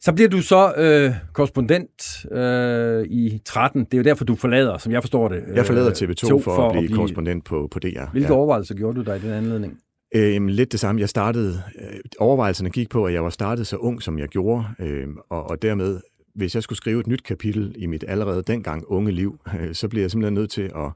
Så 0.00 0.12
bliver 0.12 0.28
du 0.28 0.42
så 0.42 0.72
øh, 0.76 1.14
korrespondent 1.32 2.26
øh, 2.32 3.04
i 3.04 3.40
13. 3.44 3.84
Det 3.84 3.94
er 3.94 3.98
jo 3.98 4.04
derfor, 4.04 4.24
du 4.24 4.34
forlader, 4.34 4.78
som 4.78 4.92
jeg 4.92 5.02
forstår 5.02 5.28
det. 5.28 5.44
Jeg 5.54 5.66
forlader 5.66 5.90
øh, 6.02 6.08
TV2 6.08 6.28
to 6.28 6.38
for, 6.38 6.68
at 6.68 6.72
blive 6.72 6.96
korrespondent 6.96 7.44
på, 7.44 7.68
på 7.70 7.78
DR. 7.78 8.10
Hvilke 8.10 8.28
ja. 8.28 8.34
overvejelser 8.34 8.74
gjorde 8.74 8.98
du 8.98 9.02
dig 9.02 9.16
i 9.16 9.20
den 9.20 9.32
anledning? 9.32 9.78
Øh, 10.14 10.46
lidt 10.46 10.72
det 10.72 10.80
samme. 10.80 11.00
Jeg 11.00 11.08
startede, 11.08 11.62
øh, 11.80 11.98
overvejelserne 12.18 12.70
gik 12.70 12.90
på, 12.90 13.06
at 13.06 13.12
jeg 13.12 13.24
var 13.24 13.30
startet 13.30 13.66
så 13.66 13.76
ung, 13.76 14.02
som 14.02 14.18
jeg 14.18 14.28
gjorde, 14.28 14.64
øh, 14.78 15.06
og, 15.30 15.50
og 15.50 15.62
dermed, 15.62 16.00
hvis 16.34 16.54
jeg 16.54 16.62
skulle 16.62 16.76
skrive 16.76 17.00
et 17.00 17.06
nyt 17.06 17.22
kapitel 17.22 17.74
i 17.78 17.86
mit 17.86 18.04
allerede 18.08 18.42
dengang 18.42 18.84
unge 18.86 19.12
liv, 19.12 19.40
øh, 19.60 19.74
så 19.74 19.88
bliver 19.88 20.02
jeg 20.02 20.10
simpelthen 20.10 20.34
nødt 20.34 20.50
til 20.50 20.62
at, 20.62 20.90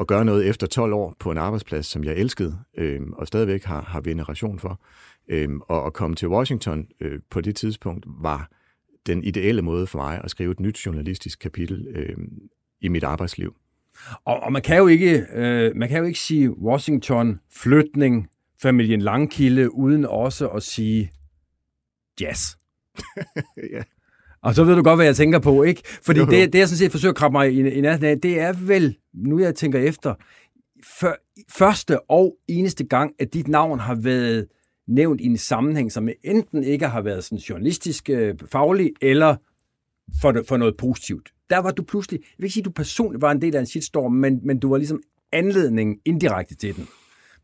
at 0.00 0.06
gøre 0.06 0.24
noget 0.24 0.48
efter 0.48 0.66
12 0.66 0.92
år 0.92 1.14
på 1.20 1.30
en 1.30 1.38
arbejdsplads, 1.38 1.86
som 1.86 2.04
jeg 2.04 2.14
elskede, 2.14 2.58
øh, 2.78 3.00
og 3.12 3.26
stadigvæk 3.26 3.64
har, 3.64 3.82
har 3.82 4.00
veneration 4.00 4.58
for. 4.58 4.80
Øh, 5.28 5.48
og 5.68 5.86
at 5.86 5.92
komme 5.92 6.16
til 6.16 6.28
Washington 6.28 6.86
øh, 7.00 7.20
på 7.30 7.40
det 7.40 7.56
tidspunkt 7.56 8.06
var 8.06 8.50
den 9.06 9.24
ideelle 9.24 9.62
måde 9.62 9.86
for 9.86 9.98
mig 9.98 10.20
at 10.24 10.30
skrive 10.30 10.52
et 10.52 10.60
nyt 10.60 10.76
journalistisk 10.86 11.38
kapitel 11.38 11.86
øh, 11.94 12.16
i 12.80 12.88
mit 12.88 13.04
arbejdsliv. 13.04 13.54
Og, 14.24 14.40
og 14.40 14.52
man 14.52 14.62
kan 14.62 14.78
jo 14.78 14.86
ikke 14.86 15.26
øh, 15.34 15.76
man 15.76 15.88
kan 15.88 15.98
jo 15.98 16.04
ikke 16.04 16.18
sige 16.18 16.58
Washington 16.58 17.40
flytning 17.52 18.28
familien 18.62 19.00
Langkilde 19.00 19.74
uden 19.74 20.06
også 20.06 20.48
at 20.48 20.62
sige 20.62 21.10
jazz. 22.20 22.40
ja. 23.72 23.82
Og 24.42 24.54
så 24.54 24.64
ved 24.64 24.76
du 24.76 24.82
godt, 24.82 24.98
hvad 24.98 25.06
jeg 25.06 25.16
tænker 25.16 25.38
på, 25.38 25.62
ikke? 25.62 25.82
Fordi 26.02 26.20
jo, 26.20 26.24
jo. 26.24 26.30
Det, 26.30 26.52
det, 26.52 26.58
jeg 26.58 26.68
sådan 26.68 26.78
set 26.78 26.90
forsøger 26.90 27.12
at 27.12 27.16
krabbe 27.16 27.32
mig 27.32 27.52
i, 27.52 27.70
i 27.70 27.80
nærheden 27.80 28.04
af, 28.04 28.20
det 28.20 28.40
er 28.40 28.52
vel, 28.52 28.96
nu 29.12 29.38
jeg 29.38 29.54
tænker 29.54 29.78
efter, 29.78 30.14
for, 30.98 31.16
første 31.50 32.10
og 32.10 32.36
eneste 32.48 32.84
gang, 32.84 33.12
at 33.18 33.34
dit 33.34 33.48
navn 33.48 33.78
har 33.78 33.94
været 33.94 34.46
nævnt 34.86 35.20
i 35.20 35.24
en 35.24 35.36
sammenhæng, 35.36 35.92
som 35.92 36.08
enten 36.24 36.64
ikke 36.64 36.88
har 36.88 37.00
været 37.00 37.24
sådan 37.24 37.38
journalistisk 37.38 38.10
øh, 38.10 38.34
faglig, 38.52 38.92
eller 39.00 39.36
for, 40.20 40.42
for 40.48 40.56
noget 40.56 40.76
positivt. 40.76 41.32
Der 41.50 41.58
var 41.58 41.70
du 41.70 41.82
pludselig, 41.82 42.20
jeg 42.20 42.34
vil 42.38 42.44
ikke 42.44 42.52
sige, 42.52 42.62
at 42.62 42.64
du 42.64 42.70
personligt 42.70 43.22
var 43.22 43.30
en 43.30 43.42
del 43.42 43.56
af 43.56 43.60
en 43.60 43.66
shitstorm, 43.66 44.12
men, 44.12 44.40
men 44.42 44.58
du 44.58 44.70
var 44.70 44.76
ligesom 44.76 45.02
anledningen 45.32 45.98
indirekte 46.04 46.54
til 46.54 46.76
den. 46.76 46.88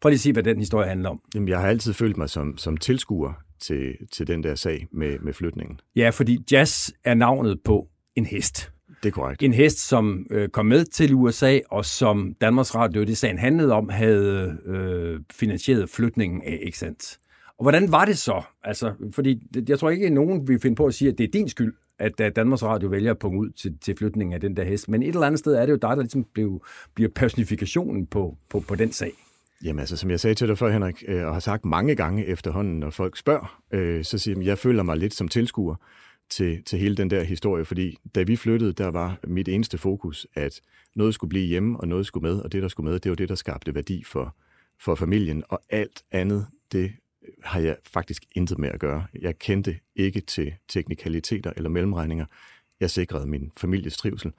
Prøv 0.01 0.09
lige 0.09 0.17
at 0.17 0.21
sige, 0.21 0.33
hvad 0.33 0.43
den 0.43 0.59
historie 0.59 0.89
handler 0.89 1.11
om. 1.11 1.21
Jamen, 1.35 1.49
jeg 1.49 1.61
har 1.61 1.69
altid 1.69 1.93
følt 1.93 2.17
mig 2.17 2.31
som, 2.31 2.59
som 2.59 2.77
tilskuer 2.77 3.33
til, 3.61 3.97
til 4.13 4.27
den 4.27 4.43
der 4.43 4.55
sag 4.55 4.87
med, 4.93 5.19
med 5.19 5.33
flytningen. 5.33 5.81
Ja, 5.97 6.11
fordi 6.11 6.39
jazz 6.53 6.91
er 7.05 7.15
navnet 7.15 7.61
på 7.65 7.89
en 8.17 8.27
hest. 8.27 8.73
Det 9.03 9.09
er 9.09 9.13
korrekt. 9.13 9.43
En 9.43 9.53
hest, 9.53 9.79
som 9.79 10.27
øh, 10.31 10.49
kom 10.49 10.67
med 10.67 10.85
til 10.85 11.15
USA, 11.15 11.59
og 11.71 11.85
som 11.85 12.35
Danmarks 12.41 12.75
Radio, 12.75 13.05
det 13.05 13.17
sagen 13.17 13.39
handlede 13.39 13.73
om, 13.73 13.89
havde 13.89 14.59
øh, 14.67 15.21
finansieret 15.33 15.91
flytningen 15.91 16.43
af, 16.43 16.59
ikke 16.63 16.79
sandt? 16.79 17.20
Og 17.61 17.65
hvordan 17.65 17.93
var 17.93 18.05
det 18.05 18.19
så? 18.19 18.43
Altså, 18.65 18.93
fordi 19.13 19.43
jeg 19.69 19.79
tror 19.79 19.91
ikke, 19.91 20.07
at 20.07 20.13
nogen 20.13 20.49
vil 20.49 20.61
finde 20.61 20.77
på 20.77 20.87
at 20.87 20.95
sige, 20.95 21.11
at 21.11 21.19
det 21.19 21.25
er 21.25 21.31
din 21.31 21.49
skyld, 21.49 21.75
at 21.99 22.37
Danmarks 22.37 22.63
Radio 22.63 22.89
vælger 22.89 23.11
at 23.11 23.19
punge 23.19 23.41
ud 23.41 23.51
til, 23.51 23.79
til 23.79 23.97
flytningen 23.97 24.35
af 24.35 24.41
den 24.41 24.57
der 24.57 24.65
hest. 24.65 24.89
Men 24.89 25.03
et 25.03 25.09
eller 25.09 25.27
andet 25.27 25.39
sted 25.39 25.55
er 25.55 25.67
det 25.67 25.73
jo 25.73 25.77
dig, 25.77 25.91
der 25.91 26.03
ligesom 26.03 26.25
blev, 26.25 26.65
bliver 26.95 27.11
personifikationen 27.15 28.07
på, 28.07 28.37
på, 28.51 28.61
på 28.61 28.75
den 28.75 28.93
sag. 28.93 29.13
Jamen 29.65 29.81
altså, 29.81 29.97
som 29.97 30.11
jeg 30.11 30.21
sagde 30.21 30.35
til 30.35 30.49
dig 30.49 30.59
før, 30.59 30.71
Henrik, 30.71 31.05
øh, 31.09 31.27
og 31.27 31.33
har 31.33 31.41
sagt 31.41 31.65
mange 31.65 31.95
gange 31.95 32.27
efterhånden, 32.27 32.81
når 32.81 32.91
folk 32.91 33.17
spørger, 33.17 33.63
øh, 33.73 34.05
så 34.05 34.19
siger 34.19 34.39
jeg, 34.39 34.47
jeg 34.47 34.59
føler 34.59 34.83
mig 34.83 34.97
lidt 34.97 35.15
som 35.15 35.29
tilskuer 35.29 35.75
til, 36.31 36.65
til 36.65 36.79
hele 36.79 36.97
den 36.97 37.11
der 37.11 37.23
historie, 37.23 37.65
fordi 37.65 37.97
da 38.15 38.23
vi 38.23 38.37
flyttede, 38.37 38.73
der 38.73 38.91
var 38.91 39.19
mit 39.27 39.49
eneste 39.49 39.79
fokus, 39.79 40.27
at 40.35 40.61
noget 40.97 41.15
skulle 41.15 41.29
blive 41.29 41.47
hjemme, 41.47 41.81
og 41.81 41.89
noget 41.89 42.07
skulle 42.07 42.29
med, 42.29 42.41
og 42.41 42.53
det, 42.53 42.63
der 42.63 42.69
skulle 42.69 42.91
med, 42.91 43.01
det 43.01 43.11
var 43.11 43.17
det, 43.17 43.29
der 43.29 43.35
skabte 43.35 43.75
værdi 43.75 44.05
for, 44.05 44.37
for 44.81 44.95
familien, 44.95 45.43
og 45.49 45.61
alt 45.71 46.03
andet, 46.13 46.47
det 46.73 46.91
har 47.45 47.61
jeg 47.61 47.77
faktisk 47.93 48.25
intet 48.33 48.59
med 48.59 48.69
at 48.69 48.81
gøre. 48.81 49.07
Jeg 49.21 49.39
kendte 49.39 49.77
ikke 49.97 50.21
til 50.21 50.55
teknikaliteter 50.69 51.53
eller 51.57 51.71
mellemregninger. 51.71 52.27
Jeg 52.81 52.91
sikrede 52.91 53.27
min 53.27 53.51
families 53.57 53.97
trivsel. 53.97 54.33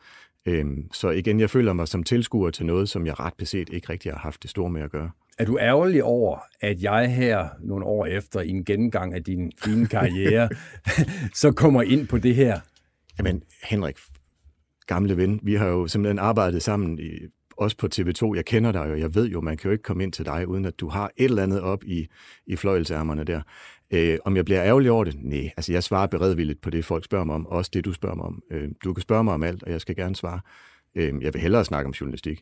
Øhm, 0.46 0.90
så 0.94 1.10
igen, 1.10 1.40
jeg 1.40 1.50
føler 1.50 1.74
mig 1.74 1.88
som 1.88 2.04
tilskuer 2.04 2.50
til 2.50 2.66
noget, 2.66 2.90
som 2.90 3.06
jeg 3.06 3.20
ret 3.20 3.34
beset 3.38 3.70
ikke 3.70 3.90
rigtig 3.90 4.12
har 4.12 4.20
haft 4.20 4.42
det 4.42 4.50
store 4.50 4.70
med 4.70 4.82
at 4.82 4.92
gøre. 4.92 5.12
Er 5.38 5.46
du 5.46 5.58
ærgerlig 5.60 6.04
over, 6.04 6.40
at 6.62 6.84
jeg 6.84 7.16
her 7.16 7.50
nogle 7.60 7.86
år 7.86 8.06
efter 8.06 8.42
i 8.42 8.50
en 8.50 8.66
gennemgang 8.66 9.14
af 9.14 9.24
din 9.24 9.52
fine 9.64 9.88
karriere, 9.88 10.50
så 11.42 11.52
kommer 11.52 11.82
ind 11.82 12.08
på 12.08 12.18
det 12.18 12.36
her? 12.36 12.60
Jamen, 13.18 13.44
Henrik, 13.64 13.98
gamle 14.88 15.18
ven, 15.18 15.40
vi 15.44 15.56
har 15.56 15.68
jo 15.68 15.88
simpelthen 15.88 16.20
arbejdet 16.20 16.64
sammen 16.64 17.00
i 17.00 17.12
også 17.62 17.78
på 17.78 17.88
TV2, 17.96 18.36
jeg 18.36 18.46
kender 18.46 18.72
dig 18.72 18.90
jo, 18.90 18.96
jeg 18.96 19.16
ved 19.16 19.28
jo, 19.28 19.42
man 19.42 19.58
kan 19.58 19.70
jo 19.70 19.72
ikke 19.72 19.84
komme 19.84 20.04
ind 20.04 20.14
til 20.14 20.26
dig, 20.26 20.48
uden 20.48 20.66
at 20.66 20.80
du 20.80 20.90
har 20.90 21.12
et 21.18 21.26
eller 21.26 21.44
andet 21.44 21.62
op 21.62 21.84
i, 21.84 22.08
i 22.48 22.56
fløjelsærmerne 22.56 23.24
der. 23.24 23.42
Øh, 23.92 24.18
om 24.26 24.36
jeg 24.36 24.46
bliver 24.46 24.64
ærgerlig 24.64 24.92
over 24.92 25.04
det? 25.04 25.16
Nej, 25.18 25.52
altså 25.58 25.72
jeg 25.72 25.84
svarer 25.84 26.08
beredvilligt 26.08 26.62
på 26.62 26.70
det, 26.70 26.86
folk 26.86 27.06
spørger 27.06 27.26
mig 27.26 27.36
om, 27.36 27.48
også 27.48 27.72
det, 27.74 27.86
du 27.86 27.94
spørger 27.94 28.16
mig 28.16 28.26
om. 28.26 28.42
Øh, 28.52 28.70
du 28.84 28.94
kan 28.94 29.02
spørge 29.02 29.24
mig 29.24 29.34
om 29.34 29.44
alt, 29.44 29.64
og 29.64 29.72
jeg 29.72 29.82
skal 29.82 29.96
gerne 29.96 30.16
svare. 30.16 30.40
Øh, 30.96 31.14
jeg 31.22 31.34
vil 31.34 31.42
hellere 31.42 31.66
snakke 31.66 31.88
om 31.88 31.92
journalistik. 31.92 32.42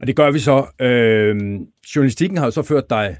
Og 0.00 0.06
det 0.06 0.16
gør 0.16 0.30
vi 0.30 0.38
så. 0.38 0.66
Øh, 0.80 1.36
journalistikken 1.96 2.38
har 2.38 2.44
jo 2.44 2.50
så 2.50 2.62
ført 2.62 2.90
dig 2.90 3.16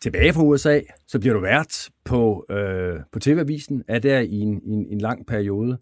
tilbage 0.00 0.32
fra 0.32 0.42
USA, 0.42 0.80
så 1.06 1.18
bliver 1.18 1.34
du 1.34 1.40
vært 1.40 1.88
på, 2.04 2.46
øh, 2.50 3.00
på 3.12 3.18
TV-avisen, 3.18 3.84
er 3.88 3.98
der 3.98 4.18
i 4.18 4.38
en, 4.38 4.60
en, 4.64 4.86
en 4.90 4.98
lang 4.98 5.26
periode. 5.26 5.78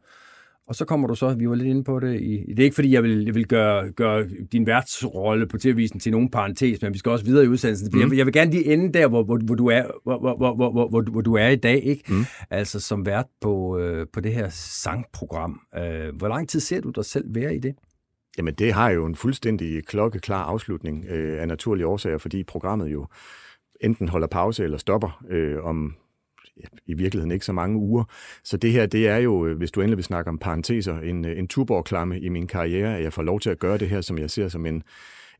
Og 0.69 0.75
så 0.75 0.85
kommer 0.85 1.09
du 1.09 1.15
så, 1.15 1.35
vi 1.35 1.49
var 1.49 1.55
lidt 1.55 1.69
inde 1.69 1.85
på 1.85 2.01
det, 2.01 2.21
i, 2.21 2.45
det 2.49 2.59
er 2.59 2.65
ikke 2.65 2.75
fordi, 2.75 2.93
jeg 2.93 3.03
vil, 3.03 3.25
jeg 3.25 3.35
vil 3.35 3.47
gøre, 3.47 3.91
gøre 3.91 4.29
din 4.53 4.67
værtsrolle 4.67 5.47
på 5.47 5.59
TV-avisen 5.59 6.01
til 6.01 6.13
nogen 6.13 6.31
parentes, 6.31 6.83
men 6.83 6.93
vi 6.93 6.99
skal 6.99 7.13
også 7.13 7.25
videre 7.25 7.45
i 7.45 7.49
udsendelsen. 7.49 7.91
Mm. 7.93 8.01
Jeg, 8.01 8.17
jeg 8.17 8.27
vil 8.27 8.33
gerne 8.33 8.51
lige 8.51 8.73
ende 8.73 8.93
der, 8.93 9.09
hvor, 9.09 9.25
hvor, 9.25 9.39
hvor, 9.45 9.55
du, 9.55 9.67
er, 9.67 9.83
hvor, 10.03 10.19
hvor, 10.19 10.37
hvor, 10.37 10.55
hvor, 10.55 10.89
hvor, 10.89 11.03
hvor 11.11 11.21
du 11.21 11.35
er 11.35 11.49
i 11.49 11.57
dag, 11.57 11.85
ikke? 11.85 12.03
Mm. 12.09 12.25
Altså 12.51 12.81
som 12.81 13.07
vært 13.07 13.27
på, 13.41 13.79
øh, 13.79 14.07
på 14.13 14.21
det 14.21 14.33
her 14.33 14.49
sangprogram. 14.51 15.61
Øh, 15.77 16.17
hvor 16.17 16.29
lang 16.29 16.49
tid 16.49 16.61
ser 16.61 16.81
du 16.81 16.91
dig 16.91 17.05
selv 17.05 17.35
være 17.35 17.57
i 17.57 17.59
det? 17.59 17.75
Jamen 18.39 18.55
det 18.55 18.73
har 18.73 18.91
jo 18.91 19.07
en 19.07 19.15
fuldstændig 19.15 19.87
klokkeklar 19.87 20.45
afslutning 20.45 21.05
øh, 21.09 21.41
af 21.43 21.49
naturlige 21.49 21.87
årsager, 21.87 22.19
fordi 22.19 22.45
programmet 22.45 22.93
jo 22.93 23.07
enten 23.81 24.09
holder 24.09 24.27
pause 24.27 24.65
eller 24.65 24.79
stopper 24.79 25.25
øh, 25.31 25.65
om 25.65 25.95
i 26.87 26.95
virkeligheden 26.95 27.31
ikke 27.31 27.45
så 27.45 27.53
mange 27.53 27.79
uger. 27.79 28.05
Så 28.45 28.57
det 28.57 28.73
her, 28.73 28.87
det 28.87 29.09
er 29.09 29.17
jo, 29.17 29.47
øh, 29.47 29.57
hvis 29.57 29.71
du 29.71 29.81
endelig 29.81 29.97
vil 29.97 30.05
snakke 30.05 30.29
om 30.29 30.39
parenteser, 30.39 30.99
en, 30.99 31.25
øh, 31.25 31.39
en 31.39 31.49
tuborklamme 31.49 32.21
i 32.21 32.29
min 32.29 32.47
karriere, 32.47 32.97
at 32.97 33.03
jeg 33.03 33.13
får 33.13 33.23
lov 33.23 33.41
til 33.41 33.51
at 33.51 33.59
gøre 33.59 33.79
det 33.79 33.89
her, 33.89 34.01
som 34.01 34.19
jeg 34.19 34.31
ser 34.31 34.49
som 34.49 34.67
en, 34.67 34.83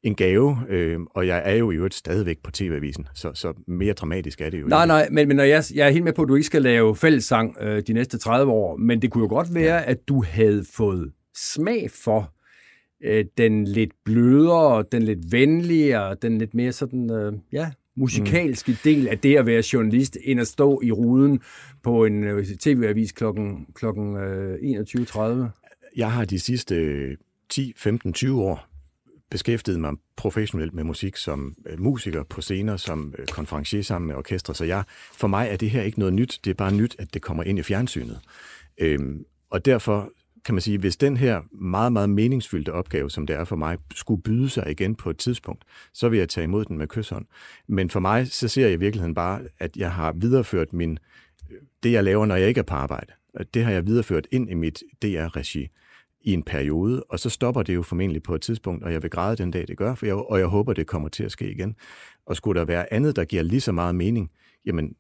en 0.03 0.15
gave, 0.15 0.59
øh, 0.69 1.01
og 1.11 1.27
jeg 1.27 1.43
er 1.45 1.55
jo 1.55 1.71
i 1.71 1.75
øvrigt 1.75 1.95
stadigvæk 1.95 2.39
på 2.43 2.51
TV-avisen, 2.51 3.09
så, 3.15 3.31
så 3.35 3.53
mere 3.67 3.93
dramatisk 3.93 4.41
er 4.41 4.51
det 4.51 4.61
jo. 4.61 4.67
Nej, 4.67 4.83
ikke. 4.83 4.89
nej, 4.89 5.09
men, 5.11 5.29
men 5.29 5.37
når 5.37 5.45
jeg, 5.45 5.65
jeg 5.75 5.87
er 5.87 5.91
helt 5.91 6.05
med 6.05 6.13
på, 6.13 6.23
at 6.23 6.29
du 6.29 6.35
ikke 6.35 6.47
skal 6.47 6.63
lave 6.63 6.97
fællessang 6.97 7.57
øh, 7.61 7.83
de 7.87 7.93
næste 7.93 8.19
30 8.19 8.53
år, 8.53 8.77
men 8.77 9.03
det 9.03 9.11
kunne 9.11 9.25
jo 9.25 9.29
godt 9.29 9.55
være, 9.55 9.77
ja. 9.77 9.91
at 9.91 10.09
du 10.09 10.23
havde 10.23 10.65
fået 10.73 11.13
smag 11.35 11.91
for 11.91 12.33
øh, 13.05 13.25
den 13.39 13.65
lidt 13.65 13.91
blødere, 14.05 14.85
den 14.93 15.03
lidt 15.03 15.33
venligere, 15.33 16.17
den 16.23 16.39
lidt 16.39 16.55
mere 16.55 16.73
sådan, 16.73 17.11
øh, 17.11 17.33
ja, 17.53 17.71
musikalske 17.97 18.73
mm. 18.73 18.79
del 18.85 19.09
af 19.09 19.19
det 19.19 19.37
at 19.37 19.47
være 19.47 19.63
journalist, 19.73 20.19
end 20.25 20.41
at 20.41 20.47
stå 20.47 20.81
i 20.83 20.93
ruden 20.93 21.41
på 21.83 22.05
en 22.05 22.25
øh, 22.25 22.47
tv-avis 22.47 23.13
klokken, 23.13 23.67
klokken 23.75 24.17
øh, 24.17 24.55
21.30? 24.55 25.21
Jeg 25.97 26.13
har 26.13 26.25
de 26.25 26.39
sidste 26.39 27.17
10, 27.49 27.73
15, 27.77 28.13
20 28.13 28.43
år 28.43 28.69
beskæftiget 29.31 29.81
mig 29.81 29.93
professionelt 30.17 30.75
med 30.75 30.85
musik 30.85 31.17
som 31.17 31.55
øh, 31.67 31.81
musiker 31.81 32.23
på 32.23 32.41
scener, 32.41 32.77
som 32.77 33.15
konferencier 33.33 33.83
sammen 33.83 34.09
med 34.09 34.17
orkestre, 34.17 34.55
så 34.55 34.65
jeg, 34.65 34.85
for 35.13 35.29
mig 35.29 35.49
er 35.51 35.57
det 35.57 35.71
her 35.71 35.83
ikke 35.83 35.99
noget 35.99 36.15
nyt, 36.15 36.41
det 36.45 36.51
er 36.51 36.55
bare 36.55 36.75
nyt, 36.75 36.97
at 36.99 37.15
det 37.15 37.23
kommer 37.23 37.43
ind 37.43 37.59
i 37.59 37.63
fjernsynet. 37.63 38.21
Øhm, 38.79 39.25
og 39.51 39.65
derfor 39.65 40.13
kan 40.47 40.55
man 40.55 40.63
sige, 40.63 40.79
hvis 40.79 40.97
den 40.97 41.17
her 41.17 41.41
meget, 41.53 41.93
meget 41.93 42.11
meningsfyldte 42.11 42.73
opgave, 42.73 43.11
som 43.11 43.27
det 43.27 43.37
er 43.37 43.45
for 43.45 43.57
mig, 43.57 43.79
skulle 43.95 44.23
byde 44.23 44.49
sig 44.49 44.71
igen 44.71 44.95
på 44.95 45.11
et 45.11 45.19
tidspunkt, 45.19 45.65
så 45.93 46.09
vil 46.09 46.19
jeg 46.19 46.29
tage 46.29 46.45
imod 46.45 46.65
den 46.65 46.79
med 46.79 46.87
kysshånd. 46.87 47.27
Men 47.67 47.91
for 47.91 48.01
mig, 48.01 48.27
så 48.27 48.49
ser 48.49 48.63
jeg 48.63 48.73
i 48.73 48.77
virkeligheden 48.77 49.15
bare, 49.15 49.41
at 49.59 49.77
jeg 49.77 49.93
har 49.93 50.13
videreført 50.13 50.73
min, 50.73 50.99
det, 51.83 51.93
jeg 51.93 52.05
laver, 52.05 52.27
når 52.27 52.37
jeg 52.37 52.49
ikke 52.49 52.59
er 52.59 52.63
på 52.63 52.75
arbejde. 52.75 53.13
Det 53.55 53.65
har 53.65 53.73
jeg 53.73 53.87
videreført 53.87 54.27
ind 54.33 54.51
i 54.51 54.55
mit 54.55 54.83
DR-regi 55.03 55.69
i 56.21 56.33
en 56.33 56.43
periode, 56.43 57.03
og 57.03 57.19
så 57.19 57.31
stopper 57.31 57.63
det 57.63 57.75
jo 57.75 57.83
formentlig 57.83 58.23
på 58.23 58.35
et 58.35 58.41
tidspunkt, 58.41 58.85
og 58.85 58.93
jeg 58.93 59.03
vil 59.03 59.11
græde 59.11 59.37
den 59.37 59.51
dag, 59.51 59.69
det 59.69 59.77
gør, 59.77 59.95
for 59.95 60.07
jeg, 60.07 60.15
og 60.15 60.39
jeg 60.39 60.47
håber, 60.47 60.73
det 60.73 60.87
kommer 60.87 61.09
til 61.09 61.25
at 61.25 61.33
ske 61.33 61.51
igen. 61.51 61.77
Og 62.27 62.37
skulle 62.37 62.61
der 62.61 62.67
være 62.67 62.93
andet, 62.93 63.17
der 63.17 63.25
giver 63.25 63.43
lige 63.43 63.61
så 63.61 63.73
meget 63.73 63.95
mening, 63.95 64.31
jamen 64.67 64.95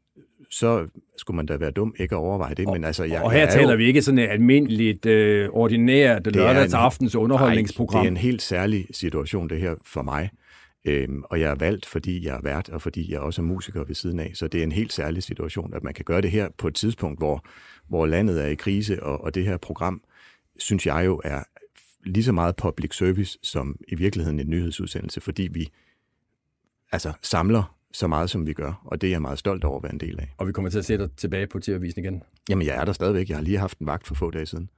så 0.50 0.86
skulle 1.16 1.36
man 1.36 1.46
da 1.46 1.56
være 1.56 1.70
dum 1.70 1.94
ikke 1.98 2.14
at 2.14 2.18
overveje 2.18 2.54
det. 2.54 2.66
Og, 2.66 2.72
men 2.72 2.84
altså, 2.84 3.04
jeg, 3.04 3.22
og 3.22 3.32
her 3.32 3.38
jeg 3.38 3.48
taler 3.48 3.70
jo, 3.70 3.76
vi 3.76 3.84
ikke 3.84 4.02
sådan 4.02 4.18
et 4.18 4.28
almindeligt, 4.28 5.06
øh, 5.06 5.48
ordinært 5.48 6.26
lørdagsaftens 6.34 7.14
underholdningsprogram. 7.14 7.96
Nej, 7.96 8.02
det 8.02 8.06
er 8.06 8.10
en 8.10 8.16
helt 8.16 8.42
særlig 8.42 8.86
situation, 8.90 9.48
det 9.48 9.60
her 9.60 9.74
for 9.84 10.02
mig. 10.02 10.30
Øhm, 10.84 11.22
og 11.30 11.40
jeg 11.40 11.50
er 11.50 11.54
valgt, 11.54 11.86
fordi 11.86 12.26
jeg 12.26 12.36
er 12.36 12.40
vært, 12.42 12.68
og 12.68 12.82
fordi 12.82 13.12
jeg 13.12 13.20
også 13.20 13.42
er 13.42 13.46
musiker 13.46 13.84
ved 13.84 13.94
siden 13.94 14.20
af. 14.20 14.30
Så 14.34 14.48
det 14.48 14.58
er 14.58 14.64
en 14.64 14.72
helt 14.72 14.92
særlig 14.92 15.22
situation, 15.22 15.74
at 15.74 15.84
man 15.84 15.94
kan 15.94 16.04
gøre 16.04 16.20
det 16.20 16.30
her 16.30 16.48
på 16.58 16.68
et 16.68 16.74
tidspunkt, 16.74 17.20
hvor, 17.20 17.44
hvor 17.88 18.06
landet 18.06 18.42
er 18.42 18.46
i 18.46 18.54
krise, 18.54 19.02
og, 19.02 19.24
og 19.24 19.34
det 19.34 19.44
her 19.44 19.56
program, 19.56 20.02
synes 20.58 20.86
jeg 20.86 21.06
jo 21.06 21.20
er 21.24 21.42
lige 22.04 22.24
så 22.24 22.32
meget 22.32 22.56
public 22.56 22.96
service, 22.96 23.38
som 23.42 23.76
i 23.88 23.94
virkeligheden 23.94 24.40
en 24.40 24.50
nyhedsudsendelse, 24.50 25.20
fordi 25.20 25.48
vi 25.52 25.68
altså 26.92 27.12
samler 27.22 27.75
så 27.96 28.06
meget, 28.06 28.30
som 28.30 28.46
vi 28.46 28.52
gør, 28.52 28.82
og 28.84 29.00
det 29.00 29.06
er 29.06 29.10
jeg 29.10 29.22
meget 29.22 29.38
stolt 29.38 29.64
over 29.64 29.76
at 29.76 29.82
være 29.82 29.92
en 29.92 30.00
del 30.00 30.20
af. 30.20 30.28
Og 30.38 30.46
vi 30.46 30.52
kommer 30.52 30.70
til 30.70 30.78
at 30.78 30.84
se 30.84 30.98
dig 30.98 31.08
tilbage 31.16 31.46
på 31.46 31.60
TV-avisen 31.60 32.04
igen? 32.04 32.22
Jamen, 32.48 32.66
jeg 32.66 32.76
er 32.76 32.84
der 32.84 32.92
stadigvæk. 32.92 33.28
Jeg 33.28 33.36
har 33.36 33.44
lige 33.44 33.58
haft 33.58 33.78
en 33.78 33.86
vagt 33.86 34.06
for 34.06 34.14
få 34.14 34.30
dage 34.30 34.46
siden. 34.46 34.70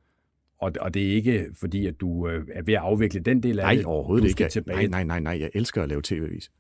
Og, 0.61 0.73
og 0.81 0.95
det 0.95 1.11
er 1.11 1.15
ikke 1.15 1.47
fordi, 1.61 1.87
at 1.87 2.01
du 2.01 2.29
øh, 2.29 2.47
er 2.55 2.63
ved 2.63 2.75
at 2.75 2.81
afvikle 2.81 3.21
den 3.21 3.43
del 3.43 3.59
af 3.59 3.65
nej, 3.65 3.75
det? 3.75 3.85
Nej, 3.85 3.93
overhovedet 3.93 4.23
du 4.23 4.29
ikke. 4.29 4.49
Tilbage. 4.49 4.77
Nej, 4.77 4.87
nej, 4.87 5.05
nej, 5.05 5.21
nej. 5.21 5.41
Jeg 5.41 5.51
elsker 5.55 5.83
at 5.83 5.89
lave 5.89 6.03
tv-avis. 6.05 6.51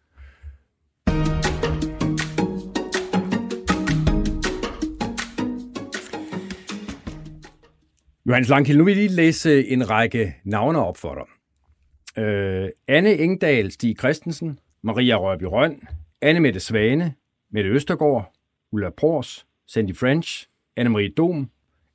Johannes 8.26 8.48
Langkild, 8.48 8.78
nu 8.78 8.84
vil 8.84 8.90
jeg 8.90 9.02
lige 9.02 9.16
læse 9.16 9.68
en 9.68 9.90
række 9.90 10.34
navne 10.44 10.84
op 10.84 10.96
for 10.96 11.14
dig. 11.14 12.24
Øh, 12.24 12.68
Anne 12.88 13.12
Engdahl, 13.12 13.70
Stig 13.70 13.98
Christensen, 13.98 14.58
Maria 14.82 15.16
Rørby 15.16 15.42
Røn, 15.42 15.80
Anne 16.20 16.40
Mette 16.40 16.60
Svane, 16.60 17.14
Mette 17.50 17.70
Østergaard, 17.70 18.32
Ulla 18.72 18.90
Pors, 18.90 19.46
Sandy 19.66 19.94
French, 19.94 20.48
Anne-Marie 20.76 21.14
Dom, 21.14 21.50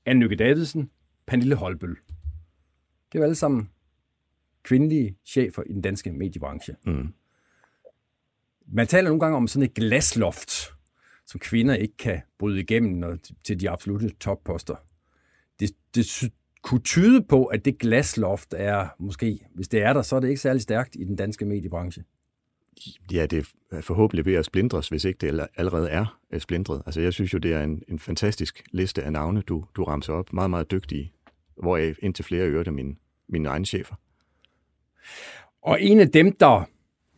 Anne 0.06 0.20
Nykke 0.20 0.36
Davidsen, 0.36 0.92
Pernille 1.26 1.56
Holbøl. 1.56 1.98
Det 3.12 3.16
er 3.16 3.20
jo 3.20 3.24
alle 3.24 3.36
sammen 3.36 3.70
kvindelige 4.64 5.18
chefer 5.26 5.64
i 5.64 5.74
den 5.74 5.82
danske 5.82 6.12
mediebranche. 6.12 6.76
Mm. 6.86 7.14
Man 8.68 8.88
taler 8.88 9.10
nogle 9.10 9.20
gange 9.20 9.38
om 9.38 9.48
sådan 9.48 9.66
et 9.66 9.74
glasloft, 9.74 10.74
som 11.26 11.40
kvinder 11.40 11.76
ikke 11.76 11.98
kan 11.98 12.22
bryde 12.40 12.60
igennem 12.60 12.92
når, 12.92 13.18
til 13.44 13.60
de 13.60 13.70
absolute 13.70 14.10
topposter. 14.10 14.76
Det, 15.60 15.72
det 15.96 16.32
kunne 16.62 16.82
tyde 16.82 17.24
på, 17.24 17.46
at 17.46 17.66
det 17.66 17.80
glasloft 17.80 18.54
er 18.58 18.88
måske, 19.00 19.46
hvis 19.56 19.68
det 19.68 19.82
er 19.82 19.94
der, 19.94 20.02
så 20.02 20.16
er 20.16 20.20
det 20.20 20.28
ikke 20.28 20.42
særlig 20.42 20.62
stærkt 20.62 20.96
i 21.00 21.04
den 21.04 21.16
danske 21.16 21.46
mediebranche. 21.46 22.04
Ja, 23.14 23.26
det 23.26 23.54
er 23.72 23.82
forhåbentlig 23.82 24.26
ved 24.26 24.34
at 24.34 24.46
splindres, 24.46 24.90
hvis 24.90 25.06
ikke 25.06 25.18
det 25.18 25.48
allerede 25.58 25.90
er 25.90 26.20
øh, 26.34 26.40
splindret. 26.40 26.84
Altså, 26.86 27.02
jeg 27.02 27.14
synes 27.14 27.34
jo, 27.34 27.38
det 27.38 27.54
er 27.54 27.64
en, 27.64 27.84
en 27.88 28.00
fantastisk 28.00 28.64
liste 28.72 29.04
af 29.04 29.12
navne, 29.12 29.42
du, 29.42 29.66
du 29.76 29.84
ramser 29.84 30.14
op. 30.14 30.34
Meget, 30.34 30.50
meget 30.50 30.72
dygtige, 30.72 31.14
hvor 31.58 31.78
jeg 31.78 31.96
indtil 32.00 32.26
flere 32.26 32.48
øvrigt 32.48 32.68
af 32.68 32.74
mine, 32.74 32.96
mine 33.30 33.50
egne 33.50 33.66
chefer. 33.66 33.96
Og 35.62 35.82
en 35.82 36.00
af 36.00 36.10
dem, 36.10 36.32
der, 36.32 36.70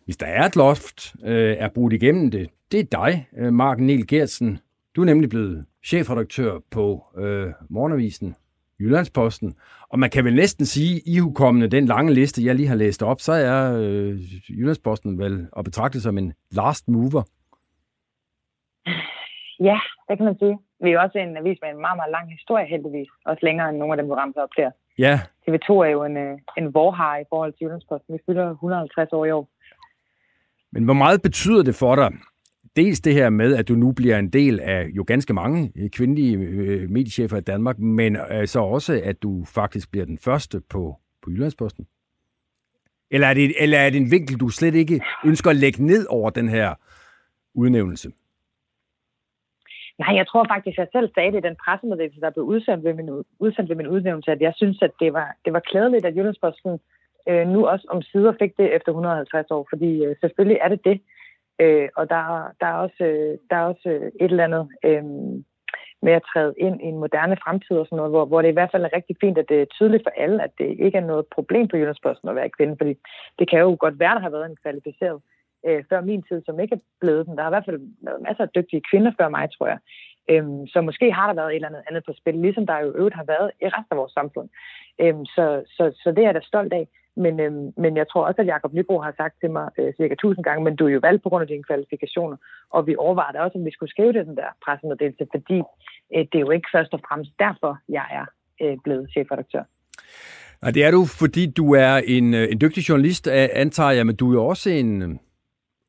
hvis 0.06 0.18
der 0.18 0.26
er 0.26 0.46
et 0.46 0.56
loft, 0.56 1.16
øh, 1.24 1.56
er 1.60 1.70
brudt 1.70 1.94
igennem 1.94 2.32
det, 2.32 2.50
det 2.72 2.80
er 2.80 2.84
dig, 2.84 3.28
øh, 3.38 3.54
Mark 3.54 3.80
Niel 3.80 4.08
Gertsen. 4.08 4.60
Du 4.96 5.02
er 5.02 5.06
nemlig 5.06 5.30
blevet 5.30 5.66
chefredaktør 5.86 6.60
på 6.72 7.04
øh, 7.18 7.52
Morgenavisen, 7.70 8.36
Jyllandsposten. 8.80 9.56
Og 9.90 10.00
man 10.00 10.10
kan 10.10 10.26
vel 10.26 10.36
næsten 10.36 10.66
sige, 10.66 11.02
i 11.06 11.20
hukommende 11.20 11.68
den 11.68 11.86
lange 11.86 12.14
liste, 12.14 12.46
jeg 12.46 12.56
lige 12.56 12.68
har 12.68 12.76
læst 12.76 13.04
op, 13.04 13.20
så 13.22 13.32
er 13.32 13.78
øh, 13.78 14.20
Jyllandsposten 14.50 15.20
vel 15.20 15.48
at 15.58 15.64
betragte 15.66 16.02
som 16.02 16.18
en 16.18 16.34
last 16.52 16.88
mover. 16.88 17.24
Ja, 19.60 19.80
det 20.10 20.18
kan 20.18 20.26
man 20.26 20.38
sige. 20.40 20.58
Vi 20.84 20.90
er 20.90 20.94
jo 20.94 21.02
også 21.02 21.18
en 21.18 21.38
avis 21.38 21.58
med 21.62 21.70
en 21.70 21.82
meget, 21.82 21.98
meget 21.98 22.12
lang 22.12 22.32
historie, 22.32 22.66
heldigvis. 22.66 23.08
Også 23.26 23.46
længere 23.46 23.70
end 23.70 23.78
nogle 23.78 23.94
af 23.94 23.98
dem, 23.98 24.08
vi 24.08 24.14
ramte 24.14 24.38
op 24.38 24.50
der. 24.58 24.72
Ja. 24.98 25.20
TV2 25.50 25.70
er 25.70 25.92
jo 25.98 26.04
en, 26.04 26.18
øh, 26.18 26.40
en 26.58 26.74
vorhar 26.74 27.18
i 27.18 27.24
forhold 27.30 27.54
til 27.54 27.64
Jyllandsposten. 27.66 28.14
Vi 28.14 28.20
fylder 28.26 28.52
150 28.52 29.14
år 29.14 29.26
i 29.26 29.32
år. 29.32 29.48
Men 30.72 30.86
hvor 30.86 30.94
meget 30.94 31.22
betyder 31.22 31.64
det 31.64 31.76
for 31.76 31.96
dig, 31.96 32.10
dels 32.76 33.02
det 33.02 33.14
her 33.14 33.30
med, 33.30 33.56
at 33.56 33.68
du 33.68 33.74
nu 33.74 33.92
bliver 33.92 34.20
en 34.20 34.30
del 34.30 34.60
af 34.60 34.88
jo 34.96 35.04
ganske 35.08 35.34
mange 35.34 35.72
øh, 35.76 35.90
kvindelige 35.90 36.38
øh, 36.38 36.90
mediechefer 36.90 37.38
i 37.38 37.42
Danmark, 37.42 37.80
men 37.80 38.18
øh, 38.32 38.48
så 38.48 38.60
også, 38.60 39.02
at 39.04 39.24
du 39.24 39.44
faktisk 39.46 39.92
bliver 39.92 40.06
den 40.06 40.18
første 40.18 40.62
på, 40.70 40.96
på 41.24 41.30
Jyllandsposten? 41.32 41.88
Eller 43.12 43.28
er, 43.28 43.34
det, 43.34 43.64
eller 43.64 43.78
er 43.78 43.90
det 43.90 43.98
en 44.02 44.12
vinkel, 44.12 44.40
du 44.40 44.50
slet 44.50 44.76
ikke 44.76 45.02
ønsker 45.26 45.50
at 45.50 45.56
lægge 45.56 45.86
ned 45.86 46.06
over 46.10 46.30
den 46.30 46.50
her 46.50 46.76
udnævnelse? 47.54 48.12
Nej, 50.00 50.16
jeg 50.16 50.28
tror 50.28 50.46
faktisk, 50.54 50.78
at 50.78 50.84
jeg 50.84 50.88
selv 50.92 51.10
sagde 51.14 51.32
det 51.32 51.38
i 51.38 51.48
den 51.48 51.58
pressemeddelelse, 51.66 52.22
der 52.22 52.30
blev 52.30 52.46
udsendt 52.46 52.84
ved 52.84 52.94
min, 52.94 53.10
udsendt 53.40 53.70
ved 53.70 53.76
min 53.76 53.88
udnævnelse, 53.88 54.32
at 54.32 54.42
jeg 54.42 54.54
synes, 54.56 54.82
at 54.82 54.92
det 55.00 55.14
var, 55.14 55.36
det 55.46 55.54
var 55.54 55.60
klædeligt, 55.60 56.06
at 56.06 56.16
Jyllandsposten 56.16 56.80
øh, 57.30 57.48
nu 57.48 57.68
også 57.68 57.86
om 57.90 58.02
sider 58.02 58.34
fik 58.40 58.58
det 58.58 58.76
efter 58.76 58.92
150 58.92 59.52
år, 59.52 59.68
fordi 59.72 60.06
øh, 60.06 60.16
selvfølgelig 60.22 60.60
er 60.64 60.70
det 60.70 60.86
det. 60.86 61.02
Øh, 61.60 61.90
og 61.96 62.10
der, 62.10 62.52
der, 62.60 62.68
er 62.68 62.74
også, 62.86 63.04
øh, 63.04 63.38
der 63.50 63.56
er 63.56 63.66
også 63.66 63.90
øh, 63.90 64.12
et 64.22 64.32
eller 64.32 64.44
andet 64.44 64.70
øh, 64.86 65.04
med 66.02 66.14
at 66.14 66.28
træde 66.34 66.54
ind 66.58 66.82
i 66.82 66.86
en 66.86 66.98
moderne 67.04 67.38
fremtid 67.44 67.78
og 67.78 67.86
sådan 67.86 67.98
noget, 67.98 68.12
hvor, 68.12 68.26
hvor 68.26 68.42
det 68.42 68.50
i 68.50 68.58
hvert 68.58 68.72
fald 68.72 68.86
er 68.86 68.96
rigtig 68.96 69.16
fint, 69.22 69.38
at 69.38 69.50
det 69.50 69.62
er 69.62 69.66
tydeligt 69.66 70.04
for 70.06 70.14
alle, 70.24 70.44
at 70.44 70.52
det 70.58 70.70
ikke 70.86 70.98
er 70.98 71.10
noget 71.12 71.26
problem 71.36 71.68
på 71.68 71.78
Jyllandsposten 71.78 72.30
at 72.30 72.36
være 72.36 72.56
kvinde, 72.58 72.76
fordi 72.78 72.94
det 73.40 73.50
kan 73.50 73.60
jo 73.60 73.78
godt 73.80 74.00
være, 74.00 74.12
at 74.12 74.16
der 74.16 74.22
har 74.28 74.30
været 74.30 74.50
en 74.50 74.62
kvalificeret 74.64 75.22
øh, 75.68 75.84
før 75.90 76.02
min 76.02 76.24
tid, 76.30 76.42
som 76.46 76.60
ikke 76.60 76.76
er 76.76 76.84
blevet 77.02 77.26
den. 77.26 77.36
Der 77.36 77.42
har 77.44 77.50
i 77.50 77.56
hvert 77.56 77.66
fald 77.66 77.82
været 78.02 78.22
masser 78.22 78.44
af 78.44 78.50
dygtige 78.56 78.86
kvinder 78.90 79.12
før 79.20 79.30
mig, 79.30 79.50
tror 79.52 79.68
jeg. 79.68 79.80
Øhm, 80.30 80.68
så 80.68 80.82
måske 80.82 81.12
har 81.12 81.28
der 81.28 81.34
været 81.34 81.52
et 81.52 81.56
eller 81.56 81.68
andet 81.68 81.84
andet 81.90 82.04
på 82.06 82.14
spil, 82.14 82.36
ligesom 82.36 82.66
der 82.68 82.80
jo 82.80 82.98
øvrigt 83.00 83.16
har 83.16 83.28
været 83.34 83.52
i 83.62 83.66
resten 83.66 83.92
af 83.92 83.98
vores 83.98 84.14
samfund. 84.20 84.50
Øhm, 85.02 85.26
så, 85.26 85.46
så, 85.76 85.84
så 86.02 86.12
det 86.12 86.22
er 86.22 86.30
jeg 86.30 86.36
da 86.36 86.40
stolt 86.44 86.74
af. 86.74 86.88
Men, 87.18 87.40
øhm, 87.40 87.74
men 87.78 87.98
jeg 87.98 88.08
tror 88.10 88.26
også, 88.26 88.42
at 88.42 88.48
Jacob 88.48 88.74
Nybro 88.74 89.00
har 89.00 89.14
sagt 89.18 89.36
til 89.40 89.52
mig 89.52 89.70
øh, 89.78 89.94
cirka 89.98 90.16
tusind 90.16 90.44
gange, 90.44 90.64
men 90.64 90.76
du 90.76 90.88
er 90.88 90.90
jo 90.90 91.00
valgt 91.04 91.24
på 91.24 91.30
grund 91.30 91.42
af 91.42 91.48
dine 91.48 91.64
kvalifikationer. 91.64 92.38
Og 92.70 92.88
vi 92.88 92.96
overvejede 92.96 93.40
også, 93.40 93.58
om 93.58 93.66
vi 93.66 93.72
skulle 93.72 93.90
skrive 93.90 94.14
det, 94.14 94.28
den 94.28 94.36
der 94.36 94.50
pressemeddelelse, 94.66 95.26
fordi 95.36 95.60
øh, 96.16 96.26
det 96.32 96.36
er 96.36 96.46
jo 96.48 96.52
ikke 96.52 96.70
først 96.76 96.94
og 96.94 97.02
fremmest 97.08 97.32
derfor, 97.40 97.78
jeg 97.90 98.08
er 98.20 98.26
øh, 98.62 98.78
blevet 98.84 99.10
chefredaktør. 99.12 99.64
Og 100.62 100.74
det 100.74 100.86
er 100.86 100.92
du, 100.92 101.06
fordi 101.06 101.52
du 101.52 101.74
er 101.74 102.02
en, 102.08 102.34
øh, 102.34 102.48
en 102.52 102.62
dygtig 102.62 102.90
journalist, 102.90 103.28
antager 103.28 103.92
jeg, 103.92 104.06
men 104.06 104.16
du 104.16 104.30
er 104.30 104.34
jo 104.34 104.46
også 104.46 104.70
en 104.70 105.02
øh, 105.02 105.10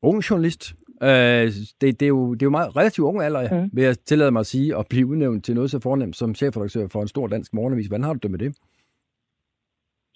ung 0.01 0.19
journalist. 0.29 0.73
Uh, 1.01 1.07
det, 1.07 1.81
det, 1.81 2.01
er 2.01 2.07
jo, 2.07 2.33
det 2.33 2.41
er 2.41 2.45
jo 2.45 2.49
meget 2.49 2.75
relativt 2.75 3.05
unge 3.05 3.25
alder, 3.25 3.63
mm. 3.63 3.69
vil 3.73 3.83
jeg 3.83 3.99
tillade 3.99 4.31
mig 4.31 4.39
at 4.39 4.45
sige, 4.45 4.77
at 4.77 4.85
blive 4.89 5.07
udnævnt 5.07 5.45
til 5.45 5.55
noget 5.55 5.71
så 5.71 5.79
fornemt 5.79 6.15
som 6.15 6.35
chefredaktør 6.35 6.87
for 6.87 7.01
en 7.01 7.07
stor 7.07 7.27
dansk 7.27 7.53
morgenavis. 7.53 7.87
Hvordan 7.87 8.03
har 8.03 8.13
du 8.13 8.19
det 8.23 8.31
med 8.31 8.39
det? 8.39 8.55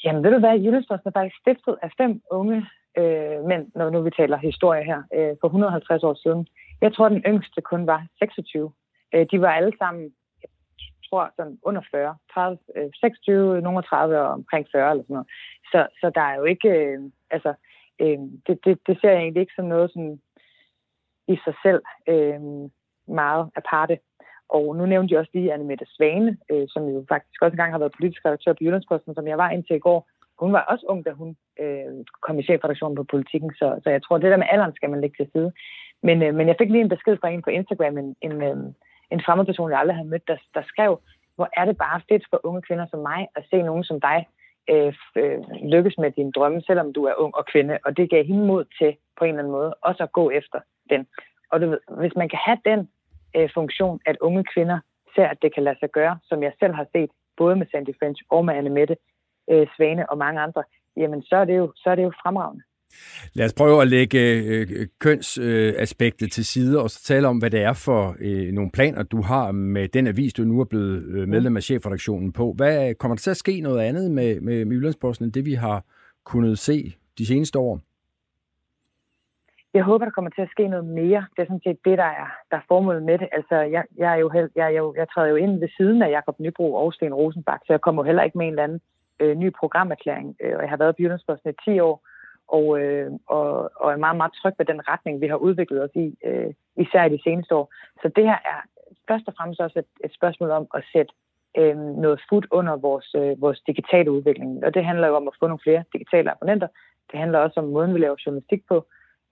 Jamen, 0.03 0.23
ved 0.23 0.31
du 0.31 0.39
hvad, 0.39 0.59
Jyllandsposten 0.59 1.07
er 1.07 1.11
faktisk 1.11 1.41
stiftet 1.41 1.77
af 1.81 1.89
fem 1.97 2.21
unge 2.31 2.57
øh, 2.97 3.43
mænd, 3.49 3.71
når 3.75 3.89
nu 3.89 4.01
vi 4.01 4.09
taler 4.09 4.37
historie 4.37 4.83
her, 4.83 5.03
øh, 5.15 5.35
for 5.41 5.47
150 5.47 6.03
år 6.03 6.13
siden. 6.13 6.47
Jeg 6.81 6.93
tror, 6.93 7.09
den 7.09 7.23
yngste 7.27 7.61
kun 7.61 7.87
var 7.87 8.07
26. 8.19 8.71
Øh, 9.13 9.25
de 9.31 9.41
var 9.41 9.51
alle 9.51 9.73
sammen, 9.77 10.03
jeg 10.41 10.49
tror, 11.09 11.31
sådan 11.35 11.57
under 11.63 11.81
40. 11.91 12.15
30, 12.33 12.57
øh, 12.75 12.89
26, 12.99 13.61
nogle 13.61 13.83
30 13.83 14.19
og 14.19 14.27
omkring 14.27 14.67
40 14.71 14.91
eller 14.91 15.03
sådan 15.03 15.13
noget. 15.13 15.27
Så, 15.71 15.87
så 16.01 16.11
der 16.15 16.21
er 16.21 16.35
jo 16.35 16.43
ikke, 16.43 16.69
øh, 16.69 16.99
altså, 17.31 17.53
øh, 17.99 18.19
det, 18.47 18.65
det, 18.65 18.79
det 18.87 18.97
ser 19.01 19.09
jeg 19.09 19.19
egentlig 19.19 19.41
ikke 19.41 19.53
som 19.55 19.65
noget 19.65 19.91
sådan 19.91 20.21
i 21.27 21.35
sig 21.45 21.55
selv 21.63 21.81
øh, 22.07 22.41
meget 23.07 23.49
aparte. 23.55 23.97
Og 24.57 24.75
nu 24.75 24.85
nævnte 24.85 25.11
jeg 25.11 25.19
også 25.19 25.31
lige 25.33 25.53
Anne 25.53 25.65
Mette 25.65 25.85
Svane, 25.95 26.37
øh, 26.51 26.65
som 26.67 26.83
jo 26.87 27.05
faktisk 27.09 27.41
også 27.41 27.53
engang 27.53 27.73
har 27.73 27.79
været 27.79 27.97
politisk 27.97 28.25
redaktør 28.25 28.53
på 28.53 28.63
Jyllandsposten, 28.63 29.15
som 29.15 29.27
jeg 29.27 29.37
var 29.37 29.49
indtil 29.49 29.75
i 29.75 29.85
går. 29.87 30.09
Hun 30.39 30.53
var 30.53 30.61
også 30.71 30.85
ung, 30.89 31.05
da 31.05 31.11
hun 31.11 31.35
øh, 31.59 31.91
kom 32.21 32.39
i 32.39 32.43
chefredaktionen 32.43 32.95
på 32.95 33.03
politikken, 33.03 33.51
så, 33.59 33.79
så 33.83 33.89
jeg 33.89 34.03
tror, 34.03 34.17
det 34.17 34.31
der 34.31 34.37
med 34.37 34.51
alderen 34.51 34.75
skal 34.75 34.89
man 34.89 35.01
lægge 35.01 35.15
til 35.17 35.31
side. 35.33 35.51
Men, 36.03 36.23
øh, 36.23 36.35
men 36.35 36.47
jeg 36.47 36.55
fik 36.59 36.69
lige 36.69 36.81
en 36.81 36.95
besked 36.95 37.17
fra 37.17 37.29
en 37.29 37.41
på 37.41 37.49
Instagram, 37.49 37.97
en, 37.97 38.15
en, 38.21 38.43
øh, 38.43 38.57
en 39.11 39.21
fremmed 39.25 39.45
person, 39.45 39.71
jeg 39.71 39.79
aldrig 39.79 39.95
havde 39.95 40.09
mødt, 40.09 40.27
der, 40.27 40.37
der 40.55 40.63
skrev, 40.71 40.99
hvor 41.35 41.49
er 41.57 41.65
det 41.65 41.77
bare 41.77 42.01
fedt 42.09 42.25
for 42.29 42.39
unge 42.43 42.61
kvinder 42.61 42.85
som 42.89 42.99
mig 42.99 43.27
at 43.35 43.43
se 43.49 43.61
nogen 43.61 43.83
som 43.83 44.01
dig 44.01 44.27
øh, 44.69 44.93
øh, 45.15 45.39
lykkes 45.73 45.97
med 45.97 46.11
dine 46.11 46.31
drømme, 46.31 46.61
selvom 46.61 46.93
du 46.93 47.03
er 47.03 47.15
ung 47.23 47.35
og 47.35 47.45
kvinde. 47.45 47.79
Og 47.85 47.97
det 47.97 48.09
gav 48.09 48.25
hende 48.25 48.45
mod 48.45 48.65
til 48.79 48.95
på 49.17 49.23
en 49.25 49.29
eller 49.29 49.39
anden 49.39 49.51
måde 49.51 49.73
også 49.73 50.03
at 50.03 50.11
gå 50.11 50.29
efter 50.29 50.59
den. 50.89 51.07
Og 51.51 51.61
du 51.61 51.69
ved, 51.69 51.79
hvis 51.97 52.15
man 52.15 52.29
kan 52.29 52.39
have 52.45 52.59
den 52.65 52.89
øh, 53.37 53.49
funktion, 53.53 53.99
at 54.05 54.17
unge 54.21 54.43
kvinder 54.53 54.79
ser, 55.15 55.27
at 55.27 55.37
det 55.41 55.53
kan 55.53 55.63
lade 55.63 55.79
sig 55.79 55.89
gøre, 55.89 56.19
som 56.23 56.43
jeg 56.43 56.53
selv 56.59 56.73
har 56.73 56.87
set, 56.95 57.09
både 57.37 57.55
med 57.55 57.67
Sandy 57.71 57.93
French 57.99 58.21
og 58.29 58.45
med 58.45 58.53
Anne 58.53 58.69
Mette 58.69 58.95
øh, 59.51 59.67
Svane 59.75 60.09
og 60.09 60.17
mange 60.17 60.41
andre, 60.41 60.63
jamen 60.97 61.21
så 61.23 61.35
er 61.35 61.45
det 61.45 61.57
jo, 61.57 61.73
så 61.75 61.89
er 61.89 61.95
det 61.95 62.03
jo 62.03 62.11
fremragende. 62.23 62.63
Lad 63.33 63.45
os 63.45 63.53
prøve 63.53 63.81
at 63.81 63.87
lægge 63.87 64.19
øh, 64.19 64.87
kønsaspektet 64.99 66.25
øh, 66.25 66.29
til 66.29 66.45
side 66.45 66.81
og 66.81 66.89
så 66.89 67.03
tale 67.03 67.27
om, 67.27 67.37
hvad 67.37 67.49
det 67.49 67.61
er 67.61 67.73
for 67.73 68.15
øh, 68.19 68.51
nogle 68.51 68.71
planer, 68.71 69.03
du 69.03 69.21
har 69.21 69.51
med 69.51 69.87
den 69.87 70.07
avis, 70.07 70.33
du 70.33 70.43
nu 70.43 70.59
er 70.59 70.65
blevet 70.65 71.03
øh, 71.03 71.27
medlem 71.27 71.57
af 71.57 71.63
chefredaktionen 71.63 72.31
på. 72.31 72.53
Hvad 72.57 72.95
kommer 72.95 73.15
der 73.15 73.19
til 73.19 73.31
at 73.31 73.37
ske 73.37 73.61
noget 73.61 73.81
andet 73.81 74.11
med, 74.11 74.41
med, 74.41 74.65
med 74.65 74.75
Jyllandsposten, 74.75 75.25
end 75.25 75.33
det 75.33 75.45
vi 75.45 75.53
har 75.53 75.85
kunnet 76.25 76.59
se 76.59 76.93
de 77.17 77.25
seneste 77.25 77.59
år? 77.59 77.79
Jeg 79.73 79.83
håber, 79.83 80.05
der 80.05 80.11
kommer 80.11 80.31
til 80.31 80.41
at 80.41 80.49
ske 80.51 80.67
noget 80.67 80.85
mere. 80.85 81.25
Det 81.35 81.41
er 81.41 81.45
sådan 81.45 81.65
set 81.67 81.79
det, 81.85 81.97
der 81.97 82.11
er, 82.21 82.27
der 82.51 82.57
er 82.57 82.67
formålet 82.67 83.03
med 83.03 83.17
det. 83.17 83.29
Altså, 83.31 83.55
jeg, 83.55 83.83
jeg, 83.97 84.13
er 84.13 84.17
jo 84.17 84.29
held, 84.29 84.49
jeg, 84.55 84.73
jeg, 84.73 84.83
jeg 84.95 85.07
træder 85.09 85.29
jo 85.29 85.35
ind 85.35 85.59
ved 85.59 85.69
siden 85.77 86.01
af 86.01 86.09
Jakob 86.09 86.39
Nybro 86.39 86.73
og 86.73 86.93
Sten 86.93 87.13
Rosenbach, 87.13 87.61
så 87.65 87.73
jeg 87.73 87.81
kommer 87.81 88.03
jo 88.03 88.05
heller 88.05 88.23
ikke 88.23 88.37
med 88.37 88.45
en 88.47 88.53
eller 88.53 88.63
anden 88.63 88.81
øh, 89.19 89.35
ny 89.35 89.53
programerklæring. 89.59 90.35
Øh, 90.41 90.53
og 90.55 90.61
jeg 90.61 90.69
har 90.69 90.77
været 90.77 90.95
på 90.95 91.01
Jyllandsposten 91.01 91.49
i 91.49 91.71
10 91.71 91.79
år, 91.79 92.07
og, 92.47 92.79
øh, 92.81 93.11
og, 93.27 93.71
og 93.75 93.91
er 93.91 93.97
meget, 93.97 94.17
meget 94.17 94.33
tryg 94.41 94.53
ved 94.57 94.65
den 94.65 94.87
retning, 94.87 95.21
vi 95.21 95.27
har 95.27 95.35
udviklet 95.35 95.83
os 95.83 95.95
i, 95.95 96.15
øh, 96.25 96.53
især 96.77 97.03
i 97.05 97.13
de 97.15 97.23
seneste 97.23 97.55
år. 97.55 97.73
Så 98.01 98.11
det 98.15 98.23
her 98.23 98.39
er 98.53 98.59
først 99.07 99.27
og 99.27 99.33
fremmest 99.37 99.61
også 99.61 99.79
et, 99.79 99.91
et 100.05 100.13
spørgsmål 100.13 100.51
om 100.51 100.67
at 100.73 100.83
sætte 100.93 101.13
øh, 101.57 101.77
noget 101.77 102.21
fod 102.29 102.43
under 102.51 102.75
vores, 102.75 103.15
øh, 103.15 103.41
vores 103.41 103.59
digitale 103.67 104.11
udvikling. 104.11 104.65
Og 104.65 104.73
det 104.73 104.85
handler 104.85 105.07
jo 105.07 105.15
om 105.15 105.27
at 105.27 105.33
få 105.39 105.47
nogle 105.47 105.63
flere 105.63 105.83
digitale 105.93 106.31
abonnenter. 106.31 106.67
Det 107.11 107.19
handler 107.19 107.39
også 107.39 107.59
om 107.59 107.67
måden, 107.67 107.93
vi 107.93 107.99
laver 107.99 108.23
journalistik 108.25 108.61
på. 108.67 108.85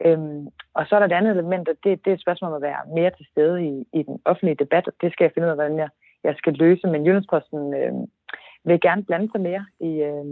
Øhm, 0.05 0.47
og 0.73 0.85
så 0.85 0.95
er 0.95 0.99
der 0.99 1.07
et 1.07 1.19
andet 1.19 1.31
element, 1.31 1.69
og 1.69 1.75
det, 1.83 2.05
det 2.05 2.11
er 2.11 2.15
et 2.15 2.21
spørgsmål 2.21 2.51
om 2.51 2.55
at 2.55 2.61
være 2.61 2.81
mere 2.95 3.11
til 3.17 3.25
stede 3.31 3.65
i, 3.65 3.73
i 3.99 4.03
den 4.03 4.19
offentlige 4.25 4.61
debat, 4.63 4.87
og 4.87 4.93
det 5.01 5.11
skal 5.11 5.23
jeg 5.23 5.31
finde 5.33 5.45
ud 5.45 5.55
af, 5.55 5.57
hvordan 5.57 5.77
jeg, 5.77 5.89
jeg 6.23 6.35
skal 6.37 6.53
løse. 6.53 6.87
Men 6.87 7.05
Jyllandsposten 7.05 7.73
øh, 7.73 7.93
vil 8.65 8.81
gerne 8.81 9.03
blande 9.03 9.29
sig 9.31 9.41
mere 9.41 9.65
i, 9.79 9.91
øh, 10.09 10.25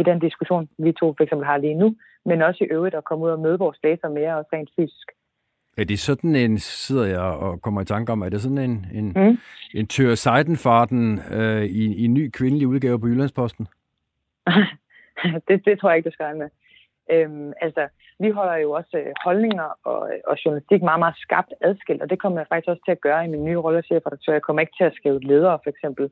i 0.00 0.02
den 0.02 0.18
diskussion, 0.18 0.68
vi 0.78 0.92
to 0.92 1.14
for 1.16 1.24
eksempel 1.24 1.46
har 1.46 1.56
lige 1.56 1.74
nu, 1.74 1.96
men 2.24 2.42
også 2.42 2.64
i 2.64 2.72
øvrigt 2.76 2.94
at 2.94 3.04
komme 3.04 3.24
ud 3.24 3.30
og 3.30 3.40
møde 3.40 3.58
vores 3.58 3.78
læsere 3.84 4.10
mere, 4.10 4.38
også 4.38 4.50
rent 4.52 4.70
fysisk. 4.76 5.08
Er 5.78 5.84
det 5.84 5.98
sådan 5.98 6.36
en, 6.36 6.58
sidder 6.58 7.06
jeg 7.06 7.20
og 7.20 7.62
kommer 7.62 7.80
i 7.80 7.84
tanke 7.84 8.12
om, 8.12 8.22
er 8.22 8.28
det 8.28 8.42
sådan 8.42 8.58
en, 8.58 8.86
en, 8.94 9.12
mm. 9.16 9.38
en 9.74 9.86
Tør 9.86 10.14
Seidenfarten 10.14 11.20
øh, 11.30 11.64
i, 11.64 11.94
i 11.96 12.04
en 12.04 12.14
ny 12.14 12.30
kvindelig 12.30 12.68
udgave 12.68 13.00
på 13.00 13.06
Jyllandsposten? 13.06 13.68
det, 15.48 15.64
det 15.64 15.80
tror 15.80 15.90
jeg 15.90 15.96
ikke, 15.96 16.10
du 16.10 16.14
skal 16.14 16.36
med. 16.36 16.48
Øhm, 17.10 17.52
altså, 17.60 17.88
vi 18.18 18.30
holder 18.30 18.56
jo 18.56 18.70
også 18.70 18.94
øh, 18.98 19.12
holdninger 19.24 19.68
og, 19.84 20.10
og 20.26 20.36
journalistik 20.44 20.82
meget, 20.82 20.98
meget 20.98 21.16
skarpt 21.16 21.52
adskilt, 21.60 22.02
og 22.02 22.10
det 22.10 22.18
kommer 22.18 22.38
jeg 22.40 22.46
faktisk 22.48 22.68
også 22.68 22.82
til 22.84 22.92
at 22.92 23.00
gøre 23.00 23.24
i 23.24 23.28
min 23.28 23.44
nye 23.44 23.56
rolle 23.56 23.82
som 23.82 23.86
chefredaktør. 23.86 24.32
Jeg 24.32 24.42
kommer 24.42 24.60
ikke 24.60 24.76
til 24.78 24.84
at 24.84 24.94
skrive 24.94 25.20
ledere, 25.20 25.58
for 25.64 25.70
eksempel. 25.70 26.10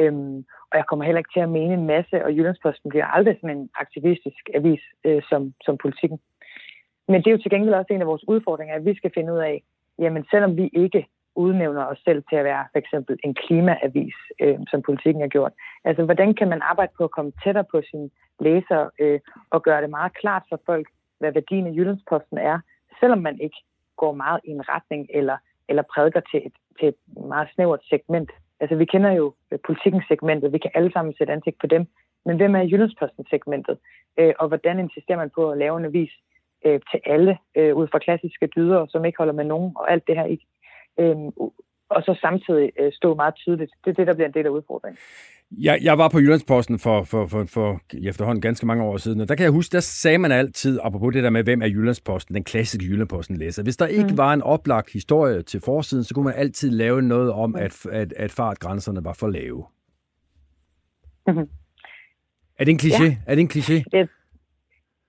Øhm, 0.00 0.36
og 0.70 0.74
jeg 0.78 0.86
kommer 0.86 1.04
heller 1.04 1.18
ikke 1.18 1.34
til 1.34 1.40
at 1.40 1.54
mene 1.58 1.74
en 1.74 1.86
masse, 1.86 2.24
og 2.24 2.32
Jyllandsposten 2.32 2.88
bliver 2.90 3.06
aldrig 3.06 3.36
sådan 3.40 3.56
en 3.56 3.70
aktivistisk 3.74 4.42
avis 4.54 4.80
øh, 5.04 5.22
som, 5.30 5.54
som 5.64 5.78
politikken. 5.78 6.18
Men 7.08 7.18
det 7.20 7.26
er 7.26 7.36
jo 7.36 7.42
til 7.42 7.50
gengæld 7.50 7.74
også 7.74 7.92
en 7.92 8.00
af 8.00 8.06
vores 8.06 8.28
udfordringer, 8.28 8.74
at 8.74 8.84
vi 8.84 8.94
skal 8.96 9.10
finde 9.14 9.32
ud 9.32 9.38
af, 9.38 9.62
jamen 9.98 10.24
selvom 10.30 10.56
vi 10.56 10.70
ikke 10.72 11.06
udnævner 11.34 11.84
os 11.84 11.98
selv 12.04 12.22
til 12.28 12.36
at 12.36 12.44
være 12.44 12.64
for 12.72 12.78
eksempel 12.78 13.18
en 13.24 13.34
klimaavis, 13.34 14.14
øh, 14.40 14.58
som 14.70 14.82
politikken 14.82 15.20
har 15.22 15.28
gjort. 15.28 15.52
Altså, 15.84 16.04
hvordan 16.04 16.34
kan 16.34 16.48
man 16.48 16.62
arbejde 16.62 16.92
på 16.96 17.04
at 17.04 17.10
komme 17.10 17.32
tættere 17.44 17.64
på 17.70 17.82
sine 17.90 18.10
læsere 18.40 18.90
øh, 18.98 19.20
og 19.50 19.62
gøre 19.62 19.82
det 19.82 19.90
meget 19.90 20.14
klart 20.14 20.42
for 20.48 20.60
folk, 20.66 20.88
hvad 21.18 21.32
værdien 21.32 21.66
af 21.66 21.72
Jyllandsposten 21.72 22.38
er, 22.38 22.58
selvom 23.00 23.18
man 23.18 23.40
ikke 23.40 23.56
går 23.96 24.12
meget 24.12 24.40
i 24.44 24.50
en 24.50 24.68
retning 24.68 25.06
eller, 25.10 25.36
eller 25.68 25.82
prædiker 25.94 26.20
til 26.20 26.46
et, 26.46 26.52
til 26.78 26.88
et 26.88 26.98
meget 27.28 27.48
snævert 27.54 27.80
segment. 27.90 28.30
Altså, 28.60 28.76
vi 28.76 28.84
kender 28.84 29.10
jo 29.12 29.34
øh, 29.50 29.58
politikens 29.66 30.04
segmentet, 30.08 30.52
vi 30.52 30.58
kan 30.58 30.70
alle 30.74 30.92
sammen 30.92 31.14
sætte 31.18 31.32
ansigt 31.32 31.58
på 31.60 31.66
dem, 31.66 31.86
men 32.24 32.36
hvem 32.36 32.54
er 32.54 32.62
Jyllandsposten 32.62 33.26
segmentet? 33.30 33.78
Øh, 34.18 34.34
og 34.38 34.48
hvordan 34.48 34.78
insisterer 34.78 35.18
man 35.18 35.30
på 35.30 35.50
at 35.50 35.58
lave 35.58 35.78
en 35.78 35.84
avis 35.84 36.10
øh, 36.66 36.80
til 36.90 37.00
alle, 37.06 37.38
øh, 37.56 37.76
ud 37.76 37.88
fra 37.88 37.98
klassiske 37.98 38.46
dyder, 38.46 38.86
som 38.88 39.04
ikke 39.04 39.18
holder 39.18 39.32
med 39.32 39.44
nogen, 39.44 39.72
og 39.76 39.92
alt 39.92 40.06
det 40.06 40.16
her 40.16 40.24
ikke 40.24 40.46
øhm, 40.98 41.30
og 41.90 42.02
så 42.02 42.18
samtidig 42.20 42.70
øh, 42.80 42.92
stå 42.92 43.14
meget 43.14 43.34
tydeligt. 43.34 43.70
Det 43.84 43.90
er 43.90 43.94
det, 43.94 44.06
der 44.06 44.14
bliver 44.14 44.28
en 44.28 44.34
del 44.34 44.46
af 44.46 44.50
udfordringen. 44.50 44.98
Jeg, 45.50 45.78
jeg 45.82 45.98
var 45.98 46.08
på 46.08 46.18
Jyllandsposten 46.18 46.78
for, 46.78 47.02
for, 47.02 47.26
for, 47.26 47.44
for 47.44 47.80
efterhånden 48.08 48.42
ganske 48.42 48.66
mange 48.66 48.84
år 48.84 48.96
siden, 48.96 49.20
og 49.20 49.28
der 49.28 49.34
kan 49.34 49.44
jeg 49.44 49.52
huske, 49.52 49.72
der 49.72 49.80
sagde 49.80 50.18
man 50.18 50.32
altid, 50.32 50.80
apropos 50.82 51.12
det 51.12 51.22
der 51.22 51.30
med, 51.30 51.44
hvem 51.44 51.62
er 51.62 51.66
Jyllandsposten, 51.66 52.34
den 52.34 52.44
klassiske 52.44 52.86
Jyllandsposten 52.86 53.36
læser. 53.36 53.62
Hvis 53.62 53.76
der 53.76 53.86
ikke 53.86 54.10
mm. 54.10 54.16
var 54.16 54.32
en 54.32 54.42
oplagt 54.42 54.92
historie 54.92 55.42
til 55.42 55.60
forsiden, 55.60 56.04
så 56.04 56.14
kunne 56.14 56.24
man 56.24 56.34
altid 56.34 56.70
lave 56.70 57.02
noget 57.02 57.32
om, 57.32 57.56
at, 57.56 57.86
at, 57.86 58.12
at 58.12 58.30
fartgrænserne 58.30 59.04
var 59.04 59.12
for 59.12 59.28
lave. 59.28 59.64
Mm-hmm. 61.26 61.48
Er 62.58 62.64
det 62.64 62.72
en 62.72 62.80
kliché? 62.82 63.04
Ja. 63.04 63.16
Er 63.26 63.34
det 63.34 63.42
en 63.42 63.50
kliché? 63.52 63.82
Det, 63.92 64.08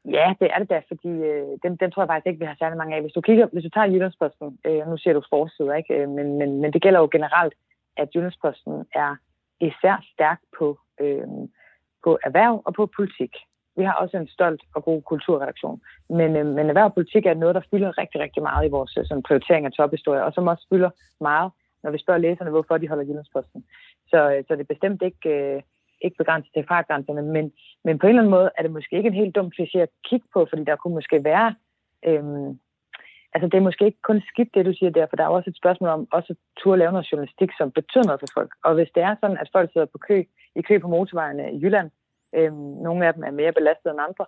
Ja, 0.06 0.34
det 0.40 0.48
er 0.54 0.60
det 0.60 0.70
da, 0.70 0.82
fordi 0.88 1.08
øh, 1.08 1.48
den, 1.64 1.76
den 1.76 1.92
tror 1.92 2.02
jeg 2.02 2.08
faktisk 2.08 2.28
ikke, 2.28 2.40
vi 2.40 2.46
har 2.46 2.56
særlig 2.60 2.78
mange 2.78 2.96
af. 2.96 3.02
Hvis 3.02 3.14
du 3.14 3.22
kigger, 3.22 3.48
hvis 3.52 3.64
du 3.64 3.70
tager 3.70 3.88
Jyllandsposten, 3.88 4.60
øh, 4.66 4.88
nu 4.88 4.98
ser 4.98 5.14
du 5.14 5.22
forsider, 5.30 5.74
ikke? 5.74 5.94
Øh, 5.94 6.10
men, 6.10 6.38
men, 6.38 6.62
men 6.62 6.74
det 6.74 6.82
gælder 6.82 7.00
jo 7.00 7.10
generelt, 7.12 7.54
at 7.98 8.16
Jyllandsposten 8.16 8.86
er 8.96 9.16
især 9.62 10.04
stærk 10.14 10.40
på, 10.58 10.80
øh, 11.02 11.28
på 12.04 12.20
erhverv 12.24 12.62
og 12.66 12.74
på 12.74 12.86
politik. 12.96 13.34
Vi 13.78 13.84
har 13.84 13.94
også 13.94 14.18
en 14.18 14.28
stolt 14.28 14.62
og 14.76 14.84
god 14.84 15.02
kulturredaktion. 15.02 15.82
Men, 16.10 16.36
øh, 16.36 16.46
men 16.46 16.66
erhverv 16.68 16.86
og 16.86 16.94
politik 16.94 17.26
er 17.26 17.34
noget, 17.34 17.56
der 17.56 17.70
fylder 17.72 17.98
rigtig, 17.98 18.22
rigtig 18.22 18.44
meget 18.44 18.68
i 18.68 18.70
vores 18.70 18.98
øh, 18.98 19.06
sådan, 19.06 19.24
prioritering 19.24 19.66
af 19.66 19.72
tophistorie, 19.72 20.24
og 20.24 20.34
som 20.34 20.48
også 20.48 20.66
fylder 20.70 20.90
meget, 21.22 21.52
når 21.84 21.92
vi 21.92 21.98
spørger 21.98 22.20
læserne, 22.20 22.50
hvorfor 22.50 22.78
de 22.78 22.88
holder 22.88 23.04
Jyllandsposten. 23.04 23.66
Så, 24.08 24.32
øh, 24.32 24.44
så 24.48 24.56
det 24.56 24.62
er 24.62 24.74
bestemt 24.74 25.02
ikke... 25.02 25.30
Øh, 25.30 25.62
ikke 26.02 26.18
begrænset 26.18 26.54
til 26.54 26.66
fartgrænserne, 26.68 27.22
men, 27.22 27.52
men 27.86 28.00
på 28.00 28.08
en 28.08 28.10
eller 28.10 28.22
anden 28.22 28.38
måde 28.38 28.50
er 28.58 28.62
det 28.64 28.72
måske 28.72 28.98
ikke 28.98 29.08
en 29.08 29.22
helt 29.22 29.36
dum 29.36 29.52
kliché 29.56 29.80
at 29.80 29.90
kigge 30.10 30.28
på, 30.34 30.48
fordi 30.50 30.64
der 30.64 30.76
kunne 30.76 30.94
måske 30.94 31.24
være, 31.24 31.56
øhm, 32.08 32.60
altså 33.34 33.46
det 33.50 33.58
er 33.58 33.68
måske 33.70 33.86
ikke 33.86 34.02
kun 34.10 34.22
skidt, 34.28 34.54
det 34.54 34.66
du 34.66 34.74
siger 34.74 34.90
der, 34.90 35.06
for 35.10 35.16
der 35.16 35.24
er 35.24 35.38
også 35.38 35.50
et 35.50 35.62
spørgsmål 35.62 35.90
om 35.90 36.08
også 36.12 36.34
at 36.34 36.40
turde 36.58 36.80
lave 36.80 36.92
noget 36.92 37.12
journalistik, 37.12 37.52
som 37.58 37.72
betyder 37.72 38.06
noget 38.06 38.20
for 38.20 38.32
folk. 38.34 38.52
Og 38.64 38.74
hvis 38.74 38.90
det 38.96 39.04
er 39.04 39.16
sådan, 39.22 39.38
at 39.38 39.50
folk 39.52 39.72
sidder 39.72 39.88
på 39.94 39.98
kø, 40.08 40.24
i 40.56 40.62
kø 40.62 40.80
på 40.80 40.88
motorvejene 40.88 41.52
i 41.54 41.60
Jylland, 41.64 41.90
øhm, 42.36 42.72
nogle 42.86 43.08
af 43.08 43.14
dem 43.14 43.24
er 43.24 43.32
mere 43.32 43.54
belastet 43.54 43.92
end 43.92 44.06
andre, 44.08 44.26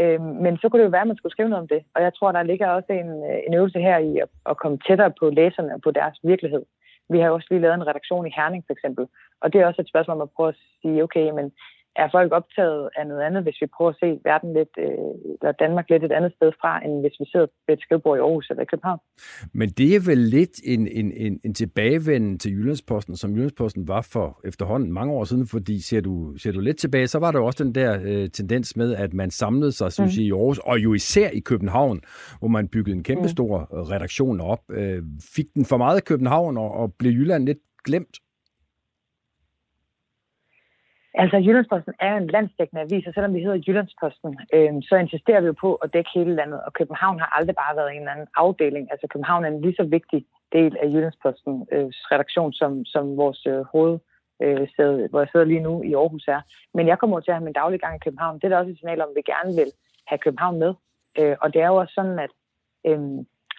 øhm, 0.00 0.34
men 0.44 0.58
så 0.58 0.68
kunne 0.68 0.80
det 0.80 0.86
jo 0.86 0.96
være, 0.96 1.06
at 1.06 1.12
man 1.12 1.16
skulle 1.16 1.32
skrive 1.32 1.48
noget 1.48 1.62
om 1.62 1.68
det. 1.68 1.82
Og 1.94 2.02
jeg 2.02 2.14
tror, 2.14 2.32
der 2.32 2.42
ligger 2.42 2.68
også 2.68 2.92
en, 2.92 3.10
øh, 3.30 3.38
en 3.46 3.54
øvelse 3.54 3.78
her 3.78 3.98
i 3.98 4.18
at, 4.18 4.28
at 4.50 4.56
komme 4.56 4.78
tættere 4.86 5.12
på 5.20 5.30
læserne 5.30 5.74
og 5.74 5.80
på 5.80 5.90
deres 5.90 6.18
virkelighed. 6.22 6.64
Vi 7.12 7.18
har 7.20 7.30
også 7.30 7.46
lige 7.50 7.60
lavet 7.60 7.74
en 7.74 7.86
redaktion 7.86 8.26
i 8.26 8.32
Herning 8.36 8.64
for 8.66 8.72
eksempel, 8.72 9.04
og 9.42 9.52
det 9.52 9.60
er 9.60 9.66
også 9.66 9.82
et 9.82 9.88
spørgsmål 9.88 10.16
om 10.16 10.22
at 10.22 10.34
prøve 10.36 10.48
at 10.48 10.60
sige, 10.82 11.02
okay, 11.02 11.30
men 11.30 11.52
er 11.96 12.08
folk 12.12 12.32
optaget 12.32 12.88
af 12.96 13.06
noget 13.06 13.22
andet, 13.22 13.42
hvis 13.42 13.58
vi 13.60 13.66
prøver 13.76 13.90
at 13.90 13.96
se 14.02 14.18
verden 14.24 14.52
lidt, 14.52 14.74
øh, 14.78 15.10
eller 15.40 15.52
Danmark 15.52 15.90
lidt 15.90 16.04
et 16.04 16.12
andet 16.12 16.32
sted 16.36 16.52
fra, 16.60 16.84
end 16.84 17.00
hvis 17.00 17.16
vi 17.20 17.24
sidder 17.32 17.46
ved 17.66 17.76
et 17.76 17.82
skrivebord 17.82 18.18
i 18.18 18.20
Aarhus 18.20 18.50
eller 18.50 18.62
i 18.62 18.70
København. 18.72 19.00
Men 19.52 19.68
det 19.68 19.96
er 19.96 20.00
vel 20.10 20.18
lidt 20.18 20.56
en, 20.64 20.86
en, 20.86 21.12
en, 21.12 21.40
en 21.44 21.54
tilbagevenden 21.54 22.38
til 22.38 22.52
Jyllandsposten, 22.52 23.16
som 23.16 23.30
Jyllandsposten 23.32 23.88
var 23.88 24.02
for 24.12 24.40
efterhånden 24.44 24.92
mange 24.92 25.12
år 25.12 25.24
siden, 25.24 25.46
fordi 25.46 25.80
ser 25.80 26.00
du, 26.00 26.36
ser 26.36 26.52
du 26.52 26.60
lidt 26.60 26.78
tilbage, 26.78 27.06
så 27.06 27.18
var 27.18 27.30
der 27.32 27.40
også 27.40 27.64
den 27.64 27.74
der 27.74 28.00
øh, 28.04 28.28
tendens 28.30 28.76
med, 28.76 28.94
at 28.94 29.14
man 29.14 29.30
samlede 29.30 29.72
sig, 29.72 29.92
synes 29.92 30.18
mm. 30.18 30.22
i 30.22 30.30
Aarhus, 30.30 30.58
og 30.58 30.78
jo 30.78 30.94
især 30.94 31.30
i 31.30 31.40
København, 31.40 32.00
hvor 32.38 32.48
man 32.48 32.68
byggede 32.68 32.96
en 32.96 33.02
kæmpestor 33.02 33.58
mm. 33.58 33.80
redaktion 33.80 34.40
op. 34.40 34.60
Øh, 34.70 35.02
fik 35.36 35.46
den 35.54 35.64
for 35.64 35.76
meget 35.76 35.98
i 36.00 36.04
København, 36.04 36.58
og, 36.58 36.70
og 36.74 36.94
blev 36.98 37.12
Jylland 37.12 37.46
lidt 37.46 37.58
glemt? 37.84 38.16
Altså, 41.14 41.36
Jyllandsposten 41.36 41.94
er 42.00 42.16
en 42.16 42.26
landsdækkende 42.26 42.82
avis, 42.82 43.06
og 43.06 43.14
selvom 43.14 43.34
vi 43.34 43.42
hedder 43.42 43.62
Jyllandsposten, 43.66 44.38
øh, 44.54 44.72
så 44.82 44.96
insisterer 44.96 45.40
vi 45.40 45.46
jo 45.46 45.52
på 45.52 45.74
at 45.74 45.92
dække 45.92 46.10
hele 46.14 46.34
landet, 46.34 46.60
og 46.66 46.72
København 46.72 47.18
har 47.18 47.36
aldrig 47.38 47.56
bare 47.56 47.76
været 47.76 47.90
en 47.92 47.98
eller 47.98 48.12
anden 48.12 48.26
afdeling. 48.36 48.88
Altså, 48.90 49.06
København 49.10 49.44
er 49.44 49.48
en 49.48 49.60
lige 49.60 49.76
så 49.76 49.84
vigtig 49.84 50.26
del 50.52 50.76
af 50.82 50.86
Jyllandspostens 50.86 51.68
øh, 51.72 51.88
redaktion, 52.12 52.52
som, 52.52 52.84
som 52.84 53.16
vores 53.16 53.46
øh, 53.46 53.60
hoved, 53.72 53.98
øh, 54.42 54.68
hvor 55.10 55.20
jeg 55.20 55.28
sidder 55.32 55.46
lige 55.46 55.66
nu 55.68 55.82
i 55.82 55.92
Aarhus 55.94 56.28
er. 56.28 56.40
Men 56.74 56.86
jeg 56.86 56.98
kommer 56.98 57.20
til 57.20 57.30
at 57.30 57.36
have 57.36 57.44
min 57.44 57.52
daglige 57.60 57.78
gang 57.84 57.96
i 57.96 58.04
København. 58.04 58.38
Det 58.38 58.44
er 58.44 58.48
da 58.48 58.58
også 58.58 58.70
et 58.70 58.78
signal 58.78 59.02
om, 59.02 59.08
at 59.08 59.16
vi 59.16 59.32
gerne 59.32 59.52
vil 59.60 59.70
have 60.06 60.18
København 60.18 60.58
med. 60.58 60.74
Øh, 61.18 61.36
og 61.40 61.52
det 61.52 61.62
er 61.62 61.66
jo 61.66 61.76
også 61.76 61.94
sådan, 61.94 62.18
at 62.18 62.32
øh, 62.86 63.00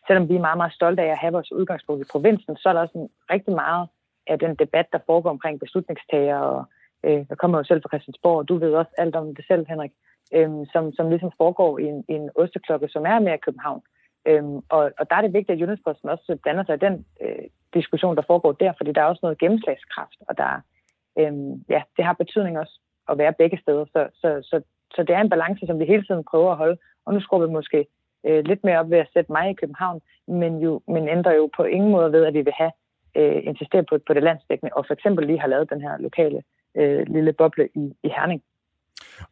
selvom 0.07 0.29
vi 0.29 0.35
er 0.35 0.45
meget, 0.47 0.57
meget 0.57 0.73
stolte 0.73 1.01
af 1.01 1.11
at 1.11 1.21
have 1.23 1.33
vores 1.33 1.51
udgangspunkt 1.51 2.01
i 2.01 2.11
provinsen, 2.11 2.57
så 2.57 2.69
er 2.69 2.73
der 2.73 2.81
også 2.81 2.97
en, 2.97 3.09
rigtig 3.33 3.53
meget 3.53 3.87
af 4.27 4.39
den 4.39 4.55
debat, 4.55 4.87
der 4.93 4.99
foregår 5.05 5.29
omkring 5.29 5.59
beslutningstager 5.59 6.37
og 6.37 6.65
øh, 7.03 7.25
jeg 7.29 7.37
kommer 7.37 7.57
jo 7.57 7.63
selv 7.63 7.81
fra 7.81 7.89
Christiansborg, 7.89 8.37
og 8.37 8.49
du 8.49 8.57
ved 8.57 8.73
også 8.73 8.91
alt 8.97 9.15
om 9.15 9.35
det 9.35 9.45
selv, 9.47 9.65
Henrik, 9.69 9.91
øh, 10.33 10.49
som, 10.73 10.93
som 10.93 11.09
ligesom 11.09 11.31
foregår 11.37 11.79
i 11.79 11.83
en, 11.83 12.05
i 12.09 12.13
en 12.13 12.29
osteklokke, 12.35 12.87
som 12.87 13.05
er 13.05 13.19
mere 13.19 13.35
i 13.35 13.45
København. 13.45 13.81
Øhm, 14.25 14.57
og, 14.69 14.91
og 14.99 15.09
der 15.09 15.15
er 15.15 15.21
det 15.21 15.33
vigtigt, 15.33 15.55
at 15.55 15.59
Jyllandsposten 15.59 16.09
også 16.09 16.37
blander 16.43 16.63
sig 16.65 16.75
i 16.75 16.85
den 16.87 17.05
øh, 17.21 17.45
diskussion, 17.73 18.15
der 18.15 18.21
foregår 18.27 18.51
der, 18.51 18.73
fordi 18.77 18.91
der 18.91 19.01
er 19.01 19.05
også 19.05 19.19
noget 19.23 19.39
gennemslagskraft, 19.39 20.17
og 20.29 20.37
der, 20.37 20.61
øhm, 21.19 21.63
ja, 21.69 21.81
det 21.97 22.05
har 22.05 22.13
betydning 22.13 22.59
også 22.59 22.79
at 23.09 23.17
være 23.17 23.33
begge 23.33 23.57
steder. 23.61 23.85
Så, 23.85 24.09
så, 24.13 24.29
så, 24.43 24.61
så 24.95 25.03
det 25.03 25.15
er 25.15 25.21
en 25.21 25.29
balance, 25.29 25.65
som 25.67 25.79
vi 25.79 25.85
hele 25.85 26.03
tiden 26.03 26.23
prøver 26.31 26.51
at 26.51 26.57
holde. 26.57 26.77
Og 27.05 27.13
nu 27.13 27.19
skruer 27.21 27.47
vi 27.47 27.53
måske 27.53 27.85
øh, 28.25 28.45
lidt 28.45 28.63
mere 28.63 28.79
op 28.79 28.89
ved 28.89 28.97
at 28.97 29.09
sætte 29.13 29.31
mig 29.31 29.49
i 29.49 29.53
København, 29.61 30.01
men, 30.27 30.59
jo, 30.59 30.81
men 30.87 31.09
ændrer 31.09 31.33
jo 31.33 31.49
på 31.57 31.63
ingen 31.63 31.91
måde 31.91 32.11
ved, 32.11 32.25
at 32.25 32.33
vi 32.33 32.41
vil 32.41 32.53
have 32.53 32.71
øh, 33.15 33.41
insistere 33.43 33.83
på, 33.83 33.97
på 34.07 34.13
det 34.13 34.23
landsdækkende, 34.23 34.73
og 34.73 34.85
for 34.87 34.93
eksempel 34.93 35.27
lige 35.27 35.39
har 35.39 35.47
lavet 35.47 35.69
den 35.69 35.81
her 35.81 35.97
lokale 35.97 36.43
øh, 36.77 37.05
lille 37.07 37.33
boble 37.33 37.69
i, 37.75 37.93
i 38.03 38.07
Herning. 38.07 38.41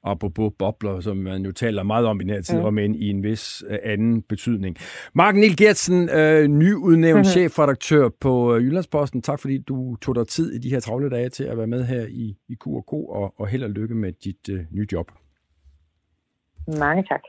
Apropos 0.03 0.51
bobler, 0.59 0.99
som 0.99 1.17
man 1.17 1.45
jo 1.45 1.51
taler 1.51 1.83
meget 1.83 2.05
om 2.05 2.21
i 2.21 2.23
den 2.23 2.33
her 2.33 2.41
tid, 2.41 2.57
mm. 2.57 2.65
og 2.65 2.73
men 2.73 2.95
i 2.95 3.09
en 3.09 3.23
vis 3.23 3.63
øh, 3.67 3.77
anden 3.83 4.21
betydning. 4.21 4.77
Mark 5.13 5.35
Niel 5.35 5.57
Gertsen, 5.57 6.09
øh, 6.09 6.47
nyudnævnt 6.47 7.15
mm-hmm. 7.15 7.23
chefredaktør 7.23 8.09
på 8.22 8.55
øh, 8.55 8.65
Jyllandsposten. 8.65 9.22
Tak 9.22 9.39
fordi 9.39 9.57
du 9.57 9.95
tog 9.95 10.15
dig 10.15 10.27
tid 10.27 10.53
i 10.53 10.57
de 10.57 10.69
her 10.69 10.80
travle 10.80 11.09
dage 11.09 11.30
til 11.30 11.43
at 11.43 11.57
være 11.57 11.68
med 11.68 11.85
her 11.85 12.05
i, 12.09 12.38
i 12.49 12.55
Q&K, 12.55 12.93
og, 12.93 13.34
og 13.39 13.47
held 13.47 13.64
og 13.64 13.69
lykke 13.69 13.95
med 13.95 14.11
dit 14.11 14.49
øh, 14.49 14.59
nye 14.72 14.88
job. 14.91 15.11
Mange 16.68 17.03
tak. 17.03 17.22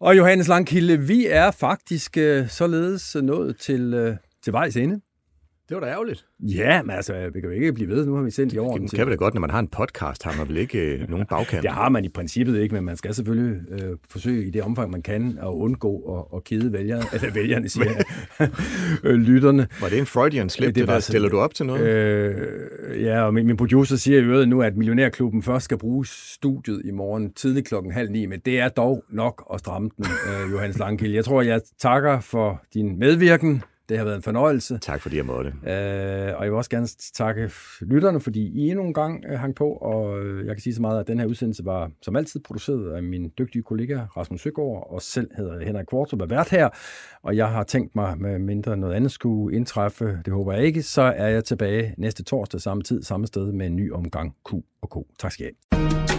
Og 0.00 0.16
Johannes 0.16 0.48
Langkilde, 0.48 0.98
vi 0.98 1.26
er 1.26 1.50
faktisk 1.50 2.16
øh, 2.16 2.48
således 2.48 3.16
nået 3.22 3.56
til, 3.56 3.94
øh, 3.94 4.16
til 4.42 4.52
vejs 4.52 4.76
ende. 4.76 5.00
Det 5.68 5.74
var 5.74 5.80
da 5.80 5.86
ærgerligt. 5.86 6.26
Ja, 6.40 6.82
men 6.82 6.90
altså, 6.90 7.30
vi 7.34 7.40
kan 7.40 7.50
jo 7.50 7.54
ikke 7.56 7.72
blive 7.72 7.88
ved. 7.88 8.06
Nu 8.06 8.14
har 8.14 8.22
vi 8.22 8.30
sendt 8.30 8.52
i 8.52 8.58
år. 8.58 8.76
Det 8.78 8.90
kan 8.90 9.06
vi 9.06 9.10
da 9.10 9.16
godt, 9.16 9.34
når 9.34 9.40
man 9.40 9.50
har 9.50 9.58
en 9.58 9.68
podcast, 9.68 10.22
har 10.22 10.34
man 10.38 10.48
vel 10.48 10.56
ikke 10.56 10.78
øh, 10.78 11.10
nogen 11.10 11.26
bagkant. 11.26 11.62
Det 11.62 11.70
har 11.70 11.88
man 11.88 12.04
i 12.04 12.08
princippet 12.08 12.60
ikke, 12.60 12.74
men 12.74 12.84
man 12.84 12.96
skal 12.96 13.14
selvfølgelig 13.14 13.60
øh, 13.70 13.96
forsøge 14.10 14.46
i 14.46 14.50
det 14.50 14.62
omfang, 14.62 14.90
man 14.90 15.02
kan, 15.02 15.38
at 15.42 15.46
undgå 15.46 16.18
at, 16.18 16.36
at 16.36 16.44
kede 16.44 16.72
vælgerne, 16.72 17.02
eller 17.14 17.32
vælgerne, 17.32 17.68
siger 17.68 17.90
øh, 19.04 19.14
lytterne. 19.14 19.66
Var 19.80 19.88
det 19.88 19.98
en 19.98 20.06
Freudian 20.06 20.48
slip, 20.48 20.66
det, 20.66 20.74
det 20.74 20.88
der? 20.88 21.00
Stiller 21.00 21.28
du 21.28 21.38
op 21.38 21.54
til 21.54 21.66
noget? 21.66 21.86
Øh, 21.86 23.02
ja, 23.02 23.22
og 23.22 23.34
min, 23.34 23.46
min 23.46 23.56
producer 23.56 23.96
siger 23.96 24.22
øvrigt 24.22 24.48
nu, 24.48 24.62
at 24.62 24.76
Millionærklubben 24.76 25.42
først 25.42 25.64
skal 25.64 25.78
bruge 25.78 26.06
studiet 26.06 26.82
i 26.84 26.90
morgen 26.90 27.32
tidlig 27.32 27.64
klokken 27.64 27.92
halv 27.92 28.10
ni, 28.10 28.26
men 28.26 28.40
det 28.44 28.60
er 28.60 28.68
dog 28.68 29.04
nok 29.10 29.46
at 29.54 29.60
stramme 29.60 29.90
den, 29.96 30.04
øh, 30.04 30.52
Johannes 30.52 30.78
Langkild. 30.78 31.14
Jeg 31.14 31.24
tror, 31.24 31.42
jeg 31.42 31.60
takker 31.78 32.20
for 32.20 32.62
din 32.74 32.98
medvirken. 32.98 33.62
Det 33.88 33.98
har 33.98 34.04
været 34.04 34.16
en 34.16 34.22
fornøjelse. 34.22 34.78
Tak 34.78 35.00
fordi 35.00 35.16
jeg 35.16 35.26
måtte. 35.26 35.50
Øh, 35.50 36.36
og 36.36 36.44
jeg 36.44 36.50
vil 36.50 36.52
også 36.52 36.70
gerne 36.70 36.86
takke 37.14 37.50
lytterne, 37.80 38.20
fordi 38.20 38.48
I 38.48 38.70
endnu 38.70 38.84
en 38.84 38.94
gang 38.94 39.24
øh, 39.28 39.38
hang 39.38 39.54
på, 39.54 39.68
og 39.68 40.20
øh, 40.24 40.46
jeg 40.46 40.54
kan 40.56 40.62
sige 40.62 40.74
så 40.74 40.80
meget, 40.80 41.00
at 41.00 41.06
den 41.06 41.18
her 41.18 41.26
udsendelse 41.26 41.64
var 41.64 41.90
som 42.02 42.16
altid 42.16 42.40
produceret 42.40 42.92
af 42.92 43.02
min 43.02 43.32
dygtige 43.38 43.62
kollega 43.62 44.00
Rasmus 44.16 44.40
Søgaard, 44.40 44.86
og 44.90 45.02
selv 45.02 45.30
hedder 45.36 45.64
Henrik 45.64 45.86
Kvartrup 45.86 46.20
er 46.20 46.26
vært 46.26 46.48
her, 46.48 46.68
og 47.22 47.36
jeg 47.36 47.48
har 47.48 47.64
tænkt 47.64 47.96
mig, 47.96 48.18
med 48.18 48.38
mindre 48.38 48.76
noget 48.76 48.94
andet 48.94 49.12
skulle 49.12 49.56
indtræffe, 49.56 50.18
det 50.24 50.32
håber 50.32 50.52
jeg 50.52 50.64
ikke, 50.64 50.82
så 50.82 51.02
er 51.02 51.28
jeg 51.28 51.44
tilbage 51.44 51.94
næste 51.98 52.24
torsdag 52.24 52.60
samme 52.60 52.82
tid, 52.82 53.02
samme 53.02 53.26
sted 53.26 53.52
med 53.52 53.66
en 53.66 53.76
ny 53.76 53.92
omgang 53.92 54.34
Q 54.48 54.52
og 54.82 54.90
K. 54.90 55.18
Tak 55.18 55.32
skal 55.32 55.46
I 55.46 55.76
have. 55.76 56.17